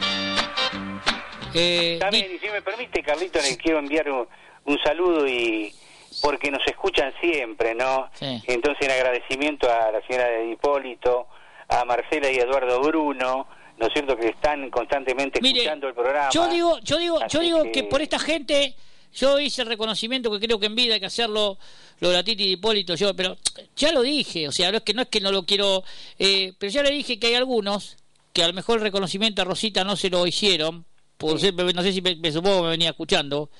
Eh, 1.54 1.98
También, 2.00 2.34
y 2.34 2.38
si 2.38 2.48
me 2.48 2.62
permite, 2.62 3.02
Carlito, 3.02 3.38
le 3.40 3.56
quiero 3.56 3.78
enviar 3.78 4.10
un, 4.10 4.26
un 4.64 4.78
saludo 4.82 5.26
y 5.26 5.72
porque 6.20 6.50
nos 6.50 6.62
escuchan 6.66 7.12
siempre, 7.20 7.74
¿no? 7.74 8.10
Entonces, 8.20 8.86
en 8.86 8.90
agradecimiento 8.90 9.70
a 9.70 9.90
la 9.90 10.06
señora 10.06 10.28
de 10.28 10.50
Hipólito, 10.50 11.26
a 11.68 11.84
Marcela 11.84 12.30
y 12.30 12.36
Eduardo 12.36 12.80
Bruno, 12.80 13.46
¿no 13.78 13.86
es 13.86 13.92
cierto? 13.92 14.16
Que 14.16 14.28
están 14.28 14.70
constantemente 14.70 15.40
escuchando 15.42 15.88
el 15.88 15.94
programa. 15.94 16.28
Yo 16.30 16.48
digo, 16.48 16.78
yo 16.80 16.98
digo, 16.98 17.18
yo 17.28 17.40
digo 17.40 17.62
que... 17.72 17.84
por 17.84 18.02
esta 18.02 18.18
gente, 18.18 18.76
yo 19.14 19.40
hice 19.40 19.62
el 19.62 19.68
reconocimiento 19.68 20.30
que 20.30 20.44
creo 20.44 20.58
que 20.58 20.66
en 20.66 20.74
vida 20.74 20.94
hay 20.94 21.00
que 21.00 21.06
hacerlo, 21.06 21.58
lo 22.00 22.08
de 22.10 22.14
la 22.14 22.22
Titi 22.22 22.44
de 22.44 22.50
Hipólito, 22.50 22.94
yo, 22.94 23.14
pero 23.14 23.36
ya 23.76 23.92
lo 23.92 24.02
dije, 24.02 24.48
o 24.48 24.52
sea, 24.52 24.70
no 24.70 24.78
es 24.78 24.82
que 24.82 24.94
no 24.94 25.02
es 25.02 25.08
que 25.08 25.20
no 25.20 25.32
lo 25.32 25.44
quiero, 25.44 25.82
eh, 26.18 26.52
pero 26.58 26.70
ya 26.70 26.82
le 26.82 26.90
dije 26.90 27.18
que 27.18 27.28
hay 27.28 27.34
algunos 27.34 27.96
que 28.32 28.42
a 28.42 28.48
lo 28.48 28.54
mejor 28.54 28.78
el 28.78 28.84
reconocimiento 28.84 29.42
a 29.42 29.44
Rosita 29.44 29.84
no 29.84 29.96
se 29.96 30.10
lo 30.10 30.26
hicieron, 30.26 30.84
por 31.16 31.32
no 31.32 31.82
sé 31.82 31.92
si 31.92 32.02
me, 32.02 32.32
supongo 32.32 32.58
que 32.58 32.62
me 32.62 32.70
venía 32.70 32.90
escuchando, 32.90 33.50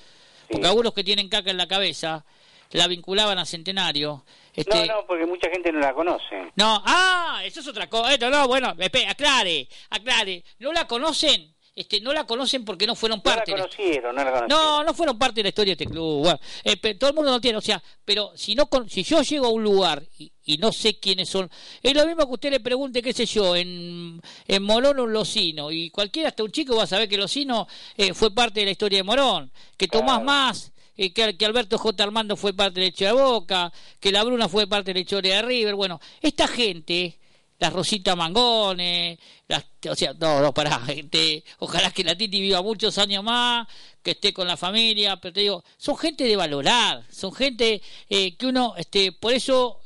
porque 0.53 0.66
algunos 0.66 0.93
que 0.93 1.03
tienen 1.03 1.29
caca 1.29 1.51
en 1.51 1.57
la 1.57 1.66
cabeza 1.66 2.24
la 2.70 2.87
vinculaban 2.87 3.39
a 3.39 3.45
Centenario. 3.45 4.24
Este... 4.55 4.87
No, 4.87 4.95
no, 4.95 5.07
porque 5.07 5.27
mucha 5.27 5.51
gente 5.51 5.73
no 5.73 5.81
la 5.81 5.95
conoce. 5.95 6.53
No, 6.57 6.83
ah, 6.85 7.41
eso 7.45 7.61
es 7.61 7.69
otra 7.69 7.89
cosa. 7.89 8.12
Esto 8.12 8.31
no, 8.31 8.47
bueno, 8.47 8.69
aclare, 9.09 9.69
aclare. 9.91 10.45
¿No 10.59 10.73
la 10.73 10.87
conocen? 10.87 11.52
Este, 11.74 12.03
no 12.03 12.12
la 12.12 12.24
conocen 12.27 12.66
porque 12.66 12.86
no 12.86 12.94
fueron 12.94 13.23
parte. 13.23 13.53
No 13.53 13.57
la 13.57 13.62
conocieron, 13.62 14.15
no 14.15 14.24
la 14.24 14.31
conocieron. 14.31 14.49
No, 14.49 14.85
no 14.85 14.93
fueron 14.93 15.19
parte 15.19 15.36
de 15.36 15.44
la 15.44 15.49
historia 15.49 15.74
de 15.74 15.85
este 15.85 15.93
club. 15.93 16.20
Bueno, 16.20 16.39
eh, 16.65 16.94
todo 16.94 17.11
el 17.11 17.16
mundo 17.16 17.31
lo 17.31 17.40
tiene, 17.40 17.57
o 17.57 17.62
sea, 17.62 17.82
pero 18.05 18.32
si 18.35 18.55
no, 18.55 18.69
si 18.89 19.03
yo 19.03 19.23
llego 19.23 19.47
a 19.47 19.51
un 19.51 19.62
lugar 19.62 20.03
y, 20.19 20.31
y, 20.44 20.59
no 20.59 20.70
sé 20.70 20.99
quiénes 20.99 21.31
son, 21.31 21.51
es 21.82 21.94
lo 21.94 22.07
mismo 22.07 22.27
que 22.27 22.32
usted 22.35 22.51
le 22.51 22.61
pregunte, 22.61 23.01
qué 23.01 23.15
sé 23.15 23.24
yo, 23.24 23.57
en, 23.57 24.20
en 24.47 24.62
Morón 24.62 24.99
o 24.99 25.05
en 25.05 25.12
Locino, 25.15 25.70
y 25.70 25.89
cualquiera, 25.89 26.28
hasta 26.28 26.44
un 26.44 26.53
chico 26.53 26.77
va 26.77 26.82
a 26.82 26.86
saber 26.86 27.09
que 27.09 27.16
Locino 27.16 27.66
eh, 27.97 28.12
fue 28.12 28.35
parte 28.35 28.61
de 28.61 28.66
la 28.66 28.73
historia 28.73 28.99
de 28.99 29.05
Morón, 29.05 29.51
que 29.78 29.89
Tomás 29.89 30.23
Más 30.23 30.73
eh, 30.97 31.12
que, 31.12 31.36
que, 31.36 31.47
Alberto 31.47 31.78
J. 31.78 32.05
Armando 32.05 32.36
fue 32.36 32.53
parte 32.53 32.81
de 32.81 32.86
la 32.86 32.89
historia 32.89 33.15
de 33.15 33.23
Boca, 33.23 33.73
que 33.99 34.12
la 34.12 34.24
Bruna 34.24 34.49
fue 34.49 34.66
parte 34.66 34.90
de 34.90 34.94
la 34.94 35.01
historia 35.01 35.36
de 35.36 35.43
River. 35.43 35.74
Bueno, 35.74 36.01
esta 36.20 36.47
gente, 36.47 37.19
las 37.62 37.72
Rosita 37.72 38.16
Mangones, 38.16 39.20
las, 39.47 39.64
o 39.89 39.94
sea, 39.94 40.12
no, 40.14 40.40
no, 40.40 40.52
pará, 40.52 40.80
gente, 40.80 41.44
ojalá 41.60 41.93
que 41.93 42.02
la 42.02 42.16
Titi 42.16 42.40
viva 42.40 42.60
muchos 42.60 42.98
años 42.98 43.22
más, 43.22 43.68
que 44.02 44.10
esté 44.10 44.32
con 44.32 44.48
la 44.48 44.56
familia, 44.56 45.16
pero 45.18 45.32
te 45.32 45.40
digo, 45.43 45.62
son 45.76 45.97
gente 45.97 46.24
de 46.24 46.34
valorar, 46.34 47.05
son 47.09 47.32
gente 47.32 47.80
eh, 48.10 48.34
que 48.34 48.47
uno, 48.47 48.74
este, 48.76 49.12
por 49.12 49.32
eso 49.32 49.78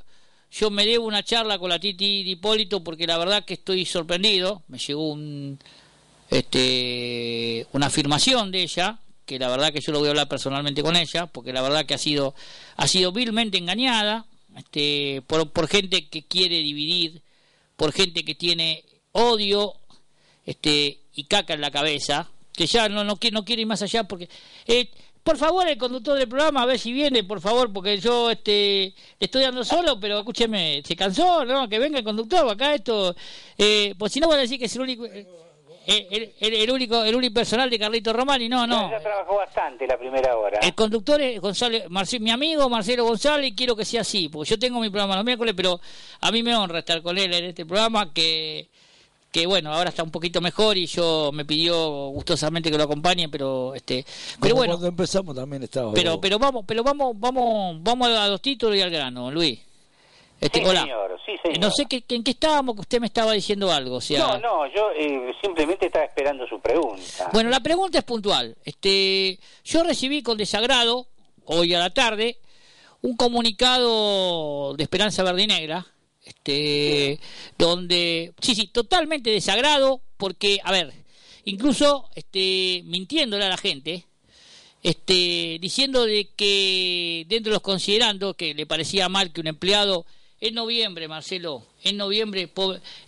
yo 0.51 0.71
me 0.71 0.87
debo 0.87 1.05
una 1.05 1.23
charla 1.23 1.59
con 1.59 1.69
la 1.69 1.79
Titi 1.79 2.25
de 2.25 2.31
Hipólito, 2.31 2.83
porque 2.83 3.07
la 3.07 3.19
verdad 3.19 3.45
que 3.45 3.53
estoy 3.53 3.85
sorprendido, 3.85 4.63
me 4.69 4.79
llegó 4.79 5.13
un, 5.13 5.59
este, 6.31 7.67
una 7.73 7.89
afirmación 7.89 8.53
de 8.53 8.63
ella, 8.63 9.01
que 9.27 9.39
la 9.39 9.49
verdad 9.51 9.71
que 9.71 9.83
yo 9.83 9.93
lo 9.93 9.99
voy 9.99 10.09
a 10.09 10.13
hablar 10.13 10.29
personalmente 10.29 10.83
con 10.83 10.97
ella, 10.97 11.27
porque 11.27 11.53
la 11.53 11.61
verdad 11.61 11.85
que 11.85 11.93
ha 11.93 11.99
sido, 11.99 12.35
ha 12.77 12.89
sido 12.89 13.13
vilmente 13.13 13.59
engañada 13.59 14.25
este, 14.57 15.23
por, 15.27 15.51
por 15.51 15.69
gente 15.69 16.09
que 16.09 16.23
quiere 16.25 16.63
dividir, 16.63 17.21
por 17.77 17.93
gente 17.93 18.25
que 18.25 18.35
tiene 18.35 18.85
odio 19.13 19.75
este, 20.45 21.01
y 21.15 21.25
caca 21.25 21.55
en 21.55 21.61
la 21.61 21.71
cabeza, 21.71 22.29
que 22.53 22.67
ya 22.67 22.89
no, 22.89 23.05
no, 23.05 23.19
no 23.33 23.45
quiere 23.45 23.63
ir 23.63 23.69
más 23.69 23.83
allá 23.83 24.05
porque... 24.05 24.29
Eh, 24.67 24.91
por 25.23 25.39
favor, 25.39 25.67
el 25.67 25.77
conductor 25.77 26.17
del 26.17 26.29
programa, 26.29 26.63
a 26.63 26.67
ver 26.67 26.79
si 26.79 26.93
viene, 26.93 27.25
por 27.25 27.41
favor, 27.41 27.73
porque 27.73 27.99
yo 27.99 28.31
este, 28.31 28.95
estoy 29.19 29.43
dando 29.43 29.65
solo, 29.65 29.99
pero 29.99 30.21
escúcheme, 30.21 30.83
se 30.85 30.95
cansó, 30.95 31.45
¿no? 31.45 31.69
Que 31.69 31.81
venga 31.81 31.99
el 31.99 32.05
conductor, 32.05 32.49
acá 32.49 32.77
esto... 32.77 33.17
Eh, 33.59 33.93
pues 33.99 34.13
si 34.13 34.21
no, 34.21 34.29
voy 34.29 34.37
a 34.37 34.43
decir 34.43 34.57
que 34.57 34.67
es 34.67 34.77
el 34.77 34.83
único... 34.83 35.05
Eh, 35.05 35.27
el, 35.87 36.35
el, 36.41 36.71
único 36.71 37.05
el 37.05 37.15
único 37.15 37.35
personal 37.35 37.71
de 37.71 37.79
Carlito 37.79 38.13
Romani, 38.13 38.49
no, 38.49 38.67
no. 38.67 38.91
Ya 38.91 38.99
trabajó 38.99 39.37
bastante 39.37 39.87
la 39.87 39.97
primera 39.97 40.37
hora. 40.37 40.59
El 40.61 40.75
conductor 40.75 41.21
es 41.21 41.41
González, 41.41 41.85
mi 42.21 42.31
amigo 42.31 42.69
Marcelo 42.69 43.05
González, 43.05 43.53
quiero 43.57 43.77
que 43.77 43.85
sea 43.85 44.01
así, 44.01 44.29
porque 44.29 44.51
yo 44.51 44.59
tengo 44.59 44.81
mi 44.81 44.91
programa 44.91 45.17
los 45.17 45.25
miércoles, 45.25 45.55
pero 45.57 45.81
a 46.21 46.33
mí 46.33 46.43
me 46.43 46.57
honra 46.57 46.81
estar 46.81 47.03
con 47.03 47.17
él 47.17 47.33
en 47.33 47.45
este 47.45 47.65
programa 47.65 48.13
que 48.13 48.69
que 49.31 49.47
bueno, 49.47 49.71
ahora 49.73 49.91
está 49.91 50.03
un 50.03 50.11
poquito 50.11 50.41
mejor 50.41 50.79
y 50.79 50.87
yo 50.87 51.31
me 51.33 51.45
pidió 51.45 52.09
gustosamente 52.09 52.71
que 52.71 52.79
lo 52.79 52.85
acompañe, 52.85 53.29
pero 53.29 53.75
este 53.75 54.05
pero 54.41 54.55
bueno, 54.55 54.73
cuando 54.75 54.89
empezamos 54.89 55.37
también 55.37 55.63
estaba. 55.63 55.93
Pero 55.93 56.21
pero 56.21 56.39
vamos, 56.39 56.65
pero 56.67 56.83
vamos 56.83 57.15
vamos 57.19 57.77
vamos 57.83 58.09
a 58.09 58.29
los 58.29 58.41
títulos 58.41 58.77
y 58.77 58.81
al 58.81 58.91
grano, 58.91 59.31
Luis. 59.31 59.61
Este, 60.41 60.61
sí, 60.61 60.67
Señor, 60.67 61.21
sí, 61.25 61.33
señor. 61.43 61.61
No 61.61 61.71
sé 61.71 61.87
en 61.91 62.23
qué 62.23 62.31
estábamos, 62.31 62.75
que 62.75 62.83
usted 62.83 63.01
me 63.01 63.07
estaba 63.07 63.33
diciendo 63.33 63.73
algo. 63.73 63.97
O 63.97 64.01
sea... 64.01 64.19
No, 64.19 64.39
no, 64.39 64.75
yo 64.75 64.91
eh, 64.95 65.33
simplemente 65.43 65.87
estaba 65.87 66.05
esperando 66.05 66.47
su 66.47 66.61
pregunta. 66.61 67.31
Bueno, 67.33 67.49
la 67.49 67.61
pregunta 67.61 67.99
es 67.99 68.05
puntual. 68.05 68.57
Este, 68.65 69.39
yo 69.65 69.83
recibí 69.83 70.23
con 70.23 70.37
desagrado, 70.37 71.07
hoy 71.47 71.73
a 71.75 71.79
la 71.79 71.91
tarde, 71.91 72.39
un 73.01 73.17
comunicado 73.17 74.75
de 74.75 74.83
Esperanza 74.83 75.23
Verdinegra, 75.23 75.87
este, 76.25 77.19
donde, 77.57 78.35
sí, 78.41 78.55
sí, 78.55 78.67
totalmente 78.67 79.31
desagrado, 79.31 80.03
porque, 80.17 80.59
a 80.65 80.73
ver, 80.73 80.93
incluso 81.45 82.11
este, 82.15 82.83
mintiéndole 82.85 83.45
a 83.45 83.49
la 83.49 83.57
gente, 83.57 84.05
este, 84.83 85.59
diciendo 85.61 86.05
de 86.05 86.29
que 86.37 87.25
dentro 87.29 87.51
de 87.51 87.55
los 87.55 87.63
considerando 87.63 88.35
que 88.35 88.55
le 88.55 88.67
parecía 88.67 89.09
mal 89.09 89.33
que 89.33 89.41
un 89.41 89.47
empleado 89.47 90.05
en 90.49 90.55
noviembre, 90.55 91.09
Marcelo, 91.09 91.67
en 91.83 91.97
noviembre 91.97 92.43
eh, 92.43 92.51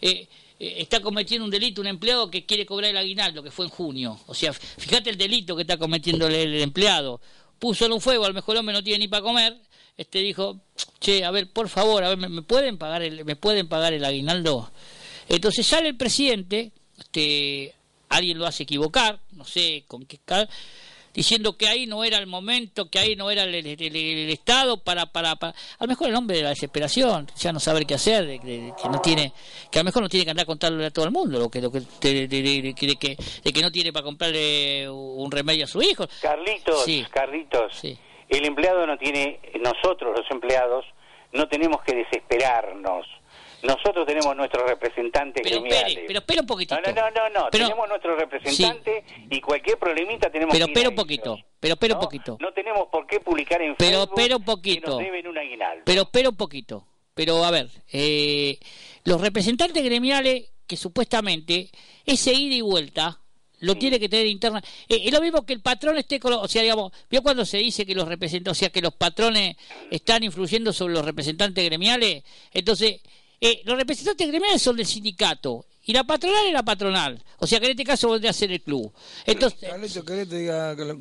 eh, 0.00 0.26
está 0.58 1.00
cometiendo 1.00 1.44
un 1.44 1.50
delito 1.50 1.80
un 1.80 1.86
empleado 1.86 2.30
que 2.30 2.44
quiere 2.44 2.66
cobrar 2.66 2.90
el 2.90 2.96
aguinaldo, 2.96 3.42
que 3.42 3.50
fue 3.50 3.66
en 3.66 3.70
junio. 3.70 4.18
O 4.26 4.34
sea, 4.34 4.52
fíjate 4.52 5.10
el 5.10 5.18
delito 5.18 5.54
que 5.56 5.62
está 5.62 5.76
cometiendo 5.76 6.26
el, 6.26 6.60
empleado. 6.60 7.20
Puso 7.58 7.86
en 7.86 7.92
un 7.92 8.00
fuego, 8.00 8.24
a 8.24 8.28
lo 8.28 8.34
mejor 8.34 8.56
hombre 8.56 8.72
no 8.72 8.82
tiene 8.82 9.00
ni 9.00 9.08
para 9.08 9.22
comer, 9.22 9.56
este 9.96 10.20
dijo, 10.20 10.60
che, 11.00 11.24
a 11.24 11.30
ver, 11.30 11.50
por 11.52 11.68
favor, 11.68 12.04
a 12.04 12.14
ver, 12.14 12.18
¿me, 12.18 12.42
pueden 12.42 12.78
pagar 12.78 13.02
el, 13.02 13.24
me 13.24 13.34
pueden 13.34 13.68
pagar 13.68 13.92
el 13.92 14.04
aguinaldo? 14.04 14.70
Entonces 15.28 15.66
sale 15.66 15.88
el 15.88 15.96
presidente, 15.96 16.70
este, 16.96 17.74
alguien 18.08 18.38
lo 18.38 18.46
hace 18.46 18.62
equivocar, 18.62 19.20
no 19.32 19.44
sé 19.44 19.84
con 19.88 20.06
qué 20.06 20.18
diciendo 21.18 21.56
que 21.56 21.66
ahí 21.66 21.84
no 21.88 22.04
era 22.04 22.16
el 22.18 22.28
momento, 22.28 22.88
que 22.88 23.00
ahí 23.00 23.16
no 23.16 23.28
era 23.28 23.42
el, 23.42 23.66
Estado 24.30 24.76
para, 24.84 25.06
para, 25.06 25.32
a 25.32 25.52
lo 25.80 25.88
mejor 25.88 26.08
el 26.08 26.14
hombre 26.14 26.36
de 26.36 26.44
la 26.44 26.50
desesperación, 26.50 27.26
ya 27.34 27.52
no 27.52 27.58
saber 27.58 27.86
qué 27.86 27.94
hacer, 27.94 28.24
de, 28.24 28.38
que 28.38 28.88
no 28.88 29.00
tiene, 29.00 29.32
que 29.68 29.80
a 29.80 29.82
lo 29.82 29.86
mejor 29.86 30.02
no 30.02 30.08
tiene 30.08 30.24
que 30.24 30.30
andar 30.30 30.44
a 30.44 30.46
contarle 30.46 30.86
a 30.86 30.92
todo 30.92 31.06
el 31.06 31.10
mundo, 31.10 31.40
lo 31.40 31.48
que, 31.48 31.60
lo 31.60 31.72
que, 31.72 31.80
de, 31.80 32.72
que, 32.72 33.16
de 33.42 33.52
que 33.52 33.62
no 33.62 33.72
tiene 33.72 33.92
para 33.92 34.04
comprarle 34.04 34.88
un 34.88 35.28
remedio 35.28 35.64
a 35.64 35.66
su 35.66 35.82
hijo. 35.82 36.06
Carlitos, 36.22 36.86
Carlitos, 37.10 37.82
el 37.82 38.44
empleado 38.44 38.86
no 38.86 38.96
tiene, 38.96 39.40
nosotros 39.60 40.16
los 40.16 40.30
empleados 40.30 40.84
no 41.32 41.48
tenemos 41.48 41.82
que 41.82 41.96
desesperarnos 41.96 43.06
nosotros 43.62 44.06
tenemos 44.06 44.36
nuestro 44.36 44.66
representante 44.66 45.40
pero 45.42 45.56
Espere, 45.64 46.04
pero 46.06 46.18
espera 46.20 46.40
un 46.40 46.46
poquito. 46.46 46.76
No, 46.80 46.92
no, 46.92 47.10
no, 47.10 47.28
no, 47.30 47.50
tenemos 47.50 47.88
nuestro 47.88 48.16
representante 48.16 49.04
y 49.30 49.40
cualquier 49.40 49.78
problemita 49.78 50.30
tenemos 50.30 50.52
pero, 50.52 50.66
que 50.66 50.72
Pero 50.72 50.90
un 50.90 50.96
poquito, 50.96 51.38
pero 51.58 51.74
espera 51.74 51.94
un 51.94 52.00
poquito. 52.00 52.36
No 52.40 52.52
tenemos 52.52 52.88
por 52.88 53.06
qué 53.06 53.20
publicar 53.20 53.60
en 53.62 53.74
pero, 53.76 54.00
Facebook 54.00 54.12
pero 54.16 54.36
un 54.36 54.44
poquito. 54.44 54.80
que 54.80 54.88
nos 54.90 54.98
deben 54.98 55.26
un 55.26 55.38
aguinaldo. 55.38 55.82
Pero 55.84 56.02
espera 56.02 56.28
un 56.28 56.36
poquito. 56.36 56.86
Pero 57.14 57.44
a 57.44 57.50
ver, 57.50 57.68
eh, 57.92 58.58
los 59.04 59.20
representantes 59.20 59.82
gremiales 59.82 60.50
que 60.66 60.76
supuestamente 60.76 61.70
ese 62.06 62.32
ida 62.32 62.54
y 62.54 62.60
vuelta 62.60 63.20
lo 63.60 63.74
tiene 63.74 63.98
que 63.98 64.08
tener 64.08 64.26
interna. 64.26 64.62
Eh, 64.88 65.02
es 65.04 65.12
lo 65.12 65.20
mismo 65.20 65.44
que 65.44 65.52
el 65.52 65.60
patrón 65.60 65.96
esté 65.98 66.20
con, 66.20 66.32
o 66.32 66.46
sea, 66.46 66.62
digamos, 66.62 66.92
vio 67.10 67.22
cuando 67.22 67.44
se 67.44 67.58
dice 67.58 67.84
que 67.84 67.94
los 67.94 68.06
representantes, 68.06 68.52
o 68.52 68.54
sea, 68.54 68.70
que 68.70 68.80
los 68.80 68.94
patrones 68.94 69.56
están 69.90 70.22
influyendo 70.22 70.72
sobre 70.72 70.94
los 70.94 71.04
representantes 71.04 71.64
gremiales, 71.64 72.22
entonces 72.52 73.00
eh, 73.40 73.62
los 73.64 73.76
representantes 73.76 74.26
gremiales 74.26 74.60
son 74.60 74.76
del 74.76 74.86
sindicato 74.86 75.66
y 75.84 75.92
la 75.92 76.04
patronal 76.04 76.46
es 76.46 76.52
la 76.52 76.62
patronal. 76.62 77.22
O 77.38 77.46
sea 77.46 77.60
que 77.60 77.66
en 77.66 77.70
este 77.70 77.84
caso 77.84 78.10
vendría 78.10 78.30
a 78.30 78.34
ser 78.34 78.52
el 78.52 78.60
club. 78.60 78.92
Entonces, 79.24 79.70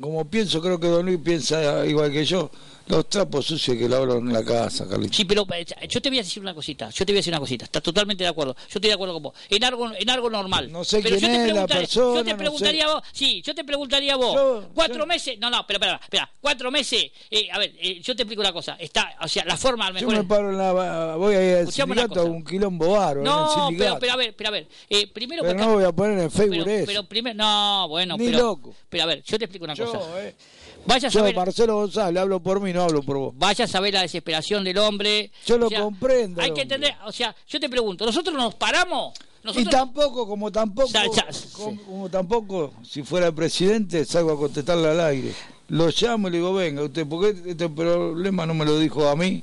como 0.00 0.30
pienso, 0.30 0.62
creo 0.62 0.80
que 0.80 0.86
Don 0.86 1.04
Luis 1.04 1.18
piensa 1.22 1.84
igual 1.84 2.10
que 2.10 2.24
yo. 2.24 2.50
Los 2.88 3.08
trapos 3.08 3.44
sucios 3.44 3.76
que 3.76 3.88
lavran 3.88 4.18
en 4.18 4.32
la 4.32 4.42
casa, 4.42 4.88
Carlitos. 4.88 5.16
Sí, 5.16 5.24
pero 5.26 5.46
eh, 5.54 5.66
yo 5.88 6.00
te 6.00 6.08
voy 6.08 6.18
a 6.18 6.22
decir 6.22 6.42
una 6.42 6.54
cosita. 6.54 6.88
Yo 6.88 7.04
te 7.04 7.12
voy 7.12 7.18
a 7.18 7.20
decir 7.20 7.32
una 7.32 7.40
cosita. 7.40 7.66
Estás 7.66 7.82
totalmente 7.82 8.24
de 8.24 8.30
acuerdo. 8.30 8.54
Yo 8.54 8.64
estoy 8.66 8.88
de 8.88 8.94
acuerdo 8.94 9.14
con 9.14 9.24
vos. 9.24 9.34
En 9.50 9.62
algo, 9.62 9.90
en 9.94 10.08
algo 10.08 10.30
normal. 10.30 10.72
No 10.72 10.84
sé 10.84 11.00
pero 11.02 11.18
quién 11.18 11.32
yo 11.32 11.38
te 11.38 11.48
es 11.48 11.54
la 11.54 11.66
persona. 11.66 12.20
Yo 12.20 12.24
te 12.24 12.34
preguntaría 12.34 12.84
a 12.86 12.94
vos. 12.94 13.02
Sí, 13.12 13.42
yo 13.44 13.54
te 13.54 13.64
preguntaría 13.64 14.14
a 14.14 14.16
vos. 14.16 14.64
cuatro 14.74 15.06
meses. 15.06 15.38
No, 15.38 15.50
no, 15.50 15.66
pero 15.66 15.78
espera, 15.78 16.00
espera. 16.02 16.32
Cuatro 16.40 16.70
meses. 16.70 17.10
Eh, 17.30 17.48
a 17.52 17.58
ver, 17.58 17.74
eh, 17.78 18.00
yo 18.00 18.16
te 18.16 18.22
explico 18.22 18.40
una 18.40 18.52
cosa. 18.52 18.76
Está, 18.78 19.16
o 19.20 19.28
sea, 19.28 19.44
la 19.44 19.56
forma 19.56 19.86
al 19.86 19.92
mejor. 19.94 20.10
Yo 20.14 20.22
me 20.22 20.28
paro 20.28 20.50
en 20.50 20.58
la. 20.58 21.16
Voy 21.16 21.34
a 21.34 21.50
ir 21.50 21.56
al 21.58 21.72
sindicato 21.72 22.20
a 22.20 22.24
un 22.24 22.42
quilombo 22.42 22.92
baro. 22.92 23.22
No, 23.22 23.68
pero, 23.76 23.98
pero 23.98 24.12
a 24.12 24.16
ver, 24.16 24.34
pero 24.34 24.48
a 24.48 24.52
ver. 24.52 24.66
Eh, 24.88 25.06
primero. 25.08 25.42
Pero 25.42 25.58
no 25.58 25.74
voy 25.74 25.84
a 25.84 25.92
poner 25.92 26.18
en 26.18 26.30
Facebook 26.30 26.64
pero, 26.64 26.86
pero 26.86 27.04
primero. 27.04 27.36
No, 27.36 27.86
bueno, 27.88 28.16
Ni 28.16 28.26
pero. 28.26 28.38
loco. 28.38 28.74
Pero 28.88 29.02
a 29.02 29.06
ver, 29.06 29.22
yo 29.22 29.38
te 29.38 29.44
explico 29.44 29.64
una 29.64 29.74
yo, 29.74 29.84
cosa. 29.92 30.00
Vaya 30.88 31.08
a 31.08 31.10
yo, 31.10 31.20
saber, 31.20 31.36
Marcelo 31.36 31.74
González, 31.76 32.22
hablo 32.22 32.40
por 32.40 32.62
mí, 32.62 32.72
no 32.72 32.82
hablo 32.82 33.02
por 33.02 33.18
vos. 33.18 33.34
Vaya 33.36 33.66
a 33.66 33.68
saber 33.68 33.92
la 33.92 34.00
desesperación 34.00 34.64
del 34.64 34.78
hombre. 34.78 35.30
Yo 35.44 35.58
lo 35.58 35.70
comprendo. 35.70 36.40
Hay 36.40 36.54
que 36.54 36.62
entender, 36.62 36.94
o 37.04 37.12
sea, 37.12 37.36
yo 37.46 37.60
te 37.60 37.68
pregunto, 37.68 38.06
¿nosotros 38.06 38.34
nos 38.34 38.54
paramos? 38.54 39.12
Y 39.54 39.66
tampoco, 39.66 40.26
como 40.26 40.50
tampoco, 40.50 40.90
como, 41.52 42.08
tampoco, 42.08 42.72
si 42.82 43.02
fuera 43.02 43.30
presidente, 43.32 44.02
salgo 44.06 44.32
a 44.32 44.38
contestarle 44.38 44.88
al 44.88 45.00
aire. 45.00 45.34
Lo 45.68 45.90
llamo 45.90 46.28
y 46.28 46.30
le 46.30 46.38
digo, 46.38 46.54
venga, 46.54 46.82
usted, 46.82 47.06
porque 47.06 47.50
este 47.50 47.68
problema 47.68 48.46
no 48.46 48.54
me 48.54 48.64
lo 48.64 48.78
dijo 48.78 49.06
a 49.08 49.14
mí? 49.14 49.42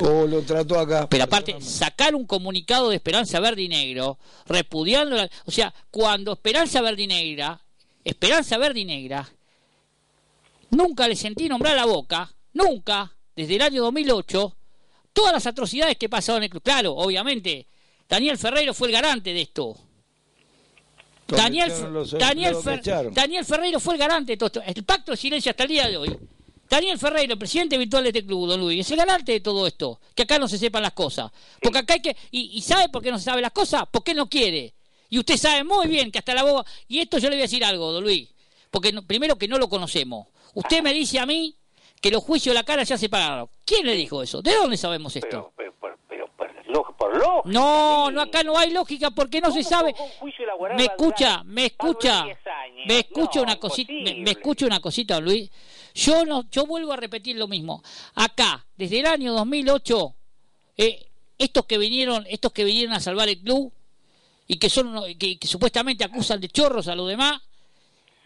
o 0.00 0.26
lo 0.26 0.42
trató 0.42 0.78
acá. 0.78 1.08
Pero 1.08 1.24
aparte, 1.24 1.60
sacar 1.60 2.14
un 2.16 2.24
comunicado 2.24 2.90
de 2.90 2.96
Esperanza 2.96 3.38
Verde 3.40 3.62
y 3.62 3.68
Negro, 3.68 4.18
repudiando, 4.46 5.16
o 5.44 5.50
sea, 5.50 5.72
cuando 5.90 6.32
Esperanza 6.32 6.80
Verde 6.80 7.02
y 7.02 7.06
Negra, 7.08 7.60
Esperanza 8.04 8.58
Verde 8.58 8.80
y 8.80 8.84
Negra 8.84 9.28
Nunca 10.70 11.08
le 11.08 11.16
sentí 11.16 11.48
nombrar 11.48 11.76
la 11.76 11.86
boca, 11.86 12.32
nunca, 12.52 13.14
desde 13.34 13.56
el 13.56 13.62
año 13.62 13.82
2008, 13.82 14.56
todas 15.12 15.32
las 15.32 15.46
atrocidades 15.46 15.96
que 15.96 16.08
pasaron 16.08 16.38
en 16.38 16.44
el 16.44 16.50
club. 16.50 16.62
Claro, 16.62 16.92
obviamente, 16.94 17.66
Daniel 18.08 18.38
Ferreiro 18.38 18.74
fue 18.74 18.88
el 18.88 18.92
garante 18.92 19.32
de 19.32 19.42
esto. 19.42 19.76
Daniel, 21.28 21.70
Daniel, 22.18 22.56
Daniel 23.12 23.44
Ferreiro 23.44 23.80
fue 23.80 23.94
el 23.94 24.00
garante 24.00 24.32
de 24.32 24.36
todo 24.38 24.46
esto. 24.46 24.62
El 24.64 24.84
pacto 24.84 25.12
de 25.12 25.16
silencio 25.16 25.50
hasta 25.50 25.64
el 25.64 25.68
día 25.68 25.88
de 25.88 25.96
hoy. 25.96 26.18
Daniel 26.68 26.98
Ferreiro, 26.98 27.34
el 27.34 27.38
presidente 27.38 27.76
virtual 27.78 28.02
de 28.02 28.10
este 28.10 28.24
club, 28.24 28.46
don 28.46 28.60
Luis, 28.60 28.80
es 28.80 28.90
el 28.90 28.96
garante 28.96 29.32
de 29.32 29.40
todo 29.40 29.66
esto. 29.66 30.00
Que 30.14 30.22
acá 30.22 30.38
no 30.38 30.48
se 30.48 30.58
sepan 30.58 30.82
las 30.82 30.92
cosas. 30.92 31.30
Porque 31.60 31.78
acá 31.78 31.94
hay 31.94 32.00
que. 32.00 32.16
¿Y, 32.30 32.60
sabe 32.62 32.88
por 32.88 33.02
qué 33.02 33.10
no 33.10 33.18
se 33.18 33.24
sabe 33.24 33.42
las 33.42 33.52
cosas? 33.52 33.84
Porque 33.90 34.14
no 34.14 34.28
quiere. 34.28 34.74
Y 35.10 35.18
usted 35.18 35.36
sabe 35.36 35.64
muy 35.64 35.86
bien 35.86 36.10
que 36.10 36.18
hasta 36.18 36.34
la 36.34 36.44
boca. 36.44 36.70
Y 36.86 36.98
esto 36.98 37.18
yo 37.18 37.28
le 37.30 37.36
voy 37.36 37.42
a 37.42 37.44
decir 37.44 37.64
algo, 37.64 37.92
don 37.92 38.04
Luis. 38.04 38.28
Porque 38.70 38.92
primero 39.02 39.36
que 39.36 39.48
no 39.48 39.58
lo 39.58 39.68
conocemos. 39.68 40.26
Usted 40.58 40.82
me 40.82 40.92
dice 40.92 41.20
a 41.20 41.24
mí 41.24 41.54
que 42.00 42.10
los 42.10 42.20
juicios 42.20 42.52
de 42.52 42.58
la 42.58 42.64
cara 42.64 42.82
ya 42.82 42.98
se 42.98 43.08
pagaron. 43.08 43.48
¿Quién 43.64 43.86
le 43.86 43.94
dijo 43.94 44.24
eso? 44.24 44.42
¿De 44.42 44.56
dónde 44.56 44.76
sabemos 44.76 45.14
esto? 45.14 45.52
Pero, 45.56 45.72
pero, 45.80 45.96
pero, 46.08 46.96
por 46.96 47.16
lógica. 47.16 47.48
No, 47.48 48.10
no, 48.10 48.20
acá 48.20 48.42
no 48.42 48.58
hay 48.58 48.72
lógica 48.72 49.12
porque 49.12 49.40
no 49.40 49.52
se 49.52 49.62
sabe. 49.62 49.94
Me 50.76 50.86
escucha, 50.86 51.44
me 51.44 51.66
escucha, 51.66 52.26
me 52.88 52.98
escucha 52.98 53.40
una 53.40 53.60
cosita, 53.60 53.92
me, 53.92 54.30
escucha 54.32 54.66
una 54.66 54.80
cosita, 54.80 55.20
Luis. 55.20 55.48
Yo 55.94 56.24
no, 56.24 56.50
yo 56.50 56.66
vuelvo 56.66 56.92
a 56.92 56.96
repetir 56.96 57.36
lo 57.36 57.46
mismo. 57.46 57.80
Acá, 58.16 58.66
desde 58.76 58.98
el 58.98 59.06
año 59.06 59.34
2008, 59.34 60.14
eh, 60.76 61.06
estos 61.38 61.66
que 61.66 61.78
vinieron, 61.78 62.26
estos 62.28 62.52
que 62.52 62.64
vinieron 62.64 62.94
a 62.94 63.00
salvar 63.00 63.28
el 63.28 63.38
club 63.38 63.72
y 64.48 64.58
que 64.58 64.68
son, 64.68 65.04
que 65.16 65.38
supuestamente 65.42 66.02
acusan 66.02 66.40
de 66.40 66.48
chorros 66.48 66.88
a 66.88 66.96
los 66.96 67.06
demás 67.06 67.42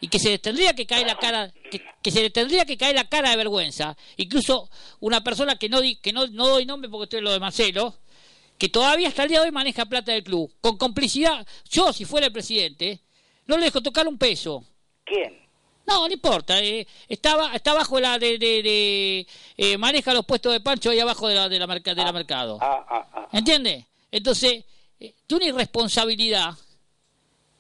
y 0.02 0.08
que 0.08 0.18
se 0.18 0.30
les 0.30 0.42
tendría 0.42 0.74
que 0.74 0.84
caer 0.84 1.06
la 1.06 1.16
cara 1.16 1.50
que, 2.02 2.10
se 2.10 2.20
le 2.20 2.30
tendría 2.30 2.64
que 2.66 2.76
caer 2.76 2.96
la 2.96 3.08
cara 3.08 3.30
de 3.30 3.36
vergüenza 3.36 3.96
incluso 4.16 4.68
una 4.98 5.22
persona 5.22 5.56
que 5.56 5.68
no 5.68 5.80
que 6.02 6.12
no, 6.12 6.26
no 6.26 6.48
doy 6.48 6.66
nombre 6.66 6.90
porque 6.90 7.04
estoy 7.04 7.18
en 7.18 7.24
lo 7.24 7.32
de 7.32 7.38
Marcelo 7.38 7.94
que 8.58 8.68
todavía 8.68 9.08
hasta 9.08 9.22
el 9.22 9.28
día 9.28 9.38
de 9.38 9.46
hoy 9.46 9.52
maneja 9.52 9.86
plata 9.86 10.10
del 10.12 10.24
club 10.24 10.52
con 10.60 10.76
complicidad 10.76 11.46
yo 11.70 11.92
si 11.92 12.04
fuera 12.04 12.26
el 12.26 12.32
presidente 12.32 13.00
no 13.46 13.56
le 13.56 13.66
dejo 13.66 13.80
tocar 13.80 14.08
un 14.08 14.18
peso 14.18 14.64
quién 15.04 15.40
no, 15.84 16.06
no 16.06 16.14
importa. 16.14 16.60
Eh, 16.60 16.86
está, 17.08 17.52
está 17.54 17.74
bajo 17.74 17.98
la 17.98 18.16
de, 18.16 18.38
de, 18.38 19.26
eh, 19.56 19.76
maneja 19.78 20.14
los 20.14 20.24
puestos 20.24 20.52
de 20.52 20.60
Pancho 20.60 20.90
ahí 20.90 21.00
abajo 21.00 21.26
de 21.26 21.34
la 21.34 21.48
de 21.48 21.58
la, 21.58 21.66
de 21.66 21.94
la 21.94 22.08
ah, 22.08 22.12
mercado. 22.12 22.58
Ah, 22.60 22.86
ah, 22.88 23.28
¿Entiende? 23.32 23.84
Entonces, 24.12 24.64
eh, 25.00 25.14
tiene 25.26 25.46
irresponsabilidad 25.46 26.54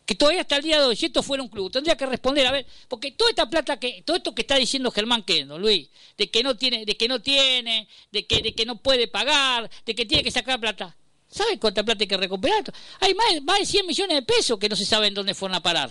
que 0.04 0.14
todavía 0.14 0.40
hasta 0.40 0.56
el 0.56 0.62
día 0.62 0.80
de 0.80 0.86
hoy, 0.86 0.96
si 0.96 1.06
esto 1.06 1.22
fuera 1.22 1.42
un 1.42 1.48
club, 1.48 1.70
tendría 1.70 1.96
que 1.96 2.06
responder, 2.06 2.46
a 2.46 2.52
ver, 2.52 2.66
porque 2.88 3.12
toda 3.12 3.30
esta 3.30 3.48
plata 3.48 3.78
que, 3.78 4.02
todo 4.04 4.16
esto 4.16 4.34
que 4.34 4.42
está 4.42 4.56
diciendo 4.56 4.90
Germán 4.90 5.22
Kendo, 5.22 5.58
Luis, 5.58 5.88
de 6.18 6.30
que 6.30 6.42
no 6.42 6.56
tiene, 6.56 6.84
de 6.84 6.96
que 6.96 7.08
no 7.08 7.20
tiene, 7.22 7.88
de 8.10 8.26
que, 8.26 8.42
de 8.42 8.54
que 8.54 8.66
no 8.66 8.76
puede 8.76 9.06
pagar, 9.08 9.70
de 9.86 9.94
que 9.94 10.04
tiene 10.04 10.24
que 10.24 10.30
sacar 10.30 10.58
plata. 10.60 10.96
¿Sabe 11.28 11.58
cuánta 11.58 11.82
plata 11.82 12.02
hay 12.02 12.08
que 12.08 12.16
recuperar? 12.16 12.62
Hay 13.00 13.14
más, 13.14 13.42
más 13.42 13.60
de 13.60 13.66
100 13.66 13.86
millones 13.86 14.16
de 14.16 14.22
pesos 14.22 14.58
que 14.58 14.68
no 14.68 14.76
se 14.76 14.84
sabe 14.84 15.06
en 15.06 15.14
dónde 15.14 15.34
fueron 15.34 15.56
a 15.56 15.62
parar. 15.62 15.90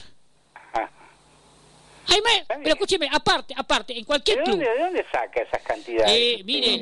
Hay 2.07 2.19
más, 2.21 2.43
pero 2.47 2.69
escúcheme, 2.69 3.07
aparte, 3.09 3.53
aparte, 3.55 3.97
en 3.97 4.03
cualquier 4.03 4.39
¿De 4.39 4.43
dónde, 4.43 4.65
club. 4.65 4.75
¿De 4.75 4.83
dónde 4.83 5.05
saca 5.11 5.41
esas 5.41 5.61
cantidades? 5.61 6.11
Eh, 6.13 6.41
mire, 6.43 6.81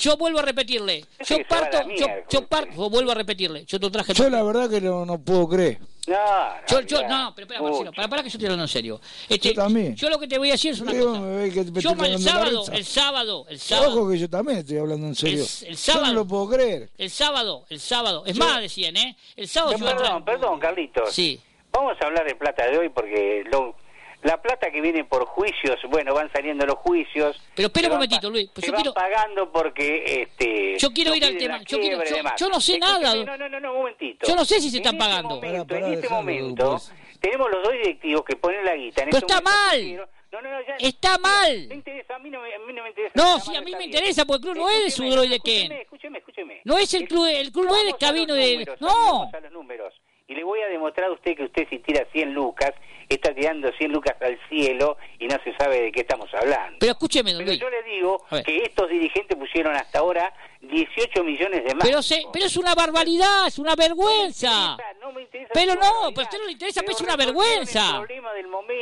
yo 0.00 0.16
vuelvo 0.16 0.40
a 0.40 0.42
repetirle. 0.42 1.04
Yo 1.26 1.38
parto, 1.48 1.78
yo, 1.96 2.06
yo 2.28 2.46
parto, 2.46 2.90
vuelvo 2.90 3.12
a 3.12 3.14
repetirle. 3.14 3.64
Yo 3.64 3.80
te 3.80 3.90
traje. 3.90 4.12
Yo 4.12 4.28
la 4.28 4.42
verdad 4.42 4.68
que 4.68 4.80
no, 4.80 5.06
no 5.06 5.18
puedo 5.18 5.48
creer. 5.48 5.78
No, 6.08 6.66
yo, 6.66 6.80
yo, 6.80 7.08
no, 7.08 7.34
pero 7.34 7.46
espera, 7.46 7.62
Marcelo, 7.62 7.92
para, 7.92 8.08
para 8.08 8.22
que 8.22 8.30
yo 8.30 8.36
estoy 8.36 8.46
hablando 8.46 8.64
en 8.64 8.68
serio. 8.68 9.00
Este, 9.28 9.48
yo 9.50 9.54
también. 9.54 9.94
Yo 9.94 10.08
lo 10.08 10.18
que 10.18 10.26
te 10.26 10.38
voy 10.38 10.48
a 10.48 10.52
decir 10.52 10.72
es 10.72 10.80
una 10.80 10.92
cosa. 10.92 11.46
yo 11.80 11.92
el 12.04 12.18
sábado, 12.18 12.64
el 12.72 12.84
sábado, 12.84 13.46
el 13.48 13.58
sábado. 13.58 13.92
Ojo 13.92 14.10
que 14.10 14.18
yo 14.18 14.30
también 14.30 14.58
estoy 14.58 14.78
hablando 14.78 15.06
en 15.06 15.14
serio. 15.14 15.44
El, 15.66 15.76
sábado. 15.76 16.06
Yo 16.06 16.12
no 16.12 16.18
lo 16.20 16.26
puedo 16.26 16.48
creer. 16.48 16.90
El 16.96 17.10
sábado, 17.10 17.64
el 17.68 17.80
sábado. 17.80 18.22
Es 18.26 18.36
más, 18.38 18.60
decían, 18.60 18.96
¿eh? 18.96 19.16
El 19.36 19.48
sábado. 19.48 19.76
perdón, 19.78 20.24
perdón, 20.24 20.58
Carlitos. 20.58 21.12
Sí. 21.12 21.40
Vamos 21.72 21.96
a 22.00 22.06
hablar 22.06 22.26
de 22.26 22.34
plata 22.34 22.66
de 22.66 22.78
hoy 22.78 22.88
porque 22.88 23.44
lo 23.52 23.76
la 24.22 24.40
plata 24.42 24.70
que 24.70 24.80
viene 24.80 25.04
por 25.04 25.24
juicios, 25.26 25.78
bueno, 25.88 26.12
van 26.12 26.30
saliendo 26.32 26.66
los 26.66 26.76
juicios. 26.76 27.40
Pero 27.54 27.68
espera 27.68 27.88
un 27.88 27.94
momentito, 27.94 28.28
Luis. 28.30 28.50
Pues 28.52 28.66
yo 28.66 28.72
van 28.72 28.92
pagando 28.92 29.50
porque. 29.52 30.22
este 30.22 30.76
Yo 30.78 30.90
quiero 30.92 31.14
ir 31.14 31.24
al 31.24 31.36
tema. 31.36 31.58
Yo, 31.64 31.78
quiero, 31.78 32.02
yo, 32.36 32.48
no 32.48 32.60
sé 32.60 32.78
nada. 32.78 33.14
No, 33.14 33.36
no, 33.36 33.48
no, 33.48 33.60
no, 33.60 33.72
un 33.72 33.78
momentito. 33.78 34.26
Yo 34.26 34.34
no 34.34 34.44
sé 34.44 34.60
si 34.60 34.70
se 34.70 34.78
están 34.78 34.96
este 34.96 35.06
pagando. 35.06 35.40
en 35.42 35.92
este 35.94 36.08
momento, 36.08 36.70
pues. 36.72 36.92
tenemos 37.20 37.50
los 37.50 37.62
dos 37.62 37.72
directivos 37.72 38.24
que 38.24 38.36
ponen 38.36 38.64
la 38.64 38.74
guita. 38.74 39.02
En 39.02 39.10
pero 39.10 39.26
está 39.26 39.40
mal. 39.40 40.08
No, 40.30 40.42
no, 40.42 40.50
no, 40.50 40.60
ya, 40.66 40.76
está 40.78 41.16
mal. 41.18 41.68
Me 41.68 41.76
interesa, 41.76 42.16
a 42.16 42.18
mí 42.18 42.28
no 42.28 42.42
me, 42.42 42.54
a 42.54 42.58
mí 42.58 42.72
no 42.74 42.82
me 42.82 42.88
interesa. 42.90 43.12
No, 43.14 43.40
sí, 43.40 43.56
a 43.56 43.62
mí 43.62 43.72
me 43.74 43.84
interesa 43.84 44.26
porque 44.26 44.48
el 44.48 44.54
club 44.54 44.64
no 44.64 44.70
es 44.70 44.84
de 44.84 44.90
su 44.90 45.04
de 45.04 45.40
Ken. 45.40 45.72
Escúcheme, 45.72 46.18
escúcheme. 46.18 46.60
No 46.64 46.76
es 46.76 46.92
el 46.92 47.08
club, 47.08 47.26
el 47.26 47.50
club 47.50 47.66
no 47.66 47.76
es 47.76 47.86
de 47.86 47.94
Cabino 47.94 48.34
de. 48.34 48.76
No. 48.80 49.30
A 49.32 49.40
los 49.40 49.52
números. 49.52 49.94
Y 50.30 50.34
le 50.34 50.44
voy 50.44 50.60
a 50.60 50.68
demostrar 50.68 51.08
a 51.08 51.12
usted 51.12 51.34
que 51.34 51.44
usted 51.44 51.66
si 51.70 51.78
tira 51.78 52.06
100 52.12 52.34
lucas, 52.34 52.72
está 53.08 53.34
tirando 53.34 53.72
100 53.72 53.90
lucas 53.90 54.14
al 54.20 54.38
cielo 54.50 54.98
y 55.18 55.26
no 55.26 55.38
se 55.42 55.56
sabe 55.56 55.80
de 55.80 55.90
qué 55.90 56.00
estamos 56.00 56.28
hablando. 56.34 56.76
Pero 56.80 56.92
escúcheme, 56.92 57.32
don 57.32 57.46
Pero 57.46 57.56
yo 57.56 57.70
le 57.70 57.82
digo 57.82 58.22
que 58.44 58.58
estos 58.58 58.90
dirigentes 58.90 59.38
pusieron 59.38 59.74
hasta 59.74 60.00
ahora 60.00 60.30
18 60.60 61.24
millones 61.24 61.64
de 61.64 61.74
más. 61.74 61.82
Pero, 61.82 62.02
se, 62.02 62.24
pero 62.30 62.44
es 62.44 62.58
una 62.58 62.74
barbaridad, 62.74 63.46
es 63.46 63.58
una 63.58 63.74
vergüenza. 63.74 64.76
No 65.00 65.12
me 65.12 65.22
interesa, 65.22 65.50
pero 65.54 65.74
no, 65.76 66.10
pero 66.10 66.20
a 66.20 66.24
usted 66.24 66.38
no 66.38 66.44
le 66.44 66.52
interesa, 66.52 66.82
pero 66.82 66.92
es 66.92 67.00
una 67.00 67.16
vergüenza. 67.16 68.06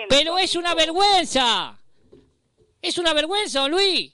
Pero 0.09 0.39
es 0.39 0.57
una 0.57 0.75
vergüenza. 0.75 1.79
Es 2.83 2.99
una 2.99 3.15
vergüenza, 3.15 3.61
don 3.61 3.71
Luis. 3.71 4.13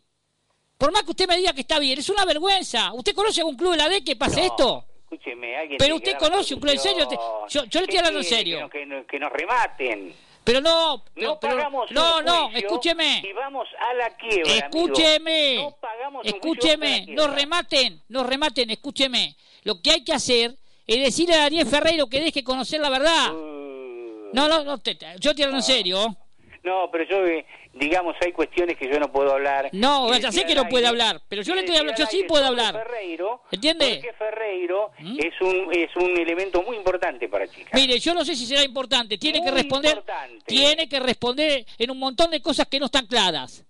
Por 0.77 0.93
más 0.93 1.03
que 1.05 1.13
usted 1.13 1.27
me 1.27 1.39
diga 1.39 1.55
que 1.55 1.63
está 1.63 1.79
bien, 1.79 1.99
es 1.99 2.11
una 2.11 2.27
vergüenza. 2.27 2.93
¿Usted 2.93 3.15
conoce 3.15 3.41
algún 3.41 3.57
club 3.57 3.71
de 3.71 3.79
la 3.79 3.89
D 3.89 4.05
que 4.05 4.17
pase 4.17 4.45
esto? 4.45 4.85
Escúcheme, 5.13 5.57
alguien 5.57 5.79
Pero 5.79 5.97
usted 5.97 6.17
conoce 6.19 6.55
un 6.55 6.61
club 6.61 6.73
en 6.73 6.79
serio. 6.79 7.07
Yo, 7.49 7.65
yo 7.65 7.81
le 7.81 7.85
estoy 7.85 7.99
hablando 7.99 8.21
en 8.21 8.25
serio. 8.25 8.71
Que, 8.71 9.05
que, 9.07 9.19
nos 9.19 9.31
rematen. 9.31 10.15
Pero 10.43 10.61
no, 10.63 11.05
no 11.17 11.39
pero, 11.39 11.41
pagamos 11.41 11.91
no, 11.91 12.23
no, 12.23 12.51
escúcheme. 12.51 13.23
Y 13.23 13.33
vamos 13.35 13.69
a 13.79 13.95
la 13.95 14.17
quiebra. 14.17 14.53
Escúcheme. 14.53 15.57
No 15.57 15.77
pagamos 15.79 16.27
escúcheme, 16.27 17.07
nos 17.09 17.35
rematen, 17.35 18.03
nos 18.09 18.27
rematen, 18.27 18.71
escúcheme. 18.71 19.37
Lo 19.65 19.83
que 19.83 19.91
hay 19.91 20.05
que 20.05 20.15
hacer 20.15 20.57
es 20.87 21.03
decirle 21.03 21.35
a 21.35 21.43
Daniel 21.43 21.67
Ferreiro 21.67 22.07
que 22.07 22.21
deje 22.21 22.43
conocer 22.43 22.81
la 22.81 22.89
verdad. 22.89 23.35
Uh. 23.35 24.31
no, 24.33 24.49
no, 24.49 24.65
no, 24.65 24.79
te, 24.79 24.97
yo 25.21 25.35
te 25.35 25.45
hablo 25.45 25.57
en 25.57 25.63
serio. 25.63 26.17
No, 26.65 26.89
pero 26.91 27.05
yo, 27.05 27.27
eh, 27.27 27.45
digamos, 27.75 28.17
hay 28.21 28.33
cuestiones 28.33 28.77
que 28.77 28.89
yo 28.91 28.99
no 29.01 29.11
puedo 29.11 29.33
hablar. 29.33 29.71
No, 29.73 30.17
ya 30.17 30.31
sé 30.31 30.45
que 30.45 30.55
no 30.55 30.69
puede 30.69 30.87
hablar, 30.87 31.21
pero 31.29 31.43
yo 31.43 31.55
le 31.55 31.61
estoy 31.61 31.77
hablando, 31.77 32.03
yo 32.03 32.07
sí 32.07 32.25
puedo 32.29 32.45
hablar. 32.45 32.75
Ferreiro, 32.75 33.43
¿Entiende? 33.51 34.01
Porque 34.01 34.13
Ferreiro 34.15 34.91
¿Mm? 34.99 35.19
es 35.19 35.41
un 35.41 35.69
es 35.73 35.97
un 35.97 36.17
elemento 36.19 36.63
muy 36.63 36.77
importante 36.77 37.29
para 37.29 37.47
chicas. 37.49 37.73
Mire, 37.75 37.99
yo 37.99 38.15
no 38.15 38.25
sé 38.25 38.37
si 38.37 38.47
será 38.47 38.63
importante, 38.63 39.19
tiene 39.19 39.43
que 39.43 39.51
responder 39.51 40.03
tiene 40.47 40.89
que 40.89 41.01
responder 41.01 41.65
en 41.79 41.91
un 41.91 41.99
montón 41.99 42.31
de 42.31 42.41
cosas 42.41 42.67
que 42.67 42.79
no 42.79 42.87
están 42.87 43.07
claras. 43.07 43.65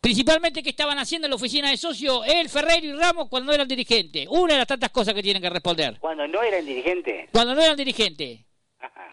Principalmente 0.00 0.62
que 0.62 0.68
estaban 0.68 0.98
haciendo 0.98 1.26
en 1.26 1.30
la 1.30 1.36
oficina 1.36 1.70
de 1.70 1.78
socio 1.78 2.24
él, 2.24 2.50
Ferreiro 2.50 2.88
y 2.88 2.92
Ramos 2.92 3.26
cuando 3.30 3.46
no 3.46 3.54
eran 3.54 3.66
dirigentes. 3.66 4.26
Una 4.28 4.52
de 4.52 4.58
las 4.58 4.66
tantas 4.66 4.90
cosas 4.90 5.14
que 5.14 5.22
tienen 5.22 5.40
que 5.40 5.48
responder. 5.48 5.96
¿Cuando 5.98 6.28
no 6.28 6.42
eran 6.42 6.66
dirigentes? 6.66 7.30
Cuando 7.32 7.54
no 7.54 7.62
eran 7.62 7.74
dirigentes. 7.74 8.40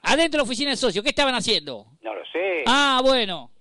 Adentro 0.01 0.31
de 0.31 0.37
la 0.39 0.43
oficina 0.43 0.71
de 0.71 0.75
socio, 0.75 1.01
¿qué 1.01 1.09
estaban 1.09 1.33
haciendo? 1.33 1.85
No 2.01 2.13
lo 2.13 2.25
sé. 2.25 2.63
Ah, 2.65 2.99
bueno. 3.01 3.51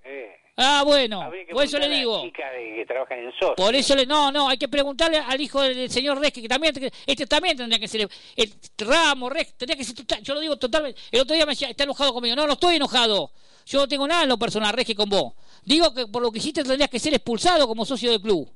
Ah, 0.63 0.83
bueno. 0.85 1.31
Por 1.51 1.65
eso 1.65 1.79
le 1.79 1.89
digo. 1.89 2.23
que 2.33 2.85
trabajan 2.87 3.19
en 3.19 3.33
socio. 3.33 3.55
Por 3.57 3.75
eso 3.75 3.97
le. 3.97 4.05
No, 4.05 4.31
no, 4.31 4.49
hay 4.49 4.59
que 4.59 4.69
preguntarle 4.69 5.17
al 5.17 5.41
hijo 5.41 5.63
del 5.63 5.91
señor 5.91 6.19
Resque, 6.19 6.43
que 6.43 6.49
también. 6.49 6.75
Este 7.07 7.27
también 7.27 7.57
tendría 7.57 7.79
que 7.79 7.89
ser. 7.89 8.07
El 8.37 8.53
Ramos, 8.77 9.33
Resque, 9.33 9.55
tendría 9.57 9.77
que 9.77 9.85
ser. 9.85 9.97
Yo 10.23 10.35
lo 10.35 10.41
digo 10.41 10.59
totalmente. 10.59 11.01
El 11.11 11.23
otro 11.23 11.35
día 11.35 11.47
me 11.47 11.53
decía, 11.53 11.71
está 11.71 11.85
enojado 11.85 12.13
conmigo. 12.13 12.37
No, 12.37 12.47
no 12.47 12.53
estoy 12.53 12.77
enojado. 12.77 13.33
Yo 13.65 13.81
no 13.81 13.89
tengo 13.89 14.07
nada 14.07 14.25
en 14.25 14.29
lo 14.29 14.39
personal, 14.39 14.75
Resque, 14.75 14.95
con 14.95 15.09
vos. 15.09 15.33
Digo 15.65 15.95
que 15.95 16.07
por 16.07 16.21
lo 16.21 16.31
que 16.31 16.39
hiciste 16.39 16.63
tendrías 16.63 16.91
que 16.91 16.99
ser 16.99 17.15
expulsado 17.15 17.67
como 17.67 17.87
socio 17.87 18.11
del 18.11 18.21
club. 18.21 18.53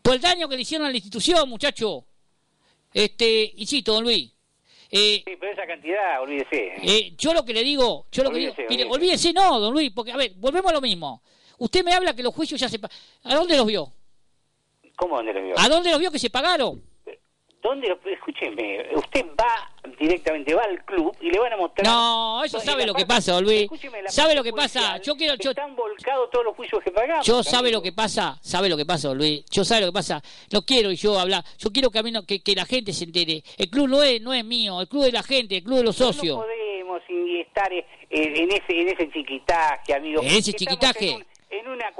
Por 0.00 0.14
el 0.14 0.20
daño 0.20 0.48
que 0.48 0.56
le 0.56 0.62
hicieron 0.62 0.86
a 0.86 0.90
la 0.90 0.96
institución, 0.96 1.46
muchacho. 1.46 2.06
Este, 2.94 3.52
insisto, 3.56 3.92
don 3.92 4.04
Luis. 4.04 4.32
Eh, 4.94 5.22
sí, 5.26 5.36
pero 5.40 5.52
esa 5.52 5.66
cantidad, 5.66 6.20
olvídese. 6.20 6.74
Eh, 6.82 7.14
yo 7.16 7.32
lo 7.32 7.46
que 7.46 7.54
le 7.54 7.64
digo, 7.64 8.04
yo 8.12 8.22
lo 8.22 8.30
que 8.30 8.38
digo, 8.40 8.54
mire, 8.68 8.84
olvídese. 8.84 9.32
no, 9.32 9.58
don 9.58 9.72
Luis, 9.72 9.90
porque, 9.90 10.12
a 10.12 10.18
ver, 10.18 10.32
volvemos 10.36 10.70
a 10.70 10.74
lo 10.74 10.82
mismo. 10.82 11.22
Usted 11.56 11.82
me 11.82 11.94
habla 11.94 12.14
que 12.14 12.22
los 12.22 12.34
juicios 12.34 12.60
ya 12.60 12.68
se... 12.68 12.78
¿A 13.24 13.34
dónde 13.34 13.56
los 13.56 13.66
vio? 13.66 13.90
¿Cómo 14.96 15.16
dónde 15.16 15.32
los 15.32 15.42
vio? 15.42 15.54
¿A 15.56 15.68
dónde 15.70 15.90
los 15.90 15.98
vio 15.98 16.10
que 16.10 16.18
se 16.18 16.28
pagaron? 16.28 16.82
¿Dónde? 17.62 17.96
Escúcheme, 18.04 18.94
usted 18.94 19.24
va 19.40 19.71
directamente, 20.02 20.54
va 20.54 20.62
al 20.62 20.84
club 20.84 21.16
y 21.20 21.30
le 21.30 21.38
van 21.38 21.52
a 21.52 21.56
mostrar... 21.56 21.86
No, 21.86 22.42
eso 22.44 22.58
sabe 22.60 22.86
lo 22.86 22.94
que 22.94 23.06
pasa, 23.06 23.40
Luis. 23.40 23.68
¿Sabe 24.08 24.34
lo 24.34 24.42
que 24.42 24.52
pasa? 24.52 24.98
Yo 24.98 25.14
quiero... 25.16 25.36
Yo, 25.36 25.50
están 25.50 25.76
volcados 25.76 26.28
todos 26.30 26.44
los 26.44 26.56
juicios 26.56 26.82
que 26.82 26.90
pagamos. 26.90 27.24
Yo 27.24 27.42
sabe 27.42 27.70
lo 27.70 27.80
que 27.80 27.92
pasa, 27.92 28.38
sabe 28.42 28.68
lo 28.68 28.76
que 28.76 28.84
pasa, 28.84 29.14
Luis. 29.14 29.44
Yo 29.50 29.64
sabe 29.64 29.82
lo 29.82 29.86
que 29.88 29.92
pasa. 29.92 30.20
No 30.52 30.62
quiero 30.62 30.90
yo 30.90 31.18
hablar. 31.18 31.44
Yo 31.58 31.70
quiero 31.70 31.90
que, 31.90 31.98
a 32.00 32.02
mí 32.02 32.10
no, 32.10 32.26
que, 32.26 32.42
que, 32.42 32.54
la 32.54 32.64
gente 32.64 32.92
se 32.92 33.04
entere. 33.04 33.44
El 33.56 33.70
club 33.70 33.88
no 33.88 34.02
es, 34.02 34.20
no 34.20 34.34
es 34.34 34.44
mío, 34.44 34.80
el 34.80 34.88
club 34.88 35.04
de 35.04 35.12
la 35.12 35.22
gente, 35.22 35.58
el 35.58 35.62
club 35.62 35.78
de 35.78 35.84
los 35.84 35.96
socios. 35.96 36.36
No 36.36 36.42
podemos 36.42 37.02
estar 37.40 37.72
en, 37.72 38.50
ese, 38.50 38.80
en 38.80 38.88
ese 38.88 39.10
chiquitaje, 39.10 39.94
amigo. 39.94 40.20
En 40.22 40.28
ese 40.28 40.52
chiquitaje. 40.52 41.16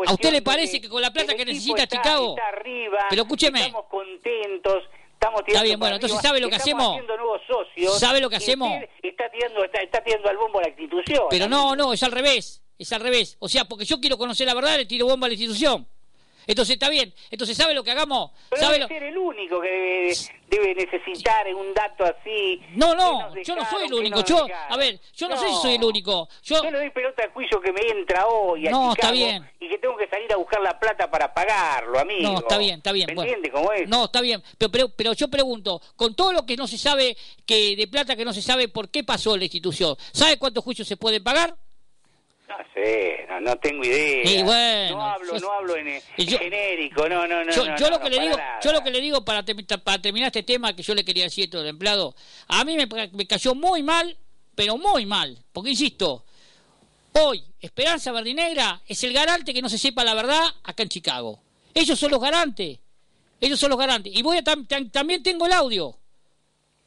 ¿A 0.06 0.12
usted 0.12 0.32
le 0.32 0.42
parece 0.42 0.80
que 0.80 0.88
con 0.88 1.00
la 1.00 1.12
plata 1.12 1.34
que 1.34 1.44
necesita 1.44 1.86
Chicago? 1.86 2.30
Está 2.36 2.48
arriba, 2.48 3.06
pero 3.10 3.22
escúcheme. 3.22 3.60
Estamos 3.60 3.86
contentos 3.86 4.84
Estamos 5.22 5.44
está 5.46 5.62
bien, 5.62 5.78
bueno, 5.78 5.94
entonces 5.94 6.20
¿sabe 6.20 6.40
lo 6.40 6.48
que 6.48 6.56
hacemos? 6.56 7.00
nuevos 7.06 7.40
socios. 7.46 7.96
¿Sabe 7.96 8.20
lo 8.20 8.28
que 8.28 8.36
hacemos? 8.36 8.82
Está 9.00 9.30
tirando, 9.30 9.64
está, 9.64 9.80
está 9.80 10.02
tirando 10.02 10.28
al 10.28 10.36
bombo 10.36 10.58
a 10.58 10.62
la 10.62 10.68
institución. 10.70 11.26
Pero 11.30 11.48
no, 11.48 11.76
no, 11.76 11.92
es 11.92 12.02
al 12.02 12.10
revés. 12.10 12.60
Es 12.76 12.92
al 12.92 13.00
revés. 13.00 13.36
O 13.38 13.48
sea, 13.48 13.64
porque 13.66 13.84
yo 13.84 14.00
quiero 14.00 14.18
conocer 14.18 14.48
la 14.48 14.54
verdad, 14.54 14.76
le 14.78 14.84
tiro 14.84 15.06
bomba 15.06 15.26
a 15.26 15.28
la 15.28 15.34
institución. 15.34 15.86
Entonces 16.46 16.74
está 16.74 16.88
bien. 16.88 17.12
Entonces, 17.30 17.56
¿sabe 17.56 17.74
lo 17.74 17.84
que 17.84 17.90
hagamos? 17.90 18.30
Pero 18.50 18.62
¿sabe 18.62 18.78
debe 18.78 18.88
ser 18.88 19.02
el 19.04 19.18
único 19.18 19.60
que 19.60 19.68
debe, 19.68 20.14
debe, 20.48 20.74
necesitar 20.74 21.46
un 21.54 21.72
dato 21.74 22.04
así. 22.04 22.60
No, 22.74 22.94
no, 22.94 23.34
yo 23.42 23.56
no 23.56 23.64
soy 23.68 23.86
el 23.86 23.94
único. 23.94 24.24
Yo, 24.24 24.46
a 24.68 24.76
ver, 24.76 25.00
yo 25.14 25.28
no, 25.28 25.36
sé 25.36 25.48
si 25.48 25.54
soy 25.56 25.74
el 25.74 25.84
único. 25.84 26.28
Yo, 26.42 26.62
yo 26.62 26.70
le 26.70 26.78
doy 26.78 26.90
pelota 26.90 27.22
al 27.22 27.30
juicio 27.30 27.60
que 27.60 27.72
me 27.72 27.80
entra 27.80 28.26
hoy 28.26 28.66
a 28.66 28.70
no, 28.70 28.92
está 28.92 29.10
bien. 29.10 29.48
y 29.60 29.68
que 29.68 29.78
tengo 29.78 29.96
que 29.96 30.08
salir 30.08 30.32
a 30.32 30.36
buscar 30.36 30.60
la 30.60 30.78
plata 30.78 31.10
para 31.10 31.32
pagarlo, 31.32 31.98
amigo. 31.98 32.32
No, 32.32 32.38
está 32.38 32.58
bien, 32.58 32.76
está 32.76 32.92
bien. 32.92 33.08
¿Me 33.14 33.22
entiende 33.22 33.50
cómo 33.50 33.72
es? 33.72 33.88
No, 33.88 34.04
está 34.04 34.20
bien. 34.20 34.42
Pero, 34.58 34.70
pero, 34.70 34.88
pero 34.88 35.12
yo 35.12 35.28
pregunto, 35.28 35.80
con 35.96 36.14
todo 36.14 36.32
lo 36.32 36.46
que 36.46 36.56
no 36.56 36.66
se 36.66 36.78
sabe, 36.78 37.16
que 37.46 37.76
de 37.76 37.86
plata 37.86 38.16
que 38.16 38.24
no 38.24 38.32
se 38.32 38.42
sabe 38.42 38.68
por 38.68 38.90
qué 38.90 39.04
pasó 39.04 39.36
la 39.36 39.44
institución, 39.44 39.96
¿sabe 40.12 40.38
cuántos 40.38 40.64
juicios 40.64 40.88
se 40.88 40.96
pueden 40.96 41.22
pagar? 41.22 41.56
No 42.58 42.64
sé, 42.74 43.26
no, 43.40 43.56
tengo 43.56 43.84
idea. 43.84 44.44
Bueno, 44.44 44.96
no 44.96 45.02
hablo, 45.02 45.38
no 45.38 45.52
hablo 45.52 45.76
en, 45.76 46.00
genérico, 46.16 47.08
no, 47.08 47.26
no, 47.26 47.44
no. 47.44 47.52
Yo, 47.52 47.64
no, 47.64 47.90
lo 47.90 48.00
que 48.00 48.10
le 48.10 48.20
digo, 48.20 48.36
yo 48.62 48.72
lo 48.72 48.82
que 48.82 48.90
le 48.90 49.00
digo 49.00 49.24
para, 49.24 49.42
para 49.82 50.02
terminar 50.02 50.26
este 50.28 50.42
tema 50.42 50.74
que 50.74 50.82
yo 50.82 50.94
le 50.94 51.04
quería 51.04 51.24
decir 51.24 51.48
todo 51.48 51.62
el 51.62 51.68
empleado, 51.68 52.14
a 52.48 52.64
mí 52.64 52.76
me, 52.76 52.86
me 53.12 53.26
cayó 53.26 53.54
muy 53.54 53.82
mal, 53.82 54.16
pero 54.54 54.76
muy 54.76 55.06
mal, 55.06 55.38
porque 55.52 55.70
insisto, 55.70 56.24
hoy 57.12 57.42
Esperanza 57.60 58.12
Verdinegra 58.12 58.82
es 58.86 59.02
el 59.04 59.12
garante 59.12 59.54
que 59.54 59.62
no 59.62 59.68
se 59.68 59.78
sepa 59.78 60.04
la 60.04 60.14
verdad 60.14 60.42
acá 60.64 60.82
en 60.82 60.88
Chicago. 60.88 61.40
Ellos 61.72 61.98
son 61.98 62.10
los 62.10 62.20
garantes, 62.20 62.78
ellos 63.40 63.58
son 63.58 63.70
los 63.70 63.78
garantes. 63.78 64.14
Y 64.14 64.22
voy 64.22 64.38
a 64.38 64.42
también 64.42 65.22
tengo 65.22 65.46
el 65.46 65.52
audio, 65.52 65.98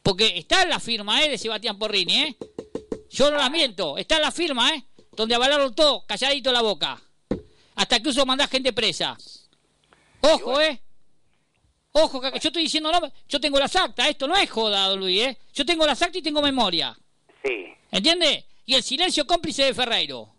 porque 0.03 0.37
está 0.37 0.63
en 0.63 0.69
la 0.69 0.79
firma 0.79 1.23
¿eh? 1.23 1.29
de 1.29 1.37
Sebastián 1.37 1.79
Porrini, 1.79 2.15
¿eh? 2.17 2.37
Yo 3.09 3.31
no 3.31 3.37
la 3.37 3.49
miento, 3.49 3.97
está 3.97 4.17
en 4.17 4.21
la 4.21 4.31
firma, 4.31 4.69
¿eh? 4.71 4.83
Donde 5.15 5.35
avalaron 5.35 5.73
todo, 5.73 6.05
calladito 6.05 6.51
la 6.51 6.61
boca. 6.61 7.01
Hasta 7.75 7.99
que 7.99 8.09
uso 8.09 8.25
mandar 8.25 8.49
gente 8.49 8.73
presa. 8.73 9.17
Ojo, 10.21 10.61
¿eh? 10.61 10.81
Ojo, 11.91 12.19
que 12.19 12.31
yo 12.31 12.49
estoy 12.49 12.63
diciendo, 12.63 12.91
no, 12.91 13.11
yo 13.27 13.39
tengo 13.39 13.57
las 13.57 13.75
actas, 13.75 14.09
esto 14.09 14.27
no 14.27 14.35
es 14.35 14.49
joda, 14.49 14.93
Luis, 14.95 15.21
¿eh? 15.21 15.37
Yo 15.53 15.65
tengo 15.65 15.85
las 15.85 16.01
actas 16.01 16.17
y 16.17 16.21
tengo 16.21 16.41
memoria. 16.41 16.97
Sí. 17.43 17.67
¿Entiende? 17.91 18.45
Y 18.65 18.75
el 18.75 18.83
silencio 18.83 19.25
cómplice 19.25 19.63
de 19.63 19.73
Ferreiro. 19.73 20.34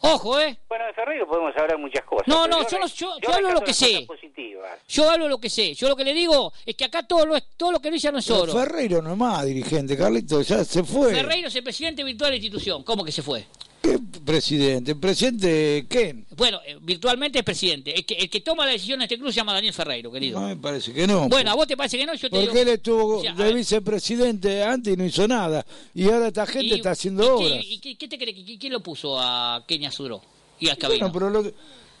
Ojo, 0.00 0.40
¿eh? 0.40 0.58
Bueno, 0.68 0.86
de 0.86 0.92
Ferreiro 0.92 1.26
podemos 1.26 1.56
hablar 1.56 1.78
muchas 1.78 2.04
cosas. 2.04 2.28
No, 2.28 2.46
no, 2.46 2.68
yo, 2.68 2.78
no, 2.78 2.86
yo, 2.86 3.18
yo, 3.20 3.34
hablo 3.34 3.52
lo 3.52 3.60
que 3.62 3.72
sé. 3.72 4.06
Yo 4.88 5.10
hablo 5.10 5.28
lo 5.28 5.38
que 5.38 5.50
sé. 5.50 5.74
Yo 5.74 5.88
lo 5.88 5.96
que 5.96 6.04
le 6.04 6.14
digo 6.14 6.52
es 6.64 6.76
que 6.76 6.84
acá 6.84 7.02
todo 7.02 7.26
lo, 7.26 7.40
todo 7.56 7.72
lo 7.72 7.80
que 7.80 7.90
dice 7.90 8.12
no 8.12 8.18
es 8.18 8.30
oro. 8.30 8.52
Ferreiro 8.52 9.02
no 9.02 9.12
es 9.12 9.18
más 9.18 9.44
dirigente, 9.44 9.96
Carlito, 9.96 10.42
ya 10.42 10.64
se 10.64 10.84
fue. 10.84 11.14
Ferreiro 11.14 11.48
es 11.48 11.56
el 11.56 11.64
presidente 11.64 12.04
virtual 12.04 12.28
de 12.28 12.32
la 12.32 12.36
institución. 12.36 12.82
¿Cómo 12.82 13.04
que 13.04 13.12
se 13.12 13.22
fue? 13.22 13.46
¿Qué 13.86 14.00
presidente? 14.24 14.92
¿El 14.92 14.98
presidente 14.98 15.86
quién? 15.88 16.26
Bueno, 16.36 16.60
eh, 16.66 16.76
virtualmente 16.80 17.38
es 17.38 17.44
presidente. 17.44 17.96
El 17.96 18.04
que, 18.04 18.14
el 18.14 18.28
que 18.28 18.40
toma 18.40 18.66
la 18.66 18.72
decisión 18.72 19.00
en 19.00 19.04
este 19.04 19.16
club 19.16 19.30
se 19.30 19.36
llama 19.36 19.52
Daniel 19.52 19.72
Ferreiro, 19.72 20.10
querido. 20.10 20.40
No, 20.40 20.48
me 20.48 20.56
parece 20.56 20.92
que 20.92 21.06
no. 21.06 21.28
Bueno, 21.28 21.52
a 21.52 21.54
vos 21.54 21.66
te 21.66 21.76
parece 21.76 21.96
que 21.96 22.06
no, 22.06 22.14
yo 22.14 22.28
te 22.28 22.44
Porque 22.44 22.62
él 22.62 22.68
estuvo 22.68 23.22
de 23.22 23.54
vicepresidente 23.54 24.64
antes 24.64 24.94
y 24.94 24.96
no 24.96 25.04
hizo 25.04 25.28
nada. 25.28 25.64
Y 25.94 26.10
ahora 26.10 26.28
esta 26.28 26.46
gente 26.46 26.74
está 26.74 26.90
haciendo 26.90 27.36
obras. 27.36 27.60
¿Y 27.62 27.78
qué, 27.78 28.08
te 28.08 28.18
crees? 28.18 28.36
¿Quién 28.58 28.72
lo 28.72 28.80
puso 28.80 29.18
a 29.20 29.64
Kenia 29.66 29.90
Suro? 29.90 30.20
Y 30.58 30.68
a 30.68 30.76
bueno, 30.86 31.12
pero, 31.12 31.52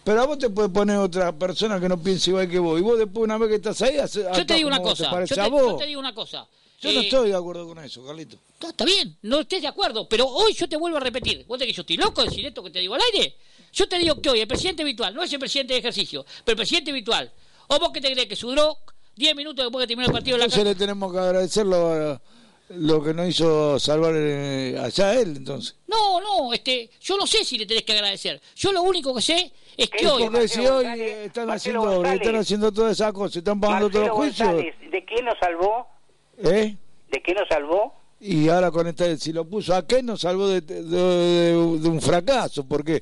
pero 0.02 0.22
a 0.22 0.26
vos 0.26 0.38
te 0.38 0.48
puede 0.48 0.70
poner 0.70 0.96
otra 0.96 1.30
persona 1.36 1.78
que 1.78 1.88
no 1.88 2.02
piense 2.02 2.30
igual 2.30 2.48
que 2.48 2.58
vos. 2.58 2.80
Y 2.80 2.82
vos 2.82 2.98
después, 2.98 3.22
una 3.22 3.38
vez 3.38 3.50
que 3.50 3.56
estás 3.56 3.80
ahí, 3.82 3.96
yo 3.96 4.46
te 4.46 4.54
digo 4.54 4.66
una 4.66 4.80
cosa. 4.80 5.10
Yo 5.24 5.34
te, 5.36 5.50
yo 5.50 5.76
te 5.76 5.86
digo 5.86 6.00
una 6.00 6.14
cosa. 6.14 6.48
Yo 6.80 6.92
no 6.92 7.00
eh, 7.00 7.04
estoy 7.04 7.30
de 7.30 7.36
acuerdo 7.36 7.66
con 7.66 7.78
eso, 7.78 8.04
Carlito. 8.04 8.36
Está, 8.54 8.68
está 8.68 8.84
bien, 8.84 9.16
no 9.22 9.40
estés 9.40 9.62
de 9.62 9.68
acuerdo, 9.68 10.08
pero 10.08 10.26
hoy 10.26 10.52
yo 10.52 10.68
te 10.68 10.76
vuelvo 10.76 10.98
a 10.98 11.00
repetir. 11.00 11.44
¿Vos 11.46 11.58
te 11.58 11.66
que 11.66 11.72
yo 11.72 11.82
estoy 11.82 11.96
loco 11.96 12.22
de 12.22 12.28
decir 12.28 12.46
esto 12.46 12.62
que 12.62 12.70
te 12.70 12.80
digo 12.80 12.94
al 12.94 13.00
aire? 13.14 13.36
Yo 13.72 13.88
te 13.88 13.98
digo 13.98 14.20
que 14.20 14.30
hoy 14.30 14.40
el 14.40 14.48
presidente 14.48 14.84
virtual 14.84 15.14
no 15.14 15.22
es 15.22 15.32
el 15.32 15.38
presidente 15.38 15.74
de 15.74 15.80
ejercicio, 15.80 16.24
pero 16.44 16.52
el 16.52 16.58
presidente 16.58 16.92
virtual. 16.92 17.30
¿O 17.68 17.78
vos 17.78 17.90
que 17.92 18.00
te 18.00 18.12
crees 18.12 18.28
que 18.28 18.36
sudró 18.36 18.78
10 19.16 19.34
minutos 19.34 19.64
después 19.64 19.82
que 19.82 19.88
terminó 19.88 20.06
el 20.06 20.12
partido 20.12 20.36
de 20.36 20.38
la 20.40 20.44
Entonces 20.44 20.64
le 20.64 20.74
tenemos 20.74 21.12
que 21.12 21.18
agradecer 21.18 21.66
lo, 21.66 22.20
lo 22.68 23.02
que 23.02 23.14
nos 23.14 23.28
hizo 23.28 23.78
salvar 23.78 24.12
eh, 24.14 24.78
allá 24.78 25.14
él, 25.14 25.36
entonces. 25.36 25.76
No, 25.86 26.20
no, 26.20 26.52
este, 26.52 26.90
yo 27.00 27.16
no 27.16 27.26
sé 27.26 27.44
si 27.44 27.58
le 27.58 27.66
tenés 27.66 27.84
que 27.84 27.92
agradecer. 27.92 28.40
Yo 28.56 28.72
lo 28.72 28.82
único 28.82 29.14
que 29.14 29.22
sé 29.22 29.52
es 29.76 29.88
que 29.88 30.06
hoy. 30.06 30.24
Porque 30.24 30.48
si 30.48 30.66
hoy 30.66 30.86
están 31.00 31.50
haciendo, 31.50 32.04
están 32.04 32.36
haciendo 32.36 32.72
todas 32.72 32.92
esas 32.92 33.12
cosas, 33.12 33.36
están 33.36 33.60
pagando 33.60 33.88
todos 33.88 34.08
los 34.08 34.16
juicios, 34.16 34.48
González, 34.48 34.74
¿de 34.90 35.04
qué 35.04 35.22
nos 35.22 35.38
salvó? 35.38 35.95
¿Eh? 36.38 36.76
¿De 37.10 37.22
qué 37.22 37.34
nos 37.34 37.48
salvó? 37.48 37.94
Y 38.20 38.48
ahora 38.48 38.70
con 38.70 38.86
esta, 38.86 39.14
si 39.16 39.32
lo 39.32 39.44
puso 39.44 39.74
a 39.74 39.86
qué 39.86 40.02
nos 40.02 40.20
salvó 40.22 40.48
de, 40.48 40.60
de- 40.62 40.82
de- 40.82 41.78
de 41.78 41.88
un 41.88 42.00
fracaso, 42.00 42.66
porque 42.66 43.00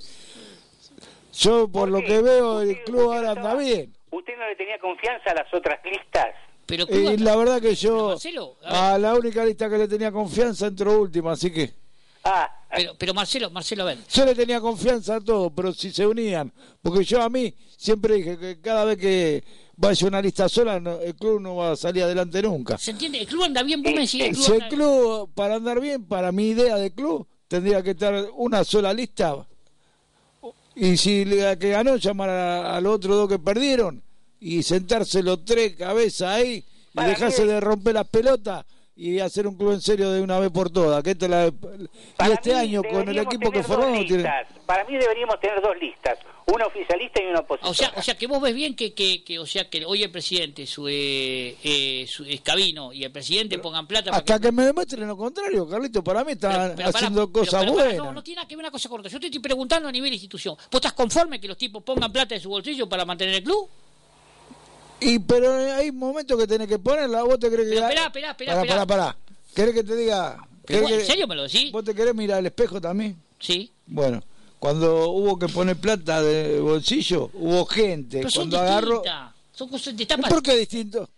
yo 1.35 1.69
por 1.69 1.89
lo 1.89 2.01
que 2.03 2.21
veo 2.21 2.61
el 2.61 2.83
club 2.85 3.13
ahora 3.13 3.31
anda 3.33 3.55
bien. 3.55 3.93
¿Usted 4.11 4.33
no 4.39 4.47
le 4.49 4.57
tenía 4.57 4.79
confianza 4.79 5.31
a 5.31 5.35
las 5.35 5.53
otras 5.55 5.79
listas? 5.85 6.27
Pero 6.67 6.87
Y 6.89 7.19
la 7.19 7.37
verdad 7.37 7.61
que 7.61 7.75
yo 7.75 8.09
Marcelo, 8.09 8.57
a 8.63 8.97
la 8.99 9.15
única 9.15 9.45
lista 9.45 9.69
que 9.69 9.79
le 9.79 9.87
tenía 9.89 10.11
confianza 10.11 10.67
entró 10.69 11.01
última, 11.01 11.33
así 11.33 11.53
que 11.53 11.71
Pero, 12.77 12.95
pero 12.99 13.15
Marcelo, 13.15 13.51
Marcelo, 13.51 13.83
a 13.83 13.87
ver. 13.87 13.99
yo 14.13 14.25
le 14.25 14.35
tenía 14.35 14.61
confianza 14.61 15.17
a 15.17 15.21
todos, 15.21 15.53
pero 15.55 15.73
si 15.73 15.93
se 15.93 16.07
unían, 16.07 16.51
porque 16.83 17.05
yo 17.05 17.23
a 17.23 17.29
mí 17.29 17.55
siempre 17.77 18.15
dije 18.17 18.39
que 18.39 18.61
cada 18.61 18.85
vez 18.87 18.99
que 18.99 19.45
vaya 19.77 20.07
una 20.09 20.21
lista 20.23 20.49
sola, 20.49 20.81
no- 20.81 21.01
el 21.01 21.15
club 21.15 21.41
no 21.41 21.57
va 21.57 21.73
a 21.73 21.77
salir 21.77 22.03
adelante 22.03 22.43
nunca. 22.43 22.79
¿Se 22.79 22.91
entiende? 22.93 23.19
El 23.21 23.27
club 23.27 23.45
anda 23.45 23.63
bien, 23.63 23.83
vos 23.83 23.93
me 23.93 24.01
decís, 24.01 24.21
el 24.23 24.33
club 24.33 24.45
Si 24.45 24.53
el 24.53 24.63
anda- 24.63 24.69
club, 24.75 25.31
para 25.35 25.57
andar 25.57 25.81
bien, 25.81 26.05
para 26.05 26.33
mi 26.33 26.49
idea 26.49 26.77
de 26.77 26.91
club, 26.93 27.27
tendría 27.47 27.83
que 27.83 27.91
estar 27.91 28.27
una 28.37 28.65
sola 28.65 28.93
lista. 28.93 29.47
Y 30.75 30.97
si 30.97 31.25
la 31.27 31.57
que 31.57 31.71
ganó, 31.71 31.97
llamar 31.97 32.31
a, 32.31 32.77
a 32.77 32.81
los 32.81 32.97
otros 32.97 33.17
dos 33.17 33.29
que 33.29 33.39
perdieron 33.39 34.03
y 34.41 34.63
sentarse 34.65 35.23
los 35.23 35.45
tres 35.45 35.77
cabezas 35.77 36.29
ahí 36.31 36.65
y 36.93 37.05
dejarse 37.05 37.47
de 37.47 37.61
romper 37.61 37.95
las 37.95 38.09
pelotas 38.09 38.65
y 38.97 39.19
hacer 39.19 39.47
un 39.49 39.57
club 39.57 39.73
en 39.73 39.81
serio 39.81 40.11
de 40.11 40.21
una 40.21 40.39
vez 40.39 40.51
por 40.51 40.71
todas. 40.71 41.03
Que 41.03 41.11
esta 41.13 41.27
la- 41.27 41.49
y 41.49 42.31
este 42.33 42.55
año, 42.55 42.83
con 42.83 43.09
el 43.09 43.19
equipo 43.19 43.51
que 43.51 43.63
formamos, 43.63 44.07
tiene-. 44.07 44.31
Para 44.67 44.85
mí 44.85 44.97
deberíamos 44.97 45.41
tener 45.41 45.61
dos 45.61 45.77
listas, 45.81 46.17
una 46.47 46.67
oficialista 46.67 47.21
y 47.23 47.27
una 47.27 47.41
opositora. 47.41 47.71
O 47.71 47.75
sea, 47.75 47.93
o 47.97 48.03
sea 48.03 48.17
que 48.17 48.27
vos 48.29 48.41
ves 48.41 48.55
bien 48.55 48.77
que, 48.77 48.95
que, 48.95 49.25
que 49.25 49.39
o 49.41 49.47
sea 49.47 49.69
que 49.69 49.85
hoy 49.85 50.05
el 50.05 50.13
presidente, 50.13 50.65
su, 50.67 50.87
eh, 50.89 51.57
eh, 51.65 52.07
su 52.09 52.25
Escabino 52.25 52.93
y 52.93 53.03
el 53.03 53.11
presidente 53.11 53.59
pongan 53.59 53.87
plata 53.89 54.11
para 54.11 54.19
hasta 54.19 54.39
que 54.39 54.53
me 54.53 54.63
demuestren 54.65 55.09
lo 55.09 55.17
contrario, 55.17 55.69
Carlito. 55.69 56.05
Para 56.05 56.23
mí 56.25 56.33
están 56.33 56.75
Pero 56.77 56.89
haciendo 56.91 57.33
cosas 57.33 57.67
buenas. 57.67 57.97
no, 57.97 58.13
no 58.13 58.23
tiene 58.23 58.37
nada 58.37 58.49
que 58.49 58.55
ver 58.55 58.63
una 58.65 58.71
cosa 58.71 58.89
con 58.89 59.01
otra. 59.01 59.11
Yo 59.11 59.19
te 59.19 59.27
estoy 59.27 59.41
preguntando 59.41 59.89
a 59.89 59.93
nivel 59.93 60.13
institución. 60.13 60.55
¿Vos 60.57 60.67
estás 60.75 60.93
conforme 60.93 61.41
que 61.41 61.49
los 61.49 61.59
tipos 61.59 61.83
pongan 61.83 62.13
plata 62.13 62.37
de 62.37 62.41
su 62.41 62.49
bolsillo 62.49 62.89
para 62.89 63.05
mantener 63.05 63.35
el 63.35 63.43
club? 63.43 63.69
Y 65.01 65.19
pero 65.19 65.53
hay 65.75 65.91
momentos 65.93 66.39
que 66.39 66.47
tenés 66.47 66.69
que 66.69 66.79
ponerla. 66.79 67.23
¿Vos 67.23 67.39
te 67.39 67.49
crees 67.51 67.69
que.? 67.69 67.75
Pero 67.75 67.87
esperá, 67.87 68.07
esperá, 68.07 68.31
esperá, 68.31 68.53
Pará, 68.55 68.63
esperá. 68.63 68.87
pará, 68.87 69.05
pará. 69.13 69.17
¿Querés 69.55 69.75
que 69.75 69.85
te 69.85 69.97
diga? 69.97 70.39
¿Querés 70.67 70.83
vos, 70.83 70.91
¿En 70.93 70.99
que- 70.99 71.05
serio 71.05 71.27
me 71.27 71.35
lo 71.35 71.43
decís? 71.43 71.71
¿Vos 71.73 71.85
te 71.85 71.95
querés 71.95 72.15
mirar 72.15 72.39
al 72.39 72.47
espejo 72.47 72.81
también? 72.81 73.17
Sí. 73.39 73.71
Bueno, 73.87 74.23
cuando 74.59 75.11
hubo 75.11 75.39
que 75.39 75.49
poner 75.49 75.77
plata 75.77 76.23
de 76.23 76.59
bolsillo, 76.61 77.31
hubo 77.35 77.67
gente. 77.67 78.19
Pero 78.19 78.31
son 78.31 78.49
cuando 78.51 78.61
agarró. 78.61 78.91
distintas. 78.95 79.33
Son 79.53 79.69
cosas 79.69 79.97
distintas. 79.97 80.31
¿Por 80.31 80.43
qué 80.43 80.57
distinto? 80.57 81.09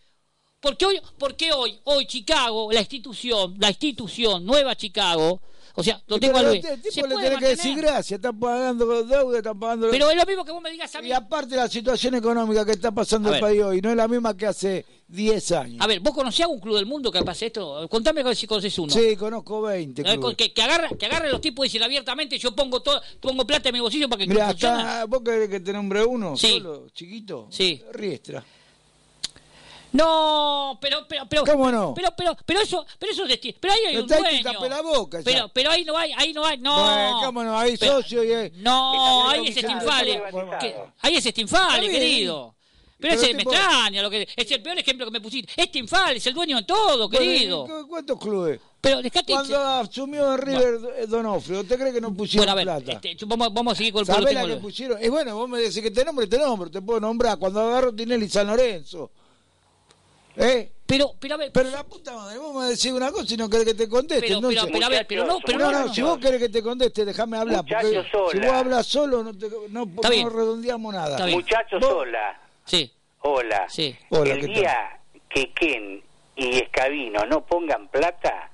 Porque 0.60 0.84
hoy, 0.84 1.00
porque 1.18 1.52
hoy, 1.52 1.78
hoy 1.84 2.06
Chicago, 2.06 2.72
la 2.72 2.80
institución, 2.80 3.54
la 3.58 3.68
institución, 3.68 4.44
Nueva 4.44 4.74
Chicago, 4.76 5.40
o 5.76 5.82
sea, 5.82 6.02
lo 6.06 6.18
tengo 6.18 6.38
al 6.38 6.56
este 6.56 6.78
tipo 6.78 7.06
le 7.06 7.16
tenés 7.16 7.38
que 7.38 7.48
decir 7.48 7.76
gracias, 7.76 8.18
están 8.18 8.38
pagando 8.40 9.04
deuda, 9.04 9.38
están 9.38 9.60
pagando. 9.60 9.88
Pero 9.90 10.10
es 10.10 10.16
lo 10.16 10.24
mismo 10.24 10.44
que 10.44 10.52
vos 10.52 10.62
me 10.62 10.70
digas 10.70 10.94
a 10.94 11.02
mí. 11.02 11.08
Y 11.08 11.12
aparte 11.12 11.54
la 11.54 11.68
situación 11.68 12.14
económica 12.14 12.64
que 12.64 12.72
está 12.72 12.92
pasando 12.92 13.32
el 13.32 13.38
país 13.38 13.62
hoy 13.62 13.82
no 13.82 13.90
es 13.90 13.96
la 13.96 14.08
misma 14.08 14.34
que 14.34 14.46
hace 14.46 14.86
10 15.08 15.52
años. 15.52 15.76
A 15.80 15.86
ver, 15.86 16.00
¿vos 16.00 16.14
conocés 16.14 16.40
algún 16.40 16.60
club 16.60 16.76
del 16.76 16.86
mundo 16.86 17.12
que 17.12 17.22
pase 17.22 17.46
esto? 17.46 17.86
Contame 17.90 18.34
si 18.34 18.46
conocés 18.46 18.78
uno. 18.78 18.92
Sí, 18.92 19.16
conozco 19.16 19.62
20. 19.62 20.00
A 20.00 20.04
ver, 20.04 20.18
clubes. 20.18 20.36
que, 20.36 20.52
que 20.52 20.62
agarra, 20.62 20.88
que 20.98 21.06
agarre 21.06 21.30
los 21.30 21.42
tipos 21.42 21.66
y 21.66 21.68
dicen 21.68 21.82
abiertamente, 21.82 22.38
yo 22.38 22.56
pongo 22.56 22.80
todo, 22.80 23.00
pongo 23.20 23.46
plata 23.46 23.68
en 23.68 23.74
mi 23.74 23.80
bolsillo 23.80 24.08
para 24.08 24.20
que 24.20 24.26
Mira, 24.26 24.48
acá, 24.48 25.04
¿vos 25.04 25.20
querés 25.22 25.50
que 25.50 25.60
te 25.60 25.72
nombre 25.74 26.02
uno? 26.04 26.36
Sí. 26.36 26.54
Solo, 26.54 26.88
chiquito. 26.88 27.48
Sí. 27.50 27.82
Riestra. 27.92 28.42
No, 29.97 30.78
pero, 30.81 31.06
pero, 31.09 31.27
pero. 31.28 31.44
¿Cómo 31.44 31.70
no? 31.70 31.94
Pero, 31.94 32.09
pero, 32.16 32.36
pero 32.44 32.60
eso, 32.60 32.85
pero 32.98 33.12
eso 33.12 33.23
es 33.24 33.28
destino. 33.31 33.59
Pero 33.60 33.74
ahí 33.74 33.81
hay 33.89 33.97
un 33.97 34.06
dueño. 34.06 34.43
tapé 34.43 34.68
la 34.68 34.82
boca. 34.82 35.20
Pero, 35.24 35.48
pero 35.52 35.70
ahí 35.70 35.85
no 35.85 35.97
hay, 35.97 36.12
ahí 36.16 36.32
no 36.32 36.44
hay, 36.44 36.59
no. 36.59 36.74
Bueno, 36.74 37.20
¿cómo 37.24 37.44
no? 37.44 37.59
Hay 37.59 37.77
Pero- 37.77 37.94
socio 38.02 38.23
y 38.24 38.32
hay- 38.32 38.52
No, 38.56 39.28
ahí 39.28 39.48
es 39.48 39.55
bien, 39.55 39.66
Stinfale. 39.68 40.12
está 40.28 40.59
Que- 40.59 40.77
Ahí 41.01 41.16
es 41.16 41.24
Stinfale, 41.24 41.66
Está 41.68 41.81
bien. 41.81 41.93
querido. 41.93 42.52
Pero, 42.98 43.10
Pero 43.14 43.23
ese 43.27 43.35
me 43.35 43.43
extraña, 43.43 44.01
lo 44.02 44.09
que, 44.09 44.27
es 44.35 44.51
el 44.51 44.62
peor 44.62 44.78
ejemplo 44.78 45.05
que 45.05 45.12
me 45.12 45.20
pusiste. 45.20 45.52
Es 45.55 45.66
Stinfale, 45.68 46.16
es 46.16 46.27
el 46.27 46.32
dueño 46.35 46.56
de 46.56 46.62
todo, 46.62 47.09
Bueno, 47.09 47.10
querido. 47.10 47.66
¿y 47.66 47.70
cu- 47.82 47.89
¿Cuántos 47.89 48.18
clubes? 48.18 48.59
Pero 48.81 49.02
dejate. 49.02 49.32
Cuando 49.35 49.59
asumió 49.60 50.32
en 50.32 50.39
River 50.39 50.78
eh, 50.97 51.06
Donofrio, 51.06 51.60
¿usted 51.60 51.78
cree 51.78 51.93
que 51.93 52.01
no 52.01 52.14
pusieron 52.14 52.47
Bueno, 52.47 52.52
a 52.52 52.55
ver, 52.77 52.85
plata? 52.85 53.09
este, 53.10 53.24
vamos, 53.27 53.52
vamos 53.52 53.73
a 53.74 53.77
seguir 53.77 53.93
con 53.93 54.01
el 54.01 54.06
¿Sabés 54.06 54.32
la 54.35 54.47
que 54.47 54.56
pusieron? 54.56 55.02
Y 55.05 55.09
bueno, 55.09 55.36
vos 55.36 55.47
me 55.48 55.59
decís 55.59 55.82
que 55.82 55.90
te 55.90 56.05
nombre, 56.06 56.27
te 56.27 56.39
nombro, 56.39 56.70
te 56.70 56.81
puedo 56.81 56.98
nombrar. 57.01 57.39
Cuando 57.39 57.60
agarro 57.60 57.94
Tinelli 57.94 58.28
San 58.31 58.47
Lorenzo. 58.47 59.10
¿Eh? 60.36 60.70
Pero, 60.86 61.12
pero 61.18 61.34
a 61.34 61.38
ver. 61.38 61.50
Pero 61.52 61.70
la 61.70 61.82
puta 61.84 62.14
madre, 62.14 62.38
vos 62.38 62.54
me 62.54 62.68
decís 62.70 62.92
una 62.92 63.10
cosa 63.10 63.34
y 63.34 63.36
no 63.36 63.50
querés 63.50 63.66
que 63.66 63.74
te 63.74 63.88
conteste. 63.88 64.26
Pero, 64.28 64.40
pero, 64.40 64.66
pero, 64.72 64.86
a 64.86 64.88
ver, 64.88 65.06
pero 65.08 65.24
no, 65.26 65.38
pero 65.44 65.58
no, 65.58 65.72
no, 65.72 65.86
no, 65.86 65.94
si 65.94 66.00
vos 66.02 66.18
querés 66.18 66.40
que 66.40 66.48
te 66.48 66.62
conteste, 66.62 67.04
déjame 67.04 67.36
hablar. 67.38 67.64
Si 67.90 68.38
vos 68.38 68.52
hablas 68.52 68.86
solo, 68.86 69.24
no, 69.24 69.36
te, 69.36 69.48
no, 69.70 69.82
Está 69.84 70.08
no 70.08 70.14
bien. 70.14 70.30
redondeamos 70.30 70.94
nada. 70.94 71.26
Muchacho 71.26 71.80
Vos- 71.80 71.88
sola. 71.88 72.40
Sí. 72.64 72.92
Hola. 73.20 73.66
Sí. 73.68 73.96
Hola, 74.10 74.34
el 74.34 74.46
día 74.46 75.00
que 75.28 75.52
Ken 75.52 76.02
y 76.36 76.56
Escabino 76.58 77.24
no 77.26 77.44
pongan 77.44 77.88
plata, 77.88 78.50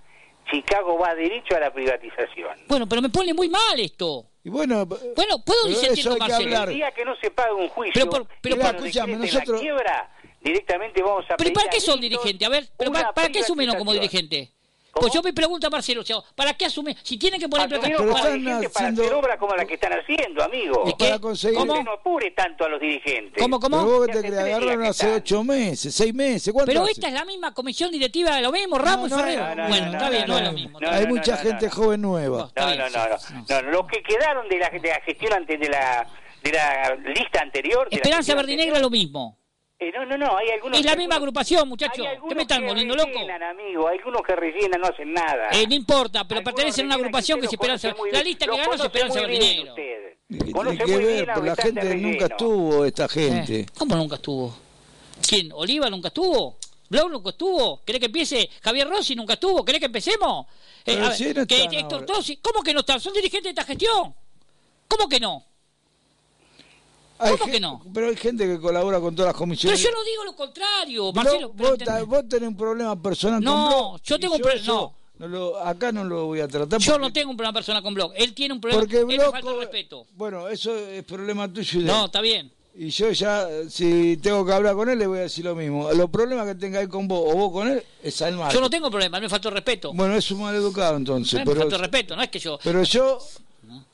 Chicago 0.50 0.98
va 0.98 1.14
derecho 1.14 1.54
a 1.56 1.60
la 1.60 1.72
privatización. 1.72 2.56
Bueno, 2.68 2.88
pero 2.88 3.02
me 3.02 3.10
pone 3.10 3.34
muy 3.34 3.48
mal 3.50 3.78
esto. 3.78 4.24
Y 4.44 4.48
bueno, 4.50 4.86
Bueno, 4.86 5.44
puedo 5.44 5.60
Pero 5.64 5.68
disentir 5.68 6.09
con 6.09 6.18
Marcelo. 6.18 6.44
hablar. 6.56 6.68
El 6.70 6.74
día 6.76 6.90
que 6.92 7.04
no 7.04 7.14
se 7.16 7.30
pague 7.30 7.52
un 7.52 7.68
juicio, 7.68 8.09
Pero 8.10 8.26
pero 8.40 8.54
escuchame, 8.56 9.12
decreten 9.18 9.20
nosotros- 9.20 9.56
la 9.56 9.60
quiebra, 9.60 10.10
directamente 10.43 11.02
vamos 11.02 11.24
a 11.31 11.36
¿Pero 11.36 11.51
¿y 11.51 11.52
pedir 11.52 11.55
para 11.55 11.70
qué 11.70 11.81
son 11.81 11.98
gritos 12.01 12.23
dirigentes? 12.23 12.47
A 12.47 12.51
ver, 12.51 12.69
¿pero 12.77 12.93
para, 12.93 13.12
para 13.12 13.28
qué 13.28 13.40
asumen 13.40 13.70
como 13.77 13.93
dirigente? 13.93 14.52
¿Cómo? 14.93 15.05
Pues 15.05 15.14
yo 15.14 15.23
me 15.23 15.32
pregunto 15.32 15.66
a 15.66 15.70
Marcelo, 15.70 16.02
o 16.02 16.05
sea, 16.05 16.16
¿para 16.35 16.52
qué 16.52 16.66
asumen? 16.66 16.94
Si 17.02 17.16
tienen 17.16 17.40
que 17.40 17.48
poner 17.48 17.66
plata... 17.66 17.86
Pero 17.86 18.10
están 18.14 18.35
dirigentes 18.35 18.70
para 18.73 18.86
haciendo- 18.89 19.02
hacer 19.05 19.14
obras 19.14 19.39
como 19.39 19.56
la 19.56 19.64
que 19.64 19.73
están 19.74 19.93
haciendo, 19.94 20.44
amigo. 20.44 20.85
¿Y 20.86 20.90
qué? 20.98 21.05
para 21.06 21.19
conseguir- 21.19 21.56
¿Cómo? 21.59 21.82
No 21.82 21.93
apure 21.93 22.31
tanto 22.32 22.66
a 22.66 22.69
los 22.69 22.78
dirigentes. 22.78 23.43
¿Cómo, 23.43 23.59
Pero 23.59 23.70
cómo? 23.70 23.85
vos 23.86 24.06
que 24.06 24.12
Ya 24.16 24.20
te 24.20 24.28
crees, 24.28 24.43
agarraron 24.55 24.85
hace 24.85 25.14
ocho 25.14 25.43
meses, 25.44 25.94
seis 25.94 26.12
meses. 26.12 26.52
¿Cuánto 26.52 26.70
Pero 26.70 26.82
hace? 26.82 26.93
esta 26.93 27.09
es 27.09 27.14
la 27.14 27.24
misma 27.24 27.55
comisión 27.55 27.90
directiva 27.90 28.36
de 28.36 28.43
lo 28.43 28.52
mismo, 28.52 28.77
Ramos 28.77 29.09
No, 29.09 29.16
y 29.16 29.19
no, 29.19 29.24
Ferrero. 29.24 29.43
no, 29.48 29.55
no, 29.62 29.69
bueno, 29.70 29.86
no, 29.86 29.93
está 29.93 30.10
bien, 30.10 30.23
no, 30.27 30.35
no, 30.35 30.39
es 30.39 30.44
lo 30.44 30.52
mismo. 30.52 30.81
no, 30.81 30.90
Hay 30.90 31.05
no, 31.05 31.09
mucha 31.09 31.32
no, 31.36 31.39
gente 31.39 31.64
no. 31.64 31.73
joven 31.73 32.02
nueva. 32.02 32.51
No, 32.55 32.66
bien, 32.66 32.78
no, 32.78 32.89
sí, 32.90 32.94
no, 33.09 33.19
sí, 33.19 33.35
no. 33.48 33.62
Los 33.70 33.86
que 33.86 34.02
quedaron 34.02 34.47
de 34.51 34.59
la, 34.59 34.69
de 34.69 34.89
la 34.89 35.01
gestión 35.06 35.32
antes 35.32 35.59
de 35.59 35.69
la, 35.70 36.06
de 36.43 36.52
la 36.52 36.94
lista 37.14 37.40
anterior. 37.40 37.89
de 37.89 37.97
Esperanza 37.97 38.35
Verdinegra 38.35 38.78
lo 38.78 38.90
mismo. 38.90 39.39
Eh, 39.88 39.92
no, 39.94 40.04
no, 40.06 40.16
no, 40.18 40.36
hay 40.36 40.50
algunos. 40.50 40.78
Es 40.78 40.84
la 40.84 40.92
que- 40.92 40.98
misma 40.98 41.16
agrupación, 41.16 41.68
muchachos. 41.68 42.06
Hay 42.06 42.16
¿Qué 42.28 42.34
me 42.34 42.42
están 42.42 42.60
que 42.62 42.68
volviendo 42.68 42.94
loco? 42.94 43.10
rellenan, 43.12 43.42
amigo. 43.42 43.88
Hay 43.88 43.98
algunos 43.98 44.22
que 44.22 44.36
rellenan, 44.36 44.80
no 44.80 44.86
hacen 44.88 45.12
nada. 45.12 45.48
Eh, 45.52 45.66
no 45.66 45.74
importa, 45.74 46.24
pero 46.26 46.38
Algunos 46.38 46.54
pertenecen 46.54 46.84
a 46.84 46.86
una 46.86 46.94
agrupación 46.96 47.40
que 47.40 47.46
lo 47.46 47.50
Esperanza. 47.52 47.94
La 48.10 48.22
lista 48.22 48.46
que 48.46 48.56
ganó 48.56 48.74
es 48.74 48.80
Esperanza 48.80 49.20
muy 49.20 49.28
bien 49.30 49.40
Verdinegra. 49.40 49.72
usted. 49.72 50.44
¿Qué 50.46 50.52
Conoce 50.52 50.76
tiene 50.78 50.90
que 51.00 51.06
ver? 51.06 51.26
Pero 51.26 51.42
la 51.44 51.56
gente 51.56 51.94
nunca 51.96 52.24
estuvo, 52.26 52.84
esta 52.84 53.09
gente. 53.09 53.60
Eh, 53.60 53.66
¿Cómo 53.76 53.96
nunca 53.96 54.14
estuvo? 54.16 54.56
¿Quién? 55.28 55.50
¿Oliva 55.52 55.90
nunca 55.90 56.09
estuvo? 56.09 56.56
¿Blau 56.88 57.09
nunca 57.09 57.30
estuvo? 57.30 57.82
¿Querés 57.84 58.00
que 58.00 58.06
empiece? 58.06 58.50
¿Javier 58.62 58.88
Rossi 58.88 59.14
nunca 59.14 59.34
estuvo? 59.34 59.64
¿Querés 59.64 59.78
que 59.80 59.86
empecemos? 59.86 60.46
Eh, 60.46 60.82
Pero 60.86 61.04
a 61.04 61.09
ver, 61.09 61.16
sí 61.16 61.32
no 61.34 61.46
que 61.46 61.56
están 61.56 61.74
Héctor. 61.74 62.04
Tosi, 62.06 62.36
¿cómo 62.38 62.62
que 62.62 62.72
no 62.74 62.80
están? 62.80 63.00
Son 63.00 63.12
dirigentes 63.12 63.44
de 63.44 63.60
esta 63.60 63.64
gestión. 63.64 64.14
¿Cómo 64.88 65.09
que 65.09 65.18
no? 65.20 65.42
Hay 67.22 67.36
¿Cómo 67.38 67.52
que 67.52 67.60
no? 67.60 67.82
Pero 67.94 68.08
hay 68.08 68.16
gente 68.16 68.46
que 68.46 68.58
colabora 68.58 68.98
con 69.00 69.14
todas 69.14 69.28
las 69.28 69.34
Pero 69.34 69.38
comisiones. 69.38 69.80
yo 69.82 69.90
no 69.90 70.02
digo 70.04 70.24
lo 70.24 70.34
contrario, 70.36 71.12
Marcelo. 71.12 71.48
vos, 71.48 71.56
pero 71.56 71.76
ta- 71.78 71.84
entendé. 71.98 72.02
vos 72.02 72.28
tenés 72.28 72.48
un 72.48 72.56
problema 72.56 73.00
personal 73.02 73.40
No, 73.42 73.52
con 73.52 73.68
Blo, 73.68 74.00
yo 74.02 74.16
y 74.16 74.20
tengo 74.20 74.34
un 74.34 74.40
pro- 74.40 74.50
eso 74.50 74.94
no. 75.18 75.26
no 75.26 75.28
lo- 75.28 75.58
acá 75.60 75.92
no 75.92 76.04
lo 76.04 76.26
voy 76.26 76.40
a 76.40 76.48
tratar. 76.48 76.80
Yo 76.80 76.92
porque- 76.92 77.06
no 77.06 77.12
tengo 77.12 77.30
un 77.30 77.36
problema 77.36 77.52
personal 77.54 77.82
con 77.82 77.94
Block. 77.94 78.12
Él 78.16 78.34
tiene 78.34 78.54
un 78.54 78.60
problema. 78.60 78.80
Porque 78.82 79.04
me 79.04 79.16
Bloco- 79.16 79.30
falta 79.32 79.50
el 79.50 79.58
respeto. 79.60 80.06
Bueno, 80.14 80.48
eso 80.48 80.76
es 80.76 81.04
problema 81.04 81.52
tuyo 81.52 81.80
y 81.80 81.82
de 81.84 81.88
No, 81.88 82.06
está 82.06 82.20
bien. 82.20 82.52
Y 82.74 82.88
yo 82.88 83.10
ya, 83.10 83.46
si 83.68 84.16
tengo 84.16 84.46
que 84.46 84.52
hablar 84.54 84.74
con 84.74 84.88
él, 84.88 84.98
le 84.98 85.06
voy 85.06 85.18
a 85.18 85.22
decir 85.22 85.44
lo 85.44 85.54
mismo. 85.54 85.92
Los 85.92 86.08
problemas 86.08 86.46
que 86.46 86.54
tenga 86.54 86.80
él 86.80 86.88
con 86.88 87.06
vos 87.06 87.22
o 87.30 87.36
vos 87.36 87.52
con 87.52 87.68
él, 87.68 87.84
es 88.02 88.22
al 88.22 88.34
mal. 88.36 88.50
Yo 88.50 88.62
no 88.62 88.70
tengo 88.70 88.90
problema, 88.90 89.20
me 89.20 89.28
faltó 89.28 89.50
respeto. 89.50 89.92
Bueno, 89.92 90.16
es 90.16 90.30
un 90.30 90.40
mal 90.40 90.54
educado 90.54 90.96
entonces. 90.96 91.34
me 91.40 91.44
pero, 91.44 91.60
faltó 91.60 91.74
el 91.76 91.82
respeto, 91.82 92.16
no 92.16 92.22
es 92.22 92.30
que 92.30 92.38
yo. 92.38 92.58
pero 92.64 92.82
yo, 92.82 93.18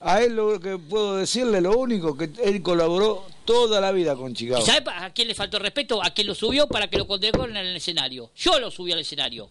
a 0.00 0.22
él 0.22 0.36
lo 0.36 0.60
que 0.60 0.78
puedo 0.78 1.16
decirle, 1.16 1.60
lo 1.60 1.76
único, 1.78 2.16
que 2.16 2.30
él 2.42 2.62
colaboró 2.62 3.26
toda 3.44 3.80
la 3.80 3.92
vida 3.92 4.14
con 4.16 4.34
Chicago. 4.34 4.62
¿Y 4.62 4.66
sabe 4.66 4.90
a 4.90 5.10
quién 5.12 5.28
le 5.28 5.34
faltó 5.34 5.58
respeto? 5.58 6.02
A 6.02 6.10
quien 6.10 6.26
lo 6.26 6.34
subió 6.34 6.66
para 6.66 6.88
que 6.88 6.98
lo 6.98 7.06
condecoren 7.06 7.56
en 7.56 7.66
el 7.66 7.76
escenario. 7.76 8.30
Yo 8.36 8.58
lo 8.60 8.70
subí 8.70 8.92
al 8.92 9.00
escenario. 9.00 9.48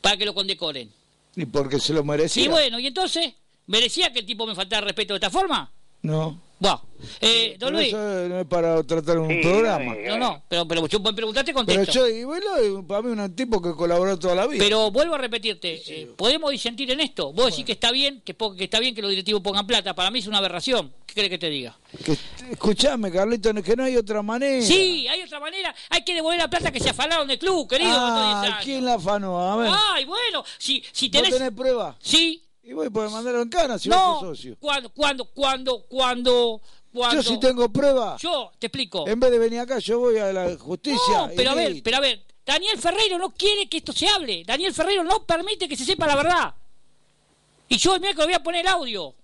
para 0.00 0.16
que 0.16 0.24
lo 0.24 0.34
condecoren. 0.34 0.90
Y 1.36 1.46
porque 1.46 1.78
se 1.78 1.92
lo 1.92 2.04
merecía. 2.04 2.44
Y 2.44 2.48
bueno, 2.48 2.78
¿y 2.78 2.86
entonces? 2.86 3.34
¿Merecía 3.66 4.12
que 4.12 4.20
el 4.20 4.26
tipo 4.26 4.46
me 4.46 4.54
faltara 4.54 4.86
respeto 4.86 5.14
de 5.14 5.18
esta 5.18 5.30
forma? 5.30 5.70
No. 6.02 6.40
Bueno, 6.60 6.82
eh, 7.20 7.56
don 7.58 7.68
Pero 7.68 7.70
Luis. 7.70 7.88
eso 7.88 8.28
no 8.28 8.40
es 8.40 8.46
para 8.46 8.82
tratar 8.82 9.18
un 9.18 9.28
Sí, 9.28 9.40
programa. 9.42 9.94
No, 10.08 10.18
no, 10.18 10.42
pero, 10.48 10.66
pero 10.66 10.86
yo 10.88 10.98
me 10.98 11.12
preguntaste 11.12 11.52
Pero 11.52 11.64
contesto. 11.64 11.92
yo, 11.92 12.08
y 12.08 12.24
bueno, 12.24 12.84
para 12.86 13.02
mí 13.02 13.10
un 13.10 13.36
tipo 13.36 13.62
que 13.62 13.72
colaboró 13.72 14.18
toda 14.18 14.34
la 14.34 14.46
vida. 14.48 14.58
Pero 14.64 14.90
vuelvo 14.90 15.14
a 15.14 15.18
repetirte, 15.18 15.80
eh, 15.86 16.10
podemos 16.16 16.50
disentir 16.50 16.90
en 16.90 16.98
esto. 17.00 17.32
Vos 17.32 17.46
decís 17.50 17.64
que 17.64 17.72
está 17.72 17.92
bien, 17.92 18.22
que, 18.24 18.36
está 18.58 18.80
bien 18.80 18.92
que 18.94 19.02
los 19.02 19.10
directivos 19.10 19.40
pongan 19.40 19.66
plata. 19.68 19.94
Para 19.94 20.10
mí 20.10 20.18
es 20.18 20.26
una 20.26 20.38
aberración. 20.38 20.92
¿Qué 21.06 21.14
crees 21.14 21.30
que 21.30 21.38
te 21.38 21.48
diga? 21.48 21.78
Que, 22.04 22.16
escuchame, 22.50 23.12
Carlito, 23.12 23.54
que 23.62 23.76
no 23.76 23.84
hay 23.84 23.96
otra 23.96 24.20
manera. 24.22 24.60
Sí, 24.66 25.06
hay 25.06 25.22
otra 25.22 25.38
manera. 25.38 25.72
Hay 25.90 26.02
que 26.02 26.14
devolver 26.14 26.40
la 26.40 26.50
plata 26.50 26.72
que 26.72 26.80
se 26.80 26.90
afanaron 26.90 27.28
del 27.28 27.38
club, 27.38 27.68
querido. 27.68 27.90
Ah, 27.94 28.42
estos 28.42 28.42
10 28.42 28.52
años. 28.52 28.64
¿quién 28.64 28.84
la 28.84 28.94
afanó? 28.94 29.40
A 29.52 29.56
ver. 29.56 29.70
Ay, 29.94 30.04
bueno, 30.04 30.44
si, 30.58 30.82
si 30.90 31.08
¿Vos 31.08 31.22
tenés... 31.22 31.38
tenés 31.38 31.52
prueba? 31.52 31.96
Sí. 32.00 32.42
Y 32.68 32.74
voy 32.74 32.86
a 32.86 33.08
mandarlo 33.08 33.40
en 33.40 33.48
cana 33.48 33.78
si 33.78 33.88
no, 33.88 33.96
vos 33.96 34.20
sos 34.20 34.36
socio. 34.36 34.56
cuando, 34.60 34.90
cuando, 34.90 35.24
cuando, 35.24 35.86
cuando, 35.88 36.60
cuando... 36.92 37.16
Yo 37.16 37.22
si 37.22 37.40
tengo 37.40 37.66
prueba. 37.72 38.18
Yo, 38.18 38.52
te 38.58 38.66
explico. 38.66 39.08
En 39.08 39.18
vez 39.18 39.30
de 39.30 39.38
venir 39.38 39.60
acá, 39.60 39.78
yo 39.78 40.00
voy 40.00 40.18
a 40.18 40.30
la 40.34 40.54
justicia. 40.58 41.00
No, 41.16 41.32
y 41.32 41.36
pero 41.36 41.52
a 41.52 41.54
ver, 41.54 41.82
pero 41.82 41.96
a 41.96 42.00
ver, 42.00 42.22
Daniel 42.44 42.78
Ferreiro 42.78 43.16
no 43.16 43.30
quiere 43.30 43.70
que 43.70 43.78
esto 43.78 43.94
se 43.94 44.06
hable. 44.06 44.44
Daniel 44.44 44.74
Ferreiro 44.74 45.02
no 45.02 45.24
permite 45.24 45.66
que 45.66 45.76
se 45.76 45.86
sepa 45.86 46.06
la 46.06 46.16
verdad. 46.16 46.54
Y 47.70 47.78
yo 47.78 47.94
el 47.94 48.02
miércoles 48.02 48.26
voy 48.26 48.34
a 48.34 48.42
poner 48.42 48.66
el 48.66 48.68
audio. 48.70 49.14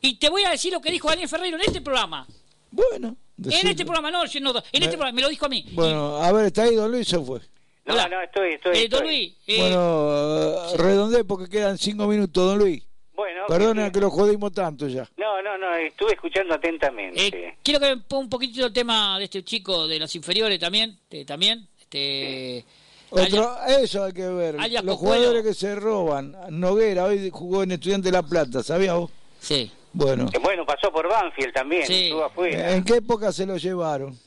Y 0.00 0.16
te 0.16 0.28
voy 0.28 0.42
a 0.42 0.50
decir 0.50 0.72
lo 0.72 0.80
que 0.80 0.90
dijo 0.90 1.08
Daniel 1.08 1.28
Ferreiro 1.28 1.56
en 1.56 1.62
este 1.62 1.80
programa. 1.80 2.26
Bueno. 2.72 3.16
En 3.38 3.44
decilo. 3.44 3.70
este 3.70 3.84
programa, 3.84 4.10
no, 4.10 4.22
en 4.22 4.26
este 4.26 4.40
Me- 4.40 4.88
programa, 4.88 5.12
me 5.12 5.22
lo 5.22 5.28
dijo 5.28 5.46
a 5.46 5.48
mí. 5.48 5.64
Bueno, 5.74 6.16
a 6.16 6.32
ver, 6.32 6.46
está 6.46 6.64
ahí 6.64 6.74
Don 6.74 6.90
Luis, 6.90 7.06
se 7.06 7.20
fue. 7.20 7.40
No, 7.86 8.08
no, 8.08 8.20
estoy, 8.22 8.54
estoy. 8.54 8.76
Eh, 8.78 8.88
don. 8.88 9.02
Luis, 9.02 9.34
eh, 9.46 9.58
Bueno, 9.60 10.70
eh, 10.72 10.76
redondé 10.76 11.24
porque 11.24 11.48
quedan 11.50 11.76
cinco 11.78 12.06
minutos, 12.06 12.46
Don 12.46 12.58
Luis. 12.58 12.82
Bueno, 13.14 13.42
Perdona 13.46 13.92
que 13.92 14.00
lo 14.00 14.10
jodimos 14.10 14.52
tanto 14.52 14.88
ya. 14.88 15.08
No, 15.16 15.40
no, 15.42 15.56
no, 15.58 15.74
estuve 15.76 16.14
escuchando 16.14 16.54
atentamente. 16.54 17.26
eh, 17.28 17.56
quiero 17.62 17.78
que 17.78 17.86
me 17.94 17.96
ponga 17.98 18.22
un 18.24 18.28
poquitito 18.30 18.66
el 18.66 18.72
tema 18.72 19.18
de 19.18 19.24
este 19.24 19.44
chico 19.44 19.86
de 19.86 19.98
las 20.00 20.14
inferiores 20.16 20.58
también. 20.58 20.98
eh, 21.10 21.24
también. 21.24 21.68
Este, 21.78 22.64
Otro, 23.10 23.56
eso 23.80 24.02
hay 24.04 24.12
que 24.12 24.26
ver. 24.26 24.56
alias 24.58 24.82
Los 24.82 24.96
Cocuelo. 24.96 25.14
jugadores 25.16 25.42
que 25.44 25.54
se 25.54 25.74
roban. 25.76 26.36
Noguera 26.50 27.04
hoy 27.04 27.30
jugó 27.30 27.62
en 27.62 27.70
Estudiante 27.72 28.08
de 28.08 28.12
La 28.12 28.22
Plata, 28.24 28.62
¿sabías 28.64 28.96
vos? 28.96 29.10
Sí. 29.38 29.70
Bueno. 29.92 30.26
Eh, 30.32 30.38
Bueno, 30.42 30.66
pasó 30.66 30.90
por 30.90 31.06
Banfield 31.08 31.52
también, 31.52 31.82
estuvo 31.82 32.24
afuera. 32.24 32.72
¿En 32.74 32.82
qué 32.82 32.96
época 32.96 33.30
se 33.30 33.46
lo 33.46 33.56
llevaron? 33.58 34.18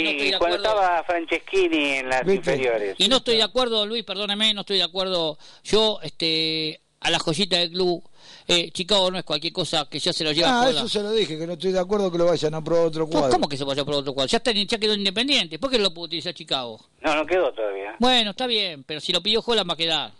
Y 0.00 0.32
cuando 0.38 0.56
estaba 0.56 1.02
Franceschini 1.04 1.90
en 1.98 2.08
las 2.08 2.20
¿Viste? 2.24 2.52
inferiores. 2.52 2.94
Y 2.98 3.08
no 3.08 3.16
estoy 3.18 3.36
de 3.36 3.42
acuerdo, 3.42 3.86
Luis, 3.86 4.04
perdóneme, 4.04 4.52
no 4.54 4.60
estoy 4.62 4.78
de 4.78 4.84
acuerdo. 4.84 5.38
Yo, 5.64 5.98
este, 6.02 6.80
a 7.00 7.10
la 7.10 7.18
joyita 7.18 7.56
del 7.58 7.70
club, 7.70 8.02
eh, 8.48 8.70
Chicago 8.72 9.10
no 9.10 9.18
es 9.18 9.24
cualquier 9.24 9.52
cosa 9.52 9.86
que 9.88 9.98
ya 9.98 10.12
se 10.12 10.24
lo 10.24 10.32
lleva 10.32 10.62
Ah, 10.62 10.70
eso 10.70 10.88
se 10.88 11.02
lo 11.02 11.12
dije, 11.12 11.38
que 11.38 11.46
no 11.46 11.52
estoy 11.54 11.72
de 11.72 11.80
acuerdo 11.80 12.10
que 12.10 12.18
lo 12.18 12.26
vayan 12.26 12.54
a 12.54 12.62
probar 12.62 12.86
otro 12.86 13.06
¿Cómo- 13.06 13.18
cuadro. 13.20 13.34
¿Cómo 13.34 13.48
que 13.48 13.56
se 13.56 13.64
vaya 13.64 13.84
por 13.84 13.94
otro 13.94 14.12
cuadro? 14.12 14.28
Ya, 14.30 14.38
está, 14.38 14.52
ya 14.52 14.78
quedó 14.78 14.94
independiente. 14.94 15.58
¿Por 15.58 15.70
qué 15.70 15.78
no 15.78 15.84
lo 15.84 15.94
pudo 15.94 16.06
utilizar 16.06 16.34
Chicago? 16.34 16.80
No, 17.00 17.14
no 17.14 17.26
quedó 17.26 17.52
todavía. 17.52 17.94
Bueno, 17.98 18.30
está 18.30 18.46
bien, 18.46 18.84
pero 18.84 19.00
si 19.00 19.12
lo 19.12 19.20
pidió 19.22 19.42
Holland 19.44 19.68
va 19.68 19.74
a 19.74 19.76
quedar. 19.76 20.12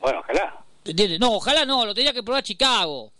Bueno, 0.00 0.20
ojalá. 0.20 0.56
¿Entiendes? 0.84 1.20
No, 1.20 1.34
ojalá 1.34 1.64
no, 1.66 1.84
lo 1.84 1.94
tenía 1.94 2.12
que 2.12 2.22
probar 2.22 2.42
Chicago. 2.42 3.12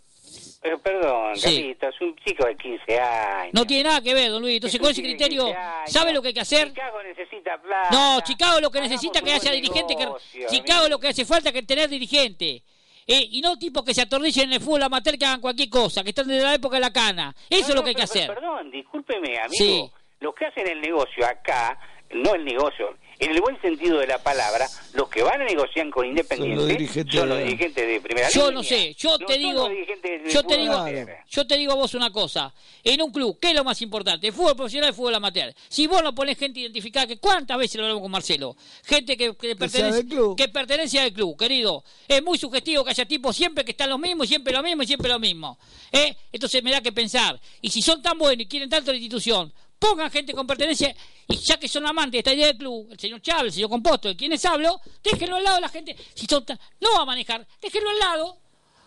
Pero 0.61 0.79
perdón, 0.79 1.35
Sí. 1.37 1.43
Carlito, 1.55 1.89
es 1.89 2.01
un 2.01 2.15
chico 2.17 2.45
de 2.45 2.55
15 2.55 2.99
años. 2.99 3.53
No 3.53 3.65
tiene 3.65 3.85
nada 3.85 4.01
que 4.01 4.13
ver, 4.13 4.29
don 4.29 4.41
Luis. 4.43 4.55
Entonces, 4.57 4.79
con 4.79 4.91
ese 4.91 5.01
criterio, 5.01 5.51
¿sabe 5.87 6.13
lo 6.13 6.21
que 6.21 6.27
hay 6.29 6.33
que 6.35 6.41
hacer? 6.41 6.67
Chicago 6.67 7.01
necesita 7.01 7.59
plata. 7.59 7.89
No, 7.91 8.21
Chicago 8.21 8.59
lo 8.61 8.69
que 8.69 8.79
necesita 8.81 9.19
es 9.19 9.25
que 9.25 9.31
haya 9.33 9.51
dirigente. 9.51 9.95
Que... 9.95 10.45
Chicago 10.47 10.87
lo 10.87 10.99
que 10.99 11.07
hace 11.07 11.25
falta 11.25 11.49
es 11.49 11.53
que 11.55 11.63
tener 11.63 11.89
dirigente. 11.89 12.61
Eh, 13.07 13.27
y 13.31 13.41
no 13.41 13.57
tipos 13.57 13.83
que 13.83 13.95
se 13.95 14.03
atornillen 14.03 14.45
en 14.49 14.53
el 14.53 14.61
fútbol 14.61 14.83
amateur 14.83 15.17
que 15.17 15.25
hagan 15.25 15.41
cualquier 15.41 15.69
cosa, 15.69 16.03
que 16.03 16.09
están 16.09 16.27
desde 16.27 16.43
la 16.43 16.53
época 16.53 16.75
de 16.75 16.81
la 16.81 16.93
cana. 16.93 17.35
Eso 17.49 17.61
No, 17.63 17.69
es 17.69 17.75
lo 17.75 17.83
que 17.83 17.89
hay 17.89 17.95
que 17.95 18.03
hacer. 18.03 18.27
Perdón, 18.27 18.69
discúlpeme, 18.69 19.39
amigo. 19.39 19.51
Sí. 19.57 19.91
Los 20.19 20.35
que 20.35 20.45
hacen 20.45 20.67
el 20.67 20.79
negocio 20.79 21.25
acá, 21.25 21.79
no 22.11 22.35
el 22.35 22.45
negocio, 22.45 22.95
en 23.21 23.31
el 23.31 23.39
buen 23.39 23.59
sentido 23.61 23.99
de 23.99 24.07
la 24.07 24.17
palabra, 24.17 24.67
los 24.93 25.07
que 25.07 25.21
van 25.21 25.41
a 25.41 25.45
negociar 25.45 25.89
con 25.91 26.05
Independiente 26.05 26.55
Son 26.57 26.67
los 26.67 26.77
dirigentes 26.77 27.15
son 27.19 27.29
los 27.29 27.37
de- 27.37 27.43
dirigentes 27.45 27.87
de 27.87 28.01
primera 28.01 28.29
Yo 28.29 28.41
línea. 28.47 28.53
no 28.55 28.63
sé, 28.63 28.93
yo 28.97 29.17
No 29.17 29.25
te 29.27 29.37
digo, 29.37 29.69
yo 30.27 30.43
te 30.43 30.57
digo, 30.57 30.73
amateur. 30.73 31.09
yo 31.29 31.47
te 31.47 31.57
digo 31.57 31.71
a 31.71 31.75
vos 31.75 31.93
una 31.93 32.11
cosa. 32.11 32.51
En 32.83 33.01
un 33.01 33.11
club, 33.11 33.37
¿qué 33.39 33.49
es 33.49 33.55
lo 33.55 33.63
más 33.63 33.79
importante? 33.83 34.25
¿El 34.27 34.33
fútbol 34.33 34.55
profesional 34.55 34.87
o 34.87 34.89
el 34.89 34.95
fútbol 34.95 35.15
amateur? 35.15 35.53
Si 35.69 35.85
vos 35.85 36.01
no 36.03 36.15
ponés 36.15 36.35
gente 36.37 36.59
identificada, 36.59 37.05
que 37.05 37.17
cuántas 37.19 37.57
veces 37.59 37.75
lo 37.77 37.83
hablamos 37.83 38.01
con 38.01 38.11
Marcelo, 38.11 38.55
gente 38.83 39.15
que, 39.15 39.35
que 39.35 39.55
pertenece, 39.55 40.03
que 40.35 40.47
pertenece 40.49 40.99
al 40.99 41.13
club, 41.13 41.37
querido. 41.37 41.83
Es 42.07 42.23
muy 42.23 42.37
sugestivo 42.39 42.83
que 42.83 42.89
haya 42.89 43.05
tipos 43.05 43.35
siempre 43.35 43.63
que 43.63 43.71
están 43.71 43.89
los 43.91 43.99
mismos, 43.99 44.27
siempre 44.27 44.51
lo 44.51 44.63
mismo 44.63 44.81
y 44.83 44.87
siempre 44.87 45.09
lo 45.09 45.19
mismo. 45.19 45.59
¿eh? 45.91 46.15
Entonces 46.31 46.63
me 46.63 46.71
da 46.71 46.81
que 46.81 46.91
pensar. 46.91 47.39
Y 47.61 47.69
si 47.69 47.83
son 47.83 48.01
tan 48.01 48.17
buenos 48.17 48.43
y 48.43 48.47
quieren 48.47 48.67
tanto 48.69 48.91
la 48.91 48.97
institución, 48.97 49.53
pongan 49.77 50.09
gente 50.11 50.33
con 50.33 50.45
pertenencia 50.45 50.95
y 51.31 51.35
ya 51.37 51.57
que 51.57 51.67
son 51.67 51.85
amantes 51.85 52.11
de 52.13 52.17
esta 52.19 52.33
idea 52.33 52.47
del 52.47 52.57
club, 52.57 52.87
el 52.91 52.99
señor 52.99 53.21
Chávez, 53.21 53.45
el 53.47 53.53
señor 53.53 53.69
Composto, 53.69 54.07
de 54.09 54.15
quienes 54.15 54.43
hablo, 54.45 54.79
déjenlo 55.03 55.37
al 55.37 55.43
lado 55.43 55.55
de 55.55 55.61
la 55.61 55.69
gente. 55.69 55.95
Si 56.13 56.25
son 56.25 56.45
tan- 56.45 56.59
no 56.79 56.89
va 56.95 57.01
a 57.03 57.05
manejar, 57.05 57.47
déjenlo 57.61 57.89
al 57.89 57.99
lado 57.99 58.37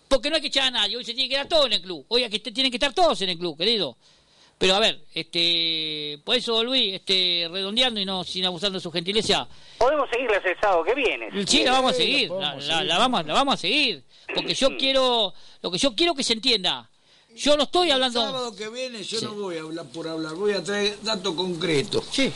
porque 0.08 0.28
no 0.30 0.36
hay 0.36 0.42
que 0.42 0.48
echar 0.48 0.64
a 0.64 0.70
nadie. 0.70 0.96
Hoy 0.96 1.04
se 1.04 1.14
tiene 1.14 1.28
que 1.28 1.34
quedar 1.34 1.48
todo 1.48 1.66
en 1.66 1.72
el 1.74 1.82
club. 1.82 2.04
Hoy 2.08 2.24
aquí 2.24 2.38
tienen 2.38 2.70
que 2.70 2.76
estar 2.76 2.92
todos 2.92 3.20
en 3.22 3.30
el 3.30 3.38
club, 3.38 3.56
querido. 3.58 3.96
Pero 4.56 4.76
a 4.76 4.78
ver, 4.78 5.00
este, 5.12 6.20
por 6.24 6.36
eso 6.36 6.62
Luis, 6.62 6.94
este, 6.94 7.48
redondeando 7.50 7.98
y 7.98 8.04
no 8.04 8.22
sin 8.22 8.44
abusando 8.46 8.78
de 8.78 8.82
su 8.82 8.90
gentileza, 8.92 9.48
Podemos 9.78 10.08
seguirlas 10.10 10.44
el 10.44 10.58
sábado 10.60 10.84
que 10.84 10.94
viene. 10.94 11.28
sí, 11.46 11.64
la 11.64 11.72
vamos 11.72 11.90
a 11.92 11.94
seguir, 11.94 12.30
la, 12.30 12.54
la- 12.54 12.84
la 12.84 12.98
vamos, 12.98 13.26
la 13.26 13.34
vamos 13.34 13.54
a 13.54 13.56
seguir, 13.56 14.04
porque 14.32 14.54
yo 14.54 14.76
quiero, 14.76 15.34
lo 15.60 15.70
que 15.72 15.78
yo 15.78 15.94
quiero 15.96 16.14
que 16.14 16.22
se 16.22 16.34
entienda, 16.34 16.88
yo 17.36 17.56
no 17.56 17.64
estoy 17.64 17.88
El 17.88 17.94
hablando, 17.94 18.20
sábado 18.22 18.54
que 18.56 18.68
viene 18.68 19.02
yo 19.02 19.20
no 19.22 19.34
voy 19.34 19.56
a 19.56 19.60
hablar 19.62 19.86
por 19.86 20.08
hablar, 20.08 20.34
voy 20.34 20.52
a 20.52 20.62
traer 20.62 20.98
datos 21.02 21.34
concretos. 21.34 22.04
Sí. 22.10 22.32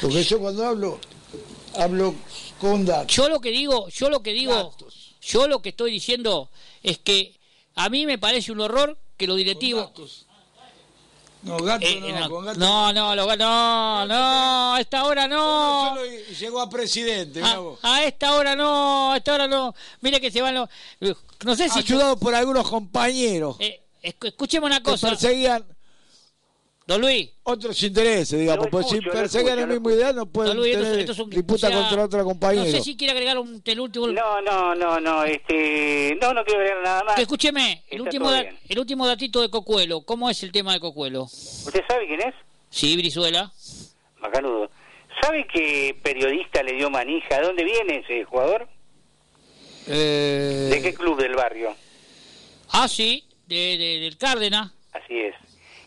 Porque 0.00 0.22
yo 0.22 0.38
cuando 0.38 0.64
hablo, 0.66 0.98
hablo 1.76 2.14
con 2.60 2.84
datos. 2.86 3.14
yo 3.14 3.28
lo 3.28 3.40
que 3.40 3.50
digo, 3.50 3.88
yo 3.88 4.08
lo 4.10 4.22
que 4.22 4.32
digo, 4.32 4.74
yo 5.22 5.48
lo 5.48 5.60
que 5.60 5.70
estoy 5.70 5.90
diciendo 5.92 6.50
es 6.82 6.98
que 6.98 7.34
a 7.74 7.88
mí 7.88 8.06
me 8.06 8.18
parece 8.18 8.52
un 8.52 8.60
horror 8.60 8.96
que 9.16 9.26
los 9.26 9.36
directivos, 9.36 9.90
No, 11.42 11.56
gato 11.58 11.86
Eh, 11.86 12.00
no, 12.00 12.18
no, 12.20 12.30
con 12.30 12.44
gato 12.46 12.58
no, 12.58 12.92
no, 12.92 13.14
lo- 13.14 13.36
no, 13.36 14.06
no, 14.06 14.74
a 14.74 14.80
esta 14.80 15.04
hora 15.04 15.28
no. 15.28 15.94
Solo 15.94 16.02
llegó 16.38 16.60
a 16.60 16.68
presidente, 16.68 17.40
A, 17.42 17.58
vos. 17.58 17.78
a 17.82 18.04
esta 18.04 18.34
hora 18.34 18.56
no, 18.56 19.12
a 19.12 19.16
esta 19.18 19.34
hora 19.34 19.46
no. 19.46 19.72
Mire 20.00 20.20
que 20.20 20.32
se 20.32 20.42
van 20.42 20.54
los. 20.56 20.68
No 21.44 21.54
sé 21.54 21.68
si. 21.68 21.78
Ayudado 21.78 22.16
por 22.18 22.34
algunos 22.34 22.68
compañeros 22.68 23.56
Eh, 23.60 23.80
escuchemos 24.02 24.68
una 24.68 24.82
cosa. 24.82 25.08
perseguían 25.10 25.64
Don 26.86 27.00
Luis. 27.02 27.30
otros 27.42 27.82
intereses, 27.82 28.38
digamos. 28.40 28.68
Porque 28.70 28.88
si 28.88 28.94
escucho, 28.96 29.14
lo 29.14 29.20
perseguían 29.20 29.58
el 29.58 29.66
mismo 29.66 29.90
ideal 29.90 30.16
no 30.16 30.24
pueden 30.26 30.48
Don 30.52 30.56
Luis, 30.58 30.72
esto 30.72 30.82
es- 30.84 30.88
tener 30.88 31.00
esto 31.00 31.12
es 31.12 31.18
un- 31.18 31.30
disputa 31.30 31.66
o 31.66 31.70
sea, 31.70 31.78
contra 31.80 32.04
otro 32.04 32.24
compañero. 32.24 32.64
No 32.64 32.70
sé 32.70 32.80
si 32.82 32.96
quiere 32.96 33.12
agregar 33.12 33.38
un, 33.38 33.60
el 33.64 33.80
último. 33.80 34.06
No, 34.08 34.40
no, 34.40 34.74
no, 34.74 34.98
no, 34.98 35.24
este, 35.24 36.16
no, 36.20 36.32
no 36.32 36.42
quiero 36.44 36.60
ver 36.60 36.82
nada 36.82 37.04
más. 37.04 37.18
Escúcheme, 37.18 37.84
el 37.90 37.98
Está 37.98 38.02
último, 38.04 38.30
el 38.68 38.78
último 38.78 39.06
datito 39.06 39.42
de 39.42 39.50
Cocuelo. 39.50 40.00
¿Cómo 40.00 40.30
es 40.30 40.42
el 40.42 40.50
tema 40.50 40.72
de 40.72 40.80
Cocuelo? 40.80 41.24
¿Usted 41.24 41.82
sabe 41.86 42.06
quién 42.06 42.20
es? 42.22 42.34
Sí, 42.70 42.96
Brizuela. 42.96 43.52
Macanudo. 44.20 44.70
¿Sabe 45.20 45.46
qué 45.52 45.94
periodista 46.02 46.62
le 46.62 46.72
dio 46.74 46.88
manija? 46.88 47.38
¿De 47.40 47.46
dónde 47.48 47.64
viene 47.64 47.98
ese 47.98 48.24
jugador? 48.24 48.66
Eh, 49.88 50.68
¿De 50.70 50.82
qué 50.82 50.94
club 50.94 51.20
del 51.20 51.34
barrio? 51.34 51.74
Ah, 52.70 52.88
sí, 52.88 53.24
de, 53.48 53.76
de- 53.78 53.98
del 54.00 54.16
Cárdenas. 54.16 54.72
Así 54.92 55.18
es. 55.18 55.34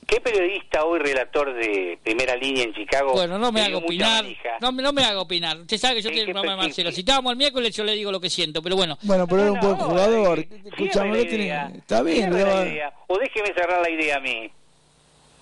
¿Qué 0.07 0.19
periodista 0.19 0.83
hoy 0.83 0.99
relator 0.99 1.53
de 1.53 1.97
primera 2.03 2.35
línea 2.35 2.63
en 2.63 2.73
Chicago? 2.73 3.13
Bueno, 3.13 3.37
no 3.39 3.49
me 3.51 3.61
mucha 3.63 3.77
opinar. 3.77 4.25
No, 4.59 4.71
me- 4.73 4.83
no 4.83 4.91
me 4.91 5.03
haga 5.05 5.21
opinar. 5.21 5.57
Usted 5.59 5.77
sabe 5.77 5.95
que 5.95 6.01
yo 6.01 6.09
¿En 6.09 6.15
tengo 6.15 6.27
el 6.27 6.33
programa 6.33 6.61
de? 6.63 6.67
Marcelo. 6.67 6.91
Si 6.91 6.99
estábamos 6.99 7.31
el 7.31 7.37
miércoles, 7.37 7.73
yo 7.75 7.83
le 7.85 7.93
digo 7.93 8.11
lo 8.11 8.19
que 8.19 8.29
siento, 8.29 8.61
pero 8.61 8.75
bueno. 8.75 8.97
Bueno, 9.03 9.25
pero 9.27 9.41
era 9.43 9.51
un 9.53 9.59
buen 9.61 9.77
No, 9.77 9.83
jugador. 9.85 10.37
no 10.39 10.43
tiene- 11.23 11.77
está 11.77 12.01
bien. 12.03 12.33
Idea. 12.33 12.93
O 13.07 13.17
déjeme 13.17 13.53
cerrar 13.53 13.81
la 13.81 13.89
idea 13.89 14.17
a 14.17 14.19
mí. 14.19 14.51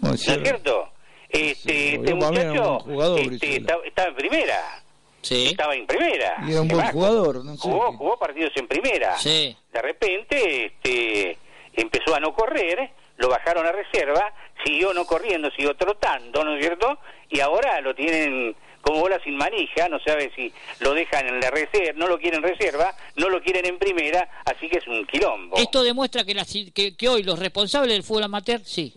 ¿No 0.02 0.16
sí, 0.16 0.32
es 0.32 0.40
cierto? 0.44 0.90
Este, 1.30 1.96
este 1.96 2.06
era 2.06 2.14
un 2.14 2.20
muchacho 2.20 2.64
buen 2.64 2.80
jugador, 2.80 3.20
este, 3.20 3.56
estaba, 3.58 3.86
estaba 3.86 4.08
en 4.10 4.16
primera. 4.16 4.84
Sí. 5.22 5.48
Estaba 5.48 5.76
en 5.76 5.86
primera. 5.88 6.36
Y 6.48 6.52
era 6.52 6.62
un 6.62 6.68
buen 6.68 6.86
jugador. 6.88 7.44
No 7.44 7.56
sé. 7.56 7.62
Jugó, 7.62 7.92
jugó 7.98 8.18
partidos 8.20 8.52
en 8.56 8.68
primera. 8.68 9.18
Sí. 9.18 9.56
De 9.74 9.82
repente 9.82 10.66
este, 10.68 11.38
empezó 11.74 12.16
a 12.16 12.20
no 12.20 12.34
correr, 12.34 12.92
lo 13.18 13.30
bajaron 13.30 13.66
a 13.66 13.72
reserva, 13.72 14.34
siguió 14.64 14.94
no 14.94 15.06
corriendo, 15.06 15.50
siguió 15.52 15.76
trotando, 15.76 16.44
¿no 16.44 16.56
es 16.56 16.62
cierto? 16.62 17.00
Y 17.30 17.40
ahora 17.40 17.80
lo 17.82 17.94
tienen 17.96 18.56
como 18.82 19.02
bola 19.02 19.20
sin 19.24 19.36
manija, 19.36 19.90
no 19.90 20.00
sabe 20.00 20.32
si 20.36 20.54
lo 20.80 20.94
dejan 20.94 21.28
en 21.28 21.40
la 21.42 21.52
reserva, 21.52 21.92
no 22.00 22.08
lo 22.08 22.18
quieren 22.18 22.42
en 22.44 22.50
reserva, 22.50 22.96
no 23.18 23.28
lo 23.30 23.42
quieren 23.42 23.66
en 23.66 23.78
primera, 23.78 24.28
así 24.46 24.70
que 24.70 24.78
es 24.78 24.88
un 24.88 25.06
quilombo. 25.06 25.58
Esto 25.58 25.84
demuestra 25.84 26.24
que, 26.24 26.34
las- 26.34 26.52
que, 26.74 27.10
hoy 27.10 27.24
los 27.24 27.38
responsables 27.38 27.92
del 27.94 28.04
fútbol 28.04 28.24
amateur, 28.24 28.62
sí. 28.64 28.94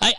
Hay- 0.00 0.14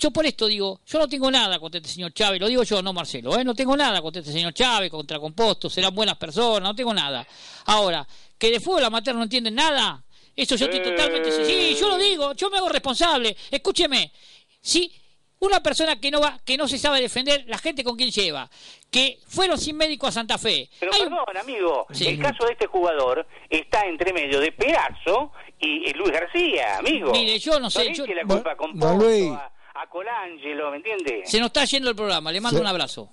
Yo 0.00 0.10
por 0.12 0.24
esto 0.26 0.46
digo, 0.46 0.80
yo 0.86 0.98
no 0.98 1.08
tengo 1.08 1.28
nada 1.30 1.58
contra 1.58 1.78
este 1.78 1.90
señor 1.90 2.12
Chávez, 2.12 2.40
lo 2.40 2.46
digo 2.48 2.62
yo, 2.62 2.80
no 2.82 2.92
Marcelo, 2.92 3.36
¿eh? 3.38 3.42
no 3.44 3.52
tengo 3.54 3.76
nada 3.76 4.00
contra 4.00 4.20
este 4.20 4.32
señor 4.32 4.52
Chávez, 4.54 4.90
contra 4.90 5.18
Composto, 5.18 5.68
serán 5.68 5.92
buenas 5.94 6.16
personas, 6.16 6.68
no 6.68 6.74
tengo 6.74 6.94
nada. 6.94 7.26
Ahora, 7.66 8.06
que 8.38 8.50
de 8.50 8.60
fútbol 8.60 8.84
amateur 8.84 9.14
no 9.16 9.24
entienden 9.24 9.54
nada, 9.56 10.02
eso 10.42 10.54
yo 10.54 10.66
estoy 10.66 10.82
totalmente... 10.82 11.32
Sí, 11.44 11.76
yo 11.78 11.88
lo 11.88 11.98
digo, 11.98 12.32
yo 12.34 12.48
me 12.48 12.58
hago 12.58 12.68
responsable. 12.68 13.36
Escúcheme, 13.50 14.12
si 14.60 14.92
una 15.40 15.60
persona 15.60 16.00
que 16.00 16.10
no 16.10 16.20
va, 16.20 16.38
que 16.44 16.56
no 16.56 16.68
se 16.68 16.78
sabe 16.78 17.00
defender, 17.00 17.44
la 17.48 17.58
gente 17.58 17.82
con 17.82 17.96
quien 17.96 18.10
lleva, 18.10 18.48
que 18.90 19.18
fueron 19.26 19.58
sin 19.58 19.76
médico 19.76 20.06
a 20.06 20.12
Santa 20.12 20.38
Fe. 20.38 20.68
Pero 20.78 20.92
perdón, 20.92 21.36
amigo, 21.40 21.86
el 21.90 22.18
caso 22.20 22.44
de 22.46 22.52
este 22.52 22.66
jugador 22.66 23.26
está 23.50 23.84
entre 23.86 24.12
medio 24.12 24.40
de 24.40 24.52
Perazo 24.52 25.32
y, 25.58 25.92
Luis 25.94 26.12
García, 26.12 26.78
amigo. 26.78 27.10
Mire, 27.10 27.38
yo 27.38 27.58
no 27.58 27.68
sé... 27.68 27.92
yo... 27.92 28.06
la 28.06 28.24
culpa 28.24 28.56
con 28.56 28.80
a, 28.82 29.52
a 29.74 29.86
Colangelo, 29.88 30.70
¿me 30.70 30.76
entiende? 30.76 31.22
Se 31.24 31.38
nos 31.38 31.48
está 31.48 31.64
yendo 31.64 31.90
el 31.90 31.96
programa, 31.96 32.30
le 32.30 32.40
mando 32.40 32.60
un 32.60 32.66
abrazo. 32.66 33.10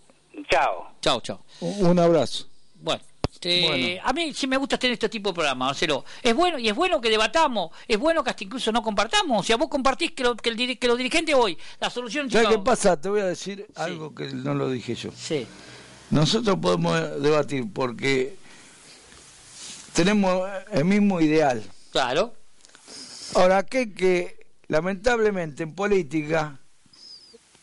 Chao. 0.50 0.92
Chao, 1.02 1.22
chao. 1.22 1.44
Un 1.60 1.98
abrazo. 1.98 2.46
Bueno. 2.76 3.02
A 4.04 4.14
mí 4.14 4.34
sí 4.34 4.48
me 4.48 4.58
gusta 4.58 4.78
tener 4.78 4.94
este 4.94 5.10
tipo 5.10 5.30
de 5.30 5.36
programas, 5.36 5.70
Marcelo. 5.70 6.06
Es 6.22 6.34
bueno 6.34 6.58
y 6.58 6.68
es 6.68 6.76
bueno 6.76 7.00
que 7.02 7.10
debatamos, 7.10 7.72
es 7.88 7.98
bueno 7.98 8.24
que 8.24 8.30
hasta 8.32 8.44
incluso 8.44 8.72
no 8.72 8.82
compartamos. 8.82 9.42
O 9.42 9.44
sea, 9.44 9.58
vos 9.58 9.70
compartís 9.70 10.12
que, 10.12 10.24
lo, 10.24 10.36
que, 10.36 10.50
el, 10.50 10.80
que 10.80 10.88
los 10.88 10.98
dirigentes 10.98 11.36
hoy, 11.36 11.58
la 11.80 11.90
solución... 11.90 12.30
¿Sabes 12.30 12.50
qué 12.50 12.60
pasa? 12.60 13.00
Te 13.00 13.10
voy 13.10 13.22
a 13.22 13.26
decir 13.26 13.68
algo 13.76 14.14
que 14.16 14.26
no 14.26 14.54
lo 14.54 14.70
dije 14.70 14.96
yo. 14.96 15.12
Sí. 15.16 15.46
Nosotros 16.10 16.58
podemos 16.62 17.22
debatir 17.22 17.66
porque 17.74 18.36
tenemos 19.94 20.50
el 20.72 20.86
mismo 20.86 21.22
ideal. 21.22 21.64
Claro. 21.92 22.34
Ahora, 23.36 23.64
que 23.64 23.94
que 23.94 24.46
lamentablemente 24.68 25.64
en 25.64 25.74
política 25.74 26.60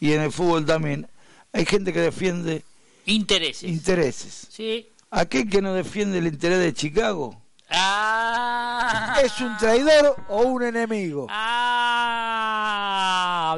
y 0.00 0.12
en 0.12 0.22
el 0.22 0.32
fútbol 0.32 0.66
también 0.66 1.08
hay 1.52 1.64
gente 1.66 1.92
que 1.92 2.00
defiende 2.00 2.64
intereses. 3.06 3.70
Intereses. 3.70 4.46
Sí. 4.50 4.88
Aquel 5.14 5.46
que 5.46 5.60
no 5.60 5.74
defiende 5.74 6.16
el 6.16 6.26
interés 6.26 6.58
de 6.58 6.72
Chicago 6.72 7.38
ah. 7.68 9.20
es 9.22 9.38
un 9.42 9.54
traidor 9.58 10.16
o 10.28 10.40
un 10.44 10.62
enemigo. 10.62 11.26
Ah, 11.28 12.64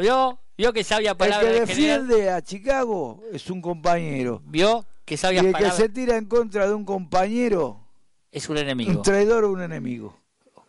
¿vio? 0.01 0.41
¿Vio 0.59 0.73
que 0.73 0.83
sabía 0.83 1.15
palabras? 1.17 1.49
El 1.49 1.55
que 1.55 1.61
defiende 1.61 2.29
a 2.29 2.43
Chicago 2.43 3.23
es 3.33 3.49
un 3.51 3.63
compañero. 3.63 4.43
¿Vio? 4.47 4.85
Que 5.05 5.17
sabía 5.17 5.45
y 5.45 5.47
el 5.47 5.55
que 5.55 5.71
se 5.71 5.89
tira 5.89 6.17
en 6.17 6.25
contra 6.25 6.67
de 6.67 6.75
un 6.75 6.85
compañero 6.85 7.87
es 8.33 8.49
un 8.49 8.59
enemigo. 8.59 8.91
Un 8.91 9.03
traidor 9.03 9.45
o 9.45 9.53
un 9.53 9.63
enemigo. 9.63 10.19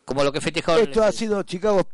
Como 0.06 0.24
lo 0.24 0.32
que 0.32 0.40
festejó. 0.40 0.78
Esto 0.78 1.03
ha 1.03 1.12
sido 1.12 1.41
Chicago 1.41 1.88